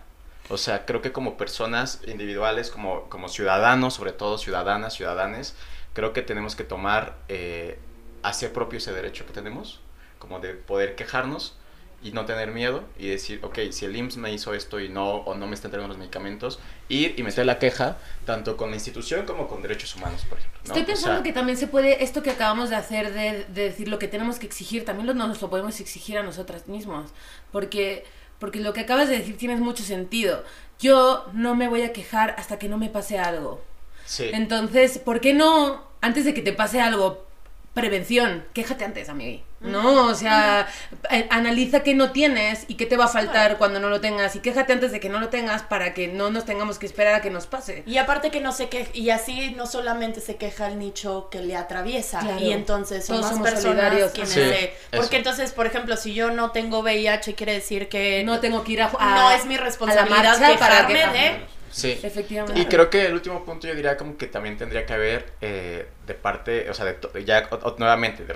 O 0.47 0.57
sea, 0.57 0.85
creo 0.85 1.01
que 1.01 1.11
como 1.11 1.37
personas 1.37 1.99
individuales, 2.07 2.69
como, 2.71 3.09
como 3.09 3.27
ciudadanos, 3.27 3.93
sobre 3.95 4.13
todo 4.13 4.37
ciudadanas, 4.37 4.93
ciudadanes, 4.93 5.55
creo 5.99 6.13
que 6.13 6.21
tenemos 6.21 6.55
que 6.55 6.63
tomar, 6.63 7.17
eh, 7.27 7.77
hacer 8.23 8.53
propio 8.53 8.77
ese 8.77 8.93
derecho 8.93 9.25
que 9.25 9.33
tenemos, 9.33 9.81
como 10.17 10.39
de 10.39 10.53
poder 10.53 10.95
quejarnos 10.95 11.57
y 12.01 12.11
no 12.11 12.23
tener 12.23 12.51
miedo 12.51 12.85
y 12.97 13.09
decir, 13.09 13.41
ok, 13.43 13.59
si 13.71 13.83
el 13.83 13.97
IMSS 13.97 14.15
me 14.15 14.31
hizo 14.31 14.53
esto 14.53 14.79
y 14.79 14.87
no, 14.87 15.15
o 15.15 15.35
no 15.35 15.45
me 15.45 15.55
está 15.55 15.67
entregando 15.67 15.89
los 15.89 15.97
medicamentos, 15.97 16.61
ir 16.87 17.15
y 17.17 17.23
meter 17.23 17.45
la 17.45 17.59
queja, 17.59 17.97
tanto 18.25 18.55
con 18.55 18.69
la 18.69 18.77
institución 18.77 19.25
como 19.25 19.49
con 19.49 19.61
derechos 19.61 19.93
humanos, 19.97 20.23
por 20.23 20.37
ejemplo. 20.37 20.61
¿no? 20.63 20.67
Estoy 20.67 20.83
O 20.83 20.85
pensando 20.85 21.17
sea, 21.17 21.23
que 21.23 21.33
también 21.33 21.57
se 21.57 21.67
puede, 21.67 22.01
esto 22.01 22.23
que 22.23 22.31
acabamos 22.31 22.69
de 22.69 22.77
hacer, 22.77 23.11
de, 23.11 23.43
de 23.53 23.63
decir 23.63 23.89
lo 23.89 23.99
que 23.99 24.07
tenemos 24.07 24.39
que 24.39 24.45
exigir, 24.45 24.85
también 24.85 25.05
lo, 25.05 25.13
nos 25.13 25.41
lo 25.41 25.49
podemos 25.49 25.81
exigir 25.81 26.17
a 26.17 26.23
nosotras 26.23 26.69
mismos. 26.69 27.11
Porque, 27.51 28.05
porque 28.39 28.61
lo 28.61 28.71
que 28.71 28.79
acabas 28.79 29.09
de 29.09 29.17
decir 29.17 29.37
tiene 29.37 29.57
mucho 29.57 29.83
sentido. 29.83 30.45
Yo 30.79 31.25
no 31.33 31.55
me 31.55 31.67
voy 31.67 31.81
a 31.81 31.91
quejar 31.91 32.35
hasta 32.37 32.57
que 32.57 32.69
no 32.69 32.77
me 32.77 32.87
pase 32.87 33.19
algo. 33.19 33.61
Sí. 34.09 34.27
Entonces, 34.33 34.97
¿por 34.97 35.21
qué 35.21 35.35
no, 35.35 35.83
antes 36.01 36.25
de 36.25 36.33
que 36.33 36.41
te 36.41 36.51
pase 36.51 36.81
algo, 36.81 37.27
prevención? 37.75 38.43
Quéjate 38.53 38.83
antes, 38.83 39.07
amigo. 39.07 39.43
¿No? 39.61 40.05
O 40.07 40.15
sea, 40.15 40.67
eh, 41.11 41.27
analiza 41.29 41.83
qué 41.83 41.93
no 41.93 42.11
tienes 42.11 42.63
y 42.69 42.75
qué 42.75 42.85
te 42.85 42.95
va 42.95 43.05
a 43.05 43.07
faltar 43.09 43.57
cuando 43.57 43.79
no 43.81 43.89
lo 43.89 43.99
tengas. 43.99 44.33
Y 44.37 44.39
quéjate 44.39 44.71
antes 44.71 44.91
de 44.93 44.99
que 45.01 45.09
no 45.09 45.19
lo 45.19 45.27
tengas 45.27 45.63
para 45.63 45.93
que 45.93 46.07
no 46.07 46.31
nos 46.31 46.45
tengamos 46.45 46.79
que 46.79 46.85
esperar 46.85 47.13
a 47.15 47.21
que 47.21 47.29
nos 47.29 47.45
pase. 47.45 47.83
Y 47.85 47.97
aparte 47.97 48.31
que 48.31 48.39
no 48.39 48.53
se 48.53 48.69
queja, 48.69 48.89
y 48.93 49.09
así 49.09 49.51
no 49.57 49.67
solamente 49.67 50.21
se 50.21 50.37
queja 50.37 50.67
el 50.67 50.79
nicho 50.79 51.27
que 51.29 51.41
le 51.41 51.57
atraviesa, 51.57 52.19
Claro. 52.21 52.39
y 52.39 52.53
entonces 52.53 53.05
son 53.05 53.17
Todos 53.17 53.25
más 53.25 53.33
somos 53.35 53.49
personas 53.51 53.75
solidarios. 53.77 54.11
quienes 54.13 54.29
Sí, 54.33 54.39
se... 54.39 54.63
eso. 54.63 54.73
Porque 54.95 55.17
entonces, 55.17 55.51
por 55.51 55.67
ejemplo, 55.67 55.97
si 55.97 56.13
yo 56.13 56.31
no 56.31 56.51
tengo 56.51 56.79
VIH, 56.79 57.35
quiere 57.35 57.53
decir 57.53 57.89
que 57.89 58.23
No 58.23 58.39
tengo 58.39 58.63
que 58.63 58.71
ir 58.71 58.81
a, 58.81 58.89
a- 58.97 59.15
no 59.15 59.31
es 59.31 59.45
mi 59.45 59.55
a 59.55 59.57
la 59.57 59.63
responsabilidad 59.65 60.57
para 60.57 60.87
que- 60.87 60.93
de... 60.93 61.58
Sí. 61.71 61.99
Efectivamente. 62.03 62.59
Y 62.59 62.65
creo 62.65 62.89
que 62.89 63.05
el 63.05 63.13
último 63.13 63.43
punto 63.45 63.67
yo 63.67 63.75
diría 63.75 63.95
como 63.97 64.17
que 64.17 64.27
también 64.27 64.57
tendría 64.57 64.85
que 64.85 64.93
haber 64.93 65.33
eh, 65.41 65.87
de 66.07 66.13
parte, 66.13 66.69
o 66.69 66.73
sea, 66.73 66.85
de 66.85 67.25
ya 67.25 67.47
o- 67.51 67.55
o- 67.55 67.75
nuevamente 67.77 68.25
de. 68.25 68.33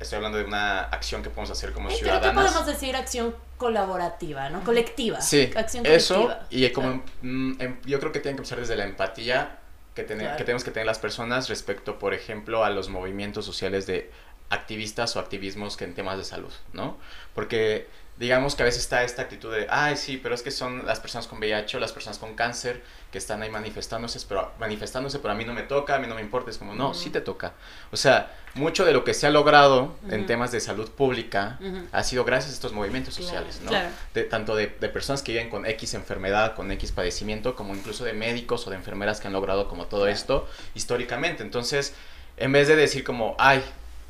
Estoy 0.00 0.16
hablando 0.16 0.38
de 0.38 0.44
una 0.44 0.80
acción 0.84 1.22
que 1.22 1.30
podemos 1.30 1.50
hacer 1.50 1.72
como 1.72 1.88
Eh, 1.90 1.96
Creo 2.00 2.20
que 2.20 2.30
podemos 2.30 2.66
decir 2.66 2.94
acción 2.96 3.34
colaborativa, 3.56 4.48
¿no? 4.50 4.62
Colectiva. 4.64 5.20
Sí, 5.20 5.50
acción 5.56 5.84
eso 5.86 6.14
colectiva. 6.22 6.46
y 6.50 6.70
como 6.70 7.02
mm, 7.22 7.52
em- 7.60 7.80
yo 7.84 7.98
creo 8.00 8.12
que 8.12 8.20
tiene 8.20 8.36
que 8.36 8.42
empezar 8.42 8.58
desde 8.60 8.76
la 8.76 8.84
empatía 8.84 9.58
que, 9.94 10.02
tener- 10.02 10.24
Claro. 10.26 10.36
que 10.36 10.44
tenemos 10.44 10.64
que 10.64 10.70
tener 10.70 10.86
las 10.86 10.98
personas 10.98 11.48
respecto, 11.48 11.98
por 11.98 12.12
ejemplo, 12.14 12.64
a 12.64 12.70
los 12.70 12.88
movimientos 12.90 13.44
sociales 13.46 13.86
de 13.86 14.10
activistas 14.50 15.16
o 15.16 15.20
activismos 15.20 15.76
que 15.76 15.84
en 15.84 15.94
temas 15.94 16.18
de 16.18 16.24
salud, 16.24 16.52
¿no? 16.72 16.98
Porque 17.34 17.88
digamos 18.18 18.54
que 18.54 18.62
a 18.62 18.66
veces 18.66 18.80
está 18.82 19.02
esta 19.04 19.22
actitud 19.22 19.52
de, 19.52 19.66
ay, 19.68 19.96
sí, 19.96 20.16
pero 20.16 20.34
es 20.34 20.42
que 20.42 20.50
son 20.50 20.86
las 20.86 21.00
personas 21.00 21.26
con 21.26 21.38
VIH 21.38 21.76
o 21.76 21.80
las 21.80 21.92
personas 21.92 22.18
con 22.18 22.34
cáncer 22.34 22.82
que 23.12 23.18
están 23.18 23.42
ahí 23.42 23.50
manifestándose, 23.50 24.18
pero 24.26 24.52
manifestándose, 24.58 25.18
pero 25.18 25.32
a 25.32 25.34
mí 25.36 25.44
no 25.44 25.52
me 25.52 25.62
toca, 25.62 25.96
a 25.96 25.98
mí 25.98 26.06
no 26.06 26.14
me 26.14 26.22
importa, 26.22 26.50
es 26.50 26.56
como, 26.56 26.74
no, 26.74 26.94
sí 26.94 27.10
te 27.10 27.20
toca. 27.20 27.52
O 27.92 27.96
sea, 27.98 28.34
mucho 28.54 28.86
de 28.86 28.92
lo 28.92 29.04
que 29.04 29.12
se 29.12 29.26
ha 29.26 29.30
logrado 29.30 29.94
en 30.10 30.24
temas 30.24 30.50
de 30.50 30.60
salud 30.60 30.90
pública 30.90 31.58
ha 31.92 32.02
sido 32.04 32.24
gracias 32.24 32.52
a 32.52 32.54
estos 32.54 32.72
movimientos 32.72 33.12
sociales, 33.14 33.60
¿no? 33.62 33.68
claro. 33.70 33.88
de- 34.14 34.24
tanto 34.24 34.56
de, 34.56 34.68
de 34.80 34.88
personas 34.88 35.22
que 35.22 35.32
viven 35.32 35.50
con 35.50 35.66
X 35.66 35.92
enfermedad, 35.92 36.54
con 36.54 36.72
X 36.72 36.92
padecimiento, 36.92 37.54
como 37.54 37.74
incluso 37.74 38.02
de 38.04 38.14
médicos 38.14 38.66
o 38.66 38.70
de 38.70 38.76
enfermeras 38.76 39.20
que 39.20 39.26
han 39.26 39.34
logrado 39.34 39.68
como 39.68 39.86
todo 39.86 40.08
esto 40.08 40.48
históricamente. 40.74 41.42
Entonces, 41.42 41.92
en 42.38 42.50
vez 42.52 42.66
de 42.66 42.76
decir 42.76 43.04
como, 43.04 43.36
ay, 43.38 43.62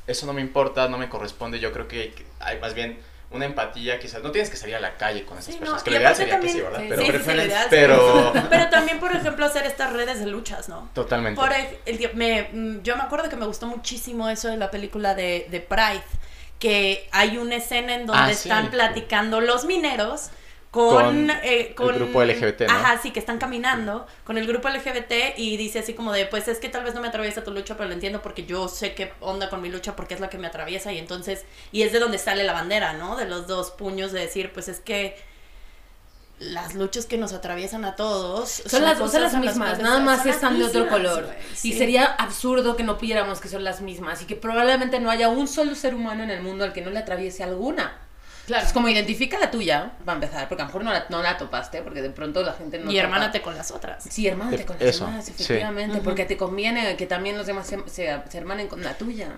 eso 0.06 0.26
no 0.26 0.32
me 0.32 0.40
importa, 0.42 0.88
no 0.88 0.96
me 0.96 1.08
corresponde, 1.08 1.58
yo 1.58 1.72
creo 1.72 1.88
que 1.88 2.14
hay 2.38 2.60
más 2.60 2.74
bien 2.74 2.98
una 3.36 3.46
empatía, 3.46 3.98
quizás, 3.98 4.22
no 4.22 4.30
tienes 4.32 4.50
que 4.50 4.56
salir 4.56 4.74
a 4.76 4.80
la 4.80 4.96
calle 4.96 5.24
con 5.24 5.38
esas 5.38 5.52
Sí, 5.54 5.58
personas, 5.60 5.80
no, 5.82 5.84
que 5.84 5.90
ideal 5.92 6.12
aparte 6.12 6.22
sería 6.24 6.40
que 6.40 6.48
sí, 6.48 6.60
¿verdad? 6.60 6.78
sí, 6.80 6.86
pero, 6.88 7.02
sí, 7.02 7.08
ideal 7.46 8.70
también, 8.70 8.98
por 9.00 9.14
ejemplo, 9.14 9.46
hacer 9.46 9.66
estas 9.66 9.92
redes 9.92 10.18
de 10.20 10.26
luchas, 10.26 10.68
¿no? 10.68 10.88
totalmente. 10.94 11.40
Por 11.40 11.52
el, 11.52 11.98
tie- 11.98 12.12
me, 12.14 12.48
mm, 12.52 12.82
yo 12.82 12.96
me 12.96 13.02
acuerdo 13.02 13.28
que 13.28 13.36
me 13.36 13.46
gustó 13.46 13.66
muchísimo 13.66 14.28
eso 14.28 14.48
de 14.48 14.56
la 14.56 14.70
película 14.70 15.14
de, 15.14 15.46
de 15.50 15.60
Pride, 15.60 16.02
que 16.58 17.08
hay 17.12 17.36
una 17.36 17.56
escena 17.56 17.94
en 17.94 18.06
donde 18.06 18.22
Ah, 18.22 18.30
están 18.30 18.70
platicando 18.70 19.40
los 19.40 19.64
mineros 19.66 20.30
con, 20.76 20.94
Con 21.04 21.30
eh, 21.30 21.68
el 21.68 21.74
con- 21.74 21.94
grupo 21.94 22.22
LGBT, 22.22 22.68
¿no? 22.68 22.74
Ajá, 22.74 22.98
sí, 23.02 23.10
que 23.10 23.18
están 23.18 23.38
caminando 23.38 24.06
con 24.24 24.36
el 24.36 24.46
grupo 24.46 24.68
LGBT 24.68 25.38
y 25.38 25.56
dice 25.56 25.78
así 25.78 25.94
como 25.94 26.12
de, 26.12 26.26
pues 26.26 26.48
es 26.48 26.58
que 26.58 26.68
tal 26.68 26.84
vez 26.84 26.94
no 26.94 27.00
me 27.00 27.08
atraviesa 27.08 27.42
tu 27.42 27.50
lucha, 27.50 27.78
pero 27.78 27.88
lo 27.88 27.94
entiendo 27.94 28.20
porque 28.20 28.44
yo 28.44 28.68
sé 28.68 28.94
qué 28.94 29.14
onda 29.20 29.48
con 29.48 29.62
mi 29.62 29.70
lucha 29.70 29.96
porque 29.96 30.12
es 30.12 30.20
la 30.20 30.28
que 30.28 30.36
me 30.36 30.46
atraviesa 30.46 30.92
y 30.92 30.98
entonces, 30.98 31.46
y 31.72 31.80
es 31.80 31.92
de 31.92 31.98
donde 31.98 32.18
sale 32.18 32.44
la 32.44 32.52
bandera, 32.52 32.92
¿no? 32.92 33.16
De 33.16 33.24
los 33.24 33.46
dos 33.46 33.70
puños 33.70 34.12
de 34.12 34.20
decir, 34.20 34.52
pues 34.52 34.68
es 34.68 34.80
que 34.80 35.16
las 36.38 36.74
luchas 36.74 37.06
que 37.06 37.16
nos 37.16 37.32
atraviesan 37.32 37.86
a 37.86 37.96
todos 37.96 38.50
Son 38.66 38.82
las, 38.82 38.98
cosas 38.98 39.32
son 39.32 39.42
las 39.42 39.54
mismas, 39.54 39.78
nada 39.78 40.00
más 40.00 40.18
son 40.18 40.28
están 40.28 40.58
de 40.58 40.66
otro 40.66 40.88
color. 40.88 41.26
Y 41.62 41.72
sería 41.72 42.04
absurdo 42.04 42.76
que 42.76 42.82
no 42.82 42.98
pidiéramos 42.98 43.40
que 43.40 43.48
son 43.48 43.64
las 43.64 43.80
mismas 43.80 44.20
y 44.20 44.26
que 44.26 44.36
probablemente 44.36 45.00
no 45.00 45.10
haya 45.10 45.30
un 45.30 45.48
solo 45.48 45.74
ser 45.74 45.94
humano 45.94 46.22
en 46.22 46.30
el 46.30 46.42
mundo 46.42 46.64
al 46.64 46.74
que 46.74 46.82
no 46.82 46.90
le 46.90 46.98
atraviese 46.98 47.42
alguna. 47.42 47.98
Claro. 48.46 48.64
Es 48.66 48.72
como 48.72 48.88
identifica 48.88 49.38
la 49.38 49.50
tuya, 49.50 49.92
va 50.08 50.12
a 50.12 50.14
empezar, 50.16 50.48
porque 50.48 50.62
a 50.62 50.66
lo 50.66 50.68
mejor 50.68 50.84
no 50.84 50.92
la, 50.92 51.06
no 51.08 51.22
la 51.22 51.36
topaste, 51.36 51.82
porque 51.82 52.00
de 52.00 52.10
pronto 52.10 52.42
la 52.42 52.52
gente 52.52 52.78
no 52.78 52.90
y 52.90 52.94
topa. 52.94 53.04
hermánate 53.04 53.42
con 53.42 53.56
las 53.56 53.70
otras. 53.72 54.04
Sí, 54.08 54.26
hermánate 54.28 54.64
con 54.64 54.76
las 54.78 54.88
Eso, 54.88 55.06
demás, 55.06 55.24
sí. 55.24 55.32
efectivamente, 55.32 56.00
porque 56.00 56.24
te 56.24 56.36
conviene 56.36 56.96
que 56.96 57.06
también 57.06 57.36
los 57.36 57.46
demás 57.46 57.66
se, 57.66 57.78
se, 57.88 58.20
se 58.30 58.38
hermanen 58.38 58.68
con 58.68 58.82
la 58.82 58.94
tuya. 58.94 59.28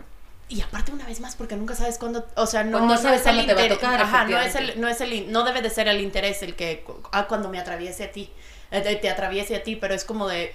Y 0.50 0.62
aparte 0.62 0.92
una 0.92 1.04
vez 1.06 1.20
más 1.20 1.36
porque 1.36 1.56
nunca 1.56 1.74
sabes 1.74 1.98
cuándo, 1.98 2.26
o 2.36 2.46
sea, 2.46 2.64
no, 2.64 2.80
no 2.80 2.96
sabes 2.96 3.22
cuándo 3.22 3.44
te 3.44 3.54
va 3.54 3.61
a 3.61 3.64
interés- 3.64 3.74
tocar, 3.74 4.00
Ajá, 4.00 4.24
no 4.24 4.38
es 4.38 4.54
el 4.54 4.80
no 4.80 4.88
es 4.88 5.00
el 5.02 5.30
no 5.30 5.44
debe 5.44 5.61
de 5.61 5.68
ser 5.70 5.88
el 5.88 6.00
interés 6.00 6.42
el 6.42 6.54
que 6.56 6.84
ah 7.12 7.26
cuando 7.28 7.50
me 7.50 7.59
atraviese 7.59 8.04
a 8.04 8.12
ti, 8.12 8.32
eh, 8.70 8.80
te, 8.80 8.96
te 8.96 9.11
atraviese 9.11 9.56
a 9.56 9.62
ti, 9.62 9.76
pero 9.76 9.92
es 9.94 10.04
como 10.06 10.26
de 10.26 10.54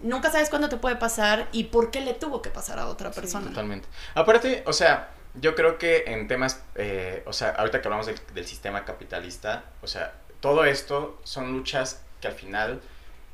nunca 0.00 0.30
sabes 0.30 0.50
cuándo 0.50 0.68
te 0.68 0.76
puede 0.76 0.96
pasar 0.96 1.48
y 1.52 1.64
por 1.64 1.90
qué 1.90 2.02
le 2.02 2.12
tuvo 2.12 2.42
que 2.42 2.50
pasar 2.50 2.78
a 2.78 2.86
otra 2.86 3.10
persona. 3.12 3.48
Totalmente. 3.48 3.88
Aparte, 4.14 4.62
o 4.66 4.74
sea, 4.74 5.08
yo 5.34 5.54
creo 5.54 5.78
que 5.78 6.04
en 6.06 6.28
temas, 6.28 6.62
eh, 6.76 7.22
o 7.26 7.32
sea, 7.32 7.50
ahorita 7.50 7.80
que 7.80 7.88
hablamos 7.88 8.06
del, 8.06 8.18
del 8.34 8.46
sistema 8.46 8.84
capitalista, 8.84 9.64
o 9.82 9.86
sea, 9.86 10.14
todo 10.40 10.64
esto 10.64 11.20
son 11.24 11.52
luchas 11.52 12.02
que 12.20 12.28
al 12.28 12.34
final 12.34 12.80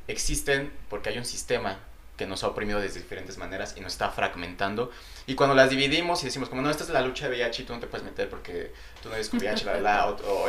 existen 0.08 0.72
porque 0.88 1.10
hay 1.10 1.18
un 1.18 1.24
sistema 1.24 1.78
que 2.16 2.26
nos 2.26 2.44
ha 2.44 2.48
oprimido 2.48 2.80
de 2.80 2.88
diferentes 2.88 3.38
maneras 3.38 3.74
y 3.76 3.80
nos 3.80 3.92
está 3.92 4.10
fragmentando. 4.10 4.90
Y 5.26 5.34
cuando 5.34 5.54
las 5.54 5.70
dividimos 5.70 6.22
y 6.22 6.26
decimos 6.26 6.48
como, 6.50 6.60
no, 6.60 6.70
esta 6.70 6.84
es 6.84 6.90
la 6.90 7.00
lucha 7.00 7.28
de 7.28 7.36
VIH 7.36 7.64
tú 7.64 7.72
no 7.72 7.80
te 7.80 7.86
puedes 7.86 8.04
meter 8.04 8.28
porque 8.28 8.72
tú 9.02 9.08
no 9.08 9.14
eres 9.14 9.28
con 9.30 9.38
VIH, 9.40 9.64
la, 9.64 9.80
la, 9.80 10.06
o, 10.08 10.16
o- 10.16 10.48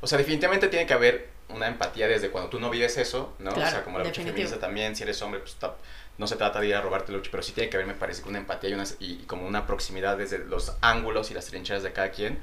o 0.00 0.06
sea, 0.06 0.16
definitivamente 0.16 0.68
tiene 0.68 0.86
que 0.86 0.94
haber 0.94 1.28
una 1.48 1.66
empatía 1.66 2.06
desde 2.06 2.30
cuando 2.30 2.48
tú 2.50 2.60
no 2.60 2.70
vives 2.70 2.96
eso, 2.98 3.34
¿no? 3.40 3.50
o 3.50 3.70
sea, 3.70 3.84
como 3.84 3.98
la 3.98 4.04
lucha 4.10 4.22
feminista 4.32 4.60
también, 4.60 4.94
si 4.94 5.02
eres 5.02 5.20
hombre, 5.22 5.40
pues 5.40 5.56
no 6.18 6.26
se 6.26 6.36
trata 6.36 6.60
de 6.60 6.68
ir 6.68 6.74
a 6.74 6.80
robarte 6.80 7.12
lucha, 7.12 7.30
pero 7.30 7.42
sí 7.42 7.52
tiene 7.52 7.70
que 7.70 7.76
haber, 7.76 7.86
me 7.86 7.94
parece, 7.94 8.22
que 8.22 8.28
una 8.28 8.38
empatía 8.38 8.70
y, 8.70 8.74
una, 8.74 8.84
y 9.00 9.16
como 9.24 9.46
una 9.46 9.66
proximidad 9.66 10.18
desde 10.18 10.38
los 10.38 10.76
ángulos 10.80 11.30
y 11.30 11.34
las 11.34 11.46
trincheras 11.46 11.82
de 11.82 11.92
cada 11.92 12.10
quien 12.10 12.38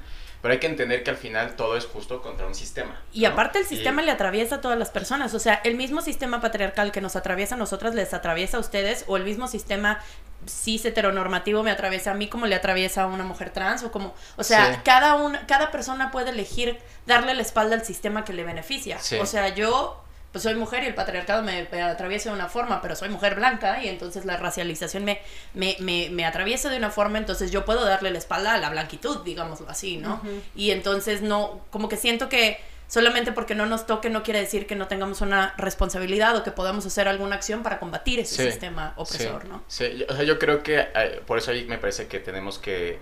pero 0.46 0.52
hay 0.52 0.60
que 0.60 0.68
entender 0.68 1.02
que 1.02 1.10
al 1.10 1.16
final 1.16 1.56
todo 1.56 1.76
es 1.76 1.86
justo 1.86 2.22
contra 2.22 2.46
un 2.46 2.54
sistema. 2.54 3.00
Y 3.12 3.24
aparte 3.24 3.58
el 3.58 3.66
sistema 3.66 4.00
le 4.02 4.12
atraviesa 4.12 4.54
a 4.54 4.60
todas 4.60 4.78
las 4.78 4.90
personas, 4.90 5.34
o 5.34 5.40
sea, 5.40 5.54
el 5.64 5.74
mismo 5.74 6.02
sistema 6.02 6.40
patriarcal 6.40 6.92
que 6.92 7.00
nos 7.00 7.16
atraviesa 7.16 7.56
a 7.56 7.58
nosotras 7.58 7.96
les 7.96 8.14
atraviesa 8.14 8.58
a 8.58 8.60
ustedes, 8.60 9.04
o 9.08 9.16
el 9.16 9.24
mismo 9.24 9.48
sistema 9.48 9.98
cis 10.46 10.84
heteronormativo 10.84 11.64
me 11.64 11.72
atraviesa 11.72 12.12
a 12.12 12.14
mí 12.14 12.28
como 12.28 12.46
le 12.46 12.54
atraviesa 12.54 13.02
a 13.02 13.06
una 13.06 13.24
mujer 13.24 13.50
trans 13.50 13.82
o 13.82 13.90
como, 13.90 14.14
o 14.36 14.44
sea, 14.44 14.82
cada 14.84 15.14
una, 15.16 15.46
cada 15.46 15.72
persona 15.72 16.12
puede 16.12 16.30
elegir 16.30 16.78
darle 17.06 17.34
la 17.34 17.42
espalda 17.42 17.74
al 17.74 17.84
sistema 17.84 18.24
que 18.24 18.32
le 18.32 18.44
beneficia. 18.44 18.98
O 19.20 19.26
sea, 19.26 19.48
yo 19.48 20.00
pues 20.36 20.42
soy 20.42 20.54
mujer 20.54 20.82
y 20.82 20.86
el 20.88 20.94
patriarcado 20.94 21.42
me, 21.42 21.60
atraviesa 21.80 22.28
de 22.28 22.34
una 22.34 22.50
forma, 22.50 22.82
pero 22.82 22.94
soy 22.94 23.08
mujer 23.08 23.36
blanca 23.36 23.82
y 23.82 23.88
entonces 23.88 24.26
la 24.26 24.36
racialización 24.36 25.02
me, 25.02 25.22
me, 25.54 25.78
me, 26.10 26.26
atraviesa 26.26 26.68
de 26.68 26.76
una 26.76 26.90
forma, 26.90 27.16
entonces 27.16 27.50
yo 27.50 27.64
puedo 27.64 27.86
darle 27.86 28.10
la 28.10 28.18
espalda 28.18 28.52
a 28.52 28.58
la 28.58 28.68
blanquitud, 28.68 29.24
digámoslo 29.24 29.66
así, 29.70 29.96
¿no? 29.96 30.20
Y 30.54 30.72
entonces 30.72 31.22
no, 31.22 31.64
como 31.70 31.88
que 31.88 31.96
siento 31.96 32.28
que 32.28 32.60
solamente 32.86 33.32
porque 33.32 33.54
no 33.54 33.64
nos 33.64 33.86
toque 33.86 34.10
no 34.10 34.22
quiere 34.22 34.40
decir 34.40 34.66
que 34.66 34.76
no 34.76 34.88
tengamos 34.88 35.22
una 35.22 35.54
responsabilidad 35.56 36.36
o 36.36 36.44
que 36.44 36.50
podamos 36.50 36.84
hacer 36.84 37.08
alguna 37.08 37.36
acción 37.36 37.62
para 37.62 37.78
combatir 37.78 38.20
ese 38.20 38.50
sistema 38.50 38.92
opresor, 38.96 39.46
¿no? 39.46 39.64
Sí, 39.68 40.04
o 40.06 40.14
sea, 40.14 40.22
yo 40.22 40.38
creo 40.38 40.62
que 40.62 40.80
eh, 40.80 41.22
por 41.26 41.38
eso 41.38 41.50
ahí 41.50 41.64
me 41.64 41.78
parece 41.78 42.08
que 42.08 42.20
tenemos 42.20 42.58
que 42.58 42.98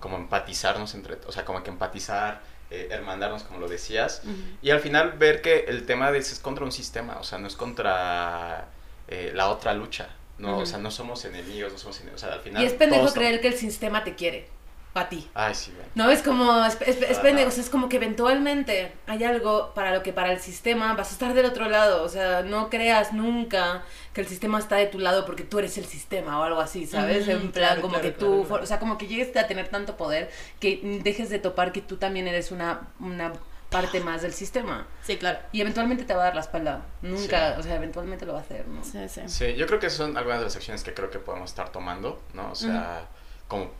como 0.00 0.16
empatizarnos 0.16 0.96
entre, 0.96 1.18
o 1.28 1.30
sea, 1.30 1.44
como 1.44 1.62
que 1.62 1.70
empatizar 1.70 2.40
eh, 2.72 2.88
hermandarnos, 2.90 3.42
como 3.42 3.60
lo 3.60 3.68
decías, 3.68 4.22
y 4.62 4.70
al 4.70 4.80
final 4.80 5.12
ver 5.12 5.42
que 5.42 5.66
el 5.68 5.84
tema 5.84 6.10
de 6.10 6.18
es 6.18 6.38
contra 6.38 6.64
un 6.64 6.72
sistema, 6.72 7.18
o 7.20 7.24
sea, 7.24 7.38
no 7.38 7.46
es 7.46 7.54
contra 7.54 8.68
eh, 9.08 9.30
la 9.34 9.50
otra 9.50 9.74
lucha, 9.74 10.08
no, 10.38 10.58
o 10.58 10.66
sea, 10.66 10.78
no 10.78 10.90
somos 10.90 11.24
enemigos, 11.26 11.70
no 11.72 11.78
somos 11.78 11.96
enemigos, 11.98 12.22
o 12.22 12.26
sea, 12.26 12.34
al 12.34 12.40
final... 12.40 12.62
Y 12.62 12.66
es 12.66 12.72
pendejo 12.72 13.12
creer 13.12 13.42
que 13.42 13.48
el 13.48 13.54
sistema 13.54 14.04
te 14.04 14.14
quiere 14.14 14.48
para 14.92 15.08
ti. 15.08 15.28
Ay, 15.32 15.54
sí, 15.54 15.72
No, 15.94 16.10
es 16.10 16.22
como, 16.22 16.64
es, 16.66 16.78
es, 16.80 17.18
pendejo, 17.18 17.48
es 17.48 17.70
como 17.70 17.88
que 17.88 17.96
eventualmente 17.96 18.92
hay 19.06 19.24
algo 19.24 19.72
para 19.74 19.94
lo 19.94 20.02
que 20.02 20.12
para 20.12 20.32
el 20.32 20.40
sistema 20.40 20.92
vas 20.94 21.10
a 21.10 21.12
estar 21.12 21.32
del 21.32 21.46
otro 21.46 21.68
lado, 21.68 22.02
o 22.02 22.08
sea, 22.08 22.42
no 22.42 22.68
creas 22.68 23.12
nunca 23.14 23.82
que 24.12 24.20
el 24.20 24.26
sistema 24.26 24.58
está 24.58 24.76
de 24.76 24.86
tu 24.86 24.98
lado 24.98 25.24
porque 25.24 25.44
tú 25.44 25.58
eres 25.58 25.78
el 25.78 25.86
sistema 25.86 26.38
o 26.38 26.42
algo 26.42 26.60
así, 26.60 26.86
¿sabes? 26.86 27.26
en 27.28 27.52
plan, 27.52 27.80
como 27.80 28.00
que 28.00 28.10
tú, 28.10 28.46
o 28.48 28.66
sea, 28.66 28.78
como 28.78 28.98
que 28.98 29.06
llegues 29.06 29.34
a 29.36 29.46
tener 29.46 29.68
tanto 29.68 29.96
poder 29.96 30.30
que 30.60 31.00
dejes 31.02 31.30
de 31.30 31.38
topar 31.38 31.72
que 31.72 31.80
tú 31.80 31.96
también 31.96 32.28
eres 32.28 32.52
una, 32.52 32.88
una 33.00 33.32
parte 33.70 34.00
más 34.00 34.20
del 34.20 34.34
sistema. 34.34 34.86
Sí, 35.02 35.16
claro. 35.16 35.38
Y 35.52 35.62
eventualmente 35.62 36.04
te 36.04 36.12
va 36.12 36.20
a 36.20 36.24
dar 36.24 36.34
la 36.34 36.42
espalda. 36.42 36.84
Nunca, 37.00 37.56
o 37.58 37.62
sea, 37.62 37.76
eventualmente 37.76 38.26
lo 38.26 38.34
va 38.34 38.40
a 38.40 38.42
hacer, 38.42 38.68
¿no? 38.68 38.84
Sí, 38.84 38.98
sí. 39.08 39.22
Sí, 39.26 39.54
yo 39.54 39.66
creo 39.66 39.80
que 39.80 39.88
son 39.88 40.18
algunas 40.18 40.40
de 40.40 40.44
las 40.44 40.56
acciones 40.56 40.84
que 40.84 40.92
creo 40.92 41.08
que 41.08 41.18
podemos 41.18 41.48
estar 41.48 41.72
tomando, 41.72 42.20
¿no? 42.34 42.50
O 42.50 42.54
sea 42.54 43.08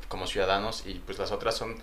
como, 0.08 0.26
ciudadanos 0.26 0.84
y 0.86 0.94
pues 0.94 1.18
las 1.18 1.32
otras 1.32 1.56
son 1.56 1.76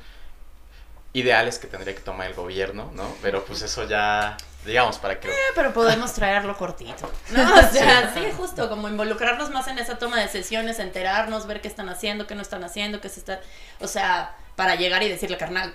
ideales 1.14 1.58
que 1.58 1.68
tendría 1.68 1.96
que 1.96 2.02
tomar 2.02 2.28
el 2.28 2.34
gobierno, 2.34 2.92
¿no? 2.94 3.12
Pero 3.22 3.44
pues 3.44 3.62
eso 3.64 3.88
ya, 3.88 4.38
digamos, 4.66 5.00
para 5.00 5.20
que... 5.20 5.30
Eh, 5.30 5.52
pero 5.56 5.74
podemos 5.74 6.14
traerlo 6.14 6.56
cortito, 6.56 7.12
¿no? 7.32 7.56
O 7.56 7.72
sea, 7.72 8.14
sí. 8.14 8.32
justo, 8.38 8.70
como 8.70 8.88
involucrarnos 8.88 9.50
más 9.50 9.68
en 9.68 9.80
esa 9.80 9.98
toma 9.98 10.18
de 10.18 10.24
decisiones, 10.24 10.78
enterarnos, 10.80 11.48
ver 11.48 11.62
qué 11.62 11.68
están 11.68 11.90
haciendo, 11.90 12.28
qué 12.28 12.36
no 12.36 12.42
están 12.42 12.64
haciendo, 12.64 13.02
qué 13.02 13.10
se 13.10 13.20
está... 13.22 13.42
O 13.80 13.88
sea, 13.88 14.36
para 14.56 14.76
llegar 14.76 15.02
y 15.02 15.10
decirle, 15.10 15.38
carnal, 15.38 15.74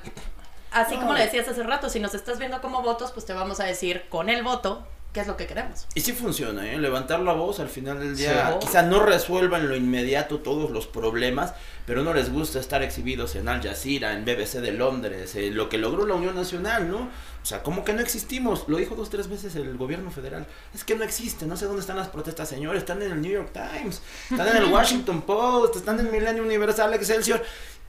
así 0.70 0.96
como 0.96 1.14
le 1.14 1.24
decías 1.24 1.48
hace 1.48 1.62
rato, 1.64 1.88
si 1.88 1.98
nos 1.98 2.14
estás 2.14 2.38
viendo 2.38 2.60
como 2.60 2.82
votos, 2.82 3.10
pues 3.10 3.26
te 3.26 3.32
vamos 3.32 3.58
a 3.58 3.64
decir 3.64 4.06
con 4.08 4.28
el 4.28 4.42
voto 4.42 4.86
qué 5.14 5.20
es 5.20 5.28
lo 5.28 5.36
que 5.36 5.46
queremos. 5.46 5.86
Y 5.94 6.00
sí 6.00 6.12
funciona, 6.12 6.70
¿eh? 6.70 6.76
Levantar 6.76 7.20
la 7.20 7.32
voz 7.32 7.60
al 7.60 7.68
final 7.68 8.00
del 8.00 8.16
día. 8.16 8.58
Quizá 8.60 8.82
no 8.82 9.00
resuelva 9.00 9.58
en 9.58 9.68
lo 9.68 9.76
inmediato 9.76 10.40
todos 10.40 10.72
los 10.72 10.88
problemas, 10.88 11.54
pero 11.86 12.02
no 12.02 12.12
les 12.12 12.32
gusta 12.32 12.58
estar 12.58 12.82
exhibidos 12.82 13.36
en 13.36 13.48
Al 13.48 13.62
Jazeera, 13.62 14.12
en 14.12 14.24
BBC 14.24 14.60
de 14.60 14.72
Londres, 14.72 15.36
eh, 15.36 15.52
lo 15.52 15.68
que 15.68 15.78
logró 15.78 16.04
la 16.04 16.14
Unión 16.14 16.34
Nacional, 16.34 16.90
¿no? 16.90 16.98
O 16.98 17.46
sea, 17.46 17.62
como 17.62 17.84
que 17.84 17.92
no 17.92 18.00
existimos. 18.00 18.64
Lo 18.66 18.76
dijo 18.76 18.96
dos, 18.96 19.08
tres 19.08 19.28
veces 19.28 19.54
el 19.54 19.76
gobierno 19.76 20.10
federal. 20.10 20.46
Es 20.74 20.82
que 20.82 20.96
no 20.96 21.04
existe. 21.04 21.46
No 21.46 21.56
sé 21.56 21.66
dónde 21.66 21.82
están 21.82 21.96
las 21.96 22.08
protestas, 22.08 22.48
señores. 22.48 22.82
Están 22.82 23.00
en 23.02 23.12
el 23.12 23.22
New 23.22 23.30
York 23.30 23.52
Times. 23.52 24.02
Están 24.30 24.48
en 24.48 24.56
el 24.56 24.64
Washington 24.72 25.22
Post. 25.22 25.76
Están 25.76 26.00
en 26.00 26.10
Milenio 26.10 26.42
Universal, 26.42 26.92
Excelsior. 26.94 27.40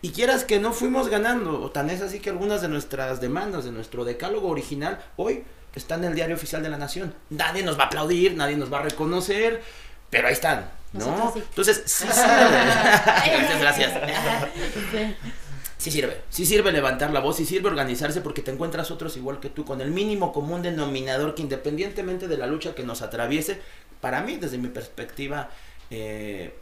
Y 0.01 0.11
quieras 0.11 0.43
que 0.43 0.59
no 0.59 0.73
fuimos 0.73 1.07
ganando. 1.07 1.71
Tan 1.71 1.89
es 1.89 2.01
así 2.01 2.19
que 2.19 2.29
algunas 2.29 2.61
de 2.61 2.67
nuestras 2.67 3.19
demandas, 3.19 3.65
de 3.65 3.71
nuestro 3.71 4.05
decálogo 4.05 4.49
original, 4.49 5.03
hoy 5.15 5.43
está 5.75 5.95
en 5.95 6.05
el 6.05 6.15
diario 6.15 6.35
oficial 6.35 6.63
de 6.63 6.69
la 6.69 6.77
nación. 6.77 7.13
Nadie 7.29 7.63
nos 7.63 7.77
va 7.77 7.83
a 7.83 7.85
aplaudir, 7.87 8.35
nadie 8.35 8.55
nos 8.55 8.71
va 8.71 8.79
a 8.79 8.83
reconocer, 8.83 9.61
pero 10.09 10.27
ahí 10.27 10.33
están, 10.33 10.69
¿no? 10.93 11.33
Entonces, 11.35 11.83
sí 11.85 12.07
sirve. 12.11 13.41
Muchas 13.41 13.59
gracias. 13.61 13.93
Sí 15.77 15.91
sirve, 15.91 16.21
sí 16.29 16.45
sirve 16.45 16.71
levantar 16.71 17.11
la 17.11 17.19
voz, 17.19 17.37
sí 17.37 17.45
sirve 17.45 17.67
organizarse 17.67 18.21
porque 18.21 18.41
te 18.41 18.49
encuentras 18.49 18.89
otros 18.91 19.17
igual 19.17 19.39
que 19.39 19.49
tú, 19.49 19.65
con 19.65 19.81
el 19.81 19.91
mínimo 19.91 20.31
común 20.31 20.61
denominador 20.61 21.35
que 21.35 21.43
independientemente 21.43 22.27
de 22.27 22.37
la 22.37 22.47
lucha 22.47 22.73
que 22.73 22.83
nos 22.83 23.01
atraviese, 23.01 23.59
para 24.01 24.21
mí, 24.21 24.37
desde 24.37 24.57
mi 24.57 24.69
perspectiva, 24.69 25.49
eh, 25.91 26.55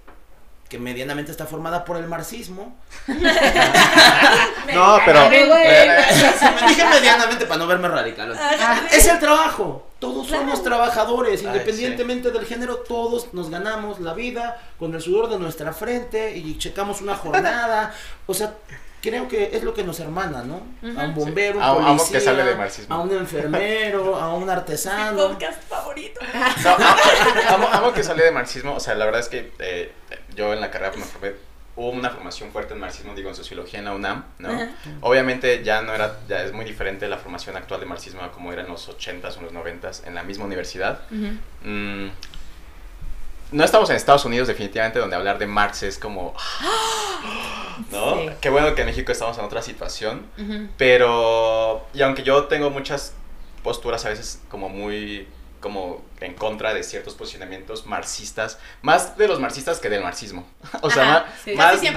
que 0.69 0.79
medianamente 0.79 1.31
está 1.31 1.45
formada 1.45 1.85
por 1.85 1.97
el 1.97 2.07
marxismo. 2.07 2.75
no, 3.07 4.99
pero 5.05 5.29
dije 6.67 6.85
medianamente 6.89 7.45
para 7.45 7.59
no 7.59 7.67
verme 7.67 7.87
radical. 7.87 8.37
es 8.91 9.07
el 9.07 9.19
trabajo. 9.19 9.87
Todos 9.99 10.27
somos 10.27 10.63
trabajadores, 10.63 11.43
independientemente 11.43 12.31
del 12.31 12.45
género, 12.45 12.77
todos 12.77 13.33
nos 13.33 13.49
ganamos 13.49 13.99
la 14.01 14.13
vida 14.13 14.61
con 14.77 14.93
el 14.93 15.01
sudor 15.01 15.29
de 15.29 15.39
nuestra 15.39 15.71
frente 15.71 16.35
y 16.35 16.57
checamos 16.57 17.01
una 17.01 17.15
jornada. 17.15 17.93
O 18.25 18.33
sea, 18.33 18.55
creo 19.03 19.27
que 19.27 19.51
es 19.53 19.63
lo 19.63 19.73
que 19.73 19.83
nos 19.83 19.99
hermana, 19.99 20.43
¿no? 20.43 20.61
A 20.99 21.05
un 21.05 21.13
bombero, 21.13 21.59
un 21.59 21.97
policía, 21.97 22.19
a 22.89 22.99
un 22.99 23.11
enfermero, 23.11 24.15
a 24.15 24.33
un 24.33 24.49
artesano. 24.49 25.27
Mi 25.27 25.35
podcast 25.35 25.61
favorito. 25.63 26.21
amo, 27.73 27.93
que 27.93 28.01
sale 28.01 28.23
de 28.23 28.31
marxismo, 28.31 28.75
o 28.75 28.79
sea, 28.79 28.95
la 28.95 29.05
verdad 29.05 29.21
es 29.21 29.29
que 29.29 29.51
eh, 29.59 29.91
yo 30.35 30.53
en 30.53 30.61
la 30.61 30.71
carrera 30.71 30.93
me 30.95 31.03
formé, 31.03 31.33
hubo 31.75 31.89
una 31.89 32.09
formación 32.09 32.51
fuerte 32.51 32.73
en 32.73 32.79
marxismo, 32.79 33.15
digo, 33.15 33.29
en 33.29 33.35
sociología 33.35 33.79
en 33.79 33.85
la 33.85 33.93
UNAM, 33.93 34.23
¿no? 34.39 34.49
Obviamente 35.01 35.63
ya 35.63 35.81
no 35.81 35.93
era, 35.93 36.19
ya 36.27 36.43
es 36.43 36.53
muy 36.53 36.65
diferente 36.65 37.07
la 37.07 37.17
formación 37.17 37.55
actual 37.57 37.79
de 37.79 37.85
marxismo 37.85 38.21
a 38.21 38.31
como 38.31 38.51
era 38.51 38.61
en 38.61 38.69
los 38.69 38.89
80s 38.89 39.37
o 39.37 39.41
los 39.41 39.53
90s 39.53 40.07
en 40.07 40.15
la 40.15 40.23
misma 40.23 40.45
universidad 40.45 41.01
no 43.53 43.63
estamos 43.63 43.89
en 43.91 43.95
Estados 43.95 44.25
Unidos 44.25 44.47
definitivamente 44.47 44.99
donde 44.99 45.15
hablar 45.15 45.37
de 45.37 45.45
Marx 45.45 45.83
es 45.83 45.97
como... 45.97 46.33
¿No? 47.91 48.17
Qué 48.41 48.49
bueno 48.49 48.75
que 48.75 48.81
en 48.81 48.87
México 48.87 49.11
estamos 49.11 49.37
en 49.37 49.45
otra 49.45 49.61
situación. 49.61 50.25
Pero... 50.77 51.85
Y 51.93 52.01
aunque 52.01 52.23
yo 52.23 52.45
tengo 52.45 52.69
muchas 52.69 53.13
posturas 53.63 54.05
a 54.05 54.09
veces 54.09 54.41
como 54.49 54.69
muy 54.69 55.27
como 55.63 56.03
en 56.19 56.33
contra 56.33 56.73
de 56.73 56.83
ciertos 56.83 57.15
posicionamientos 57.15 57.85
marxistas, 57.85 58.59
más 58.81 59.17
de 59.17 59.29
los 59.29 59.39
marxistas 59.39 59.79
que 59.79 59.89
del 59.89 60.03
marxismo. 60.03 60.45
O 60.81 60.89
sea, 60.89 61.25
más, 61.55 61.81
de 61.81 61.93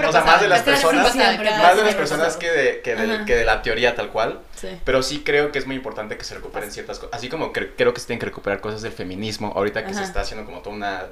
las 0.47 0.61
personas, 0.63 1.13
más 1.13 1.75
de 1.75 1.83
las 1.83 1.95
personas 1.95 2.37
que 2.37 2.49
de, 2.49 2.81
que, 2.81 2.95
de, 2.95 3.43
la 3.43 3.61
teoría 3.61 3.93
tal 3.93 4.09
cual. 4.09 4.39
Pero 4.85 5.03
sí 5.03 5.23
creo 5.25 5.51
que 5.51 5.59
es 5.59 5.67
muy 5.67 5.75
importante 5.75 6.17
que 6.17 6.23
se 6.23 6.33
recuperen 6.35 6.71
ciertas 6.71 6.99
cosas. 6.99 7.13
Así 7.13 7.27
como 7.27 7.51
creo 7.51 7.93
que 7.93 7.99
se 7.99 8.07
tienen 8.07 8.19
que 8.19 8.27
recuperar 8.27 8.61
cosas 8.61 8.81
del 8.81 8.93
feminismo, 8.93 9.51
ahorita 9.53 9.85
que 9.85 9.93
se 9.93 10.03
está 10.03 10.21
haciendo 10.21 10.45
como 10.45 10.61
toda 10.61 10.75
una 10.75 11.05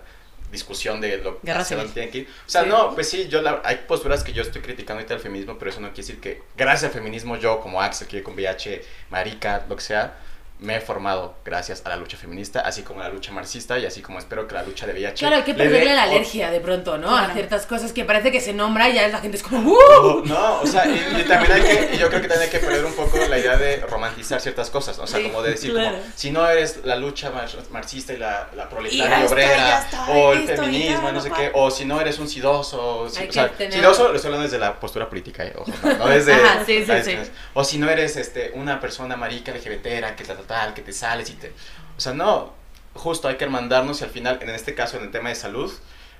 discusión 0.50 1.02
de 1.02 1.18
lo 1.18 1.42
que 1.42 1.64
se 1.66 1.76
tiene 1.76 2.10
que 2.10 2.18
ir. 2.20 2.28
O 2.48 2.50
sea, 2.50 2.64
no, 2.64 2.96
pues 2.96 3.10
sí, 3.10 3.28
yo 3.28 3.42
hay 3.64 3.84
posturas 3.88 4.24
que 4.24 4.32
yo 4.32 4.42
estoy 4.42 4.62
criticando 4.62 5.00
ahorita 5.00 5.16
al 5.16 5.20
feminismo, 5.20 5.58
pero 5.60 5.72
eso 5.72 5.82
no 5.82 5.88
quiere 5.90 6.04
decir 6.08 6.22
que 6.22 6.42
gracias 6.56 6.86
al 6.86 6.92
feminismo 6.92 7.36
yo 7.36 7.60
como 7.60 7.82
Axel, 7.82 8.08
que 8.08 8.24
con 8.24 8.36
VIH, 8.36 8.82
marica, 9.10 9.66
lo 9.68 9.76
que 9.76 9.82
sea, 9.82 10.18
me 10.60 10.78
he 10.78 10.82
formado 10.82 11.36
gracias 11.44 11.82
a 11.86 11.90
la 11.90 11.98
lucha 11.98 12.16
feminista, 12.18 12.62
así 12.62 12.82
como 12.82 13.02
a 13.02 13.04
la 13.04 13.10
lucha 13.10 13.32
marxista 13.34 13.78
y 13.78 13.86
así 13.86 14.02
como 14.02 14.20
espero 14.20 14.48
que 14.48 14.56
la 14.56 14.64
lucha 14.64 14.88
de 14.88 14.94
VIH. 14.94 15.20
Claro, 15.20 15.36
hay 15.36 15.44
que 15.44 15.54
perderle 15.54 15.94
la 15.94 16.04
alergia 16.04 16.50
de 16.50 16.62
pronto, 16.62 16.98
¿no? 16.98 17.16
A 17.16 17.34
ciertas 17.34 17.66
cosas 17.66 17.92
que 17.92 18.06
parece 18.06 18.32
que 18.32 18.40
se 18.40 18.54
nombra 18.54 18.90
y 18.90 18.94
ya 18.94 19.08
la 19.10 19.20
gente 19.20 19.36
es 19.36 19.44
como 19.44 19.72
¡Uh! 19.72 20.24
No, 20.26 20.62
o 20.62 20.66
sea, 20.66 20.86
y, 20.88 21.24
también 21.24 21.52
hay 21.52 21.62
que, 21.62 21.96
y 21.96 21.98
yo 21.98 22.08
creo 22.08 22.22
que 22.22 22.28
también 22.28 22.44
hay 22.44 22.50
que 22.50 22.60
perder 22.60 22.86
un 22.86 22.94
poco 22.94 23.18
la 23.18 23.38
idea 23.38 23.58
de 23.58 23.78
romantizar 23.82 24.40
ciertas 24.40 24.70
cosas, 24.70 24.98
o 25.00 25.08
sea, 25.08 25.22
como 25.22 25.42
de 25.42 25.52
decir, 25.52 25.74
como, 25.74 25.92
si 26.16 26.32
no 26.32 26.48
eres 26.50 26.86
la 26.86 26.96
lucha 26.96 27.32
marxista 27.72 28.14
y 28.14 28.18
la, 28.18 28.48
la 28.56 28.70
proletaria 28.70 29.26
obrera, 29.26 29.88
o 30.10 30.34
el 30.34 30.48
feminismo, 30.48 31.12
no 31.12 31.20
sé 31.20 31.32
qué, 31.32 31.52
o 31.54 31.70
si 31.70 31.84
no 31.84 32.00
eres 32.00 32.18
un 32.20 32.30
sidoso, 32.30 33.00
o 33.00 33.10
sea, 33.10 33.30
sidoso 33.70 34.08
lo 34.08 34.16
estoy 34.16 34.30
hablando 34.30 34.44
desde 34.44 34.60
la 34.60 34.80
postura 34.80 35.10
política, 35.10 35.44
¿eh? 35.44 35.54
Ojo, 35.58 35.72
no, 35.84 36.08
desde... 36.10 36.34
sí, 36.66 36.86
sí, 36.86 36.94
sí. 37.04 37.18
O 37.54 37.64
si 37.64 37.78
no 37.78 37.90
eres 37.90 38.16
este, 38.16 38.52
una 38.56 38.80
persona 38.80 39.18
marica 39.18 39.52
LGBTera 39.52 40.16
que 40.16 40.24
ta, 40.24 40.36
tal, 40.46 40.74
que 40.74 40.82
te 40.82 40.94
sales 40.94 41.30
y 41.30 41.34
te... 41.34 41.54
O 41.98 42.02
sea, 42.02 42.14
no, 42.14 42.54
justo 42.94 43.28
hay 43.28 43.36
que 43.36 43.48
mandarnos 43.48 44.02
y 44.02 44.04
al 44.04 44.10
final, 44.10 44.40
en 44.42 44.50
este 44.50 44.74
caso, 44.74 44.98
en 44.98 45.04
el 45.04 45.12
tema 45.12 45.30
de 45.30 45.36
salud, 45.36 45.72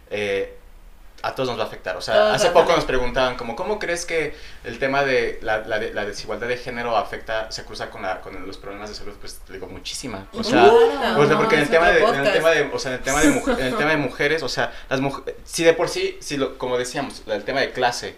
eh, 0.10 0.58
a 1.22 1.34
todos 1.34 1.50
nos 1.50 1.58
va 1.58 1.64
a 1.64 1.68
afectar. 1.68 1.98
O 1.98 2.02
sea, 2.02 2.34
hace 2.34 2.50
poco 2.50 2.76
nos 2.76 2.86
preguntaban 2.86 3.36
como, 3.36 3.56
¿cómo 3.56 3.80
crees 3.80 4.06
que 4.06 4.36
el 4.64 4.78
tema 4.78 5.04
de 5.04 5.40
la, 5.42 5.60
la, 5.60 6.06
desigualdad 6.06 6.48
de 6.48 6.58
género 6.58 6.96
afecta, 6.96 7.52
se 7.52 7.64
cruza 7.66 7.90
con, 7.90 8.04
la, 8.04 8.22
con 8.22 8.46
los 8.46 8.58
problemas 8.58 8.90
de 8.90 8.96
salud? 8.96 9.14
Pues 9.20 9.42
digo, 9.50 9.68
muchísima. 9.68 10.28
O 10.34 10.44
sea, 10.44 10.72
porque 11.38 11.56
en 11.56 11.62
el, 11.62 11.70
tema 11.70 11.90
de, 11.90 12.04
en 12.04 12.26
el 12.26 12.34
tema 12.34 12.52
de, 12.52 12.70
o 12.72 12.78
sea, 12.78 12.92
en 12.92 12.98
el 12.98 13.04
tema 13.04 13.22
de, 13.22 13.28
en 13.28 13.66
el 13.66 13.76
tema 13.76 13.90
de 13.92 13.98
mujeres, 14.10 14.44
o 14.44 14.50
sea, 14.50 14.72
las 14.90 15.02
mujeres, 15.02 15.36
si 15.46 15.64
de 15.64 15.74
por 15.74 15.90
sí, 15.90 16.18
si 16.22 16.38
lo, 16.38 16.58
como 16.58 16.78
decíamos, 16.78 17.24
el 17.26 17.44
tema 17.44 17.62
de 17.62 17.72
clase, 17.72 18.16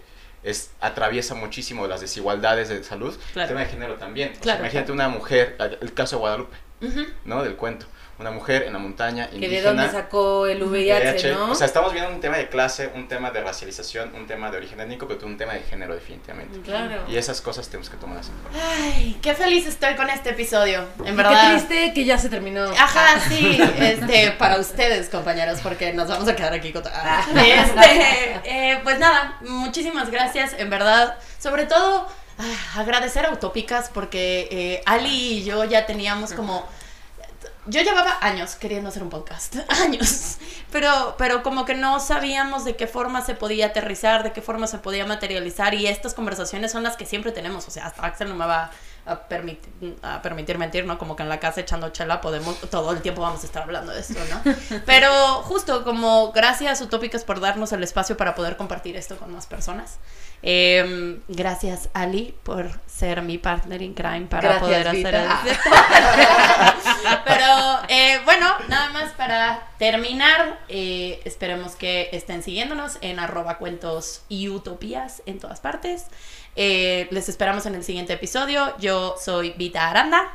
es, 0.49 0.71
atraviesa 0.81 1.33
muchísimo 1.35 1.87
las 1.87 2.01
desigualdades 2.01 2.69
de 2.69 2.83
salud, 2.83 3.15
Claro. 3.33 3.43
el 3.43 3.47
tema 3.55 3.59
de 3.61 3.65
género 3.71 3.95
también. 3.95 4.33
O 4.39 4.43
sea, 4.43 4.59
imagínate 4.59 4.91
una 4.91 5.09
mujer, 5.09 5.57
el 5.81 5.93
caso 5.93 6.15
de 6.15 6.19
Guadalupe, 6.21 6.57
¿no? 7.25 7.43
Del 7.43 7.55
cuento. 7.55 7.85
Una 8.19 8.31
mujer 8.31 8.63
en 8.63 8.73
la 8.73 8.79
montaña 8.79 9.27
Que 9.29 9.35
indígena. 9.35 9.57
de 9.57 9.61
dónde 9.61 9.91
sacó 9.91 10.47
el 10.47 10.63
VIH, 10.63 11.11
VIH. 11.11 11.31
¿no? 11.33 11.51
O 11.51 11.55
sea, 11.55 11.67
estamos 11.67 11.93
viendo 11.93 12.09
un 12.11 12.19
tema 12.19 12.37
de 12.37 12.49
clase, 12.49 12.89
un 12.95 13.07
tema 13.07 13.29
de 13.29 13.41
racialización, 13.43 14.11
un 14.15 14.25
tema 14.25 14.49
de 14.49 14.57
origen 14.57 14.79
étnico, 14.79 15.07
pero 15.07 15.27
un 15.27 15.37
tema 15.37 15.53
de 15.53 15.59
género 15.59 15.93
definitivamente. 15.93 16.59
claro. 16.61 17.03
Y 17.07 17.15
esas 17.17 17.41
cosas 17.41 17.67
tenemos 17.67 17.91
que 17.91 17.97
tomarlas 17.97 18.29
en 18.29 18.35
cuenta. 18.37 18.59
Ay, 18.73 19.17
qué 19.21 19.35
feliz 19.35 19.67
estoy 19.67 19.93
con 19.95 20.09
este 20.09 20.31
episodio, 20.31 20.83
en 21.05 21.13
Y 21.13 21.15
verdad. 21.15 21.51
Qué 21.51 21.57
triste 21.65 21.93
que 21.93 22.05
ya 22.05 22.17
se 22.17 22.29
terminó. 22.29 22.63
Ajá, 22.71 23.19
sí, 23.29 23.59
este, 23.79 24.31
para 24.31 24.57
ustedes, 24.59 25.09
compañeros, 25.09 25.59
porque 25.61 25.93
nos 25.93 26.07
vamos 26.07 26.27
a 26.27 26.35
quedar 26.35 26.53
aquí 26.53 26.73
con... 26.73 26.81
Ah, 26.87 27.23
Este, 27.35 28.41
eh, 28.45 28.79
pues 28.83 28.97
nada, 28.97 29.37
muchísimas 29.41 30.09
gracias, 30.09 30.53
en 30.57 30.71
verdad, 30.71 31.17
sobre 31.37 31.65
todo 31.67 32.07
ah, 32.39 32.79
agradecer 32.79 33.25
a 33.27 33.31
Utópicas, 33.31 33.91
porque 33.93 34.47
eh, 34.49 34.81
Ali 34.87 35.33
y 35.39 35.43
yo 35.43 35.63
ya 35.65 35.85
teníamos 35.85 36.33
como... 36.33 36.67
Yo 37.69 37.81
llevaba 37.81 38.17
años 38.21 38.55
queriendo 38.55 38.89
hacer 38.89 39.03
un 39.03 39.09
podcast, 39.09 39.55
años, 39.83 40.37
pero, 40.71 41.15
pero 41.17 41.43
como 41.43 41.65
que 41.65 41.75
no 41.75 41.99
sabíamos 41.99 42.63
de 42.65 42.75
qué 42.75 42.87
forma 42.87 43.21
se 43.21 43.35
podía 43.35 43.67
aterrizar, 43.67 44.23
de 44.23 44.31
qué 44.31 44.41
forma 44.41 44.67
se 44.67 44.77
podía 44.77 45.05
materializar 45.05 45.73
y 45.73 45.85
estas 45.87 46.13
conversaciones 46.13 46.71
son 46.71 46.83
las 46.83 46.95
que 46.97 47.05
siempre 47.05 47.31
tenemos, 47.31 47.67
o 47.67 47.71
sea, 47.71 47.87
hasta 47.87 48.05
Axel 48.05 48.29
no 48.29 48.35
me 48.35 48.45
va 48.45 48.71
a, 49.05 49.27
permit- 49.29 49.59
a 50.01 50.21
permitir 50.21 50.57
mentir, 50.57 50.85
¿no? 50.85 50.97
Como 50.97 51.15
que 51.15 51.23
en 51.23 51.29
la 51.29 51.39
casa 51.39 51.61
echando 51.61 51.89
chela 51.89 52.19
podemos, 52.21 52.57
todo 52.69 52.91
el 52.91 53.01
tiempo 53.01 53.21
vamos 53.21 53.43
a 53.43 53.45
estar 53.45 53.63
hablando 53.63 53.91
de 53.93 53.99
esto, 54.01 54.19
¿no? 54.29 54.53
Pero 54.85 55.43
justo 55.43 55.83
como 55.83 56.31
gracias 56.33 56.81
Utópicas 56.81 57.23
por 57.23 57.39
darnos 57.39 57.71
el 57.73 57.83
espacio 57.83 58.17
para 58.17 58.35
poder 58.35 58.57
compartir 58.57 58.95
esto 58.97 59.17
con 59.17 59.33
más 59.33 59.45
personas. 59.45 59.97
Eh, 60.43 61.19
gracias 61.27 61.89
Ali 61.95 62.35
por 62.43 62.69
ser 62.85 63.23
mi 63.23 63.39
partner 63.39 63.81
in 63.81 63.95
crime 63.95 64.27
para 64.27 64.59
Gracias, 64.59 64.61
poder 64.61 64.91
Vita. 64.91 65.09
hacer 65.39 65.51
esto. 65.51 65.69
Pero 67.25 67.45
eh, 67.89 68.19
bueno, 68.25 68.47
nada 68.67 68.89
más 68.91 69.11
para 69.13 69.67
terminar, 69.77 70.59
eh, 70.69 71.21
esperemos 71.25 71.75
que 71.75 72.09
estén 72.11 72.43
siguiéndonos 72.43 72.97
en 73.01 73.19
arroba 73.19 73.57
cuentos 73.57 74.23
y 74.29 74.49
utopías 74.49 75.21
en 75.25 75.39
todas 75.39 75.59
partes. 75.59 76.05
Eh, 76.55 77.07
les 77.11 77.29
esperamos 77.29 77.65
en 77.65 77.75
el 77.75 77.83
siguiente 77.83 78.13
episodio. 78.13 78.75
Yo 78.79 79.15
soy 79.23 79.51
Vita 79.57 79.89
Aranda. 79.89 80.31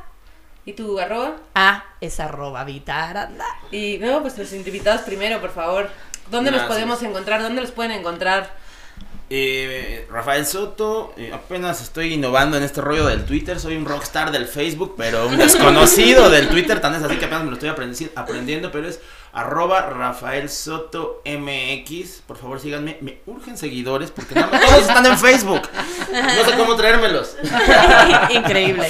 ¿Y 0.65 0.73
tu 0.73 0.97
arroba? 0.99 1.35
A 1.55 1.83
es 1.99 2.19
arroba 2.19 2.63
Vita 2.63 3.09
Aranda. 3.09 3.45
Y 3.71 3.97
no, 3.99 4.21
pues 4.21 4.37
los 4.37 4.53
invitados 4.53 5.01
primero, 5.01 5.41
por 5.41 5.51
favor. 5.51 5.89
¿Dónde 6.31 6.51
los 6.51 6.63
podemos 6.63 7.03
encontrar? 7.03 7.41
¿Dónde 7.41 7.61
los 7.61 7.71
pueden 7.71 7.91
encontrar? 7.91 8.62
Eh, 9.29 10.05
Rafael 10.11 10.45
Soto, 10.45 11.13
eh, 11.17 11.31
apenas 11.33 11.81
estoy 11.81 12.13
innovando 12.13 12.55
en 12.57 12.61
este 12.63 12.81
rollo 12.81 13.07
del 13.07 13.25
Twitter, 13.25 13.59
soy 13.59 13.75
un 13.77 13.85
rockstar 13.85 14.31
del 14.31 14.45
Facebook, 14.47 14.93
pero 14.97 15.27
un 15.27 15.37
desconocido 15.37 16.29
del 16.29 16.49
Twitter, 16.49 16.79
tan 16.81 16.93
es 16.93 17.01
así 17.01 17.15
que 17.17 17.25
apenas 17.25 17.43
me 17.45 17.49
lo 17.49 17.55
estoy 17.55 17.69
aprendi- 17.69 18.11
aprendiendo, 18.15 18.71
pero 18.71 18.87
es 18.87 18.99
arroba 19.31 19.89
Rafael 19.89 20.49
Soto 20.49 21.23
MX, 21.25 22.21
por 22.27 22.37
favor 22.37 22.59
síganme, 22.59 22.97
me 23.01 23.21
urgen 23.25 23.57
seguidores 23.57 24.11
porque 24.11 24.35
nada 24.35 24.47
más 24.51 24.61
todos 24.63 24.81
están 24.81 25.05
en 25.07 25.17
Facebook, 25.17 25.61
no 26.11 26.43
sé 26.45 26.55
cómo 26.57 26.75
traérmelos. 26.75 27.35
Increíble. 28.29 28.87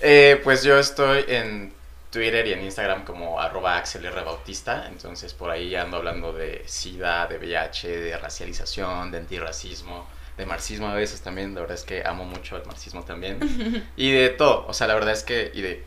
Eh, 0.00 0.40
pues 0.42 0.64
yo 0.64 0.78
estoy 0.78 1.24
en 1.28 1.72
Twitter 2.10 2.46
y 2.46 2.52
en 2.52 2.62
Instagram 2.62 3.04
como 3.04 3.40
arroba 3.40 3.76
Axel 3.76 4.04
R. 4.04 4.22
Bautista, 4.22 4.86
entonces 4.88 5.34
por 5.34 5.50
ahí 5.50 5.74
ando 5.74 5.98
hablando 5.98 6.32
de 6.32 6.62
SIDA, 6.66 7.26
de 7.26 7.38
VIH, 7.38 8.00
de 8.00 8.16
racialización, 8.16 9.10
de 9.10 9.18
antirracismo, 9.18 10.06
de 10.36 10.46
marxismo 10.46 10.88
a 10.88 10.94
veces 10.94 11.20
también, 11.20 11.54
la 11.54 11.62
verdad 11.62 11.76
es 11.76 11.84
que 11.84 12.02
amo 12.06 12.24
mucho 12.24 12.56
el 12.56 12.64
marxismo 12.64 13.02
también, 13.04 13.38
y 13.96 14.12
de 14.12 14.30
todo, 14.30 14.66
o 14.66 14.72
sea, 14.72 14.86
la 14.86 14.94
verdad 14.94 15.12
es 15.12 15.24
que, 15.24 15.50
y 15.54 15.62
de 15.62 15.84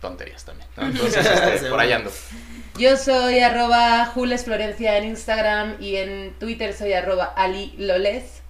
tonterías 0.00 0.44
también, 0.44 0.68
¿no? 0.76 0.86
Entonces, 0.86 1.26
este, 1.54 1.70
por 1.70 1.80
ahí 1.80 1.92
ando. 1.92 2.12
Yo 2.78 2.96
soy 2.96 3.40
arroba 3.40 4.06
Jules 4.06 4.44
Florencia 4.44 4.98
en 4.98 5.04
Instagram 5.04 5.76
y 5.80 5.96
en 5.96 6.34
Twitter 6.38 6.74
soy 6.74 6.92
arroba 6.92 7.24
Ali 7.24 7.74
Loles. 7.78 8.42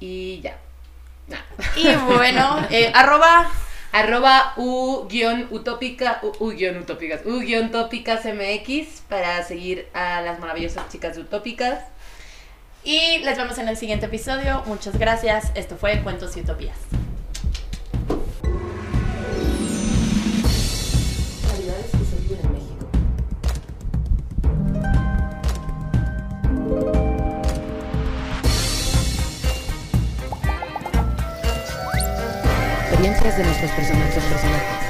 Y 0.00 0.40
ya. 0.40 0.58
Nah. 1.28 1.38
Y 1.76 1.94
bueno, 1.94 2.66
eh, 2.70 2.90
arroba 2.94 3.50
Arroba 3.92 4.54
U-utópica, 4.56 6.20
U-utópicas, 6.22 7.22
U-tópicas 7.26 8.24
MX 8.24 9.02
para 9.08 9.42
seguir 9.42 9.88
a 9.94 10.20
las 10.20 10.38
maravillosas 10.38 10.88
chicas 10.90 11.16
de 11.16 11.22
Utópicas. 11.22 11.84
y 12.84 13.18
les 13.18 13.36
vemos 13.36 13.58
en 13.58 13.68
el 13.68 13.76
siguiente 13.76 14.06
episodio. 14.06 14.62
Muchas 14.66 14.98
gracias. 14.98 15.52
Esto 15.54 15.76
fue 15.76 16.00
Cuentos 16.02 16.36
y 16.36 16.40
Utopías. 16.40 16.78
Experiencias 33.00 33.38
de 33.38 33.44
nuestros 33.44 33.70
personajes. 33.70 34.24
personajes. 34.24 34.89